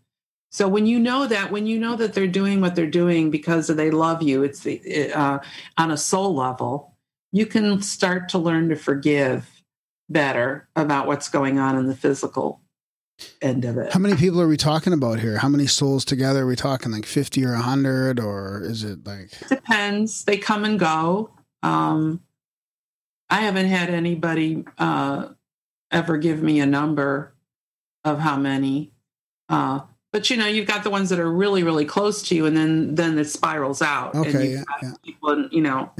So 0.53 0.69
when 0.69 0.87
you 0.87 0.99
know 0.99 1.27
that 1.27 1.51
when 1.51 1.67
you 1.67 1.79
know 1.79 1.97
that 1.97 2.13
they're 2.13 2.27
doing 2.27 2.61
what 2.61 2.75
they're 2.75 2.87
doing 2.87 3.31
because 3.31 3.69
they 3.69 3.91
love 3.91 4.23
you 4.23 4.43
it's 4.43 4.61
the 4.61 5.13
uh, 5.13 5.39
on 5.79 5.91
a 5.91 5.97
soul 5.97 6.35
level 6.35 6.95
you 7.33 7.47
can 7.47 7.81
start 7.81 8.29
to 8.29 8.39
learn 8.39 8.69
to 8.69 8.77
forgive 8.77 9.63
better 10.11 10.69
about 10.77 11.07
what's 11.07 11.31
going 11.31 11.59
on 11.59 11.77
in 11.77 11.87
the 11.87 11.97
physical 11.97 12.61
end 13.41 13.65
of 13.65 13.77
it 13.79 13.93
How 13.93 13.99
many 13.99 14.17
people 14.17 14.41
are 14.41 14.49
we 14.49 14.57
talking 14.57 14.93
about 14.93 15.19
here? 15.21 15.39
How 15.39 15.49
many 15.49 15.67
souls 15.67 16.05
together 16.05 16.43
are 16.43 16.47
we 16.47 16.57
talking? 16.57 16.93
Like 16.93 17.07
50 17.07 17.45
or 17.45 17.53
100? 17.53 18.21
Or 18.21 18.63
is 18.65 18.85
it 18.85 19.07
like. 19.07 19.31
depends 19.49 20.25
they 20.25 20.37
come 20.37 20.65
and 20.65 20.79
go 20.79 21.31
um, 21.63 22.21
i 23.31 23.41
haven't 23.41 23.67
had 23.67 23.91
anybody 23.91 24.65
uh, 24.79 25.29
ever 25.91 26.17
give 26.19 26.43
me 26.43 26.61
a 26.61 26.67
number 26.67 27.35
of 28.05 28.19
how 28.21 28.37
many 28.37 28.93
uh, 29.49 29.81
but 30.13 30.29
you 30.31 30.37
know 30.37 30.47
you've 30.47 30.67
got 30.67 30.85
the 30.85 30.91
ones 30.91 31.09
that 31.11 31.19
are 31.19 31.31
really 31.31 31.63
really 31.63 31.85
close 31.85 32.23
to 32.23 32.35
you 32.35 32.47
and 32.47 32.57
then 32.57 32.95
then 32.95 33.19
it 33.19 33.25
spirals 33.25 33.81
out 33.83 34.15
and 34.15 34.27
Okay, 34.27 34.45
you've 34.51 34.59
yeah, 34.59 34.65
got 34.65 34.83
yeah. 34.83 34.93
people 35.05 35.49
you 35.51 35.63
know 35.63 35.91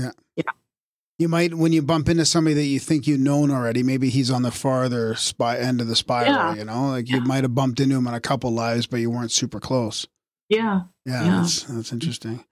You 1.23 1.29
might, 1.29 1.55
when 1.55 1.73
you 1.73 1.83
bump 1.83 2.09
into 2.09 2.25
somebody 2.25 2.55
that 2.55 2.65
you 2.65 2.81
think 2.81 3.07
you've 3.07 3.21
known 3.21 3.53
already, 3.53 3.85
maybe 3.85 4.11
he's 4.11 4.29
on 4.29 4.43
the 4.43 4.51
farther 4.51 5.15
spy, 5.15 5.57
end 5.57 5.81
of 5.81 5.87
the 5.87 5.95
spiral, 5.95 6.33
Yeah. 6.33 6.55
you 6.57 6.65
know? 6.65 6.89
Like 6.89 7.09
you 7.09 7.21
might 7.21 7.45
have 7.45 7.55
bumped 7.55 7.79
into 7.79 7.95
him 7.95 8.09
in 8.09 8.15
a 8.15 8.21
couple 8.21 8.51
lives, 8.51 8.89
but 8.89 8.97
you 8.97 9.09
weren't 9.09 9.31
super 9.31 9.61
close. 9.61 10.05
yeah 10.49 10.81
Yeah, 11.07 11.25
Yeah. 11.25 11.41
That's, 11.43 11.63
that's 11.63 11.93
interesting. 11.93 12.45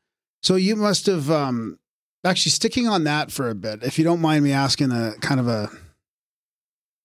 So 0.44 0.54
you 0.54 0.76
must 0.76 1.06
have 1.06 1.28
um, 1.32 1.80
actually 2.24 2.52
sticking 2.52 2.86
on 2.86 3.02
that 3.04 3.32
for 3.32 3.50
a 3.50 3.56
bit. 3.56 3.82
If 3.82 3.98
you 3.98 4.04
don't 4.04 4.20
mind 4.20 4.44
me 4.44 4.52
asking 4.52 4.92
a 4.92 5.14
kind 5.20 5.40
of 5.40 5.48
a 5.48 5.68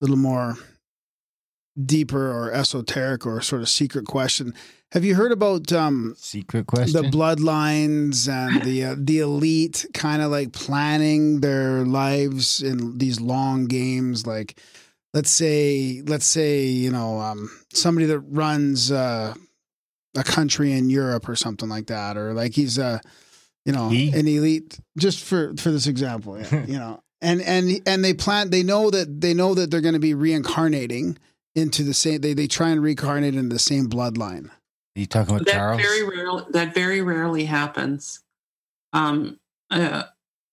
little 0.02 0.18
more 0.18 0.56
deeper 1.84 2.32
or 2.32 2.52
esoteric 2.52 3.26
or 3.26 3.42
sort 3.42 3.62
of 3.62 3.70
secret 3.70 4.06
question. 4.06 4.54
Have 4.92 5.04
you 5.04 5.16
heard 5.16 5.32
about 5.32 5.74
um, 5.74 6.16
Secret 6.18 6.68
question. 6.68 6.94
the 6.94 7.10
bloodlines 7.10 8.30
and 8.30 8.62
the 8.64 8.86
uh, 8.86 8.96
the 8.98 9.20
elite 9.20 9.86
kind 9.94 10.22
of 10.22 10.32
like 10.32 10.54
planning 10.54 11.42
their 11.42 11.84
lives 11.86 12.62
in 12.62 12.98
these 12.98 13.20
long 13.20 13.66
games 13.66 14.26
like 14.26 14.58
let's 15.14 15.32
say 15.32 16.02
let's 16.06 16.26
say 16.26 16.64
you 16.64 16.92
know 16.92 17.20
um, 17.20 17.50
somebody 17.74 18.06
that 18.06 18.20
runs 18.20 18.92
uh, 18.92 19.34
a 20.16 20.24
country 20.24 20.72
in 20.72 20.90
Europe 20.90 21.28
or 21.28 21.36
something 21.36 21.68
like 21.68 21.88
that 21.88 22.16
or 22.16 22.34
like 22.34 22.54
he's 22.54 22.78
a 22.78 23.02
you 23.66 23.74
know 23.74 23.90
He? 23.90 24.14
an 24.14 24.28
elite 24.28 24.80
just 24.98 25.22
for 25.24 25.56
for 25.58 25.72
this 25.72 25.88
example 25.88 26.40
yeah, 26.40 26.66
you 26.68 26.78
know 26.78 27.02
and 27.22 27.42
and 27.42 27.82
and 27.86 28.06
they 28.06 28.14
plan 28.14 28.50
they 28.50 28.64
know 28.64 28.90
that 28.92 29.20
they 29.20 29.34
know 29.34 29.56
that 29.56 29.72
they're 29.72 29.82
going 29.82 29.94
to 29.94 30.00
be 30.00 30.14
reincarnating 30.14 31.18
into 31.56 31.84
the 31.84 31.94
same 31.94 32.22
they 32.22 32.34
they 32.34 32.48
try 32.48 32.70
and 32.70 32.82
reincarnate 32.82 33.36
into 33.36 33.54
the 33.54 33.60
same 33.60 33.88
bloodline. 33.88 34.50
Are 34.50 35.00
you 35.00 35.06
talking 35.06 35.36
about 35.36 35.48
that 35.48 35.54
Charles? 35.54 35.82
very 35.82 36.04
rarely 36.04 36.44
that 36.52 36.74
very 36.74 37.02
rarely 37.02 37.46
happens. 37.46 38.22
Um, 38.94 39.40
uh, 39.72 40.04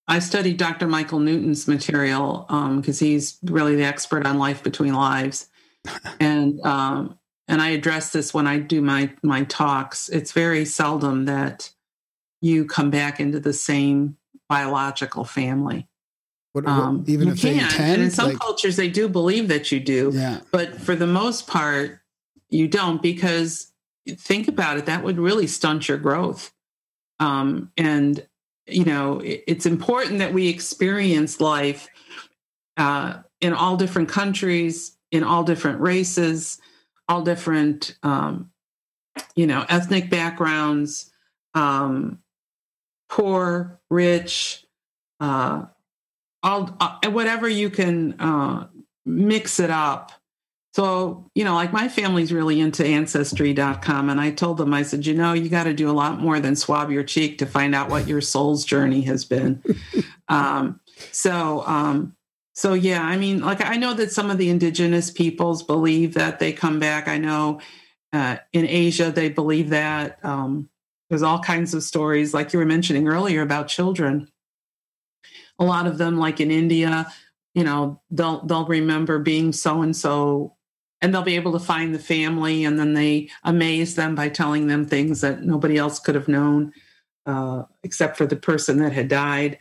i 0.08 0.18
studied 0.18 0.56
dr 0.56 0.84
michael 0.88 1.20
newton's 1.20 1.68
material 1.68 2.46
because 2.76 2.98
he's 2.98 3.38
really 3.44 3.76
the 3.76 3.84
expert 3.84 4.26
on 4.26 4.38
life 4.38 4.62
between 4.62 4.94
lives. 4.94 5.48
And 6.20 6.60
um, 6.64 7.18
and 7.48 7.60
i 7.60 7.70
address 7.70 8.12
this 8.12 8.32
when 8.32 8.46
i 8.46 8.58
do 8.58 8.80
my 8.80 9.12
my 9.22 9.44
talks. 9.44 10.08
It's 10.08 10.32
very 10.32 10.64
seldom 10.64 11.24
that 11.26 11.72
you 12.40 12.64
come 12.64 12.90
back 12.90 13.20
into 13.20 13.40
the 13.40 13.52
same 13.52 14.16
biological 14.48 15.24
family 15.24 15.88
what, 16.52 16.64
what- 16.64 16.70
um, 16.72 17.04
even 17.06 17.28
you 17.28 17.32
if 17.34 17.40
they 17.42 17.54
can. 17.54 17.64
intend 17.64 17.92
and 17.94 18.02
in 18.02 18.10
some 18.10 18.28
like- 18.30 18.38
cultures 18.38 18.76
they 18.76 18.88
do 18.88 19.08
believe 19.08 19.48
that 19.48 19.72
you 19.72 19.80
do 19.80 20.10
yeah 20.14 20.40
but 20.50 20.80
for 20.80 20.94
the 20.94 21.06
most 21.06 21.46
part 21.46 22.00
you 22.50 22.68
don't 22.68 23.00
because 23.02 23.72
think 24.08 24.48
about 24.48 24.76
it 24.76 24.86
that 24.86 25.02
would 25.02 25.18
really 25.18 25.46
stunt 25.46 25.88
your 25.88 25.98
growth 25.98 26.52
um, 27.20 27.70
and 27.76 28.26
you 28.66 28.84
know 28.84 29.20
it- 29.20 29.44
it's 29.46 29.66
important 29.66 30.18
that 30.18 30.32
we 30.32 30.48
experience 30.48 31.40
life 31.40 31.88
uh, 32.76 33.18
in 33.40 33.52
all 33.52 33.76
different 33.76 34.08
countries 34.08 34.96
in 35.10 35.24
all 35.24 35.44
different 35.44 35.80
races 35.80 36.58
all 37.08 37.22
different 37.22 37.96
um, 38.02 38.50
you 39.36 39.46
know 39.46 39.64
ethnic 39.68 40.10
backgrounds 40.10 41.10
um, 41.54 42.18
poor 43.08 43.80
rich 43.90 44.64
uh, 45.20 45.64
all 46.42 46.76
uh, 46.80 46.98
whatever 47.10 47.48
you 47.48 47.70
can 47.70 48.20
uh, 48.20 48.66
mix 49.04 49.60
it 49.60 49.70
up. 49.70 50.12
So 50.74 51.30
you 51.34 51.44
know 51.44 51.54
like 51.54 51.72
my 51.72 51.88
family's 51.88 52.32
really 52.32 52.58
into 52.58 52.84
ancestry.com 52.84 54.08
and 54.08 54.18
i 54.18 54.30
told 54.30 54.56
them 54.56 54.72
i 54.72 54.82
said 54.82 55.04
you 55.04 55.12
know 55.12 55.34
you 55.34 55.50
got 55.50 55.64
to 55.64 55.74
do 55.74 55.90
a 55.90 55.92
lot 55.92 56.18
more 56.18 56.40
than 56.40 56.56
swab 56.56 56.90
your 56.90 57.04
cheek 57.04 57.38
to 57.38 57.46
find 57.46 57.74
out 57.74 57.90
what 57.90 58.08
your 58.08 58.22
soul's 58.22 58.64
journey 58.64 59.02
has 59.02 59.24
been. 59.24 59.62
Um, 60.28 60.80
so 61.10 61.62
um, 61.66 62.16
so 62.54 62.72
yeah 62.72 63.02
i 63.02 63.18
mean 63.18 63.40
like 63.40 63.62
i 63.62 63.76
know 63.76 63.92
that 63.92 64.12
some 64.12 64.30
of 64.30 64.38
the 64.38 64.48
indigenous 64.48 65.10
peoples 65.10 65.62
believe 65.62 66.14
that 66.14 66.38
they 66.38 66.54
come 66.54 66.78
back. 66.78 67.06
I 67.06 67.18
know 67.18 67.60
uh, 68.14 68.38
in 68.54 68.66
asia 68.66 69.10
they 69.10 69.28
believe 69.28 69.68
that 69.70 70.24
um, 70.24 70.70
there's 71.10 71.22
all 71.22 71.40
kinds 71.40 71.74
of 71.74 71.82
stories 71.82 72.32
like 72.32 72.54
you 72.54 72.58
were 72.58 72.64
mentioning 72.64 73.08
earlier 73.08 73.42
about 73.42 73.68
children 73.68 74.31
a 75.58 75.64
lot 75.64 75.86
of 75.86 75.98
them 75.98 76.18
like 76.18 76.40
in 76.40 76.50
india 76.50 77.06
you 77.54 77.64
know 77.64 78.00
they'll 78.10 78.44
they'll 78.46 78.66
remember 78.66 79.18
being 79.18 79.52
so 79.52 79.82
and 79.82 79.96
so 79.96 80.54
and 81.00 81.12
they'll 81.12 81.22
be 81.22 81.36
able 81.36 81.52
to 81.52 81.58
find 81.58 81.94
the 81.94 81.98
family 81.98 82.64
and 82.64 82.78
then 82.78 82.94
they 82.94 83.28
amaze 83.44 83.96
them 83.96 84.14
by 84.14 84.28
telling 84.28 84.68
them 84.68 84.86
things 84.86 85.20
that 85.20 85.42
nobody 85.42 85.76
else 85.76 85.98
could 85.98 86.14
have 86.14 86.28
known 86.28 86.72
uh, 87.26 87.64
except 87.82 88.16
for 88.16 88.26
the 88.26 88.36
person 88.36 88.78
that 88.78 88.92
had 88.92 89.08
died. 89.08 89.58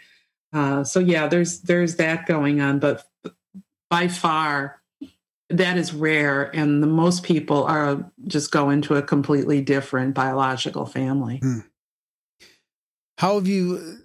Uh, 0.53 0.83
so 0.83 0.99
yeah 0.99 1.27
there's 1.27 1.61
there's 1.61 1.95
that 1.95 2.25
going 2.25 2.61
on 2.61 2.77
but 2.77 3.07
by 3.89 4.07
far 4.07 4.81
that 5.49 5.77
is 5.77 5.93
rare 5.93 6.55
and 6.55 6.81
the 6.81 6.87
most 6.87 7.23
people 7.23 7.63
are 7.63 8.09
just 8.27 8.51
go 8.51 8.69
into 8.69 8.95
a 8.95 9.01
completely 9.01 9.61
different 9.61 10.13
biological 10.13 10.85
family. 10.85 11.39
How 13.17 13.35
have 13.35 13.47
you 13.47 14.00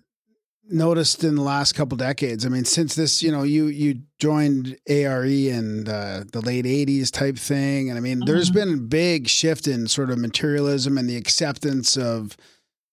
noticed 0.68 1.22
in 1.24 1.34
the 1.36 1.43
last 1.43 1.74
couple 1.74 1.97
decades? 1.97 2.44
I 2.47 2.48
mean, 2.48 2.64
since 2.64 2.94
this, 2.94 3.22
you 3.22 3.30
know, 3.30 3.43
you 3.43 3.66
you 3.66 4.02
joined 4.18 4.76
ARE 4.88 5.24
in 5.24 5.88
uh, 5.88 6.24
the 6.32 6.40
late 6.40 6.64
'80s 6.64 7.10
type 7.10 7.36
thing, 7.36 7.88
and 7.88 7.97
I 7.98 8.01
mean, 8.01 8.22
there's 8.26 8.51
Mhm. 8.51 8.55
been 8.55 8.74
a 8.74 8.78
big 8.78 9.28
shift 9.28 9.66
in 9.68 9.86
sort 9.88 10.10
of 10.10 10.18
materialism 10.18 10.98
and 10.98 11.09
the 11.09 11.16
acceptance 11.16 11.97
of 11.97 12.36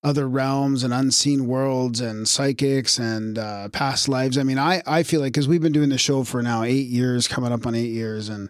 other 0.03 0.27
realms 0.27 0.83
and 0.83 0.93
unseen 0.93 1.47
worlds 1.47 2.01
and 2.01 2.27
psychics 2.27 2.99
and 2.99 3.37
uh, 3.37 3.69
past 3.69 4.09
lives. 4.09 4.37
I 4.37 4.43
mean, 4.43 4.57
I 4.59 4.81
I 4.85 5.03
feel 5.03 5.21
like 5.21 5.33
because 5.33 5.47
we've 5.47 5.61
been 5.61 5.71
doing 5.71 5.89
the 5.89 5.97
show 5.97 6.23
for 6.23 6.41
now 6.43 6.63
eight 6.63 6.87
years, 6.87 7.27
coming 7.27 7.51
up 7.53 7.65
on 7.65 7.73
eight 7.75 7.91
years, 7.91 8.27
and 8.29 8.49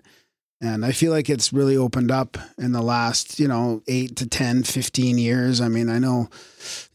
and 0.63 0.85
I 0.85 0.93
feel 0.93 1.11
like 1.11 1.29
it's 1.29 1.51
really 1.51 1.75
opened 1.75 2.09
up 2.09 2.37
in 2.57 2.71
the 2.71 2.81
last, 2.81 3.37
you 3.37 3.49
know, 3.49 3.83
eight 3.89 4.15
to 4.15 4.27
10, 4.29 4.63
15 4.63 5.17
years. 5.17 5.59
I 5.59 5.67
mean, 5.67 5.89
I 5.89 5.99
know, 5.99 6.29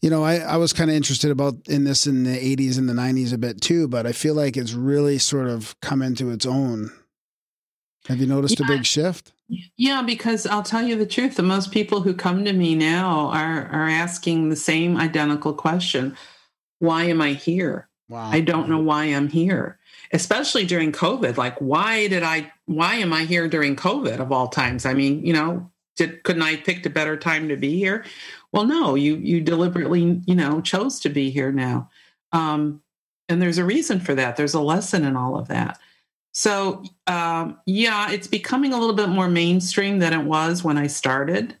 you 0.01 0.09
know, 0.09 0.23
I, 0.23 0.37
I 0.37 0.57
was 0.57 0.73
kind 0.73 0.89
of 0.89 0.95
interested 0.95 1.29
about 1.29 1.55
in 1.67 1.83
this 1.83 2.07
in 2.07 2.23
the 2.23 2.55
80s 2.55 2.79
and 2.79 2.89
the 2.89 2.93
90s 2.93 3.31
a 3.31 3.37
bit 3.37 3.61
too, 3.61 3.87
but 3.87 4.07
I 4.07 4.11
feel 4.11 4.33
like 4.33 4.57
it's 4.57 4.73
really 4.73 5.19
sort 5.19 5.47
of 5.47 5.79
come 5.81 6.01
into 6.01 6.31
its 6.31 6.47
own. 6.47 6.89
Have 8.07 8.19
you 8.19 8.25
noticed 8.25 8.59
a 8.59 8.65
big 8.65 8.87
shift? 8.87 9.33
Yeah, 9.77 10.01
because 10.01 10.47
I'll 10.47 10.63
tell 10.63 10.81
you 10.81 10.95
the 10.95 11.05
truth. 11.05 11.35
The 11.35 11.43
most 11.43 11.71
people 11.71 12.01
who 12.01 12.15
come 12.15 12.45
to 12.45 12.53
me 12.53 12.73
now 12.73 13.27
are 13.27 13.67
are 13.67 13.87
asking 13.87 14.49
the 14.49 14.55
same 14.55 14.97
identical 14.97 15.53
question: 15.53 16.15
Why 16.79 17.03
am 17.03 17.21
I 17.21 17.33
here? 17.33 17.87
Wow. 18.09 18.29
I 18.31 18.41
don't 18.41 18.69
know 18.69 18.79
why 18.79 19.05
I'm 19.05 19.27
here. 19.27 19.77
Especially 20.11 20.65
during 20.65 20.91
COVID. 20.91 21.37
Like, 21.37 21.59
why 21.59 22.07
did 22.07 22.23
I? 22.23 22.51
Why 22.69 22.95
am 22.97 23.11
I 23.11 23.25
here 23.25 23.47
during 23.47 23.75
COVID 23.75 24.19
of 24.19 24.31
all 24.31 24.47
times? 24.47 24.85
I 24.85 24.93
mean, 24.93 25.25
you 25.25 25.33
know, 25.33 25.71
did 25.95 26.21
couldn't 26.21 26.43
I 26.43 26.51
have 26.51 26.63
picked 26.63 26.85
a 26.85 26.91
better 26.91 27.17
time 27.17 27.49
to 27.49 27.57
be 27.57 27.79
here? 27.79 28.05
Well, 28.51 28.65
no. 28.65 28.93
You 28.93 29.15
you 29.15 29.41
deliberately, 29.41 30.21
you 30.27 30.35
know, 30.35 30.61
chose 30.61 30.99
to 30.99 31.09
be 31.09 31.31
here 31.31 31.51
now, 31.51 31.89
um, 32.31 32.83
and 33.27 33.41
there's 33.41 33.57
a 33.57 33.65
reason 33.65 33.99
for 33.99 34.13
that. 34.13 34.37
There's 34.37 34.53
a 34.53 34.61
lesson 34.61 35.03
in 35.03 35.15
all 35.15 35.35
of 35.35 35.47
that. 35.47 35.79
So, 36.31 36.83
um, 37.07 37.57
yeah, 37.65 38.11
it's 38.11 38.27
becoming 38.27 38.71
a 38.71 38.77
little 38.77 38.95
bit 38.95 39.09
more 39.09 39.27
mainstream 39.27 39.97
than 39.97 40.13
it 40.13 40.23
was 40.23 40.63
when 40.63 40.77
I 40.77 40.85
started, 40.85 41.57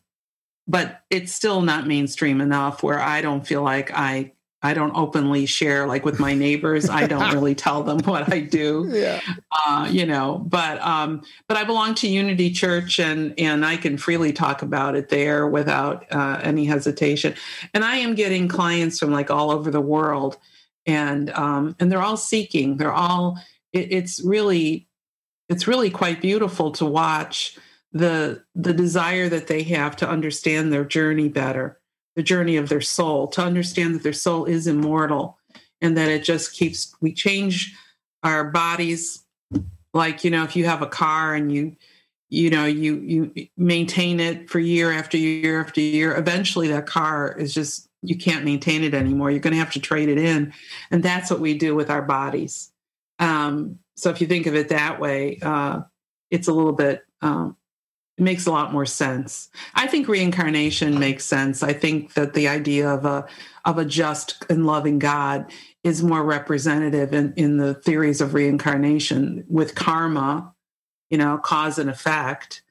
but 0.67 1.01
it's 1.09 1.33
still 1.33 1.61
not 1.63 1.87
mainstream 1.87 2.39
enough 2.39 2.83
where 2.83 2.99
I 2.99 3.21
don't 3.21 3.47
feel 3.47 3.63
like 3.63 3.89
I 3.91 4.33
I 4.61 4.73
don't 4.73 4.95
openly 4.95 5.45
share 5.45 5.87
like 5.87 6.03
with 6.03 6.19
my 6.19 6.33
neighbors. 6.33 6.89
I 6.89 7.07
don't 7.07 7.33
really 7.33 7.55
tell 7.55 7.83
them 7.83 7.99
what 7.99 8.31
I 8.31 8.41
do. 8.41 8.89
Yeah. 8.91 9.21
Uh, 9.65 9.87
you 9.89 10.05
know, 10.05 10.43
but 10.47 10.81
um, 10.81 11.21
but 11.47 11.55
I 11.55 11.63
belong 11.63 11.95
to 11.95 12.09
Unity 12.09 12.51
Church, 12.51 12.99
and 12.99 13.33
and 13.39 13.65
I 13.65 13.77
can 13.77 13.97
freely 13.97 14.33
talk 14.33 14.61
about 14.61 14.95
it 14.95 15.09
there 15.09 15.47
without 15.47 16.11
uh, 16.11 16.41
any 16.43 16.65
hesitation. 16.65 17.35
And 17.73 17.85
I 17.85 17.97
am 17.97 18.15
getting 18.15 18.47
clients 18.47 18.99
from 18.99 19.11
like 19.11 19.31
all 19.31 19.51
over 19.51 19.71
the 19.71 19.81
world, 19.81 20.37
and 20.85 21.29
um, 21.31 21.75
and 21.79 21.91
they're 21.91 22.01
all 22.01 22.17
seeking. 22.17 22.77
They're 22.77 22.93
all. 22.93 23.39
It, 23.71 23.91
it's 23.91 24.21
really, 24.23 24.87
it's 25.47 25.67
really 25.67 25.89
quite 25.89 26.21
beautiful 26.21 26.71
to 26.73 26.85
watch 26.85 27.57
the 27.93 28.43
the 28.55 28.73
desire 28.73 29.29
that 29.29 29.47
they 29.47 29.63
have 29.63 29.95
to 29.97 30.09
understand 30.09 30.73
their 30.73 30.85
journey 30.85 31.29
better 31.29 31.78
the 32.19 32.23
journey 32.23 32.57
of 32.57 32.67
their 32.67 32.81
soul, 32.81 33.27
to 33.27 33.41
understand 33.41 33.95
that 33.95 34.03
their 34.03 34.11
soul 34.11 34.43
is 34.43 34.67
immortal 34.67 35.37
and 35.79 35.95
that 35.95 36.09
it 36.09 36.21
just 36.21 36.51
keeps, 36.51 36.93
we 36.99 37.13
change 37.13 37.73
our 38.23 38.43
bodies. 38.51 39.23
Like, 39.93 40.25
you 40.25 40.29
know, 40.29 40.43
if 40.43 40.53
you 40.53 40.65
have 40.65 40.81
a 40.81 40.85
car 40.85 41.33
and 41.33 41.49
you, 41.49 41.77
you 42.29 42.49
know, 42.49 42.65
you, 42.65 42.95
you 42.97 43.47
maintain 43.55 44.19
it 44.19 44.49
for 44.49 44.59
year 44.59 44.91
after 44.91 45.15
year 45.15 45.61
after 45.61 45.79
year, 45.79 46.13
eventually 46.13 46.67
that 46.67 46.87
car 46.87 47.31
is 47.39 47.53
just, 47.53 47.87
you 48.01 48.17
can't 48.17 48.43
maintain 48.43 48.83
it 48.83 48.93
anymore. 48.93 49.31
You're 49.31 49.39
going 49.39 49.53
to 49.53 49.59
have 49.59 49.71
to 49.71 49.79
trade 49.79 50.09
it 50.09 50.17
in. 50.17 50.51
And 50.91 51.01
that's 51.01 51.31
what 51.31 51.39
we 51.39 51.57
do 51.57 51.73
with 51.73 51.89
our 51.89 52.01
bodies. 52.01 52.69
Um, 53.19 53.79
so 53.95 54.09
if 54.09 54.19
you 54.19 54.27
think 54.27 54.45
of 54.45 54.55
it 54.55 54.67
that 54.67 54.99
way, 54.99 55.39
uh, 55.41 55.83
it's 56.31 56.49
a 56.49 56.53
little 56.53 56.73
bit 56.73 57.01
um, 57.21 57.55
makes 58.19 58.45
a 58.45 58.51
lot 58.51 58.71
more 58.71 58.85
sense. 58.85 59.49
I 59.75 59.87
think 59.87 60.07
reincarnation 60.07 60.99
makes 60.99 61.25
sense. 61.25 61.63
I 61.63 61.73
think 61.73 62.13
that 62.13 62.33
the 62.33 62.47
idea 62.47 62.89
of 62.89 63.05
a 63.05 63.27
of 63.65 63.77
a 63.77 63.85
just 63.85 64.45
and 64.49 64.65
loving 64.65 64.99
God 64.99 65.51
is 65.83 66.03
more 66.03 66.23
representative 66.23 67.13
in, 67.13 67.33
in 67.35 67.57
the 67.57 67.73
theories 67.73 68.21
of 68.21 68.33
reincarnation 68.33 69.45
with 69.47 69.75
karma, 69.75 70.53
you 71.09 71.17
know, 71.17 71.37
cause 71.37 71.77
and 71.77 71.89
effect, 71.89 72.61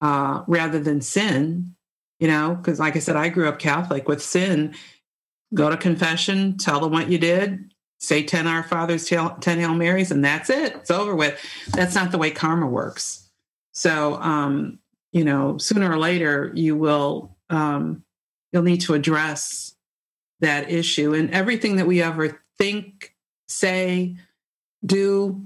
uh, 0.00 0.42
rather 0.46 0.78
than 0.78 1.00
sin, 1.00 1.74
you 2.20 2.28
know, 2.28 2.54
because 2.54 2.78
like 2.78 2.96
I 2.96 3.00
said, 3.00 3.16
I 3.16 3.28
grew 3.28 3.48
up 3.48 3.58
Catholic 3.58 4.08
with 4.08 4.22
sin. 4.22 4.74
Go 5.54 5.70
to 5.70 5.76
confession, 5.76 6.56
tell 6.56 6.80
them 6.80 6.92
what 6.92 7.10
you 7.10 7.18
did, 7.18 7.72
say 7.98 8.22
10 8.22 8.46
Our 8.46 8.62
Fathers, 8.62 9.06
10 9.06 9.40
Hail 9.42 9.74
Marys, 9.74 10.10
and 10.10 10.24
that's 10.24 10.48
it. 10.48 10.74
It's 10.76 10.90
over 10.90 11.14
with. 11.14 11.38
That's 11.72 11.94
not 11.94 12.10
the 12.10 12.18
way 12.18 12.30
karma 12.30 12.66
works. 12.66 13.28
So, 13.72 14.14
um, 14.14 14.78
you 15.12 15.24
know, 15.24 15.58
sooner 15.58 15.90
or 15.90 15.98
later 15.98 16.50
you 16.54 16.76
will 16.76 17.36
um, 17.50 18.02
you'll 18.52 18.62
need 18.62 18.80
to 18.82 18.94
address 18.94 19.74
that 20.40 20.70
issue. 20.70 21.14
And 21.14 21.30
everything 21.30 21.76
that 21.76 21.86
we 21.86 22.02
ever 22.02 22.42
think, 22.58 23.14
say, 23.46 24.16
do 24.84 25.42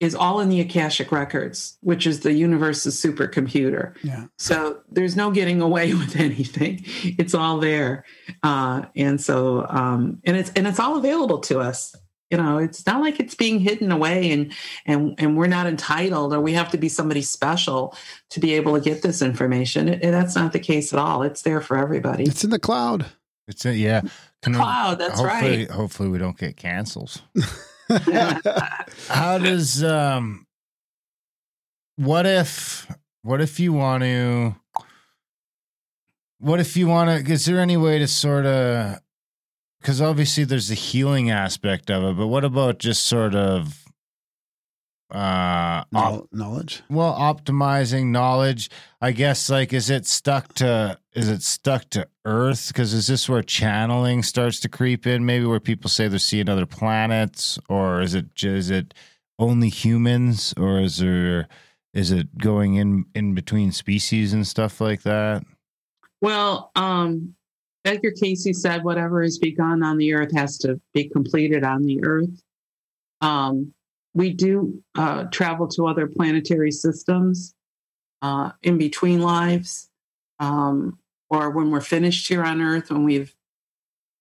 is 0.00 0.16
all 0.16 0.40
in 0.40 0.48
the 0.48 0.60
Akashic 0.60 1.12
records, 1.12 1.78
which 1.80 2.08
is 2.08 2.20
the 2.20 2.32
universe's 2.32 3.00
supercomputer. 3.00 3.94
Yeah. 4.02 4.26
So 4.36 4.80
there's 4.90 5.14
no 5.14 5.30
getting 5.30 5.62
away 5.62 5.94
with 5.94 6.16
anything. 6.16 6.82
It's 7.04 7.34
all 7.34 7.58
there. 7.58 8.04
Uh, 8.42 8.86
and 8.96 9.20
so 9.20 9.64
um, 9.68 10.20
and 10.24 10.36
it's 10.36 10.50
and 10.56 10.66
it's 10.66 10.80
all 10.80 10.96
available 10.96 11.38
to 11.40 11.60
us 11.60 11.94
you 12.32 12.38
know 12.38 12.56
it's 12.58 12.84
not 12.86 13.00
like 13.00 13.20
it's 13.20 13.34
being 13.34 13.60
hidden 13.60 13.92
away 13.92 14.32
and 14.32 14.52
and 14.86 15.14
and 15.18 15.36
we're 15.36 15.46
not 15.46 15.66
entitled 15.66 16.32
or 16.32 16.40
we 16.40 16.54
have 16.54 16.70
to 16.70 16.78
be 16.78 16.88
somebody 16.88 17.20
special 17.22 17.94
to 18.30 18.40
be 18.40 18.54
able 18.54 18.74
to 18.74 18.80
get 18.80 19.02
this 19.02 19.20
information 19.22 19.86
it, 19.86 20.00
that's 20.00 20.34
not 20.34 20.52
the 20.52 20.58
case 20.58 20.92
at 20.92 20.98
all 20.98 21.22
it's 21.22 21.42
there 21.42 21.60
for 21.60 21.76
everybody 21.76 22.24
It's 22.24 22.42
in 22.42 22.50
the 22.50 22.58
cloud. 22.58 23.06
It's 23.48 23.66
a, 23.66 23.74
yeah. 23.74 24.00
Can 24.42 24.52
we- 24.52 24.58
cloud 24.58 24.98
that's 24.98 25.20
hopefully, 25.20 25.58
right 25.58 25.70
Hopefully, 25.70 26.08
we 26.08 26.18
don't 26.18 26.38
get 26.38 26.56
cancels. 26.56 27.22
How 29.08 29.38
does 29.38 29.82
um? 29.84 30.46
What 31.96 32.24
if? 32.24 32.86
What 33.22 33.40
if 33.40 33.60
you 33.60 33.72
want 33.72 34.04
to? 34.04 34.54
What 36.38 36.60
if 36.60 36.76
you 36.76 36.86
want 36.86 37.26
to? 37.26 37.32
Is 37.32 37.44
there 37.44 37.60
any 37.60 37.76
way 37.76 37.98
to 37.98 38.06
sort 38.06 38.46
of? 38.46 39.00
Because 39.82 40.00
obviously 40.00 40.44
there's 40.44 40.68
the 40.68 40.76
healing 40.76 41.28
aspect 41.30 41.90
of 41.90 42.04
it, 42.04 42.16
but 42.16 42.28
what 42.28 42.44
about 42.44 42.78
just 42.78 43.04
sort 43.04 43.34
of? 43.34 43.78
Uh, 45.12 45.84
op- 45.94 46.28
knowledge. 46.32 46.82
well, 46.88 47.14
optimizing 47.18 48.06
knowledge. 48.06 48.70
I 49.02 49.12
guess 49.12 49.50
like 49.50 49.74
is 49.74 49.90
it 49.90 50.06
stuck 50.06 50.54
to 50.54 50.98
is 51.12 51.28
it 51.28 51.42
stuck 51.42 51.90
to 51.90 52.08
Earth? 52.24 52.68
Because 52.68 52.94
is 52.94 53.08
this 53.08 53.28
where 53.28 53.42
channeling 53.42 54.22
starts 54.22 54.58
to 54.60 54.70
creep 54.70 55.06
in? 55.06 55.26
Maybe 55.26 55.44
where 55.44 55.60
people 55.60 55.90
say 55.90 56.08
they're 56.08 56.18
seeing 56.18 56.48
other 56.48 56.64
planets, 56.64 57.58
or 57.68 58.00
is 58.00 58.14
it 58.14 58.34
ju- 58.34 58.54
is 58.54 58.70
it 58.70 58.94
only 59.38 59.68
humans, 59.68 60.54
or 60.56 60.80
is 60.80 60.96
there 60.98 61.46
is 61.92 62.10
it 62.10 62.38
going 62.38 62.76
in 62.76 63.04
in 63.14 63.34
between 63.34 63.70
species 63.72 64.32
and 64.32 64.46
stuff 64.46 64.80
like 64.80 65.02
that? 65.02 65.42
well 66.22 66.70
um 66.76 67.34
Edgar 67.84 68.12
Cayce 68.12 68.60
said 68.60 68.84
whatever 68.84 69.22
is 69.22 69.38
begun 69.38 69.82
on 69.82 69.98
the 69.98 70.14
earth 70.14 70.32
has 70.34 70.58
to 70.58 70.80
be 70.94 71.08
completed 71.08 71.64
on 71.64 71.82
the 71.82 72.04
earth 72.04 72.42
um 73.20 73.72
we 74.14 74.32
do 74.32 74.82
uh, 74.94 75.24
travel 75.24 75.68
to 75.68 75.86
other 75.86 76.06
planetary 76.06 76.70
systems 76.70 77.54
uh, 78.20 78.50
in 78.62 78.78
between 78.78 79.20
lives, 79.20 79.90
um, 80.38 80.98
or 81.30 81.50
when 81.50 81.70
we're 81.70 81.80
finished 81.80 82.28
here 82.28 82.44
on 82.44 82.60
Earth, 82.60 82.90
when 82.90 83.04
we've 83.04 83.34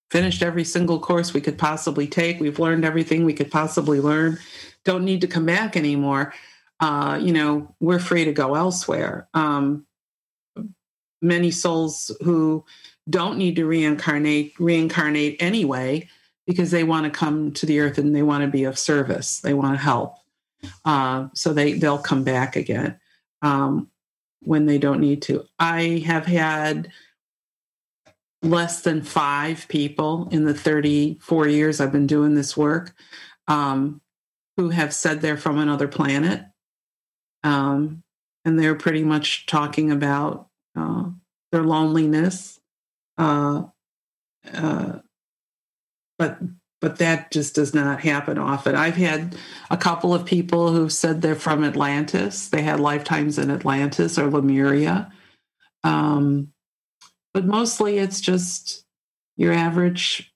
finished 0.10 0.42
every 0.42 0.64
single 0.64 1.00
course 1.00 1.34
we 1.34 1.42
could 1.42 1.58
possibly 1.58 2.08
take, 2.08 2.40
we've 2.40 2.60
learned 2.60 2.86
everything 2.86 3.26
we 3.26 3.34
could 3.34 3.52
possibly 3.52 4.00
learn, 4.00 4.38
don't 4.84 5.06
need 5.06 5.22
to 5.22 5.28
come 5.28 5.46
back 5.46 5.78
anymore. 5.78 6.34
Uh, 6.80 7.20
you 7.22 7.32
know, 7.32 7.76
we're 7.80 8.00
free 8.00 8.26
to 8.26 8.34
go 8.34 8.56
elsewhere. 8.56 9.28
Um, 9.34 9.86
many 11.22 11.52
souls 11.52 12.16
who 12.24 12.66
don't 13.10 13.38
need 13.38 13.56
to 13.56 13.66
reincarnate 13.66 14.54
reincarnate 14.60 15.38
anyway 15.42 16.08
because 16.46 16.72
they 16.72 16.84
want 16.84 17.06
to 17.06 17.10
come 17.10 17.52
to 17.54 17.66
the 17.66 17.80
earth 17.80 17.98
and 17.98 18.16
they 18.16 18.24
want 18.24 18.44
to 18.44 18.50
be 18.50 18.64
of 18.64 18.78
service. 18.78 19.40
They 19.40 19.54
want 19.54 19.76
to 19.76 19.84
help. 19.84 20.16
Uh, 20.86 21.28
so 21.34 21.54
they 21.54 21.74
they'll 21.74 21.98
come 21.98 22.24
back 22.24 22.56
again 22.56 23.00
um, 23.42 23.90
when 24.42 24.66
they 24.66 24.78
don't 24.78 25.02
need 25.02 25.22
to. 25.24 25.46
I 25.60 26.04
have 26.06 26.26
had 26.26 26.92
less 28.44 28.82
than 28.82 29.02
five 29.02 29.68
people 29.68 30.28
in 30.32 30.46
the 30.46 30.54
34 30.54 31.48
years 31.48 31.80
I've 31.80 31.92
been 31.92 32.08
doing 32.08 32.34
this 32.34 32.58
work 32.58 32.94
um, 33.48 34.02
who 34.58 34.70
have 34.70 34.94
said 34.94 35.22
they're 35.22 35.38
from 35.38 35.58
another 35.58 35.88
planet. 35.88 36.44
Um, 37.44 38.04
and 38.46 38.60
they're 38.60 38.76
pretty 38.76 39.04
much 39.04 39.46
talking 39.46 39.92
about 39.92 40.48
uh, 40.76 41.10
their 41.52 41.64
loneliness. 41.64 42.60
Uh, 43.22 43.66
uh, 44.52 44.94
but 46.18 46.40
but 46.82 46.98
that 46.98 47.30
just 47.30 47.54
does 47.54 47.76
not 47.76 48.02
happen 48.02 48.40
often. 48.40 48.74
I've 48.74 48.96
had 48.96 49.36
a 49.70 49.78
couple 49.78 50.16
of 50.16 50.26
people 50.26 50.72
who 50.72 50.90
said 50.90 51.22
they're 51.22 51.36
from 51.36 51.64
Atlantis. 51.64 52.50
They 52.50 52.64
had 52.64 52.80
lifetimes 52.80 53.38
in 53.38 53.52
Atlantis 53.52 54.18
or 54.18 54.32
Lemuria. 54.32 55.12
Um, 55.84 56.54
but 57.36 57.46
mostly 57.46 58.00
it's 58.00 58.20
just 58.20 58.84
your 59.38 59.54
average, 59.54 60.34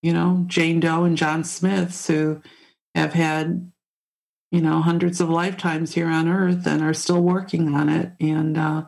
you 0.00 0.12
know, 0.12 0.44
Jane 0.46 0.78
Doe 0.78 1.02
and 1.02 1.16
John 1.16 1.42
Smiths 1.42 2.06
who 2.06 2.40
have 2.94 3.14
had, 3.14 3.72
you 4.52 4.60
know, 4.60 4.80
hundreds 4.80 5.20
of 5.20 5.28
lifetimes 5.28 5.94
here 5.94 6.08
on 6.08 6.28
Earth 6.28 6.64
and 6.68 6.80
are 6.80 6.94
still 6.94 7.20
working 7.20 7.74
on 7.74 7.88
it 7.88 8.12
and 8.20 8.56
uh, 8.56 8.84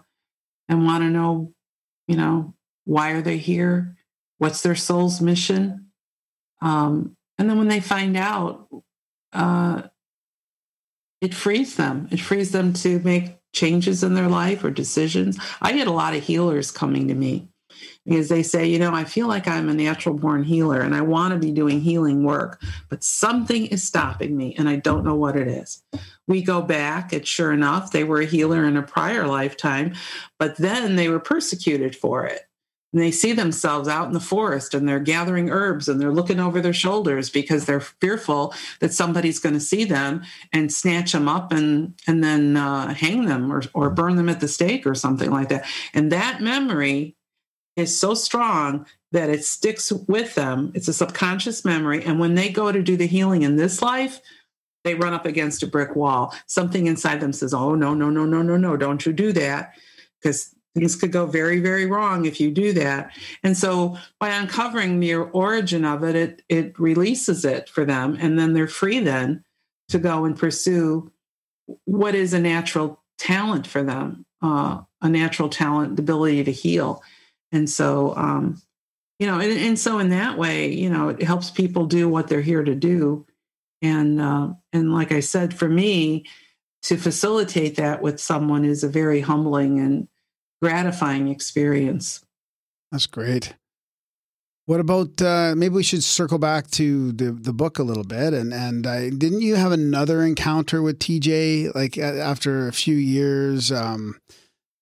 and 0.68 0.86
want 0.86 1.02
to 1.02 1.10
know, 1.10 1.52
you 2.06 2.16
know, 2.16 2.54
why 2.86 3.10
are 3.10 3.20
they 3.20 3.36
here? 3.36 3.96
What's 4.38 4.62
their 4.62 4.74
soul's 4.74 5.20
mission? 5.20 5.88
Um, 6.62 7.16
and 7.36 7.50
then 7.50 7.58
when 7.58 7.68
they 7.68 7.80
find 7.80 8.16
out, 8.16 8.68
uh, 9.32 9.82
it 11.20 11.34
frees 11.34 11.76
them. 11.76 12.08
It 12.10 12.20
frees 12.20 12.52
them 12.52 12.72
to 12.74 13.00
make 13.00 13.36
changes 13.52 14.02
in 14.02 14.14
their 14.14 14.28
life 14.28 14.64
or 14.64 14.70
decisions. 14.70 15.38
I 15.60 15.72
get 15.72 15.88
a 15.88 15.92
lot 15.92 16.14
of 16.14 16.22
healers 16.22 16.70
coming 16.70 17.08
to 17.08 17.14
me 17.14 17.48
because 18.04 18.28
they 18.28 18.42
say, 18.42 18.66
you 18.66 18.78
know, 18.78 18.94
I 18.94 19.04
feel 19.04 19.26
like 19.26 19.48
I'm 19.48 19.68
a 19.68 19.74
natural 19.74 20.14
born 20.14 20.44
healer 20.44 20.80
and 20.80 20.94
I 20.94 21.00
want 21.00 21.34
to 21.34 21.40
be 21.40 21.50
doing 21.50 21.80
healing 21.80 22.22
work, 22.22 22.62
but 22.88 23.02
something 23.02 23.66
is 23.66 23.82
stopping 23.82 24.36
me 24.36 24.54
and 24.56 24.68
I 24.68 24.76
don't 24.76 25.04
know 25.04 25.16
what 25.16 25.36
it 25.36 25.48
is. 25.48 25.82
We 26.28 26.42
go 26.42 26.60
back, 26.60 27.12
and 27.12 27.26
sure 27.26 27.52
enough, 27.52 27.92
they 27.92 28.02
were 28.02 28.20
a 28.20 28.26
healer 28.26 28.64
in 28.64 28.76
a 28.76 28.82
prior 28.82 29.26
lifetime, 29.26 29.94
but 30.38 30.56
then 30.56 30.96
they 30.96 31.08
were 31.08 31.20
persecuted 31.20 31.94
for 31.94 32.26
it 32.26 32.45
and 32.92 33.02
they 33.02 33.10
see 33.10 33.32
themselves 33.32 33.88
out 33.88 34.06
in 34.06 34.12
the 34.12 34.20
forest 34.20 34.72
and 34.72 34.88
they're 34.88 35.00
gathering 35.00 35.50
herbs 35.50 35.88
and 35.88 36.00
they're 36.00 36.12
looking 36.12 36.40
over 36.40 36.60
their 36.60 36.72
shoulders 36.72 37.28
because 37.28 37.66
they're 37.66 37.80
fearful 37.80 38.54
that 38.80 38.92
somebody's 38.92 39.38
going 39.38 39.54
to 39.54 39.60
see 39.60 39.84
them 39.84 40.22
and 40.52 40.72
snatch 40.72 41.12
them 41.12 41.28
up 41.28 41.52
and 41.52 41.94
and 42.06 42.22
then 42.24 42.56
uh, 42.56 42.94
hang 42.94 43.26
them 43.26 43.52
or, 43.52 43.62
or 43.74 43.90
burn 43.90 44.16
them 44.16 44.28
at 44.28 44.40
the 44.40 44.48
stake 44.48 44.86
or 44.86 44.94
something 44.94 45.30
like 45.30 45.48
that 45.48 45.66
and 45.92 46.10
that 46.12 46.40
memory 46.40 47.16
is 47.76 47.98
so 47.98 48.14
strong 48.14 48.86
that 49.12 49.30
it 49.30 49.44
sticks 49.44 49.92
with 49.92 50.34
them. 50.34 50.72
It's 50.74 50.88
a 50.88 50.92
subconscious 50.92 51.64
memory. 51.64 52.02
And 52.02 52.18
when 52.18 52.34
they 52.34 52.48
go 52.48 52.72
to 52.72 52.82
do 52.82 52.96
the 52.96 53.06
healing 53.06 53.42
in 53.42 53.56
this 53.56 53.82
life, 53.82 54.20
they 54.84 54.94
run 54.94 55.14
up 55.14 55.26
against 55.26 55.62
a 55.62 55.66
brick 55.66 55.94
wall. 55.94 56.34
Something 56.46 56.86
inside 56.86 57.20
them 57.20 57.32
says, 57.32 57.52
Oh, 57.52 57.74
no, 57.74 57.94
no, 57.94 58.08
no, 58.08 58.24
no, 58.24 58.42
no, 58.42 58.56
no, 58.56 58.76
don't 58.76 59.04
you 59.04 59.12
do 59.12 59.32
that. 59.32 59.74
Because 60.20 60.54
things 60.76 60.94
could 60.94 61.10
go 61.10 61.24
very, 61.24 61.58
very 61.58 61.86
wrong 61.86 62.26
if 62.26 62.38
you 62.38 62.50
do 62.50 62.72
that. 62.74 63.10
And 63.42 63.56
so 63.56 63.96
by 64.20 64.28
uncovering 64.28 65.00
the 65.00 65.14
origin 65.14 65.84
of 65.84 66.04
it, 66.04 66.14
it, 66.14 66.42
it 66.48 66.78
releases 66.78 67.44
it 67.44 67.68
for 67.70 67.84
them. 67.84 68.16
And 68.20 68.38
then 68.38 68.52
they're 68.52 68.68
free 68.68 69.00
then 69.00 69.42
to 69.88 69.98
go 69.98 70.26
and 70.26 70.38
pursue 70.38 71.10
what 71.86 72.14
is 72.14 72.34
a 72.34 72.40
natural 72.40 73.02
talent 73.18 73.66
for 73.66 73.82
them, 73.82 74.26
uh, 74.42 74.82
a 75.00 75.08
natural 75.08 75.48
talent, 75.48 75.96
the 75.96 76.02
ability 76.02 76.44
to 76.44 76.52
heal. 76.52 77.02
And 77.52 77.70
so, 77.70 78.14
um, 78.14 78.60
you 79.18 79.26
know, 79.26 79.40
and, 79.40 79.52
and, 79.52 79.78
so 79.78 79.98
in 79.98 80.10
that 80.10 80.36
way, 80.36 80.70
you 80.70 80.90
know, 80.90 81.08
it 81.08 81.22
helps 81.22 81.50
people 81.50 81.86
do 81.86 82.06
what 82.06 82.28
they're 82.28 82.42
here 82.42 82.62
to 82.62 82.74
do. 82.74 83.24
And 83.80 84.20
uh, 84.20 84.50
and 84.74 84.92
like 84.92 85.10
I 85.10 85.20
said, 85.20 85.54
for 85.54 85.68
me, 85.68 86.26
to 86.82 86.96
facilitate 86.96 87.76
that 87.76 88.02
with 88.02 88.20
someone 88.20 88.64
is 88.64 88.84
a 88.84 88.88
very 88.88 89.20
humbling 89.20 89.78
and 89.78 90.08
gratifying 90.60 91.28
experience. 91.28 92.24
That's 92.92 93.06
great. 93.06 93.54
What 94.66 94.80
about 94.80 95.22
uh, 95.22 95.54
maybe 95.56 95.76
we 95.76 95.82
should 95.84 96.02
circle 96.02 96.38
back 96.38 96.70
to 96.72 97.12
the 97.12 97.30
the 97.30 97.52
book 97.52 97.78
a 97.78 97.84
little 97.84 98.04
bit 98.04 98.34
and 98.34 98.52
and 98.52 98.84
uh, 98.84 99.10
didn't 99.10 99.42
you 99.42 99.54
have 99.54 99.70
another 99.70 100.24
encounter 100.24 100.82
with 100.82 100.98
TJ 100.98 101.72
like 101.74 101.96
after 101.96 102.66
a 102.66 102.72
few 102.72 102.96
years 102.96 103.70
um, 103.70 104.18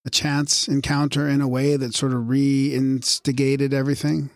a 0.07 0.11
chance 0.11 0.69
encounter 0.69 1.29
in 1.29 1.43
a 1.43 1.49
way 1.49 1.77
that 1.77 1.95
sort 1.95 2.13
of 2.13 2.21
reinstigated 2.23 3.75
everything? 3.75 4.31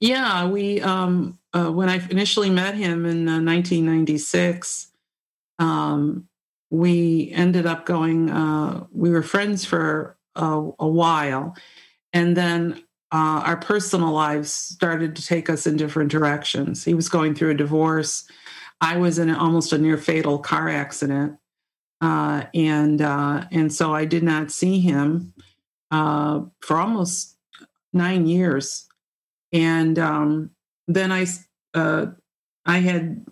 Yeah, 0.00 0.48
we 0.48 0.80
um, 0.80 1.38
uh, 1.52 1.70
when 1.70 1.88
I 1.88 2.04
initially 2.10 2.50
met 2.50 2.74
him 2.74 3.06
in 3.06 3.26
1996, 3.26 4.88
uh, 5.58 5.62
um, 5.62 6.28
we 6.70 7.30
ended 7.32 7.66
up 7.66 7.86
going. 7.86 8.30
Uh, 8.30 8.86
we 8.92 9.10
were 9.10 9.22
friends 9.22 9.64
for 9.64 10.16
a, 10.36 10.70
a 10.78 10.88
while, 10.88 11.56
and 12.12 12.36
then 12.36 12.82
uh, 13.12 13.42
our 13.44 13.56
personal 13.56 14.12
lives 14.12 14.52
started 14.52 15.16
to 15.16 15.26
take 15.26 15.50
us 15.50 15.66
in 15.66 15.76
different 15.76 16.10
directions. 16.10 16.84
He 16.84 16.94
was 16.94 17.08
going 17.08 17.34
through 17.34 17.50
a 17.50 17.54
divorce. 17.54 18.24
I 18.80 18.98
was 18.98 19.18
in 19.18 19.30
almost 19.30 19.72
a 19.72 19.78
near 19.78 19.98
fatal 19.98 20.38
car 20.38 20.68
accident, 20.68 21.36
uh, 22.00 22.44
and 22.54 23.02
uh, 23.02 23.44
and 23.50 23.72
so 23.72 23.92
I 23.92 24.04
did 24.04 24.22
not 24.22 24.50
see 24.50 24.80
him 24.80 25.34
uh, 25.90 26.42
for 26.60 26.76
almost 26.76 27.36
nine 27.92 28.26
years, 28.26 28.86
and 29.52 29.98
um, 29.98 30.50
then 30.86 31.10
I 31.10 31.26
uh, 31.74 32.06
I 32.64 32.78
had 32.78 33.26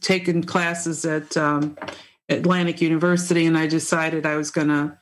taken 0.00 0.44
classes 0.44 1.04
at 1.06 1.34
um, 1.36 1.78
Atlantic 2.28 2.82
University, 2.82 3.46
and 3.46 3.56
I 3.56 3.66
decided 3.66 4.26
I 4.26 4.36
was 4.36 4.50
going 4.50 4.68
to 4.68 4.98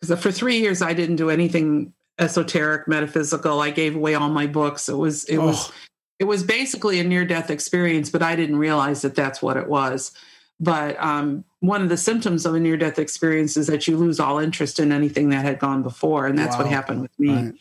because 0.00 0.20
for 0.20 0.32
three 0.32 0.58
years 0.58 0.82
I 0.82 0.94
didn't 0.94 1.16
do 1.16 1.30
anything 1.30 1.92
esoteric, 2.18 2.88
metaphysical. 2.88 3.60
I 3.60 3.70
gave 3.70 3.94
away 3.96 4.14
all 4.14 4.28
my 4.28 4.46
books. 4.46 4.88
It 4.88 4.96
was 4.96 5.24
it 5.24 5.38
oh. 5.38 5.46
was 5.46 5.72
it 6.18 6.24
was 6.24 6.42
basically 6.42 6.98
a 6.98 7.04
near 7.04 7.24
death 7.24 7.50
experience, 7.50 8.10
but 8.10 8.22
I 8.22 8.34
didn't 8.36 8.56
realize 8.56 9.02
that 9.02 9.14
that's 9.14 9.40
what 9.40 9.56
it 9.56 9.68
was. 9.68 10.12
But 10.60 11.00
um, 11.00 11.44
one 11.60 11.82
of 11.82 11.88
the 11.88 11.96
symptoms 11.96 12.44
of 12.44 12.54
a 12.54 12.60
near 12.60 12.76
death 12.76 12.98
experience 12.98 13.56
is 13.56 13.68
that 13.68 13.86
you 13.86 13.96
lose 13.96 14.18
all 14.18 14.38
interest 14.38 14.80
in 14.80 14.90
anything 14.90 15.28
that 15.28 15.44
had 15.44 15.60
gone 15.60 15.84
before. 15.84 16.26
And 16.26 16.36
that's 16.36 16.56
wow. 16.56 16.64
what 16.64 16.72
happened 16.72 17.02
with 17.02 17.18
me. 17.18 17.32
Right. 17.32 17.54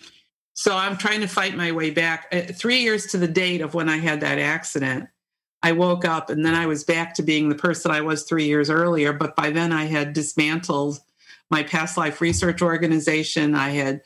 So 0.53 0.75
I'm 0.75 0.97
trying 0.97 1.21
to 1.21 1.27
fight 1.27 1.55
my 1.55 1.71
way 1.71 1.91
back. 1.91 2.27
Uh, 2.31 2.51
three 2.51 2.79
years 2.79 3.05
to 3.07 3.17
the 3.17 3.27
date 3.27 3.61
of 3.61 3.75
when 3.75 3.89
I 3.89 3.97
had 3.97 4.21
that 4.21 4.39
accident, 4.39 5.07
I 5.61 5.73
woke 5.73 6.05
up 6.05 6.31
and 6.31 6.43
then 6.43 6.55
I 6.55 6.65
was 6.65 6.83
back 6.83 7.13
to 7.15 7.23
being 7.23 7.49
the 7.49 7.55
person 7.55 7.91
I 7.91 8.01
was 8.01 8.23
three 8.23 8.45
years 8.45 8.71
earlier. 8.71 9.13
But 9.13 9.35
by 9.35 9.51
then 9.51 9.71
I 9.71 9.85
had 9.85 10.13
dismantled 10.13 10.99
my 11.49 11.63
past 11.63 11.97
life 11.97 12.21
research 12.21 12.61
organization. 12.61 13.55
I 13.55 13.69
had 13.69 14.01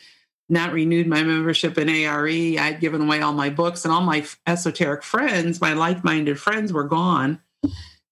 not 0.51 0.73
renewed 0.73 1.07
my 1.07 1.23
membership 1.23 1.77
in 1.77 1.89
ARE. 1.89 2.27
I 2.27 2.57
had 2.57 2.81
given 2.81 3.01
away 3.01 3.21
all 3.21 3.33
my 3.33 3.49
books 3.49 3.85
and 3.85 3.93
all 3.93 4.01
my 4.01 4.25
esoteric 4.45 5.01
friends, 5.01 5.61
my 5.61 5.71
like 5.73 6.03
minded 6.03 6.37
friends 6.39 6.73
were 6.73 6.83
gone. 6.83 7.39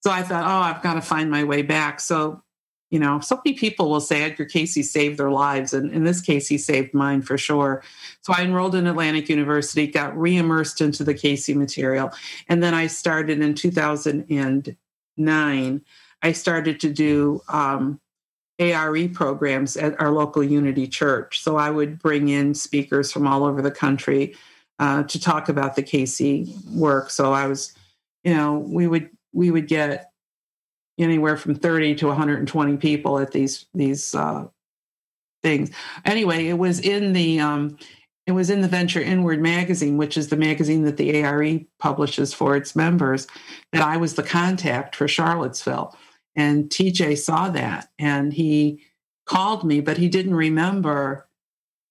So 0.02 0.10
I 0.10 0.24
thought, 0.24 0.46
oh, 0.46 0.62
I've 0.64 0.82
got 0.82 0.94
to 0.94 1.02
find 1.02 1.30
my 1.30 1.44
way 1.44 1.62
back. 1.62 2.00
So, 2.00 2.42
you 2.90 3.00
know, 3.00 3.20
so 3.20 3.42
many 3.44 3.58
people 3.58 3.90
will 3.90 4.00
say 4.00 4.24
Edgar 4.24 4.46
Cayce 4.46 4.90
saved 4.90 5.20
their 5.20 5.32
lives. 5.32 5.74
And 5.74 5.92
in 5.92 6.06
this 6.06 6.22
case, 6.22 6.48
he 6.48 6.58
saved 6.58 6.94
mine 6.94 7.22
for 7.22 7.38
sure. 7.38 7.84
So 8.22 8.32
I 8.34 8.44
enrolled 8.44 8.76
in 8.76 8.88
Atlantic 8.88 9.28
University, 9.28 9.88
got 9.88 10.18
re-immersed 10.18 10.80
into 10.80 11.04
the 11.04 11.14
Cayce 11.14 11.50
material. 11.50 12.14
And 12.48 12.64
then 12.64 12.74
I 12.74 12.88
started 12.88 13.42
in 13.42 13.54
2009, 13.54 15.82
I 16.22 16.32
started 16.32 16.80
to 16.80 16.90
do 16.90 17.42
um, 17.50 18.00
ARE 18.60 19.08
programs 19.10 19.78
at 19.78 20.00
our 20.02 20.12
local 20.12 20.44
Unity 20.44 20.88
Church. 20.88 21.42
So 21.42 21.58
I 21.58 21.70
would 21.70 22.00
bring 22.00 22.30
in 22.30 22.54
speakers 22.54 23.12
from 23.12 23.26
all 23.26 23.44
over 23.44 23.62
the 23.62 23.72
country 23.72 24.36
uh, 24.80 25.04
to 25.04 25.20
talk 25.20 25.50
about 25.50 25.76
the 25.76 25.84
Cayce 25.84 26.22
work. 26.74 27.10
So 27.10 27.34
I 27.34 27.48
was, 27.48 27.74
you 28.24 28.34
know, 28.34 28.58
we 28.60 28.88
would 28.88 29.10
we 29.34 29.52
would 29.52 29.68
get 29.68 30.12
anywhere 30.98 31.38
from 31.38 31.56
30 31.56 31.96
to 31.96 32.08
120 32.08 32.78
people 32.78 33.20
at 33.20 33.32
these 33.32 33.66
these 33.74 34.14
uh, 34.14 34.48
things. 35.42 35.72
Anyway, 36.06 36.48
it 36.48 36.58
was 36.58 36.80
in 36.80 37.14
the 37.14 37.40
um, 37.40 37.78
it 38.28 38.34
was 38.34 38.50
in 38.50 38.62
the 38.62 38.68
Venture 38.68 39.02
Inward 39.02 39.42
magazine, 39.42 39.98
which 39.98 40.16
is 40.16 40.28
the 40.28 40.38
magazine 40.38 40.84
that 40.84 40.98
the 40.98 41.24
ARE 41.24 41.62
publishes 41.80 42.34
for 42.34 42.56
its 42.56 42.76
members, 42.76 43.26
that 43.72 43.82
I 43.82 43.98
was 43.98 44.16
the 44.16 44.24
contact 44.24 44.96
for 44.96 45.08
Charlottesville. 45.08 45.98
And 46.36 46.70
TJ 46.70 47.18
saw 47.18 47.50
that 47.50 47.90
and 47.98 48.34
he 48.34 48.84
called 49.26 49.64
me, 49.64 49.80
but 49.80 49.98
he 49.98 50.10
didn't 50.10 50.36
remember 50.36 51.28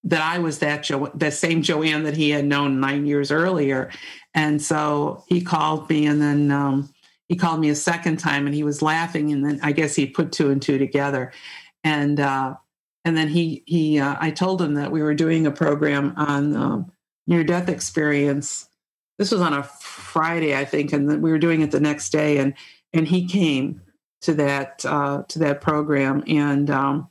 that 0.05 0.23
I 0.23 0.39
was 0.39 0.61
that 0.61 0.85
jo- 0.85 1.11
the 1.15 1.31
same 1.31 1.63
Joanne 1.63 2.05
that 2.05 2.17
he 2.17 2.31
had 2.31 2.45
known 2.45 2.81
nine 2.81 3.07
years 3.07 3.31
earlier. 3.31 3.91
And 4.35 4.63
so 4.63 5.25
he 5.29 5.41
called 5.41 5.89
me 5.91 6.07
and 6.07 6.21
then 6.21 6.51
um, 6.51 6.89
he 7.29 7.37
called 7.37 7.61
me 7.61 7.69
a 7.69 7.75
second 7.75 8.19
time 8.19 8.47
and 8.47 8.55
he 8.55 8.63
was 8.63 8.81
laughing 8.81 9.33
and 9.33 9.45
then 9.45 9.61
i 9.63 9.73
guess 9.73 9.95
he 9.95 10.07
put 10.07 10.33
two 10.33 10.51
and 10.51 10.63
two 10.63 10.79
together. 10.79 11.33
And 11.85 12.21
uh, 12.21 12.55
and 13.05 13.17
then 13.17 13.29
he 13.29 13.63
he 13.67 13.99
uh, 13.99 14.17
i 14.21 14.31
told 14.31 14.61
him 14.61 14.75
that 14.75 14.91
we 14.91 15.03
were 15.03 15.15
doing 15.15 15.47
a 15.47 15.51
program 15.51 16.15
on 16.17 16.57
um, 16.57 16.93
near 17.27 17.45
death 17.45 17.69
experience. 17.69 18.69
This 19.19 19.33
was 19.33 19.41
on 19.41 19.53
a 19.53 19.69
friday 20.09 20.57
i 20.57 20.65
think 20.65 20.93
and 20.93 21.23
we 21.23 21.31
were 21.31 21.39
doing 21.39 21.61
it 21.61 21.71
the 21.71 21.81
next 21.81 22.11
day 22.11 22.39
and 22.39 22.55
and 22.93 23.07
he 23.07 23.27
came 23.27 23.83
to 24.23 24.35
that 24.35 24.85
uh, 24.85 25.23
to 25.29 25.39
that 25.39 25.61
program 25.61 26.23
and 26.27 26.71
um, 26.71 27.09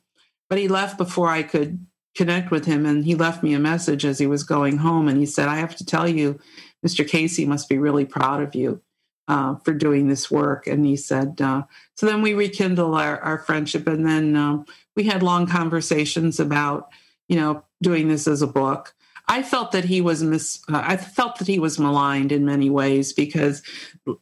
but 0.50 0.58
he 0.58 0.68
left 0.68 0.98
before 0.98 1.30
i 1.30 1.44
could 1.44 1.86
connect 2.16 2.50
with 2.50 2.66
him 2.66 2.86
and 2.86 3.06
he 3.06 3.16
left 3.16 3.44
me 3.44 3.54
a 3.54 3.60
message 3.60 4.04
as 4.04 4.18
he 4.18 4.28
was 4.28 4.44
going 4.44 4.78
home 4.78 5.08
and 5.08 5.20
he 5.20 5.26
said 5.26 5.48
i 5.48 5.58
have 5.58 5.76
to 5.76 5.86
tell 5.86 6.08
you 6.08 6.40
mr 6.86 7.08
Cayce 7.08 7.40
must 7.46 7.70
be 7.70 7.78
really 7.78 8.06
proud 8.06 8.42
of 8.42 8.56
you 8.56 8.82
uh, 9.28 9.56
for 9.58 9.74
doing 9.74 10.08
this 10.08 10.32
work. 10.32 10.68
And 10.68 10.86
he 10.86 10.96
said, 10.96 11.42
uh, 11.42 11.64
so 11.96 12.06
then 12.06 12.22
we 12.22 12.34
rekindled 12.34 12.96
our, 12.96 13.20
our 13.20 13.40
friendship. 13.40 13.88
And 13.88 14.06
then 14.06 14.36
um, 14.36 14.66
we 14.96 15.04
had 15.04 15.24
long 15.24 15.48
conversations 15.48 16.40
about, 16.40 16.90
you 17.28 17.36
know, 17.36 17.64
doing 17.82 18.08
this 18.08 18.28
as 18.28 18.42
a 18.42 18.48
book. 18.48 18.94
I 19.28 19.44
felt 19.44 19.74
that 19.74 19.86
he 19.86 20.00
was 20.00 20.24
mis- 20.24 20.64
uh, 20.72 20.82
I 20.84 20.96
felt 20.96 21.40
that 21.40 21.48
he 21.48 21.60
was 21.60 21.78
maligned 21.78 22.32
in 22.32 22.46
many 22.46 22.70
ways 22.70 23.12
because 23.12 23.62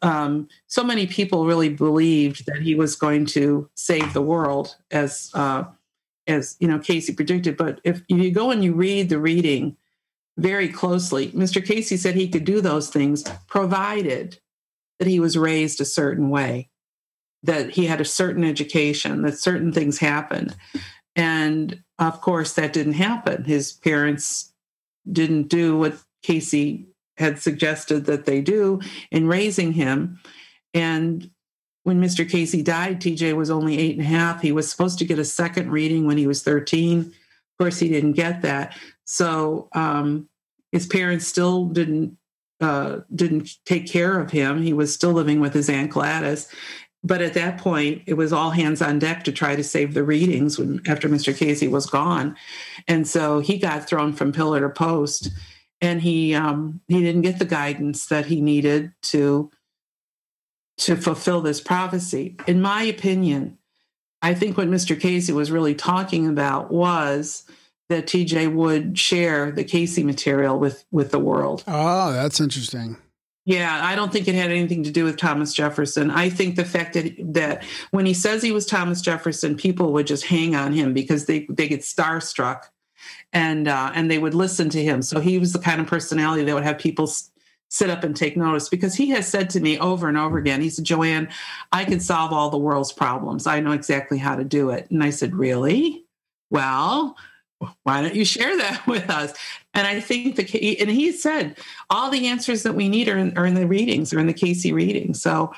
um, 0.01 0.47
so 0.67 0.83
many 0.83 1.07
people 1.07 1.45
really 1.45 1.69
believed 1.69 2.45
that 2.45 2.61
he 2.61 2.75
was 2.75 2.95
going 2.95 3.25
to 3.27 3.69
save 3.75 4.13
the 4.13 4.21
world, 4.21 4.75
as 4.91 5.31
uh, 5.33 5.65
as 6.27 6.55
you 6.59 6.67
know 6.67 6.79
Cayce 6.79 7.09
predicted. 7.11 7.57
But 7.57 7.81
if 7.83 8.01
you 8.07 8.31
go 8.31 8.51
and 8.51 8.63
you 8.63 8.73
read 8.73 9.09
the 9.09 9.19
reading 9.19 9.77
very 10.37 10.69
closely, 10.69 11.29
Mr. 11.29 11.65
Cayce 11.65 12.01
said 12.01 12.15
he 12.15 12.27
could 12.27 12.45
do 12.45 12.61
those 12.61 12.89
things 12.89 13.23
provided 13.47 14.39
that 14.99 15.07
he 15.07 15.19
was 15.19 15.37
raised 15.37 15.81
a 15.81 15.85
certain 15.85 16.29
way, 16.29 16.69
that 17.43 17.71
he 17.71 17.85
had 17.85 18.01
a 18.01 18.05
certain 18.05 18.43
education, 18.43 19.21
that 19.23 19.37
certain 19.37 19.71
things 19.71 19.99
happened. 19.99 20.55
And 21.15 21.83
of 21.99 22.21
course, 22.21 22.53
that 22.53 22.73
didn't 22.73 22.93
happen. 22.93 23.45
His 23.45 23.71
parents 23.71 24.53
didn't 25.09 25.47
do 25.47 25.77
what 25.77 25.97
Cayce 26.23 26.83
had 27.17 27.39
suggested 27.39 28.05
that 28.05 28.25
they 28.25 28.41
do 28.41 28.79
in 29.11 29.27
raising 29.27 29.73
him. 29.73 30.19
And 30.73 31.29
when 31.83 32.01
Mr. 32.01 32.29
Cayce 32.29 32.63
died, 32.63 32.99
TJ 32.99 33.35
was 33.35 33.49
only 33.49 33.77
eight 33.77 33.97
and 33.97 34.05
a 34.05 34.09
half. 34.09 34.41
He 34.41 34.51
was 34.51 34.69
supposed 34.69 34.97
to 34.99 35.05
get 35.05 35.19
a 35.19 35.25
second 35.25 35.71
reading 35.71 36.05
when 36.07 36.17
he 36.17 36.27
was 36.27 36.43
13. 36.43 37.01
Of 37.01 37.13
course, 37.59 37.79
he 37.79 37.89
didn't 37.89 38.13
get 38.13 38.41
that. 38.41 38.75
So 39.05 39.69
um, 39.73 40.27
his 40.71 40.87
parents 40.87 41.27
still 41.27 41.65
didn't 41.65 42.17
uh, 42.61 43.01
didn't 43.13 43.49
take 43.65 43.85
care 43.85 44.19
of 44.19 44.31
him. 44.31 44.61
He 44.61 44.73
was 44.73 44.93
still 44.93 45.11
living 45.11 45.41
with 45.41 45.53
his 45.53 45.69
aunt 45.69 45.91
Gladys, 45.91 46.47
but 47.03 47.21
at 47.21 47.33
that 47.33 47.57
point, 47.57 48.01
it 48.07 48.13
was 48.13 48.31
all 48.31 48.49
hands 48.51 48.81
on 48.81 48.97
deck 48.97 49.25
to 49.25 49.31
try 49.31 49.55
to 49.55 49.63
save 49.63 49.93
the 49.93 50.03
readings 50.03 50.57
when 50.57 50.81
after 50.87 51.09
Mr. 51.09 51.37
Cayce 51.37 51.69
was 51.69 51.85
gone, 51.85 52.35
and 52.87 53.07
so 53.07 53.39
he 53.39 53.57
got 53.57 53.87
thrown 53.87 54.13
from 54.13 54.31
pillar 54.31 54.61
to 54.61 54.69
post, 54.69 55.29
and 55.81 56.01
he 56.01 56.33
um, 56.33 56.81
he 56.87 57.01
didn't 57.01 57.21
get 57.21 57.39
the 57.39 57.45
guidance 57.45 58.05
that 58.07 58.25
he 58.27 58.41
needed 58.41 58.93
to 59.03 59.51
to 60.77 60.95
fulfill 60.95 61.41
this 61.41 61.61
prophecy. 61.61 62.35
In 62.47 62.61
my 62.61 62.83
opinion, 62.83 63.57
I 64.21 64.33
think 64.33 64.57
what 64.57 64.67
Mr. 64.67 64.99
Cayce 64.99 65.31
was 65.31 65.51
really 65.51 65.75
talking 65.75 66.27
about 66.27 66.71
was 66.71 67.45
that 67.89 68.07
TJ 68.07 68.53
would 68.53 68.97
share 68.97 69.51
the 69.51 69.63
Cayce 69.63 69.97
material 69.99 70.57
with 70.57 70.85
with 70.91 71.11
the 71.11 71.19
world. 71.19 71.63
Oh, 71.67 72.11
that's 72.11 72.39
interesting. 72.39 72.97
Yeah, 73.47 73.79
I 73.85 73.95
don't 73.95 74.11
think 74.11 74.27
it 74.27 74.33
had 74.33 74.49
anything 74.49 74.83
to 74.83 74.91
do 74.91 75.03
with 75.03 75.17
Thomas 75.17 75.53
Jefferson. 75.53 76.09
I 76.09 76.29
think 76.31 76.55
the 76.55 76.65
fact 76.65 76.95
that 76.95 77.13
that 77.33 77.63
when 77.91 78.07
he 78.07 78.13
says 78.15 78.41
he 78.41 78.51
was 78.51 78.65
Thomas 78.65 79.01
Jefferson, 79.01 79.55
people 79.55 79.93
would 79.93 80.07
just 80.07 80.25
hang 80.25 80.55
on 80.55 80.73
him 80.73 80.93
because 80.93 81.27
they 81.27 81.45
they 81.49 81.67
get 81.67 81.81
starstruck, 81.81 82.63
and 83.35 83.67
uh, 83.67 83.91
and 83.93 84.09
they 84.09 84.17
would 84.17 84.33
listen 84.33 84.69
to 84.69 84.81
him. 84.81 85.03
So 85.03 85.19
he 85.19 85.37
was 85.37 85.53
the 85.53 85.59
kind 85.59 85.79
of 85.79 85.85
personality 85.85 86.43
that 86.45 86.55
would 86.55 86.63
have 86.63 86.79
people 86.79 87.11
sit 87.69 87.89
up 87.89 88.03
and 88.03 88.15
take 88.15 88.37
notice 88.37 88.69
because 88.69 88.95
he 88.95 89.09
has 89.09 89.27
said 89.27 89.49
to 89.51 89.59
me 89.59 89.77
over 89.77 90.07
and 90.07 90.17
over 90.17 90.37
again. 90.37 90.61
He 90.61 90.69
said, 90.69 90.85
"Joanne, 90.85 91.27
I 91.71 91.83
can 91.83 91.99
solve 91.99 92.31
all 92.31 92.49
the 92.49 92.57
world's 92.57 92.93
problems. 92.93 93.45
I 93.45 93.59
know 93.59 93.73
exactly 93.73 94.17
how 94.17 94.37
to 94.37 94.45
do 94.45 94.69
it." 94.69 94.89
And 94.89 95.03
I 95.03 95.11
said, 95.11 95.35
"Really? 95.35 96.05
Well." 96.49 97.15
Why 97.83 98.01
don't 98.01 98.13
you 98.13 98.25
share 98.25 98.55
that 98.57 98.85
with 98.87 99.09
us? 99.09 99.33
And 99.73 99.87
I 99.87 100.01
think 100.01 100.35
the 100.35 100.77
and 100.77 100.91
he 100.91 101.13
said 101.13 101.57
all 101.89 102.11
the 102.11 102.27
answers 102.27 102.63
that 102.63 102.75
we 102.75 102.89
need 102.89 103.07
are 103.07 103.17
in, 103.17 103.35
are 103.37 103.45
in 103.45 103.53
the 103.53 103.65
readings, 103.65 104.13
or 104.13 104.19
in 104.19 104.27
the 104.27 104.33
Cayce 104.33 104.69
reading. 104.69 105.13
So, 105.13 105.53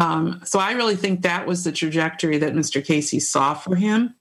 um, 0.00 0.40
so 0.44 0.58
I 0.58 0.72
really 0.72 0.96
think 0.96 1.22
that 1.22 1.46
was 1.46 1.62
the 1.62 1.70
trajectory 1.70 2.38
that 2.38 2.54
Mr. 2.54 2.84
Cayce 2.84 3.30
saw 3.30 3.52
for 3.52 3.76
him. 3.76 4.14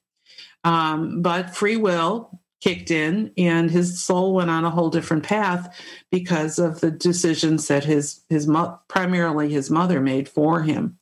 Um, 0.65 1.21
but 1.21 1.55
free 1.55 1.77
will 1.77 2.40
kicked 2.61 2.91
in, 2.91 3.31
and 3.37 3.69
his 3.69 4.01
soul 4.01 4.33
went 4.33 4.49
on 4.49 4.63
a 4.63 4.69
whole 4.69 4.89
different 4.89 5.23
path 5.23 5.75
because 6.11 6.59
of 6.59 6.79
the 6.79 6.91
decisions 6.91 7.67
that 7.67 7.83
his 7.83 8.21
his 8.29 8.47
mo- 8.47 8.79
primarily 8.87 9.51
his 9.51 9.69
mother 9.69 9.99
made 9.99 10.29
for 10.29 10.61
him. 10.61 10.97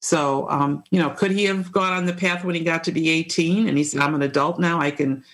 So, 0.00 0.48
um, 0.48 0.84
you 0.90 1.00
know, 1.00 1.10
could 1.10 1.32
he 1.32 1.44
have 1.44 1.72
gone 1.72 1.92
on 1.92 2.06
the 2.06 2.12
path 2.12 2.44
when 2.44 2.54
he 2.54 2.62
got 2.62 2.84
to 2.84 2.92
be 2.92 3.08
18 3.08 3.68
and 3.68 3.76
he 3.76 3.82
said, 3.82 4.00
I'm 4.00 4.14
an 4.14 4.22
adult 4.22 4.60
now, 4.60 4.80
I 4.80 4.90
can 4.90 5.24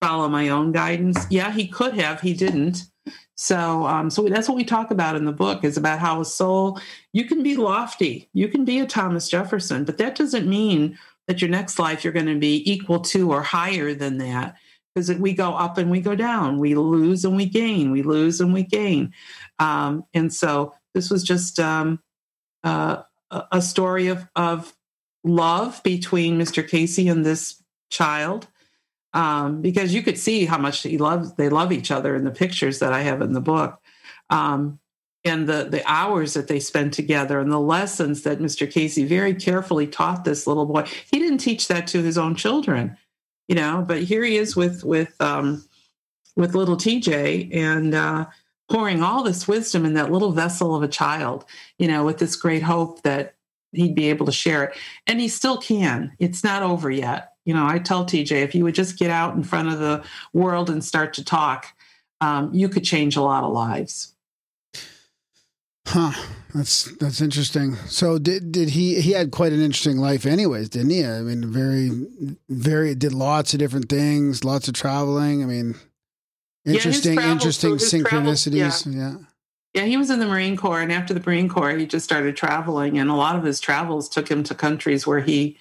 follow 0.00 0.28
my 0.28 0.48
own 0.48 0.72
guidance? 0.72 1.26
Yeah, 1.28 1.52
he 1.52 1.68
could 1.68 1.94
have, 1.94 2.20
he 2.20 2.32
didn't. 2.32 2.84
So, 3.36 3.86
um, 3.86 4.10
so 4.10 4.26
that's 4.28 4.48
what 4.48 4.56
we 4.56 4.64
talk 4.64 4.90
about 4.90 5.16
in 5.16 5.24
the 5.24 5.32
book 5.32 5.64
is 5.64 5.76
about 5.76 5.98
how 5.98 6.20
a 6.20 6.24
soul, 6.24 6.80
you 7.12 7.24
can 7.24 7.42
be 7.42 7.56
lofty, 7.56 8.28
you 8.32 8.48
can 8.48 8.64
be 8.64 8.78
a 8.78 8.86
Thomas 8.86 9.28
Jefferson, 9.28 9.84
but 9.84 9.98
that 9.98 10.14
doesn't 10.14 10.48
mean 10.48 10.98
that 11.26 11.42
your 11.42 11.50
next 11.50 11.78
life 11.78 12.04
you're 12.04 12.12
going 12.12 12.26
to 12.26 12.38
be 12.38 12.70
equal 12.70 13.00
to 13.00 13.30
or 13.30 13.42
higher 13.42 13.92
than 13.92 14.18
that 14.18 14.56
because 14.94 15.12
we 15.14 15.34
go 15.34 15.54
up 15.54 15.76
and 15.78 15.90
we 15.90 16.00
go 16.00 16.14
down, 16.14 16.58
we 16.58 16.74
lose 16.74 17.24
and 17.24 17.36
we 17.36 17.46
gain, 17.46 17.90
we 17.90 18.02
lose 18.02 18.40
and 18.40 18.54
we 18.54 18.62
gain. 18.62 19.12
Um, 19.58 20.04
and 20.14 20.32
so 20.32 20.74
this 20.94 21.10
was 21.10 21.24
just 21.24 21.58
um, 21.58 22.00
uh, 22.62 23.02
a 23.50 23.60
story 23.60 24.08
of, 24.08 24.26
of 24.36 24.74
love 25.24 25.82
between 25.82 26.38
Mr. 26.38 26.66
Cayce 26.66 26.98
and 26.98 27.24
this 27.24 27.62
child. 27.90 28.46
Um, 29.12 29.62
because 29.62 29.94
you 29.94 30.02
could 30.02 30.18
see 30.18 30.44
how 30.44 30.58
much 30.58 30.82
he 30.82 30.98
loves 30.98 31.34
they 31.34 31.48
love 31.48 31.70
each 31.70 31.92
other 31.92 32.16
in 32.16 32.24
the 32.24 32.32
pictures 32.32 32.80
that 32.80 32.92
I 32.92 33.02
have 33.02 33.22
in 33.22 33.32
the 33.32 33.40
book. 33.40 33.80
Um, 34.28 34.80
and 35.24 35.48
the 35.48 35.68
the 35.70 35.82
hours 35.86 36.34
that 36.34 36.48
they 36.48 36.58
spent 36.58 36.92
together 36.92 37.38
and 37.38 37.52
the 37.52 37.60
lessons 37.60 38.22
that 38.22 38.40
Mr. 38.40 38.68
Cayce 38.68 38.98
very 38.98 39.32
carefully 39.32 39.86
taught 39.86 40.24
this 40.24 40.48
little 40.48 40.66
boy. 40.66 40.82
He 41.10 41.20
didn't 41.20 41.38
teach 41.38 41.68
that 41.68 41.86
to 41.88 42.02
his 42.02 42.18
own 42.18 42.34
children, 42.34 42.96
you 43.48 43.54
know, 43.54 43.84
but 43.86 44.02
here 44.02 44.24
he 44.24 44.36
is 44.36 44.56
with 44.56 44.84
with 44.84 45.20
um, 45.20 45.64
with 46.36 46.54
little 46.54 46.76
TJ 46.76 47.54
and 47.54 47.94
uh, 47.94 48.26
pouring 48.70 49.02
all 49.02 49.22
this 49.22 49.46
wisdom 49.46 49.84
in 49.84 49.94
that 49.94 50.10
little 50.10 50.32
vessel 50.32 50.74
of 50.74 50.82
a 50.82 50.88
child, 50.88 51.44
you 51.78 51.88
know, 51.88 52.04
with 52.04 52.18
this 52.18 52.36
great 52.36 52.62
hope 52.62 53.02
that 53.02 53.34
he'd 53.72 53.94
be 53.94 54.08
able 54.08 54.26
to 54.26 54.32
share 54.32 54.64
it. 54.64 54.76
And 55.06 55.20
he 55.20 55.28
still 55.28 55.58
can. 55.58 56.12
It's 56.18 56.44
not 56.44 56.62
over 56.62 56.90
yet. 56.90 57.32
You 57.44 57.54
know, 57.54 57.66
I 57.66 57.78
tell 57.78 58.04
TJ 58.06 58.32
if 58.32 58.54
you 58.54 58.64
would 58.64 58.74
just 58.74 58.98
get 58.98 59.10
out 59.10 59.34
in 59.34 59.42
front 59.42 59.68
of 59.68 59.78
the 59.78 60.02
world 60.32 60.70
and 60.70 60.82
start 60.82 61.14
to 61.14 61.24
talk, 61.24 61.66
um, 62.20 62.52
you 62.54 62.68
could 62.68 62.84
change 62.84 63.16
a 63.16 63.22
lot 63.22 63.44
of 63.44 63.52
lives. 63.52 64.13
Huh. 65.86 66.12
That's 66.54 66.84
that's 66.98 67.20
interesting. 67.20 67.74
So 67.88 68.18
did 68.18 68.52
did 68.52 68.70
he 68.70 69.00
he 69.00 69.10
had 69.12 69.32
quite 69.32 69.52
an 69.52 69.60
interesting 69.60 69.98
life 69.98 70.24
anyways, 70.24 70.68
didn't 70.68 70.90
he? 70.90 71.04
I 71.04 71.20
mean 71.20 71.50
very 71.52 71.90
very 72.48 72.94
did 72.94 73.12
lots 73.12 73.52
of 73.54 73.58
different 73.58 73.88
things, 73.88 74.44
lots 74.44 74.68
of 74.68 74.74
traveling. 74.74 75.42
I 75.42 75.46
mean 75.46 75.74
interesting 76.64 77.14
travels- 77.16 77.32
interesting 77.32 77.78
so 77.78 77.84
his 77.98 78.04
travels- 78.08 78.44
synchronicities. 78.46 78.94
yeah. 78.94 79.14
Yeah, 79.74 79.86
he 79.86 79.96
was 79.96 80.08
in 80.08 80.20
the 80.20 80.26
Marine 80.26 80.56
Corps, 80.56 80.80
and 80.80 80.92
after 80.92 81.12
the 81.12 81.20
Marine 81.26 81.48
Corps, 81.48 81.76
he 81.76 81.84
just 81.84 82.04
started 82.04 82.36
traveling, 82.36 82.96
and 82.96 83.10
a 83.10 83.14
lot 83.14 83.34
of 83.34 83.42
his 83.42 83.58
travels 83.58 84.08
took 84.08 84.30
him 84.30 84.44
to 84.44 84.54
countries 84.54 85.04
where 85.04 85.18
he 85.18 85.58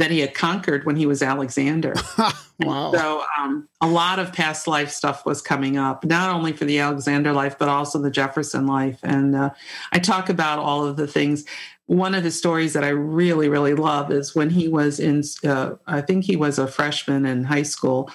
that 0.00 0.10
he 0.10 0.20
had 0.20 0.32
conquered 0.32 0.86
when 0.86 0.96
he 0.96 1.04
was 1.04 1.22
Alexander. 1.22 1.92
wow. 2.60 2.90
So 2.90 3.22
um, 3.38 3.68
a 3.82 3.86
lot 3.86 4.18
of 4.18 4.32
past 4.32 4.66
life 4.66 4.90
stuff 4.90 5.26
was 5.26 5.42
coming 5.42 5.76
up, 5.76 6.06
not 6.06 6.34
only 6.34 6.54
for 6.54 6.64
the 6.64 6.78
Alexander 6.78 7.34
life, 7.34 7.58
but 7.58 7.68
also 7.68 7.98
the 7.98 8.10
Jefferson 8.10 8.66
life. 8.66 8.98
And 9.02 9.36
uh, 9.36 9.50
I 9.92 9.98
talk 9.98 10.30
about 10.30 10.58
all 10.58 10.86
of 10.86 10.96
the 10.96 11.06
things. 11.06 11.44
One 11.84 12.14
of 12.14 12.22
the 12.22 12.30
stories 12.30 12.72
that 12.72 12.82
I 12.82 12.88
really, 12.88 13.50
really 13.50 13.74
love 13.74 14.10
is 14.10 14.34
when 14.34 14.48
he 14.48 14.68
was 14.68 14.98
in, 14.98 15.22
uh, 15.44 15.72
I 15.86 16.00
think 16.00 16.24
he 16.24 16.34
was 16.34 16.58
a 16.58 16.66
freshman 16.66 17.26
in 17.26 17.44
high 17.44 17.64
school. 17.64 18.10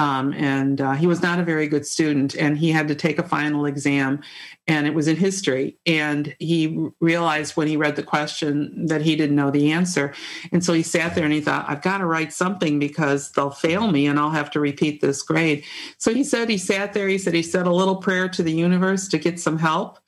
Um, 0.00 0.32
and 0.32 0.80
uh, 0.80 0.92
he 0.92 1.06
was 1.06 1.20
not 1.20 1.40
a 1.40 1.42
very 1.42 1.68
good 1.68 1.84
student, 1.84 2.34
and 2.34 2.56
he 2.56 2.72
had 2.72 2.88
to 2.88 2.94
take 2.94 3.18
a 3.18 3.22
final 3.22 3.66
exam, 3.66 4.22
and 4.66 4.86
it 4.86 4.94
was 4.94 5.06
in 5.08 5.16
history. 5.16 5.76
And 5.84 6.34
he 6.38 6.88
realized 7.00 7.54
when 7.54 7.68
he 7.68 7.76
read 7.76 7.96
the 7.96 8.02
question 8.02 8.86
that 8.86 9.02
he 9.02 9.14
didn't 9.14 9.36
know 9.36 9.50
the 9.50 9.72
answer, 9.72 10.14
and 10.52 10.64
so 10.64 10.72
he 10.72 10.82
sat 10.82 11.14
there 11.14 11.24
and 11.24 11.34
he 11.34 11.42
thought, 11.42 11.66
"I've 11.68 11.82
got 11.82 11.98
to 11.98 12.06
write 12.06 12.32
something 12.32 12.78
because 12.78 13.32
they'll 13.32 13.50
fail 13.50 13.90
me, 13.90 14.06
and 14.06 14.18
I'll 14.18 14.30
have 14.30 14.50
to 14.52 14.60
repeat 14.60 15.02
this 15.02 15.20
grade." 15.20 15.64
So 15.98 16.14
he 16.14 16.24
said 16.24 16.48
he 16.48 16.56
sat 16.56 16.94
there. 16.94 17.06
He 17.06 17.18
said 17.18 17.34
he 17.34 17.42
said 17.42 17.66
a 17.66 17.74
little 17.74 17.96
prayer 17.96 18.26
to 18.30 18.42
the 18.42 18.52
universe 18.52 19.06
to 19.08 19.18
get 19.18 19.38
some 19.38 19.58
help. 19.58 19.98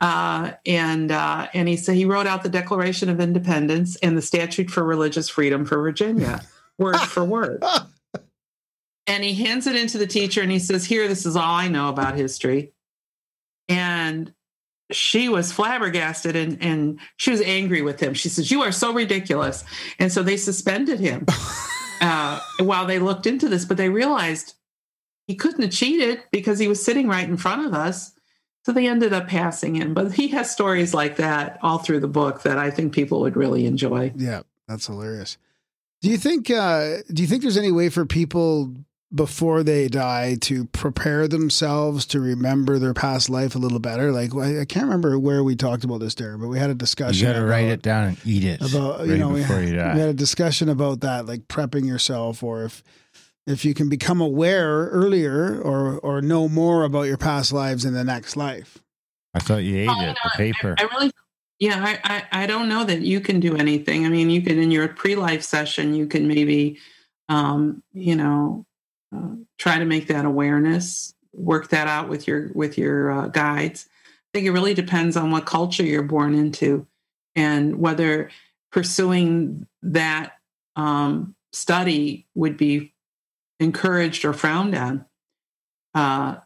Uh, 0.00 0.52
and 0.64 1.12
uh, 1.12 1.48
and 1.52 1.68
he 1.68 1.76
said 1.76 1.96
he 1.96 2.06
wrote 2.06 2.26
out 2.26 2.44
the 2.44 2.48
Declaration 2.48 3.10
of 3.10 3.20
Independence 3.20 3.96
and 3.96 4.16
the 4.16 4.22
Statute 4.22 4.70
for 4.70 4.82
Religious 4.82 5.28
Freedom 5.28 5.66
for 5.66 5.82
Virginia, 5.82 6.40
word 6.78 6.96
for 6.96 7.24
word 7.26 7.62
and 9.06 9.22
he 9.22 9.34
hands 9.34 9.66
it 9.66 9.76
into 9.76 9.98
the 9.98 10.06
teacher 10.06 10.40
and 10.40 10.50
he 10.50 10.58
says 10.58 10.84
here 10.84 11.08
this 11.08 11.26
is 11.26 11.36
all 11.36 11.54
i 11.54 11.68
know 11.68 11.88
about 11.88 12.16
history. 12.16 12.72
And 13.68 14.34
she 14.92 15.30
was 15.30 15.50
flabbergasted 15.50 16.36
and, 16.36 16.62
and 16.62 17.00
she 17.16 17.30
was 17.30 17.40
angry 17.40 17.80
with 17.80 18.00
him. 18.00 18.12
She 18.12 18.28
says 18.28 18.50
you 18.50 18.62
are 18.62 18.72
so 18.72 18.92
ridiculous. 18.92 19.64
And 19.98 20.12
so 20.12 20.22
they 20.22 20.36
suspended 20.36 21.00
him 21.00 21.26
uh, 22.00 22.40
while 22.60 22.86
they 22.86 22.98
looked 22.98 23.26
into 23.26 23.48
this 23.48 23.64
but 23.64 23.76
they 23.76 23.88
realized 23.88 24.54
he 25.26 25.34
couldn't 25.34 25.62
have 25.62 25.70
cheated 25.70 26.22
because 26.30 26.58
he 26.58 26.68
was 26.68 26.84
sitting 26.84 27.08
right 27.08 27.28
in 27.28 27.38
front 27.38 27.66
of 27.66 27.72
us. 27.72 28.12
So 28.64 28.72
they 28.72 28.88
ended 28.88 29.12
up 29.12 29.28
passing 29.28 29.74
him. 29.74 29.92
But 29.94 30.12
he 30.12 30.28
has 30.28 30.50
stories 30.50 30.94
like 30.94 31.16
that 31.16 31.58
all 31.62 31.78
through 31.78 32.00
the 32.00 32.08
book 32.08 32.42
that 32.42 32.58
i 32.58 32.70
think 32.70 32.94
people 32.94 33.20
would 33.20 33.36
really 33.36 33.66
enjoy. 33.66 34.12
Yeah, 34.16 34.42
that's 34.68 34.86
hilarious. 34.86 35.38
Do 36.02 36.10
you 36.10 36.18
think 36.18 36.50
uh 36.50 36.98
do 37.12 37.22
you 37.22 37.26
think 37.28 37.40
there's 37.40 37.56
any 37.56 37.72
way 37.72 37.88
for 37.88 38.04
people 38.04 38.74
before 39.14 39.62
they 39.62 39.88
die 39.88 40.36
to 40.42 40.64
prepare 40.66 41.28
themselves 41.28 42.04
to 42.06 42.20
remember 42.20 42.78
their 42.78 42.94
past 42.94 43.30
life 43.30 43.54
a 43.54 43.58
little 43.58 43.78
better? 43.78 44.12
Like 44.12 44.34
I 44.34 44.60
I 44.60 44.64
can't 44.64 44.86
remember 44.86 45.18
where 45.18 45.44
we 45.44 45.56
talked 45.56 45.84
about 45.84 46.00
this 46.00 46.14
there, 46.14 46.36
but 46.38 46.48
we 46.48 46.58
had 46.58 46.70
a 46.70 46.74
discussion. 46.74 47.14
You 47.14 47.32
discussion 47.32 47.32
got 47.32 47.38
to 47.38 47.46
write 47.46 47.68
it 47.68 47.82
down 47.82 48.08
and 48.08 48.18
eat 48.24 48.44
it 48.44 48.60
about 48.60 49.00
right 49.00 49.08
you 49.08 49.16
know 49.18 49.28
we, 49.28 49.40
before 49.40 49.60
you 49.60 49.72
we 49.72 49.76
had 49.76 50.08
a 50.08 50.14
discussion 50.14 50.68
about 50.68 51.00
that 51.00 51.26
like 51.26 51.48
prepping 51.48 51.86
yourself 51.86 52.42
or 52.42 52.64
if 52.64 52.82
if 53.46 53.64
you 53.64 53.74
can 53.74 53.88
become 53.88 54.20
aware 54.20 54.86
earlier 54.88 55.60
or 55.60 55.98
or 55.98 56.22
know 56.22 56.48
more 56.48 56.84
about 56.84 57.02
your 57.02 57.18
past 57.18 57.52
lives 57.52 57.84
in 57.84 57.92
the 57.92 58.04
next 58.04 58.36
life 58.36 58.78
I 59.34 59.40
thought 59.40 59.64
you 59.64 59.76
ate 59.76 59.88
Oh, 59.88 60.00
it, 60.00 60.06
no, 60.06 60.14
the 60.24 60.30
paper. 60.36 60.76
I 60.78 60.84
really, 60.84 61.10
yeah, 61.58 61.84
I, 61.84 62.14
I, 62.14 62.42
I 62.44 62.46
don't 62.46 62.68
know 62.68 62.84
that 62.84 63.00
you 63.00 63.20
can 63.20 63.40
do 63.40 63.56
anything. 63.56 64.06
I 64.06 64.08
mean, 64.08 64.30
you 64.30 64.40
can 64.40 64.58
in 64.58 64.70
your 64.70 64.88
pre-life 64.88 65.42
session, 65.42 65.94
you 65.94 66.06
can 66.06 66.28
maybe, 66.28 66.78
um, 67.28 67.82
you 67.92 68.14
know, 68.14 68.64
try 69.58 69.78
to 69.78 69.84
make 69.84 70.08
that 70.08 70.24
awareness, 70.24 71.14
work 71.32 71.68
that 71.68 71.88
out 71.88 72.08
with 72.08 72.26
your 72.26 72.50
with 72.54 72.78
your 72.78 73.10
uh, 73.10 73.28
guides. 73.28 73.88
I 74.06 74.38
think 74.38 74.46
it 74.46 74.52
really 74.52 74.74
depends 74.74 75.16
on 75.16 75.30
what 75.30 75.46
culture 75.46 75.84
you're 75.84 76.02
born 76.02 76.34
into, 76.34 76.86
and 77.34 77.78
whether 77.78 78.30
pursuing 78.72 79.66
that 79.82 80.32
um, 80.76 81.34
study 81.52 82.26
would 82.34 82.56
be 82.56 82.92
encouraged 83.60 84.24
or 84.24 84.32
frowned 84.32 84.74
on. 84.74 85.04
Uh, 85.94 86.36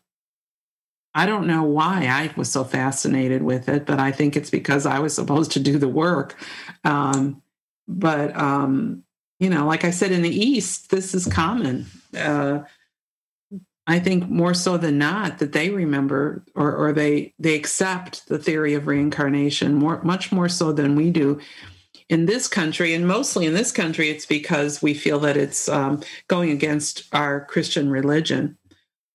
I 1.14 1.26
don't 1.26 1.46
know 1.46 1.64
why 1.64 2.06
I 2.06 2.30
was 2.36 2.50
so 2.52 2.64
fascinated 2.64 3.42
with 3.42 3.68
it, 3.68 3.86
but 3.86 3.98
I 3.98 4.12
think 4.12 4.36
it's 4.36 4.50
because 4.50 4.86
I 4.86 4.98
was 4.98 5.14
supposed 5.14 5.52
to 5.52 5.60
do 5.60 5.78
the 5.78 5.88
work. 5.88 6.36
Um, 6.84 7.42
but 7.88 8.36
um, 8.36 9.02
you 9.38 9.50
know, 9.50 9.66
like 9.66 9.84
I 9.84 9.90
said, 9.90 10.12
in 10.12 10.22
the 10.22 10.34
East, 10.34 10.90
this 10.90 11.14
is 11.14 11.26
common. 11.26 11.86
Uh, 12.16 12.60
I 13.86 13.98
think 13.98 14.28
more 14.28 14.54
so 14.54 14.76
than 14.76 14.98
not 14.98 15.38
that 15.38 15.52
they 15.52 15.70
remember 15.70 16.44
or, 16.54 16.74
or 16.74 16.92
they 16.92 17.32
they 17.38 17.54
accept 17.54 18.28
the 18.28 18.38
theory 18.38 18.74
of 18.74 18.86
reincarnation 18.86 19.74
more 19.74 20.02
much 20.02 20.30
more 20.30 20.48
so 20.48 20.72
than 20.72 20.94
we 20.94 21.10
do 21.10 21.40
in 22.08 22.26
this 22.26 22.48
country, 22.48 22.94
and 22.94 23.06
mostly 23.06 23.46
in 23.46 23.54
this 23.54 23.70
country, 23.70 24.08
it's 24.08 24.24
because 24.24 24.80
we 24.80 24.94
feel 24.94 25.18
that 25.20 25.36
it's 25.36 25.68
um, 25.68 26.02
going 26.26 26.50
against 26.50 27.02
our 27.12 27.44
Christian 27.44 27.90
religion. 27.90 28.56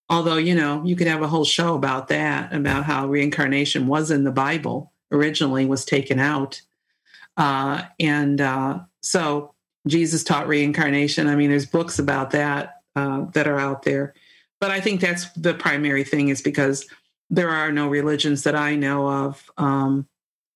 Although, 0.10 0.38
you 0.38 0.54
know, 0.54 0.84
you 0.86 0.96
could 0.96 1.08
have 1.08 1.24
a 1.24 1.28
whole 1.28 1.46
show 1.46 1.74
about 1.76 2.10
that, 2.10 2.54
about 2.54 2.84
how 2.84 3.08
reincarnation 3.08 3.88
was 3.88 4.12
in 4.12 4.26
the 4.26 4.32
Bible 4.32 4.94
originally, 5.12 5.66
was 5.66 5.86
taken 5.86 6.20
out. 6.20 6.62
Uh, 7.36 7.84
and 8.00 8.40
uh, 8.40 8.80
so 9.02 9.53
Jesus 9.88 10.24
taught 10.24 10.48
reincarnation. 10.48 11.28
I 11.28 11.36
mean, 11.36 11.50
there's 11.50 11.66
books 11.66 12.00
about 12.00 12.32
that 12.32 12.82
uh, 12.96 13.26
that 13.34 13.48
are 13.48 13.60
out 13.60 13.84
there. 13.84 14.14
But 14.62 14.72
I 14.72 14.80
think 14.80 15.02
that's 15.02 15.30
the 15.34 15.54
primary 15.54 16.04
thing 16.04 16.30
is 16.30 16.42
because 16.42 16.86
there 17.30 17.50
are 17.50 17.72
no 17.72 17.88
religions 17.90 18.44
that 18.44 18.56
I 18.56 18.76
know 18.76 19.10
of 19.10 19.50
um, 19.58 20.08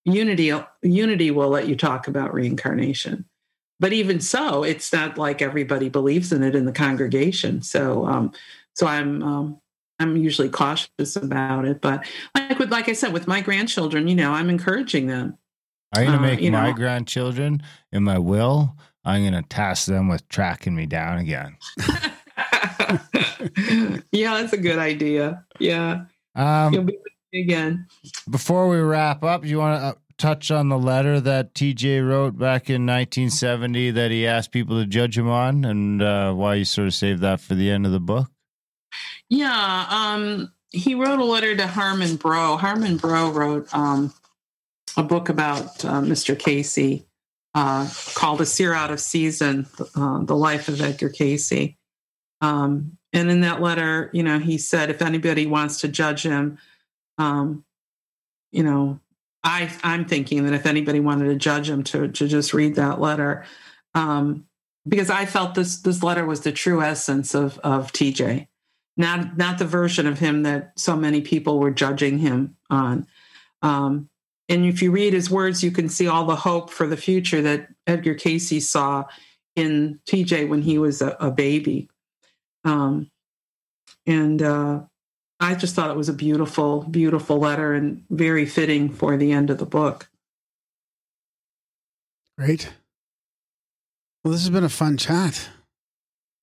unity 0.06 0.54
unity 0.82 1.32
will 1.32 1.50
let 1.50 1.68
you 1.68 1.76
talk 1.76 2.08
about 2.08 2.34
reincarnation 2.34 3.26
but 3.80 3.92
even 3.92 4.22
so 4.22 4.64
it's 4.64 4.94
not 4.94 5.18
like 5.18 5.42
everybody 5.42 5.90
believes 5.90 6.32
in 6.32 6.44
it 6.44 6.56
in 6.56 6.64
the 6.64 6.72
congregation 6.72 7.62
so 7.62 8.06
um 8.06 8.32
so 8.74 8.88
i'm 8.88 9.22
um 9.22 9.60
i'm 10.00 10.16
usually 10.16 10.48
cautious 10.48 11.18
about 11.18 11.66
it 11.66 11.82
but 11.82 12.06
like 12.36 12.58
with 12.58 12.72
like 12.72 12.88
i 12.88 12.94
said 12.94 13.12
with 13.12 13.28
my 13.28 13.42
grandchildren 13.42 14.08
you 14.08 14.16
know 14.16 14.32
i'm 14.32 14.50
encouraging 14.50 15.08
them 15.08 15.38
I'm 15.94 16.06
gonna 16.06 16.18
Uh, 16.18 16.22
make 16.22 16.42
you 16.42 16.52
my 16.52 16.68
know- 16.70 16.74
grandchildren 16.74 17.62
in 17.92 18.04
my 18.04 18.18
will. 18.18 18.76
I'm 19.08 19.24
gonna 19.24 19.42
task 19.44 19.88
them 19.88 20.10
with 20.10 20.28
tracking 20.28 20.76
me 20.76 20.86
down 20.86 21.20
again. 21.20 21.56
yeah 24.12 24.40
that's 24.40 24.54
a 24.54 24.58
good 24.58 24.78
idea 24.78 25.44
yeah 25.60 26.06
Um, 26.36 26.74
you'll 26.74 26.84
be 26.84 26.98
again 27.34 27.88
Before 28.30 28.68
we 28.68 28.78
wrap 28.78 29.24
up, 29.24 29.46
you 29.46 29.60
want 29.60 29.82
to 29.82 29.86
uh, 29.88 29.94
touch 30.18 30.52
on 30.52 30.70
the 30.70 30.78
letter 30.78 31.20
that 31.22 31.54
TJ 31.54 32.08
wrote 32.08 32.38
back 32.38 32.70
in 32.70 32.86
1970 32.86 33.92
that 33.92 34.12
he 34.12 34.28
asked 34.28 34.52
people 34.52 34.80
to 34.80 34.86
judge 34.86 35.18
him 35.18 35.30
on, 35.30 35.64
and 35.64 36.02
uh, 36.02 36.34
why 36.34 36.56
you 36.56 36.66
sort 36.66 36.88
of 36.88 36.94
saved 36.94 37.22
that 37.22 37.40
for 37.40 37.56
the 37.56 37.70
end 37.70 37.86
of 37.86 37.92
the 37.92 38.00
book. 38.00 38.30
Yeah, 39.30 39.86
um, 39.90 40.52
he 40.72 40.96
wrote 40.96 41.20
a 41.20 41.26
letter 41.26 41.56
to 41.56 41.68
Harmon 41.68 42.16
Bro. 42.16 42.58
Harmon 42.58 42.98
Bro 42.98 43.32
wrote 43.32 43.74
um, 43.74 44.14
a 44.96 45.04
book 45.04 45.30
about 45.30 45.86
uh, 45.86 46.02
Mr. 46.02 46.38
Cayce 46.38 47.04
uh, 47.58 47.90
called 48.14 48.40
A 48.42 48.46
Seer 48.46 48.74
Out 48.74 48.92
of 48.92 49.00
Season 49.00 49.66
uh, 49.96 50.20
The 50.24 50.36
Life 50.36 50.68
of 50.68 50.80
Edgar 50.80 51.10
Cayce. 51.10 51.76
Um, 52.40 52.98
and 53.14 53.32
in 53.32 53.42
that 53.42 53.62
letter, 53.62 54.12
you 54.14 54.22
know, 54.22 54.38
he 54.38 54.60
said 54.60 54.92
if 54.92 55.02
anybody 55.02 55.48
wants 55.48 55.82
to 55.82 55.88
judge 55.88 56.22
him, 56.22 56.60
um, 57.18 57.66
you 58.52 58.62
know, 58.62 59.00
I, 59.44 59.72
I'm 59.84 60.06
thinking 60.06 60.44
that 60.46 60.54
if 60.54 60.68
anybody 60.68 61.00
wanted 61.00 61.30
to 61.30 61.36
judge 61.36 61.68
him, 61.68 61.84
to, 61.86 62.08
to 62.10 62.28
just 62.28 62.54
read 62.54 62.76
that 62.76 63.02
letter. 63.02 63.44
Um, 63.96 64.46
because 64.88 65.10
I 65.10 65.26
felt 65.26 65.56
this 65.56 65.80
this 65.80 66.04
letter 66.04 66.26
was 66.26 66.42
the 66.42 66.52
true 66.52 66.82
essence 66.82 67.34
of 67.34 67.58
of 67.60 67.92
TJ 67.92 68.48
not 68.98 69.38
not 69.38 69.60
the 69.60 69.66
version 69.66 70.08
of 70.08 70.20
him 70.20 70.44
that 70.44 70.74
so 70.76 70.96
many 70.96 71.22
people 71.22 71.60
were 71.60 71.72
judging 71.72 72.18
him 72.18 72.58
on. 72.70 73.08
Um, 73.62 74.10
and 74.50 74.66
if 74.66 74.82
you 74.82 74.92
read 74.92 75.14
his 75.14 75.30
words, 75.30 75.64
you 75.64 75.72
can 75.72 75.90
see 75.90 76.08
all 76.08 76.26
the 76.26 76.36
hope 76.36 76.70
for 76.70 76.88
the 76.88 76.98
future 76.98 77.42
that 77.42 77.68
Edgar 77.86 78.16
Cayce 78.16 78.68
saw 78.68 79.06
in 79.56 80.00
TJ 80.06 80.48
when 80.48 80.62
he 80.62 80.78
was 80.78 81.02
a, 81.02 81.18
a 81.20 81.32
baby. 81.32 81.90
Um, 82.64 83.10
and 84.06 84.42
uh, 84.42 84.82
I 85.40 85.56
just 85.56 85.76
thought 85.76 85.92
it 85.92 85.98
was 85.98 86.10
a 86.10 86.14
beautiful, 86.14 86.84
beautiful 86.84 87.40
letter 87.40 87.74
and 87.74 88.04
very 88.10 88.46
fitting 88.46 88.90
for 88.90 89.18
the 89.18 89.32
end 89.32 89.50
of 89.50 89.58
the 89.58 89.66
book. 89.66 90.10
Great. 92.38 92.72
Well, 94.24 94.32
this 94.32 94.42
has 94.42 94.50
been 94.50 94.64
a 94.64 94.70
fun 94.70 94.98
chat. 94.98 95.50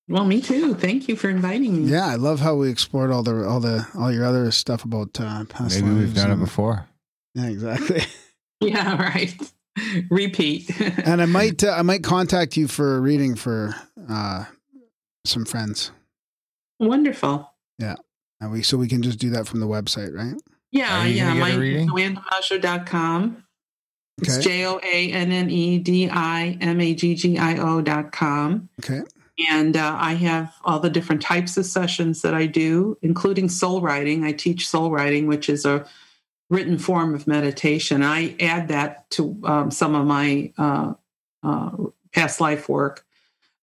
Well, 0.07 0.25
me 0.25 0.41
too. 0.41 0.75
Thank 0.75 1.07
you 1.07 1.15
for 1.15 1.29
inviting 1.29 1.85
me. 1.85 1.91
Yeah, 1.91 2.05
I 2.05 2.15
love 2.15 2.39
how 2.39 2.55
we 2.55 2.69
explored 2.69 3.11
all 3.11 3.23
the 3.23 3.47
all 3.47 3.59
the 3.59 3.87
all 3.95 4.11
your 4.11 4.25
other 4.25 4.51
stuff 4.51 4.83
about 4.83 5.19
uh, 5.19 5.45
past 5.45 5.81
Maybe 5.81 5.93
we've 5.93 6.01
lives 6.01 6.13
done 6.13 6.31
it 6.31 6.39
before. 6.39 6.87
Yeah, 7.35 7.47
exactly. 7.47 8.01
Yeah, 8.61 8.95
right. 8.95 9.35
Repeat. 10.09 10.71
and 11.05 11.21
I 11.21 11.25
might 11.25 11.61
uh, 11.61 11.71
I 11.71 11.81
might 11.81 12.03
contact 12.03 12.55
you 12.55 12.67
for 12.69 12.95
a 12.95 12.99
reading 13.01 13.35
for 13.35 13.75
uh, 14.09 14.45
some 15.25 15.45
friends. 15.45 15.91
Wonderful. 16.79 17.51
Yeah. 17.77 17.95
And 18.39 18.51
we 18.53 18.63
so 18.63 18.77
we 18.77 18.87
can 18.87 19.03
just 19.03 19.19
do 19.19 19.29
that 19.31 19.45
from 19.45 19.59
the 19.59 19.67
website, 19.67 20.15
right? 20.15 20.35
Yeah, 20.71 21.03
yeah. 21.03 21.27
gonna 21.27 21.39
get 21.39 21.49
a 21.49 21.53
My 21.53 21.61
reading? 21.61 21.89
joannedimaggio.com. 21.89 23.43
It's 24.21 24.37
Okay. 24.37 24.41
J 24.41 24.65
O 24.65 24.79
A 24.81 25.11
N 25.11 25.31
N 25.31 25.49
E 25.49 25.79
D 25.79 26.09
I 26.09 26.57
M 26.61 26.79
A 26.79 26.93
G 26.95 27.15
G 27.15 27.37
I 27.37 27.57
O 27.57 27.81
dot 27.81 28.13
com. 28.13 28.69
Okay. 28.79 29.01
And 29.49 29.75
uh, 29.75 29.97
I 29.99 30.13
have 30.13 30.53
all 30.63 30.79
the 30.79 30.89
different 30.89 31.21
types 31.21 31.57
of 31.57 31.65
sessions 31.65 32.21
that 32.21 32.33
I 32.33 32.45
do, 32.45 32.97
including 33.01 33.49
soul 33.49 33.81
writing. 33.81 34.23
I 34.23 34.31
teach 34.31 34.65
soul 34.67 34.91
writing, 34.91 35.27
which 35.27 35.49
is 35.49 35.65
a 35.65 35.85
written 36.49 36.77
form 36.77 37.15
of 37.15 37.27
meditation. 37.27 38.03
I 38.03 38.35
add 38.39 38.67
that 38.69 39.09
to 39.11 39.39
um, 39.43 39.71
some 39.71 39.95
of 39.95 40.05
my 40.05 40.53
uh, 40.57 40.93
uh, 41.43 41.71
past 42.13 42.39
life 42.39 42.69
work. 42.69 43.05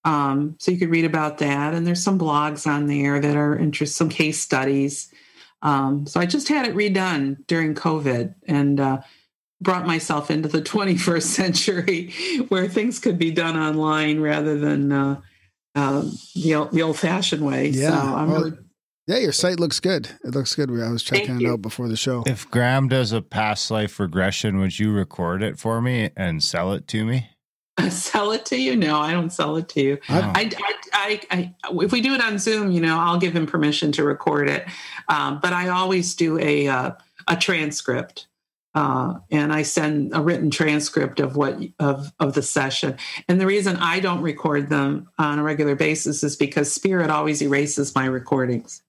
Um, 0.04 0.56
so 0.58 0.72
you 0.72 0.78
could 0.78 0.90
read 0.90 1.04
about 1.04 1.38
that. 1.38 1.74
And 1.74 1.86
there's 1.86 2.02
some 2.02 2.18
blogs 2.18 2.66
on 2.66 2.86
there 2.86 3.20
that 3.20 3.36
are 3.36 3.56
interest, 3.56 3.94
some 3.96 4.08
case 4.08 4.40
studies. 4.40 5.12
Um, 5.62 6.06
so 6.06 6.18
I 6.18 6.26
just 6.26 6.48
had 6.48 6.66
it 6.66 6.74
redone 6.74 7.46
during 7.46 7.74
COVID 7.76 8.34
and 8.48 8.80
uh, 8.80 9.00
brought 9.60 9.86
myself 9.86 10.28
into 10.28 10.48
the 10.48 10.60
21st 10.62 11.22
century 11.22 12.12
where 12.48 12.68
things 12.68 12.98
could 12.98 13.16
be 13.16 13.30
done 13.30 13.56
online 13.56 14.18
rather 14.20 14.58
than 14.58 14.90
uh, 14.90 15.20
uh, 15.76 16.04
the, 16.34 16.56
old- 16.56 16.72
the 16.72 16.82
old 16.82 16.98
fashioned 16.98 17.46
way. 17.46 17.68
Yeah. 17.68 17.90
So 17.90 17.94
I'm 18.16 18.30
Well, 18.30 18.42
really, 18.42 18.56
Yeah, 19.12 19.18
your 19.18 19.32
site 19.32 19.60
looks 19.60 19.78
good. 19.78 20.08
It 20.24 20.34
looks 20.34 20.54
good. 20.54 20.70
I 20.70 20.90
was 20.90 21.02
checking 21.02 21.26
Thank 21.26 21.40
it 21.42 21.44
you. 21.44 21.52
out 21.52 21.60
before 21.60 21.86
the 21.86 21.96
show. 21.96 22.22
If 22.26 22.50
Graham 22.50 22.88
does 22.88 23.12
a 23.12 23.20
past 23.20 23.70
life 23.70 24.00
regression, 24.00 24.58
would 24.58 24.78
you 24.78 24.90
record 24.90 25.42
it 25.42 25.58
for 25.58 25.82
me 25.82 26.08
and 26.16 26.42
sell 26.42 26.72
it 26.72 26.88
to 26.88 27.04
me? 27.04 27.28
sell 27.90 28.32
it 28.32 28.46
to 28.46 28.56
you. 28.56 28.74
No, 28.74 28.98
I 28.98 29.12
don't 29.12 29.28
sell 29.28 29.58
it 29.58 29.68
to 29.70 29.82
you. 29.82 29.98
Oh. 30.08 30.32
I, 30.34 30.50
I, 30.56 30.74
I, 30.94 31.20
I, 31.30 31.54
if 31.82 31.92
we 31.92 32.00
do 32.00 32.14
it 32.14 32.22
on 32.22 32.38
Zoom, 32.38 32.70
you 32.72 32.80
know, 32.80 32.98
I'll 32.98 33.18
give 33.18 33.36
him 33.36 33.44
permission 33.44 33.92
to 33.92 34.04
record 34.04 34.48
it. 34.48 34.66
Um, 35.10 35.40
but 35.42 35.52
I 35.52 35.68
always 35.68 36.14
do 36.14 36.38
a 36.38 36.68
uh, 36.68 36.92
a 37.28 37.36
transcript, 37.36 38.28
uh, 38.74 39.18
and 39.30 39.52
I 39.52 39.60
send 39.60 40.16
a 40.16 40.22
written 40.22 40.50
transcript 40.50 41.20
of 41.20 41.36
what 41.36 41.58
of 41.78 42.10
of 42.18 42.32
the 42.32 42.42
session. 42.42 42.96
And 43.28 43.38
the 43.38 43.46
reason 43.46 43.76
I 43.76 44.00
don't 44.00 44.22
record 44.22 44.70
them 44.70 45.10
on 45.18 45.38
a 45.38 45.42
regular 45.42 45.74
basis 45.74 46.24
is 46.24 46.34
because 46.34 46.72
Spirit 46.72 47.10
always 47.10 47.42
erases 47.42 47.94
my 47.94 48.06
recordings. 48.06 48.82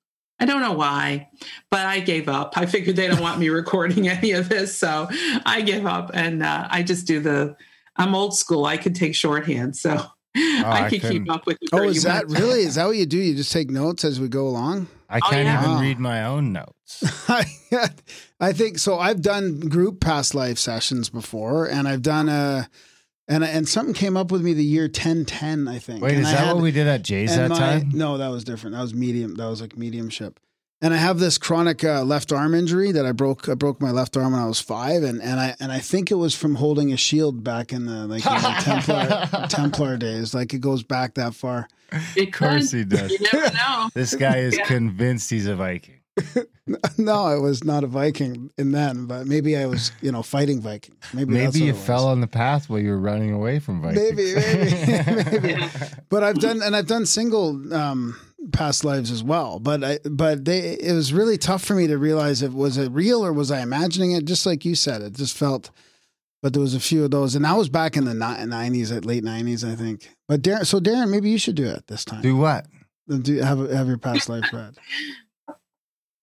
I 0.43 0.45
don't 0.45 0.59
know 0.59 0.73
why, 0.73 1.29
but 1.71 1.85
I 1.85 2.01
gave 2.01 2.27
up. 2.27 2.57
I 2.57 2.65
figured 2.65 2.97
they 2.97 3.07
don't 3.07 3.21
want 3.21 3.39
me 3.39 3.47
recording 3.61 4.09
any 4.09 4.33
of 4.33 4.49
this, 4.49 4.77
so 4.77 5.07
I 5.45 5.61
give 5.61 5.85
up 5.85 6.11
and 6.13 6.43
uh, 6.43 6.67
I 6.69 6.83
just 6.83 7.07
do 7.07 7.21
the. 7.21 7.55
I'm 7.95 8.13
old 8.13 8.35
school. 8.35 8.65
I 8.65 8.75
can 8.75 8.93
take 8.93 9.15
shorthand, 9.15 9.77
so 9.77 10.03
I 10.35 10.63
I 10.85 10.89
can 10.89 10.99
keep 10.99 11.31
up 11.31 11.45
with. 11.45 11.57
the 11.61 11.69
Oh, 11.71 11.87
is 11.87 12.03
that 12.03 12.23
argument. 12.25 12.39
really? 12.41 12.63
Is 12.63 12.75
that 12.75 12.87
what 12.87 12.97
you 12.97 13.05
do? 13.05 13.17
You 13.17 13.35
just 13.35 13.53
take 13.53 13.69
notes 13.69 14.03
as 14.03 14.19
we 14.19 14.27
go 14.27 14.45
along? 14.47 14.87
I 15.09 15.19
Oh, 15.19 15.29
can't 15.29 15.45
yeah. 15.45 15.59
even 15.63 15.75
Wow. 15.75 15.81
read 15.81 15.99
my 15.99 16.25
own 16.25 16.51
notes. 16.51 17.29
I 18.41 18.51
think 18.51 18.79
so. 18.79 18.99
I've 18.99 19.21
done 19.21 19.61
group 19.61 20.01
past 20.01 20.35
life 20.35 20.57
sessions 20.57 21.09
before, 21.09 21.69
and 21.69 21.87
I've 21.87 22.01
done 22.01 22.27
a, 22.27 22.67
and 23.27 23.43
and 23.43 23.67
something 23.67 23.93
came 23.93 24.17
up 24.17 24.31
with 24.31 24.41
me 24.41 24.53
the 24.53 24.63
year 24.63 24.87
ten 24.87 25.25
ten. 25.25 25.67
I 25.67 25.79
think. 25.79 26.01
Wait, 26.03 26.13
And 26.13 26.21
is 26.21 26.27
I 26.27 26.31
that 26.33 26.45
had- 26.47 26.53
what 26.55 26.63
we 26.63 26.71
did 26.71 26.87
at 26.87 27.03
Jay's 27.03 27.35
that 27.35 27.49
my- 27.49 27.57
time? 27.57 27.91
No, 27.93 28.17
that 28.17 28.29
was 28.29 28.43
different. 28.43 28.75
That 28.75 28.81
was 28.81 28.93
medium. 28.93 29.35
That 29.35 29.47
was 29.47 29.61
like 29.61 29.77
mediumship. 29.77 30.39
And 30.81 30.93
I 30.93 30.97
have 30.97 31.17
this 31.17 31.37
chronic 31.37 31.81
uh, 31.85 32.03
left 32.03 32.33
arm 32.33 32.53
injury 32.53 32.91
that 32.91 33.05
I 33.05 33.13
broke. 33.13 33.47
I 33.47 33.53
broke 33.53 33.79
my 33.79 33.91
left 33.91 34.17
arm 34.17 34.33
when 34.33 34.41
I 34.41 34.45
was 34.47 34.59
five, 34.59 35.01
and, 35.03 35.21
and 35.21 35.39
I 35.39 35.55
and 35.61 35.71
I 35.71 35.79
think 35.79 36.11
it 36.11 36.15
was 36.15 36.35
from 36.35 36.55
holding 36.55 36.91
a 36.91 36.97
shield 36.97 37.41
back 37.41 37.71
in 37.71 37.85
the 37.85 38.05
like 38.05 38.25
in 38.25 38.33
the 38.33 38.59
Templar 38.61 39.47
Templar 39.47 39.95
days. 39.97 40.33
Like 40.33 40.53
it 40.53 40.59
goes 40.59 40.83
back 40.83 41.13
that 41.13 41.35
far. 41.35 41.69
It 42.17 42.27
Of 42.27 42.33
course 42.33 42.71
he 42.71 42.83
does. 42.83 43.11
You 43.11 43.19
never 43.31 43.53
know. 43.55 43.89
This 43.93 44.13
guy 44.15 44.39
is 44.39 44.57
Yeah. 44.57 44.65
convinced 44.65 45.29
he's 45.29 45.45
a 45.47 45.55
Viking. 45.55 46.01
no, 46.97 47.25
I 47.25 47.35
was 47.37 47.63
not 47.63 47.83
a 47.83 47.87
Viking 47.87 48.51
in 48.57 48.71
then, 48.71 49.05
but 49.05 49.25
maybe 49.25 49.57
I 49.57 49.65
was, 49.65 49.91
you 50.01 50.11
know, 50.11 50.21
fighting 50.21 50.61
Vikings. 50.61 50.97
Maybe 51.13 51.33
Maybe 51.33 51.59
you 51.59 51.73
fell 51.73 52.07
on 52.07 52.21
the 52.21 52.27
path 52.27 52.69
while 52.69 52.79
you 52.79 52.91
were 52.91 52.99
running 52.99 53.31
away 53.33 53.59
from 53.59 53.81
Vikings. 53.81 54.15
Maybe, 54.15 54.35
maybe, 54.35 55.31
maybe. 55.31 55.47
Yeah. 55.49 55.69
But 56.09 56.23
I've 56.23 56.39
done, 56.39 56.61
and 56.61 56.75
I've 56.75 56.85
done 56.85 57.07
single 57.07 57.73
um, 57.73 58.15
past 58.51 58.83
lives 58.85 59.09
as 59.09 59.23
well. 59.23 59.59
But 59.59 59.83
I, 59.83 59.99
but 60.07 60.45
they, 60.45 60.73
it 60.73 60.93
was 60.93 61.11
really 61.11 61.39
tough 61.39 61.63
for 61.63 61.73
me 61.73 61.87
to 61.87 61.97
realize 61.97 62.43
if 62.43 62.51
was 62.53 62.77
it 62.77 62.91
real 62.91 63.25
or 63.25 63.33
was 63.33 63.49
I 63.49 63.61
imagining 63.61 64.11
it. 64.11 64.25
Just 64.25 64.45
like 64.45 64.63
you 64.63 64.75
said, 64.75 65.01
it 65.01 65.13
just 65.13 65.35
felt 65.35 65.71
But 66.43 66.53
there 66.53 66.61
was 66.61 66.75
a 66.75 66.79
few 66.79 67.03
of 67.03 67.09
those, 67.11 67.33
and 67.35 67.45
that 67.45 67.57
was 67.57 67.69
back 67.69 67.97
in 67.97 68.05
the 68.05 68.13
nineties, 68.13 68.91
at 68.91 69.05
late 69.05 69.23
nineties, 69.23 69.63
I 69.63 69.73
think. 69.75 70.07
But 70.27 70.43
Darren, 70.43 70.67
so 70.67 70.79
Darren, 70.79 71.09
maybe 71.09 71.31
you 71.31 71.39
should 71.39 71.55
do 71.55 71.65
it 71.65 71.87
this 71.87 72.05
time. 72.05 72.21
Do 72.21 72.35
what? 72.37 72.67
Do 73.09 73.39
have 73.39 73.57
have 73.71 73.87
your 73.87 73.97
past 73.97 74.29
life 74.29 74.45
read. 74.53 74.75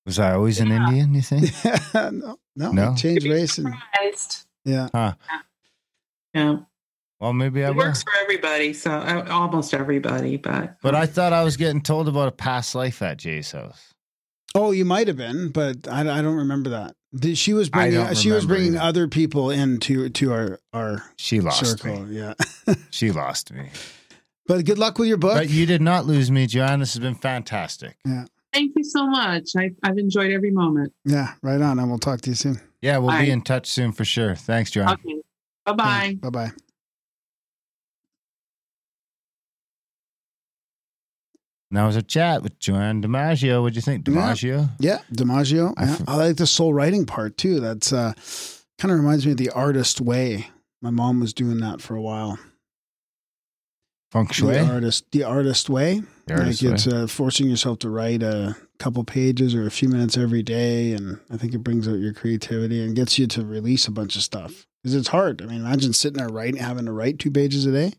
Was 0.07 0.19
I 0.19 0.33
always 0.35 0.61
an 0.61 0.71
Indian? 0.73 1.15
You 1.15 1.23
think? 1.23 1.51
no, 1.95 2.39
no, 2.57 2.73
No? 2.73 2.95
change 2.97 3.25
race 3.25 3.59
and 3.59 3.75
yeah. 4.65 4.89
Huh. 4.95 5.15
Yeah. 6.35 6.57
Well, 7.21 7.33
maybe 7.35 7.65
I 7.65 7.69
It 7.69 7.77
will. 7.77 7.85
works 7.85 8.03
for 8.03 8.13
everybody, 8.23 8.73
so 8.73 8.91
uh, 8.93 9.27
almost 9.31 9.75
everybody, 9.75 10.37
but 10.37 10.77
But 10.81 10.95
I 10.95 11.07
thought 11.07 11.33
I 11.33 11.45
was 11.45 11.57
getting 11.57 11.83
told 11.83 12.09
about 12.09 12.29
a 12.29 12.33
past 12.33 12.75
life 12.75 13.03
at 13.03 13.19
Jay's 13.19 13.53
house. 13.53 13.93
Oh, 14.55 14.71
you 14.73 14.85
might 14.85 15.07
have 15.07 15.17
been, 15.19 15.51
but 15.51 15.87
I, 15.87 16.01
I 16.01 16.23
don't 16.23 16.37
remember 16.37 16.71
that. 16.71 16.95
The- 17.13 17.35
She 17.35 17.53
was 17.53 17.69
I 17.73 17.91
bringing 17.91 18.05
don't 18.05 18.17
she 18.17 18.31
was 18.31 18.47
bringing 18.47 18.75
either. 18.77 18.83
other 18.85 19.09
people 19.09 19.51
into 19.51 20.09
to 20.09 20.33
our 20.33 20.61
our 20.73 21.05
She 21.17 21.41
lost 21.41 21.65
circle. 21.67 22.05
me. 22.05 22.17
Yeah, 22.19 22.35
She 22.91 23.11
lost 23.13 23.53
me. 23.53 23.69
but 24.47 24.65
good 24.65 24.79
luck 24.79 24.99
with 24.99 25.09
your 25.09 25.19
book. 25.19 25.35
But 25.35 25.51
you 25.51 25.67
did 25.67 25.83
not 25.83 26.07
lose 26.07 26.31
me, 26.31 26.47
John. 26.47 26.81
This 26.81 26.95
has 26.95 27.01
been 27.01 27.15
fantastic. 27.17 27.97
Thank 28.53 28.73
you 28.77 28.85
so 28.85 29.07
much. 29.07 29.51
I, 29.57 29.71
I've 29.83 29.99
enjoyed 29.99 30.33
every 30.33 30.51
moment. 30.51 30.93
yeah, 31.05 31.35
right 31.43 31.61
on. 31.61 31.79
And 31.79 31.89
we'll 31.89 31.99
talk 31.99 32.21
to 32.23 32.31
you 32.31 32.37
soon. 32.37 32.61
Yeah, 32.83 32.99
we'll 32.99 33.09
Bye. 33.09 33.25
be 33.27 33.31
in 33.31 33.43
touch 33.43 33.67
soon 33.67 33.93
for 33.93 34.05
sure. 34.05 34.35
Thanks, 34.35 34.71
John. 34.71 34.89
Okay. 34.95 35.21
Bye 35.67 35.73
bye. 35.73 36.17
Bye 36.21 36.31
bye. 36.31 36.51
And 41.71 41.79
that 41.79 41.85
was 41.87 41.97
a 41.97 42.03
chat 42.03 42.43
with 42.43 42.59
Joanne 42.59 43.01
DiMaggio. 43.03 43.63
What'd 43.63 43.77
you 43.77 43.83
think, 43.83 44.05
DiMaggio? 44.05 44.71
Yeah, 44.81 44.99
DiMaggio. 45.13 45.73
I 45.77 45.85
Yeah. 45.85 45.93
f- 45.93 46.03
I 46.09 46.17
like 46.17 46.37
the 46.37 46.47
soul 46.47 46.75
writing 46.75 47.07
part 47.07 47.37
too. 47.37 47.61
That's 47.61 47.93
uh, 47.93 48.13
kind 48.79 48.91
of 48.93 48.99
reminds 48.99 49.25
me 49.25 49.33
of 49.33 49.39
the 49.39 49.51
artist 49.51 50.01
way. 50.01 50.49
My 50.83 50.91
mom 50.91 51.21
was 51.21 51.33
doing 51.33 51.59
that 51.59 51.81
for 51.81 51.95
a 51.95 52.03
while. 52.03 52.39
Feng 54.11 54.27
The 54.27 54.67
artist, 54.69 55.05
the 55.13 55.23
artist 55.23 55.71
way. 55.71 56.03
The 56.31 56.41
artist 56.41 56.63
like 56.63 56.73
it's 56.75 56.87
way. 56.87 57.03
uh, 57.03 57.07
forcing 57.07 57.49
yourself 57.49 57.79
to 57.81 57.91
write 57.91 58.23
a 58.23 58.57
couple 58.79 59.05
pages 59.05 59.55
or 59.55 59.67
a 59.67 59.71
few 59.71 59.89
minutes 59.89 60.17
every 60.17 60.43
day, 60.43 60.93
and 60.93 61.21
I 61.31 61.37
think 61.37 61.55
it 61.55 61.59
brings 61.59 61.89
out 61.89 61.99
your 61.99 62.13
creativity 62.13 62.83
and 62.85 62.95
gets 62.97 63.19
you 63.19 63.27
to 63.29 63.45
release 63.45 63.87
a 63.87 63.91
bunch 63.91 64.17
of 64.17 64.23
stuff 64.23 64.67
because 64.83 64.95
it's 64.95 65.09
hard. 65.09 65.43
I 65.43 65.47
mean, 65.47 65.61
imagine 65.61 65.93
sitting 65.93 66.19
there 66.19 66.29
writing, 66.29 66.61
having 66.61 66.87
to 66.87 66.93
write 66.93 67.19
two 67.19 67.31
pages 67.31 67.67
a 67.67 67.73
day. 67.73 67.93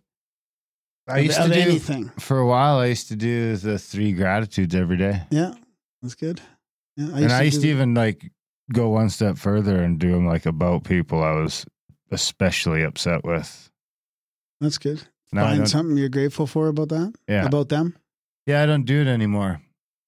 I 1.07 1.19
used 1.19 1.39
of 1.39 1.47
to 1.47 1.53
do, 1.53 1.59
anything. 1.59 2.09
for 2.19 2.39
a 2.39 2.45
while, 2.45 2.77
I 2.77 2.87
used 2.87 3.09
to 3.09 3.15
do 3.15 3.55
the 3.57 3.77
three 3.77 4.13
gratitudes 4.13 4.73
every 4.75 4.97
day. 4.97 5.21
Yeah, 5.29 5.53
that's 6.01 6.15
good. 6.15 6.39
Yeah, 6.95 7.15
and 7.15 7.31
I 7.31 7.43
used 7.43 7.61
do 7.61 7.67
to 7.67 7.73
even 7.73 7.93
like 7.93 8.31
go 8.71 8.89
one 8.89 9.09
step 9.09 9.37
further 9.37 9.81
and 9.81 9.99
do 9.99 10.11
them 10.11 10.25
like 10.25 10.45
about 10.45 10.83
people 10.83 11.23
I 11.23 11.31
was 11.31 11.65
especially 12.11 12.83
upset 12.83 13.23
with. 13.23 13.69
That's 14.59 14.77
good. 14.77 15.01
Now 15.33 15.45
Find 15.45 15.67
something 15.67 15.97
you're 15.97 16.09
grateful 16.09 16.45
for 16.45 16.67
about 16.67 16.89
that. 16.89 17.13
Yeah. 17.27 17.45
About 17.45 17.69
them. 17.69 17.97
Yeah, 18.45 18.61
I 18.63 18.65
don't 18.65 18.85
do 18.85 19.01
it 19.01 19.07
anymore. 19.07 19.61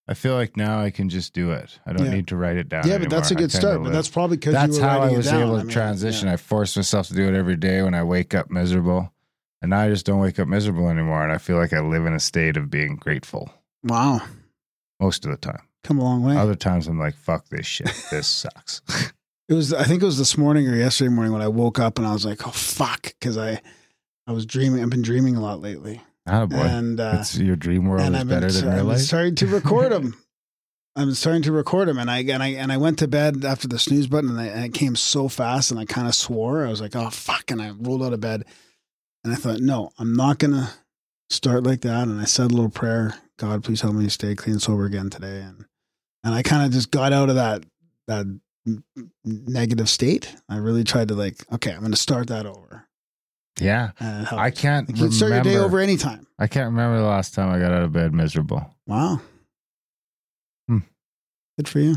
I 0.08 0.16
feel 0.16 0.34
like 0.36 0.58
now 0.58 0.82
I 0.82 0.90
can 0.90 1.08
just 1.10 1.34
do 1.34 1.52
it. 1.52 1.80
I 1.86 1.94
don't 1.94 2.08
Yeah. 2.08 2.14
need 2.14 2.28
to 2.28 2.36
write 2.36 2.58
it 2.58 2.68
down. 2.68 2.86
yeah, 2.88 2.98
but 2.98 3.10
that's 3.10 3.32
a 3.32 3.34
anymore. 3.36 3.44
I 3.44 3.48
good 3.48 3.52
kinda 3.52 3.68
start. 3.68 3.78
But 3.80 3.84
live. 3.86 3.94
that's 3.94 4.10
probably 4.10 4.38
because 4.38 4.54
that's 4.54 4.76
you 4.78 4.82
were 4.84 4.90
how 4.90 4.96
I 4.96 5.00
writing 5.00 5.14
it 5.14 5.18
was 5.18 5.26
down. 5.28 5.42
able 5.42 5.54
to 5.56 5.60
I 5.60 5.64
mean, 5.64 5.70
transition. 5.72 6.28
I 6.28 6.36
forced 6.38 6.76
myself 6.76 7.08
to 7.08 7.14
do 7.14 7.28
it 7.28 7.36
every 7.36 7.56
day 7.56 7.82
when 7.84 7.94
I 7.94 8.04
wake 8.04 8.34
up 8.36 8.52
miserable, 8.52 9.14
and 9.62 9.70
now 9.70 9.80
I 9.80 9.90
just 9.90 10.06
don't 10.06 10.20
wake 10.20 10.40
up 10.40 10.48
miserable 10.50 10.90
anymore. 10.90 11.24
And 11.24 11.32
I 11.32 11.38
feel 11.38 11.58
like 11.58 11.72
I 11.72 11.80
live 11.80 12.06
in 12.06 12.14
a 12.14 12.20
state 12.20 12.58
of 12.58 12.70
being 12.70 12.98
grateful 12.98 13.50
Wow, 13.84 14.22
most 15.00 15.24
of 15.26 15.32
the 15.32 15.38
time. 15.38 15.62
come 15.86 16.00
a 16.00 16.04
long 16.04 16.22
way. 16.24 16.36
Other 16.36 16.56
times 16.56 16.88
I'm 16.88 17.00
like, 17.00 17.16
"Fuck 17.16 17.48
this 17.50 17.66
shit. 17.66 17.90
This 18.12 18.28
sucks." 18.28 18.82
It 19.50 19.56
was 19.56 19.74
I 19.74 19.84
think 19.84 20.02
it 20.02 20.06
was 20.06 20.18
this 20.18 20.38
morning 20.38 20.70
or 20.70 20.76
yesterday 20.76 21.10
morning 21.10 21.34
when 21.34 21.42
I 21.42 21.50
woke 21.50 21.78
up 21.78 21.98
and 22.00 22.08
I 22.08 22.14
was 22.14 22.26
like, 22.26 22.48
oh 22.48 22.52
fuck, 22.52 23.04
because 23.20 23.38
I 23.38 23.62
I 24.26 24.32
was 24.32 24.46
dreaming. 24.46 24.82
I've 24.82 24.90
been 24.90 25.02
dreaming 25.02 25.36
a 25.36 25.42
lot 25.42 25.60
lately, 25.60 26.02
oh 26.28 26.48
boy, 26.48 26.58
and 26.58 27.00
uh, 27.00 27.18
it's 27.20 27.38
your 27.38 27.56
dream 27.56 27.86
world 27.86 28.02
and 28.02 28.16
is 28.16 28.24
been, 28.24 28.28
better 28.28 28.52
than 28.52 28.76
real 28.76 28.86
life. 28.86 29.00
starting 29.00 29.36
to 29.36 29.48
record 29.48 29.92
them. 29.94 30.16
I'm 30.96 31.14
starting 31.16 31.42
to 31.44 31.52
record 31.52 31.88
them, 31.88 31.98
and 31.98 32.10
I 32.10 32.20
and 32.20 32.44
I 32.44 32.50
and 32.50 32.72
I 32.72 32.78
went 32.78 33.00
to 33.00 33.08
bed 33.08 33.44
after 33.44 33.68
the 33.68 33.80
snooze 33.80 34.08
button, 34.08 34.30
and, 34.30 34.40
I, 34.40 34.46
and 34.46 34.66
it 34.66 34.74
came 34.74 34.96
so 34.96 35.28
fast, 35.28 35.72
and 35.72 35.80
I 35.80 35.86
kind 35.86 36.08
of 36.08 36.16
swore. 36.16 36.66
I 36.66 36.70
was 36.70 36.82
like, 36.82 36.96
"Oh 36.96 37.10
fuck!" 37.10 37.50
And 37.50 37.62
I 37.62 37.72
rolled 37.72 38.04
out 38.04 38.14
of 38.14 38.22
bed, 38.22 38.44
and 39.24 39.34
I 39.34 39.36
thought, 39.36 39.60
"No, 39.60 39.92
I'm 39.98 40.14
not 40.14 40.38
gonna 40.40 40.72
start 41.30 41.64
like 41.64 41.82
that." 41.82 42.08
And 42.08 42.22
I 42.22 42.26
said 42.26 42.52
a 42.52 42.56
little 42.56 42.70
prayer, 42.70 43.16
"God, 43.38 43.64
please 43.64 43.82
help 43.82 43.96
me 43.96 44.08
stay 44.10 44.36
clean 44.36 44.54
and 44.54 44.62
sober 44.62 44.86
again 44.86 45.10
today." 45.10 45.42
And 45.42 45.66
and 46.24 46.36
I 46.36 46.44
kind 46.44 46.66
of 46.66 46.72
just 46.72 46.92
got 46.92 47.12
out 47.12 47.30
of 47.30 47.36
that 47.36 47.64
that 48.08 48.28
negative 49.26 49.90
state. 49.90 50.36
I 50.48 50.58
really 50.58 50.84
tried 50.84 51.10
to 51.10 51.16
like, 51.16 51.44
okay, 51.52 51.72
I'm 51.72 51.82
gonna 51.82 51.96
start 51.96 52.28
that 52.28 52.46
over. 52.46 52.83
Yeah, 53.60 53.92
helped. 54.00 54.34
I 54.34 54.50
can't 54.52 54.90
You 54.90 54.96
can 54.96 55.12
start 55.12 55.32
your 55.32 55.44
day 55.44 55.58
over 55.58 55.80
anytime. 55.80 56.26
I 56.40 56.48
can't 56.48 56.66
remember 56.72 56.98
the 56.98 57.08
last 57.08 57.34
time 57.34 57.52
I 57.54 57.60
got 57.60 57.72
out 57.72 57.84
of 57.84 57.94
bed 57.94 58.14
miserable. 58.14 58.74
Wow. 58.88 59.22
Hmm. 60.68 60.80
Good 61.58 61.68
for 61.70 61.80
you. 61.80 61.96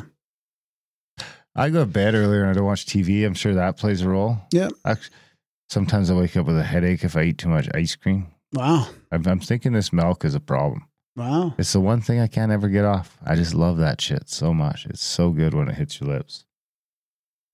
I 1.55 1.70
go 1.70 1.81
to 1.81 1.87
bed 1.87 2.15
earlier 2.15 2.43
and 2.43 2.51
I 2.51 2.53
don't 2.53 2.66
watch 2.66 2.85
TV. 2.85 3.24
I'm 3.24 3.33
sure 3.35 3.55
that 3.55 3.78
plays 3.78 4.03
a 4.03 4.09
role. 4.09 4.39
Yeah. 4.53 4.69
Sometimes 5.70 6.11
I 6.11 6.15
wake 6.15 6.37
up 6.37 6.47
with 6.47 6.59
a 6.59 6.62
headache 6.62 7.03
if 7.03 7.16
I 7.16 7.23
eat 7.23 7.39
too 7.39 7.49
much 7.49 7.69
ice 7.74 7.97
cream. 7.97 8.27
Wow. 8.53 8.89
I'm, 9.11 9.27
I'm 9.27 9.41
thinking 9.41 9.73
this 9.73 9.93
milk 9.93 10.24
is 10.24 10.35
a 10.35 10.41
problem. 10.41 10.87
Wow. 11.16 11.55
It's 11.57 11.73
the 11.73 11.81
one 11.81 12.03
thing 12.03 12.20
I 12.20 12.27
can't 12.27 12.53
ever 12.53 12.69
get 12.69 12.85
off. 12.85 13.16
I 13.24 13.35
just 13.37 13.55
love 13.55 13.78
that 13.78 14.01
shit 14.01 14.28
so 14.28 14.53
much. 14.53 14.85
It's 14.87 15.03
so 15.03 15.31
good 15.31 15.55
when 15.55 15.69
it 15.69 15.74
hits 15.77 15.99
your 15.99 16.11
lips. 16.11 16.45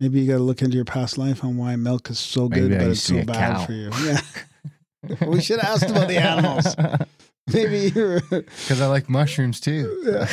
Maybe 0.02 0.20
you 0.20 0.26
got 0.26 0.38
to 0.38 0.42
look 0.42 0.62
into 0.62 0.74
your 0.74 0.84
past 0.84 1.16
life 1.16 1.44
on 1.44 1.56
why 1.56 1.76
milk 1.76 2.10
is 2.10 2.18
so 2.18 2.48
Maybe 2.48 2.62
good, 2.62 2.72
I 2.72 2.78
but 2.78 2.90
it's 2.90 3.02
so 3.02 3.22
bad 3.24 3.54
cow. 3.54 3.64
for 3.66 3.72
you. 3.72 3.90
Yeah. 4.04 5.26
we 5.28 5.40
should 5.40 5.60
have 5.60 5.80
asked 5.80 5.88
about 5.88 6.08
the 6.08 6.16
animals. 6.16 6.74
Maybe 7.52 7.92
you're. 7.94 8.20
Because 8.20 8.80
I 8.82 8.86
like 8.86 9.08
mushrooms 9.08 9.60
too. 9.60 10.24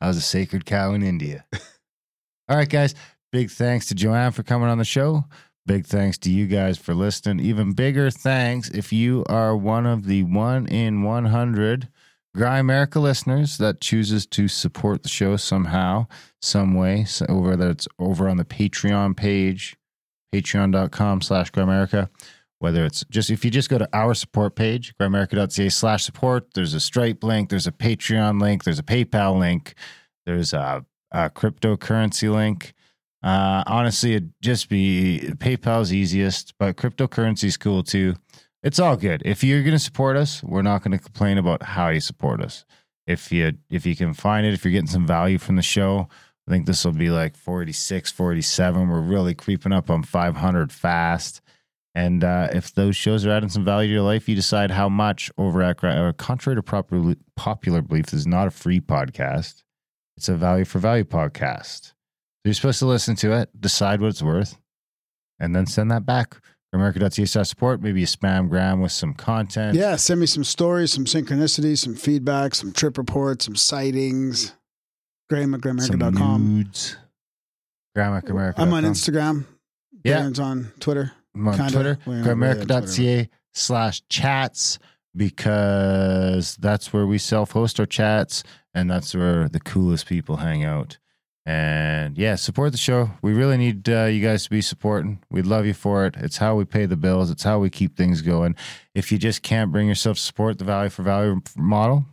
I 0.00 0.06
was 0.06 0.16
a 0.16 0.20
sacred 0.20 0.66
cow 0.66 0.94
in 0.94 1.02
India. 1.02 1.44
All 2.48 2.56
right, 2.56 2.68
guys. 2.68 2.94
Big 3.32 3.50
thanks 3.50 3.86
to 3.86 3.96
Joanne 3.96 4.30
for 4.30 4.44
coming 4.44 4.68
on 4.68 4.78
the 4.78 4.84
show. 4.84 5.24
Big 5.66 5.84
thanks 5.84 6.16
to 6.18 6.30
you 6.30 6.46
guys 6.46 6.78
for 6.78 6.94
listening. 6.94 7.44
Even 7.44 7.72
bigger 7.72 8.08
thanks 8.08 8.68
if 8.70 8.92
you 8.92 9.24
are 9.28 9.56
one 9.56 9.84
of 9.84 10.04
the 10.06 10.22
one 10.22 10.68
in 10.68 11.02
100 11.02 11.88
Grimerica 12.36 13.00
listeners 13.00 13.58
that 13.58 13.80
chooses 13.80 14.26
to 14.26 14.48
support 14.48 15.02
the 15.04 15.08
show 15.08 15.36
somehow, 15.36 16.08
some 16.42 16.74
way, 16.74 17.04
so 17.04 17.26
whether 17.28 17.70
it's 17.70 17.86
over 17.98 18.28
on 18.28 18.38
the 18.38 18.44
Patreon 18.44 19.16
page, 19.16 19.76
patreon.com 20.34 21.20
slash 21.20 21.52
Grimerica, 21.52 22.08
whether 22.58 22.84
it's 22.84 23.04
just 23.08 23.30
if 23.30 23.44
you 23.44 23.52
just 23.52 23.70
go 23.70 23.78
to 23.78 23.88
our 23.92 24.14
support 24.14 24.56
page, 24.56 24.94
grimerica.ca 25.00 25.68
slash 25.68 26.02
support, 26.02 26.54
there's 26.54 26.74
a 26.74 26.80
Stripe 26.80 27.22
link, 27.22 27.50
there's 27.50 27.68
a 27.68 27.72
Patreon 27.72 28.40
link, 28.40 28.64
there's 28.64 28.80
a 28.80 28.84
PayPal 28.84 29.38
link, 29.38 29.74
there's 30.26 30.52
a, 30.52 30.84
a 31.12 31.30
cryptocurrency 31.30 32.32
link. 32.32 32.74
Uh, 33.22 33.62
honestly, 33.66 34.14
it'd 34.14 34.32
just 34.42 34.68
be 34.68 35.20
PayPal's 35.36 35.92
easiest, 35.92 36.52
but 36.58 36.76
cryptocurrency 36.76 37.44
is 37.44 37.56
cool 37.56 37.84
too. 37.84 38.16
It's 38.64 38.78
all 38.78 38.96
good. 38.96 39.20
If 39.26 39.44
you're 39.44 39.62
going 39.62 39.74
to 39.74 39.78
support 39.78 40.16
us, 40.16 40.42
we're 40.42 40.62
not 40.62 40.82
going 40.82 40.98
to 40.98 41.04
complain 41.04 41.36
about 41.36 41.62
how 41.62 41.90
you 41.90 42.00
support 42.00 42.40
us. 42.40 42.64
If 43.06 43.30
you 43.30 43.52
if 43.68 43.84
you 43.84 43.94
can 43.94 44.14
find 44.14 44.46
it, 44.46 44.54
if 44.54 44.64
you're 44.64 44.72
getting 44.72 44.86
some 44.86 45.06
value 45.06 45.36
from 45.36 45.56
the 45.56 45.62
show, 45.62 46.08
I 46.48 46.50
think 46.50 46.64
this 46.64 46.82
will 46.82 46.92
be 46.92 47.10
like 47.10 47.36
46, 47.36 48.10
47. 48.10 48.88
We're 48.88 49.00
really 49.02 49.34
creeping 49.34 49.72
up 49.72 49.90
on 49.90 50.02
500 50.02 50.72
fast. 50.72 51.42
And 51.94 52.24
uh, 52.24 52.48
if 52.52 52.74
those 52.74 52.96
shows 52.96 53.26
are 53.26 53.30
adding 53.30 53.50
some 53.50 53.66
value 53.66 53.88
to 53.88 53.94
your 53.94 54.02
life, 54.02 54.30
you 54.30 54.34
decide 54.34 54.70
how 54.70 54.88
much 54.88 55.30
over 55.36 55.62
at 55.62 55.76
contrary 56.16 56.56
to 56.56 56.62
proper, 56.62 57.14
popular 57.36 57.82
belief, 57.82 58.06
this 58.06 58.20
is 58.20 58.26
not 58.26 58.48
a 58.48 58.50
free 58.50 58.80
podcast. 58.80 59.62
It's 60.16 60.30
a 60.30 60.36
value 60.36 60.64
for 60.64 60.78
value 60.78 61.04
podcast. 61.04 61.88
So 61.88 61.92
you're 62.46 62.54
supposed 62.54 62.78
to 62.78 62.86
listen 62.86 63.14
to 63.16 63.32
it, 63.32 63.60
decide 63.60 64.00
what 64.00 64.08
it's 64.08 64.22
worth, 64.22 64.58
and 65.38 65.54
then 65.54 65.66
send 65.66 65.90
that 65.90 66.06
back. 66.06 66.40
America.ca 66.74 67.44
support. 67.44 67.80
Maybe 67.82 68.02
a 68.02 68.06
spam 68.06 68.48
Graham 68.48 68.80
with 68.80 68.92
some 68.92 69.14
content. 69.14 69.76
Yeah, 69.76 69.96
send 69.96 70.20
me 70.20 70.26
some 70.26 70.44
stories, 70.44 70.92
some 70.92 71.04
synchronicities, 71.04 71.78
some 71.78 71.94
feedback, 71.94 72.54
some 72.54 72.72
trip 72.72 72.98
reports, 72.98 73.44
some 73.44 73.56
sightings. 73.56 74.52
Graham 75.30 75.54
at 75.54 75.60
Grimerica.com. 75.60 76.56
nudes. 76.56 76.96
Graham 77.94 78.14
at 78.14 78.24
Grimerica.com. 78.24 78.68
I'm 78.68 78.74
on 78.74 78.84
Instagram. 78.84 79.46
Yeah. 80.04 80.20
Darren's 80.20 80.40
on 80.40 80.72
Twitter. 80.80 81.12
I'm 81.34 81.48
on 81.48 81.56
Kinda. 81.56 81.72
Twitter, 81.72 81.98
really 82.06 83.30
slash 83.54 84.02
chats, 84.08 84.78
because 85.16 86.56
that's 86.56 86.92
where 86.92 87.06
we 87.06 87.18
self 87.18 87.52
host 87.52 87.80
our 87.80 87.86
chats 87.86 88.42
and 88.74 88.90
that's 88.90 89.14
where 89.14 89.48
the 89.48 89.60
coolest 89.60 90.06
people 90.06 90.36
hang 90.38 90.64
out. 90.64 90.98
And 91.46 92.16
yeah, 92.16 92.36
support 92.36 92.72
the 92.72 92.78
show. 92.78 93.10
We 93.20 93.34
really 93.34 93.58
need 93.58 93.88
uh, 93.88 94.04
you 94.04 94.26
guys 94.26 94.44
to 94.44 94.50
be 94.50 94.62
supporting. 94.62 95.22
We'd 95.30 95.46
love 95.46 95.66
you 95.66 95.74
for 95.74 96.06
it. 96.06 96.14
It's 96.16 96.38
how 96.38 96.54
we 96.54 96.64
pay 96.64 96.86
the 96.86 96.96
bills, 96.96 97.30
it's 97.30 97.42
how 97.42 97.58
we 97.58 97.68
keep 97.68 97.96
things 97.96 98.22
going. 98.22 98.56
If 98.94 99.12
you 99.12 99.18
just 99.18 99.42
can't 99.42 99.70
bring 99.70 99.88
yourself 99.88 100.16
to 100.16 100.22
support 100.22 100.58
the 100.58 100.64
value 100.64 100.88
for 100.88 101.02
value 101.02 101.40
model, 101.56 102.06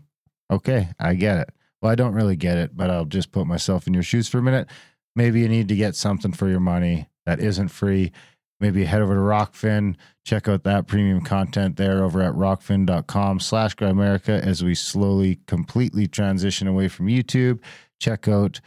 okay, 0.52 0.90
I 1.00 1.14
get 1.14 1.38
it. 1.40 1.50
Well, 1.82 1.92
I 1.92 1.96
don't 1.96 2.14
really 2.14 2.36
get 2.36 2.58
it, 2.58 2.76
but 2.76 2.90
I'll 2.90 3.06
just 3.06 3.32
put 3.32 3.48
myself 3.48 3.88
in 3.88 3.94
your 3.94 4.04
shoes 4.04 4.28
for 4.28 4.38
a 4.38 4.44
minute. 4.44 4.68
Maybe 5.16 5.40
you 5.42 5.50
need 5.50 5.70
to 5.70 5.76
get 5.76 5.96
something 5.96 6.34
for 6.34 6.48
your 6.50 6.60
money 6.60 7.08
that 7.26 7.40
isn't 7.40 7.70
free. 7.70 8.12
Maybe 8.60 8.86
head 8.86 9.02
over 9.02 9.16
to 9.16 9.20
Rokfin, 9.20 9.96
check 10.24 10.48
out 10.48 10.64
that 10.64 10.86
premium 10.86 11.22
content 11.22 11.78
there 11.78 12.04
over 12.04 12.22
at 12.22 12.34
rokfin.com 12.34 13.40
slash 13.40 13.76
Grimerica 13.76 14.40
as 14.40 14.64
we 14.64 14.76
slowly, 14.76 15.40
completely 15.48 16.08
transition 16.08 16.68
away 16.68 16.88
from 16.88 17.08
YouTube. 17.08 17.60
Check 18.00 18.28
out 18.28 18.62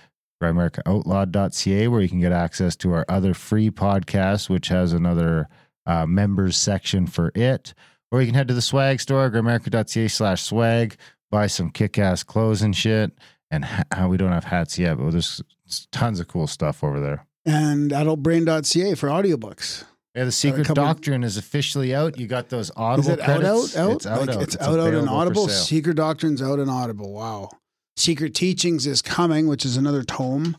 grimericaoutlawed.ca 0.53 1.89
where 1.89 2.01
you 2.01 2.09
can 2.09 2.21
get 2.21 2.33
access 2.33 2.77
to 2.77 2.93
our 2.93 3.05
other 3.09 3.35
free 3.35 3.71
podcast, 3.71 4.49
which 4.49 4.69
has 4.69 4.93
another 4.93 5.49
uh, 5.87 6.07
members 6.07 6.57
section 6.57 7.07
for 7.07 7.31
it. 7.35 7.75
Or 8.11 8.21
you 8.21 8.27
can 8.27 8.35
head 8.35 8.49
to 8.49 8.55
the 8.55 8.63
swag 8.63 9.01
store, 9.01 9.31
grimerica.ca 9.31 10.09
slash 10.09 10.43
swag, 10.43 10.97
buy 11.31 11.47
some 11.47 11.71
kick-ass 11.71 12.23
clothes 12.23 12.63
and 12.63 12.75
shit. 12.77 13.13
And 13.51 13.65
ha- 13.65 14.07
we 14.09 14.17
don't 14.17 14.33
have 14.33 14.45
hats 14.45 14.79
yet, 14.79 14.99
but 14.99 15.11
there's 15.11 15.43
tons 15.93 16.21
of 16.21 16.29
cool 16.29 16.47
stuff 16.47 16.83
over 16.83 17.01
there. 17.01 17.27
And 17.45 17.91
adultbrain.ca 17.91 18.95
for 18.95 19.09
audiobooks. 19.09 19.85
Yeah, 20.15 20.25
the 20.25 20.33
Secret 20.33 20.69
Doctrine 20.69 21.25
is 21.25 21.37
officially 21.37 21.93
out. 21.93 22.19
You 22.21 22.29
got 22.29 22.49
those 22.49 22.71
Audible 22.77 23.11
Is 23.11 23.19
it 23.19 23.21
out, 23.21 23.25
credits. 23.41 23.77
out, 23.77 23.89
out? 23.89 23.93
It's 23.97 24.07
out, 24.07 24.21
Like, 24.21 24.29
out. 24.31 24.43
It's, 24.43 24.57
out, 24.57 24.63
out, 24.69 24.79
available 24.79 25.07
for 25.09 25.13
Audible. 25.15 25.49
Secret 25.49 25.97
Doctrine's 25.97 26.41
out 26.41 26.61
and 26.61 26.71
Audible. 26.71 27.13
Wow. 27.13 27.51
Secret 27.97 28.35
Teachings 28.35 28.87
is 28.87 29.03
coming, 29.03 29.47
which 29.47 29.65
is 29.65 29.77
another 29.77 30.03
tome. 30.03 30.57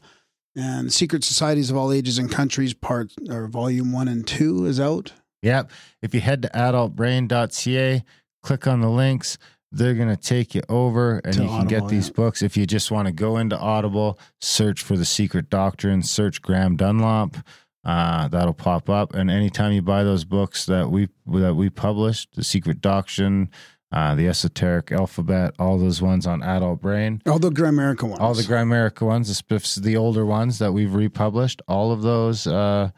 And 0.55 0.91
Secret 0.91 1.23
Societies 1.23 1.69
of 1.69 1.75
All 1.75 1.91
Ages 1.91 2.17
and 2.17 2.31
Countries, 2.31 2.73
part 2.73 3.11
or 3.29 3.47
volume 3.47 3.91
one 3.91 4.07
and 4.07 4.25
two, 4.25 4.65
is 4.65 4.79
out. 4.79 5.11
Yep. 5.41 5.69
If 6.01 6.13
you 6.13 6.21
head 6.21 6.41
to 6.43 6.49
adultbrain.ca, 6.49 8.03
click 8.41 8.67
on 8.67 8.79
the 8.81 8.89
links, 8.89 9.37
they're 9.71 9.93
going 9.93 10.09
to 10.09 10.17
take 10.17 10.55
you 10.55 10.61
over 10.69 11.19
and 11.19 11.33
To 11.33 11.43
you 11.43 11.49
can 11.49 11.67
get 11.67 11.89
these 11.89 12.07
yeah. 12.07 12.13
books. 12.13 12.41
If 12.41 12.55
you 12.55 12.65
just 12.65 12.89
want 12.89 13.07
to 13.07 13.11
go 13.11 13.37
into 13.37 13.57
Audible, 13.59 14.17
search 14.39 14.81
for 14.81 14.95
The 14.95 15.03
Secret 15.03 15.49
Doctrine, 15.49 16.01
search 16.01 16.41
Graham 16.41 16.77
Dunlop. 16.77 17.35
Uh, 17.83 18.27
that'll 18.29 18.53
pop 18.53 18.89
up. 18.89 19.13
And 19.13 19.29
anytime 19.29 19.73
you 19.73 19.81
buy 19.81 20.03
those 20.03 20.23
books 20.23 20.65
that 20.65 20.89
we 20.89 21.09
that 21.27 21.55
we 21.55 21.69
published, 21.69 22.29
The 22.35 22.43
Secret 22.43 22.81
Doctrine, 22.81 23.51
uh, 23.91 24.15
The 24.15 24.27
Esoteric 24.27 24.91
Alphabet, 24.91 25.53
all 25.59 25.77
those 25.77 26.01
ones 26.01 26.25
on 26.27 26.41
Adult 26.43 26.81
Brain, 26.81 27.21
All 27.25 27.39
the 27.39 27.49
Grimerica 27.49 28.03
ones. 28.03 28.19
all 28.19 28.33
the 28.33 28.43
Grimerica 28.43 29.03
ones, 29.05 29.27
the, 29.27 29.41
spiffs- 29.43 29.81
the 29.81 29.95
older 29.97 30.25
ones 30.25 30.59
that 30.59 30.73
we've 30.73 30.93
republished, 30.93 31.61
all 31.67 31.91
of 31.91 32.01
those, 32.01 32.45
uh, 32.47 32.89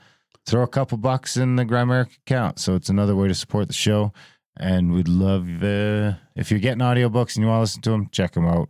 throw 0.45 0.63
a 0.63 0.67
couple 0.67 0.97
bucks 0.97 1.35
in 1.37 1.55
the 1.57 1.65
Grimerica 1.65 2.15
account. 2.25 2.59
So 2.59 2.75
it's 2.75 2.89
another 2.89 3.15
way 3.15 3.27
to 3.27 3.35
support 3.35 3.67
the 3.67 3.73
show. 3.73 4.11
And 4.59 4.91
we'd 4.93 5.07
love 5.07 5.43
uh, 5.61 6.13
if 6.35 6.49
you're 6.49 6.59
getting 6.59 6.79
audiobooks 6.81 7.35
and 7.35 7.43
you 7.43 7.47
want 7.47 7.57
to 7.57 7.61
listen 7.61 7.81
to 7.83 7.89
them, 7.91 8.09
check 8.11 8.31
them 8.31 8.47
out. 8.47 8.69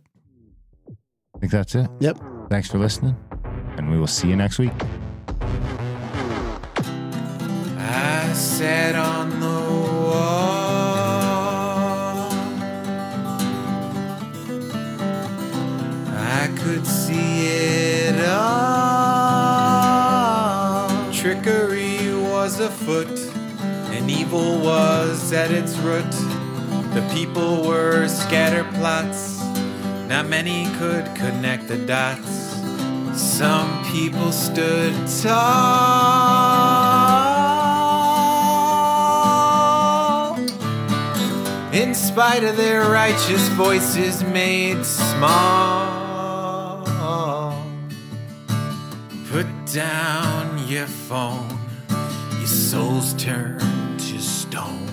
I 1.34 1.38
think 1.38 1.52
that's 1.52 1.74
it. 1.74 1.88
Yep. 2.00 2.18
Thanks 2.50 2.68
for 2.68 2.78
listening, 2.78 3.16
and 3.76 3.90
we 3.90 3.96
will 3.98 4.06
see 4.08 4.28
you 4.28 4.36
next 4.36 4.58
week. 4.58 4.72
I 7.78 8.32
sat 8.34 8.94
on 8.96 9.38
the 9.40 9.67
I 16.48 16.50
could 16.56 16.86
see 16.86 17.46
it 17.46 18.24
all. 18.26 18.48
Trickery 21.12 22.14
was 22.14 22.58
afoot, 22.58 23.18
and 23.92 24.10
evil 24.10 24.58
was 24.60 25.30
at 25.34 25.50
its 25.50 25.76
root. 25.78 26.10
The 26.94 27.06
people 27.12 27.62
were 27.68 28.08
scatter 28.08 28.64
plots, 28.78 29.42
not 30.08 30.26
many 30.26 30.64
could 30.78 31.14
connect 31.14 31.68
the 31.68 31.76
dots. 31.76 32.56
Some 33.14 33.84
people 33.92 34.32
stood 34.32 34.94
tall. 35.22 36.38
In 41.74 41.94
spite 41.94 42.42
of 42.42 42.56
their 42.56 42.88
righteous 42.90 43.48
voices 43.48 44.24
made 44.24 44.82
small. 44.86 45.97
Put 49.30 49.46
down 49.66 50.66
your 50.66 50.86
phone, 50.86 51.58
your 52.38 52.46
soul's 52.46 53.12
turned 53.14 54.00
to 54.00 54.18
stone. 54.18 54.86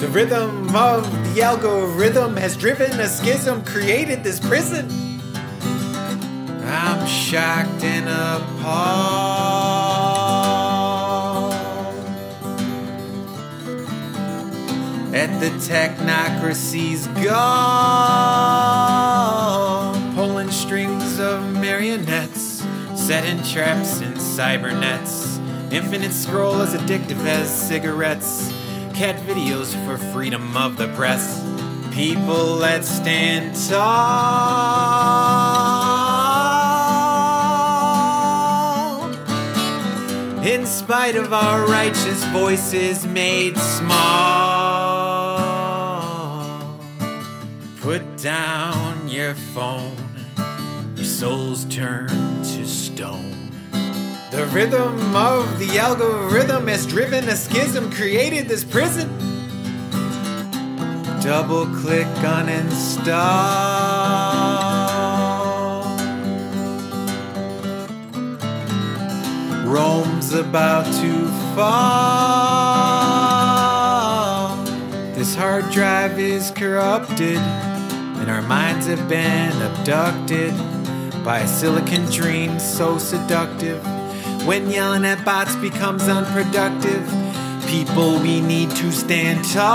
The 0.00 0.08
rhythm 0.08 0.74
of 0.74 1.04
the 1.34 1.42
algorithm 1.42 2.36
has 2.36 2.56
driven 2.56 2.90
a 2.98 3.06
schism, 3.06 3.64
created 3.64 4.24
this 4.24 4.40
prison. 4.40 4.88
I'm 6.64 7.06
shocked 7.06 7.84
and 7.84 8.08
appalled 8.08 9.18
at 15.14 15.40
the 15.40 15.50
technocracy's 15.66 17.06
gone, 17.24 17.34
pulling 20.14 20.50
strings 20.50 21.18
of 21.20 21.52
marionettes, 21.54 22.27
setting 23.08 23.42
traps 23.42 24.02
in 24.02 24.12
cyber 24.12 24.70
nets. 24.78 25.38
Infinite 25.70 26.12
scroll 26.12 26.60
as 26.60 26.74
addictive 26.74 27.24
as 27.24 27.48
cigarettes. 27.48 28.52
Cat 28.92 29.16
videos 29.22 29.72
for 29.86 29.96
freedom 30.12 30.54
of 30.54 30.76
the 30.76 30.88
press. 30.88 31.42
People 31.90 32.58
that 32.58 32.84
stand 32.84 33.56
tall. 33.66 33.88
In 40.44 40.66
spite 40.66 41.16
of 41.16 41.32
our 41.32 41.66
righteous 41.66 42.22
voices 42.24 43.06
made 43.06 43.56
small. 43.56 43.88
Put 47.80 48.18
down 48.18 49.08
your 49.08 49.34
phone, 49.34 49.96
soul's 51.18 51.64
turn 51.64 52.06
to 52.44 52.64
stone. 52.64 53.50
The 54.30 54.48
rhythm 54.52 55.16
of 55.16 55.58
the 55.58 55.76
algorithm 55.76 56.68
has 56.68 56.86
driven 56.86 57.28
a 57.28 57.34
schism, 57.34 57.90
created 57.90 58.46
this 58.46 58.62
prison. 58.62 59.08
Double 61.20 61.66
click 61.80 62.06
uninstall. 62.22 63.08
Rome's 69.66 70.32
about 70.32 70.86
to 71.02 71.26
fall. 71.56 72.14
This 75.16 75.34
hard 75.34 75.68
drive 75.72 76.20
is 76.20 76.52
corrupted, 76.52 77.38
and 77.38 78.30
our 78.30 78.42
minds 78.42 78.86
have 78.86 79.08
been 79.08 79.60
abducted 79.62 80.54
by 81.28 81.40
a 81.40 81.46
silicon 81.46 82.06
dream 82.06 82.58
so 82.58 82.96
seductive. 82.96 83.84
When 84.46 84.70
yelling 84.70 85.04
at 85.04 85.22
bots 85.26 85.54
becomes 85.56 86.08
unproductive, 86.08 87.06
people 87.66 88.18
we 88.18 88.40
need 88.40 88.70
to 88.70 88.90
stand 88.90 89.44
tall. 89.44 89.68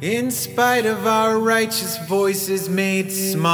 In 0.00 0.32
spite 0.32 0.84
of 0.84 1.06
our 1.06 1.38
righteous 1.38 1.96
voices 2.08 2.68
made 2.68 3.12
small. 3.12 3.52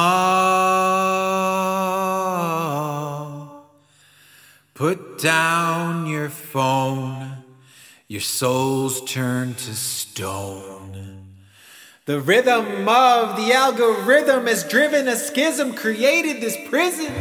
Put 4.72 5.18
down 5.18 6.06
your 6.06 6.30
phone, 6.30 7.37
your 8.08 8.22
soul's 8.22 9.02
turned 9.02 9.58
to 9.58 9.74
stone. 9.74 11.26
The 12.06 12.20
rhythm 12.20 12.88
of 12.88 13.36
the 13.36 13.52
algorithm 13.52 14.46
has 14.46 14.64
driven 14.64 15.06
a 15.08 15.16
schism, 15.16 15.74
created 15.74 16.40
this 16.40 16.56
prison. 16.70 17.12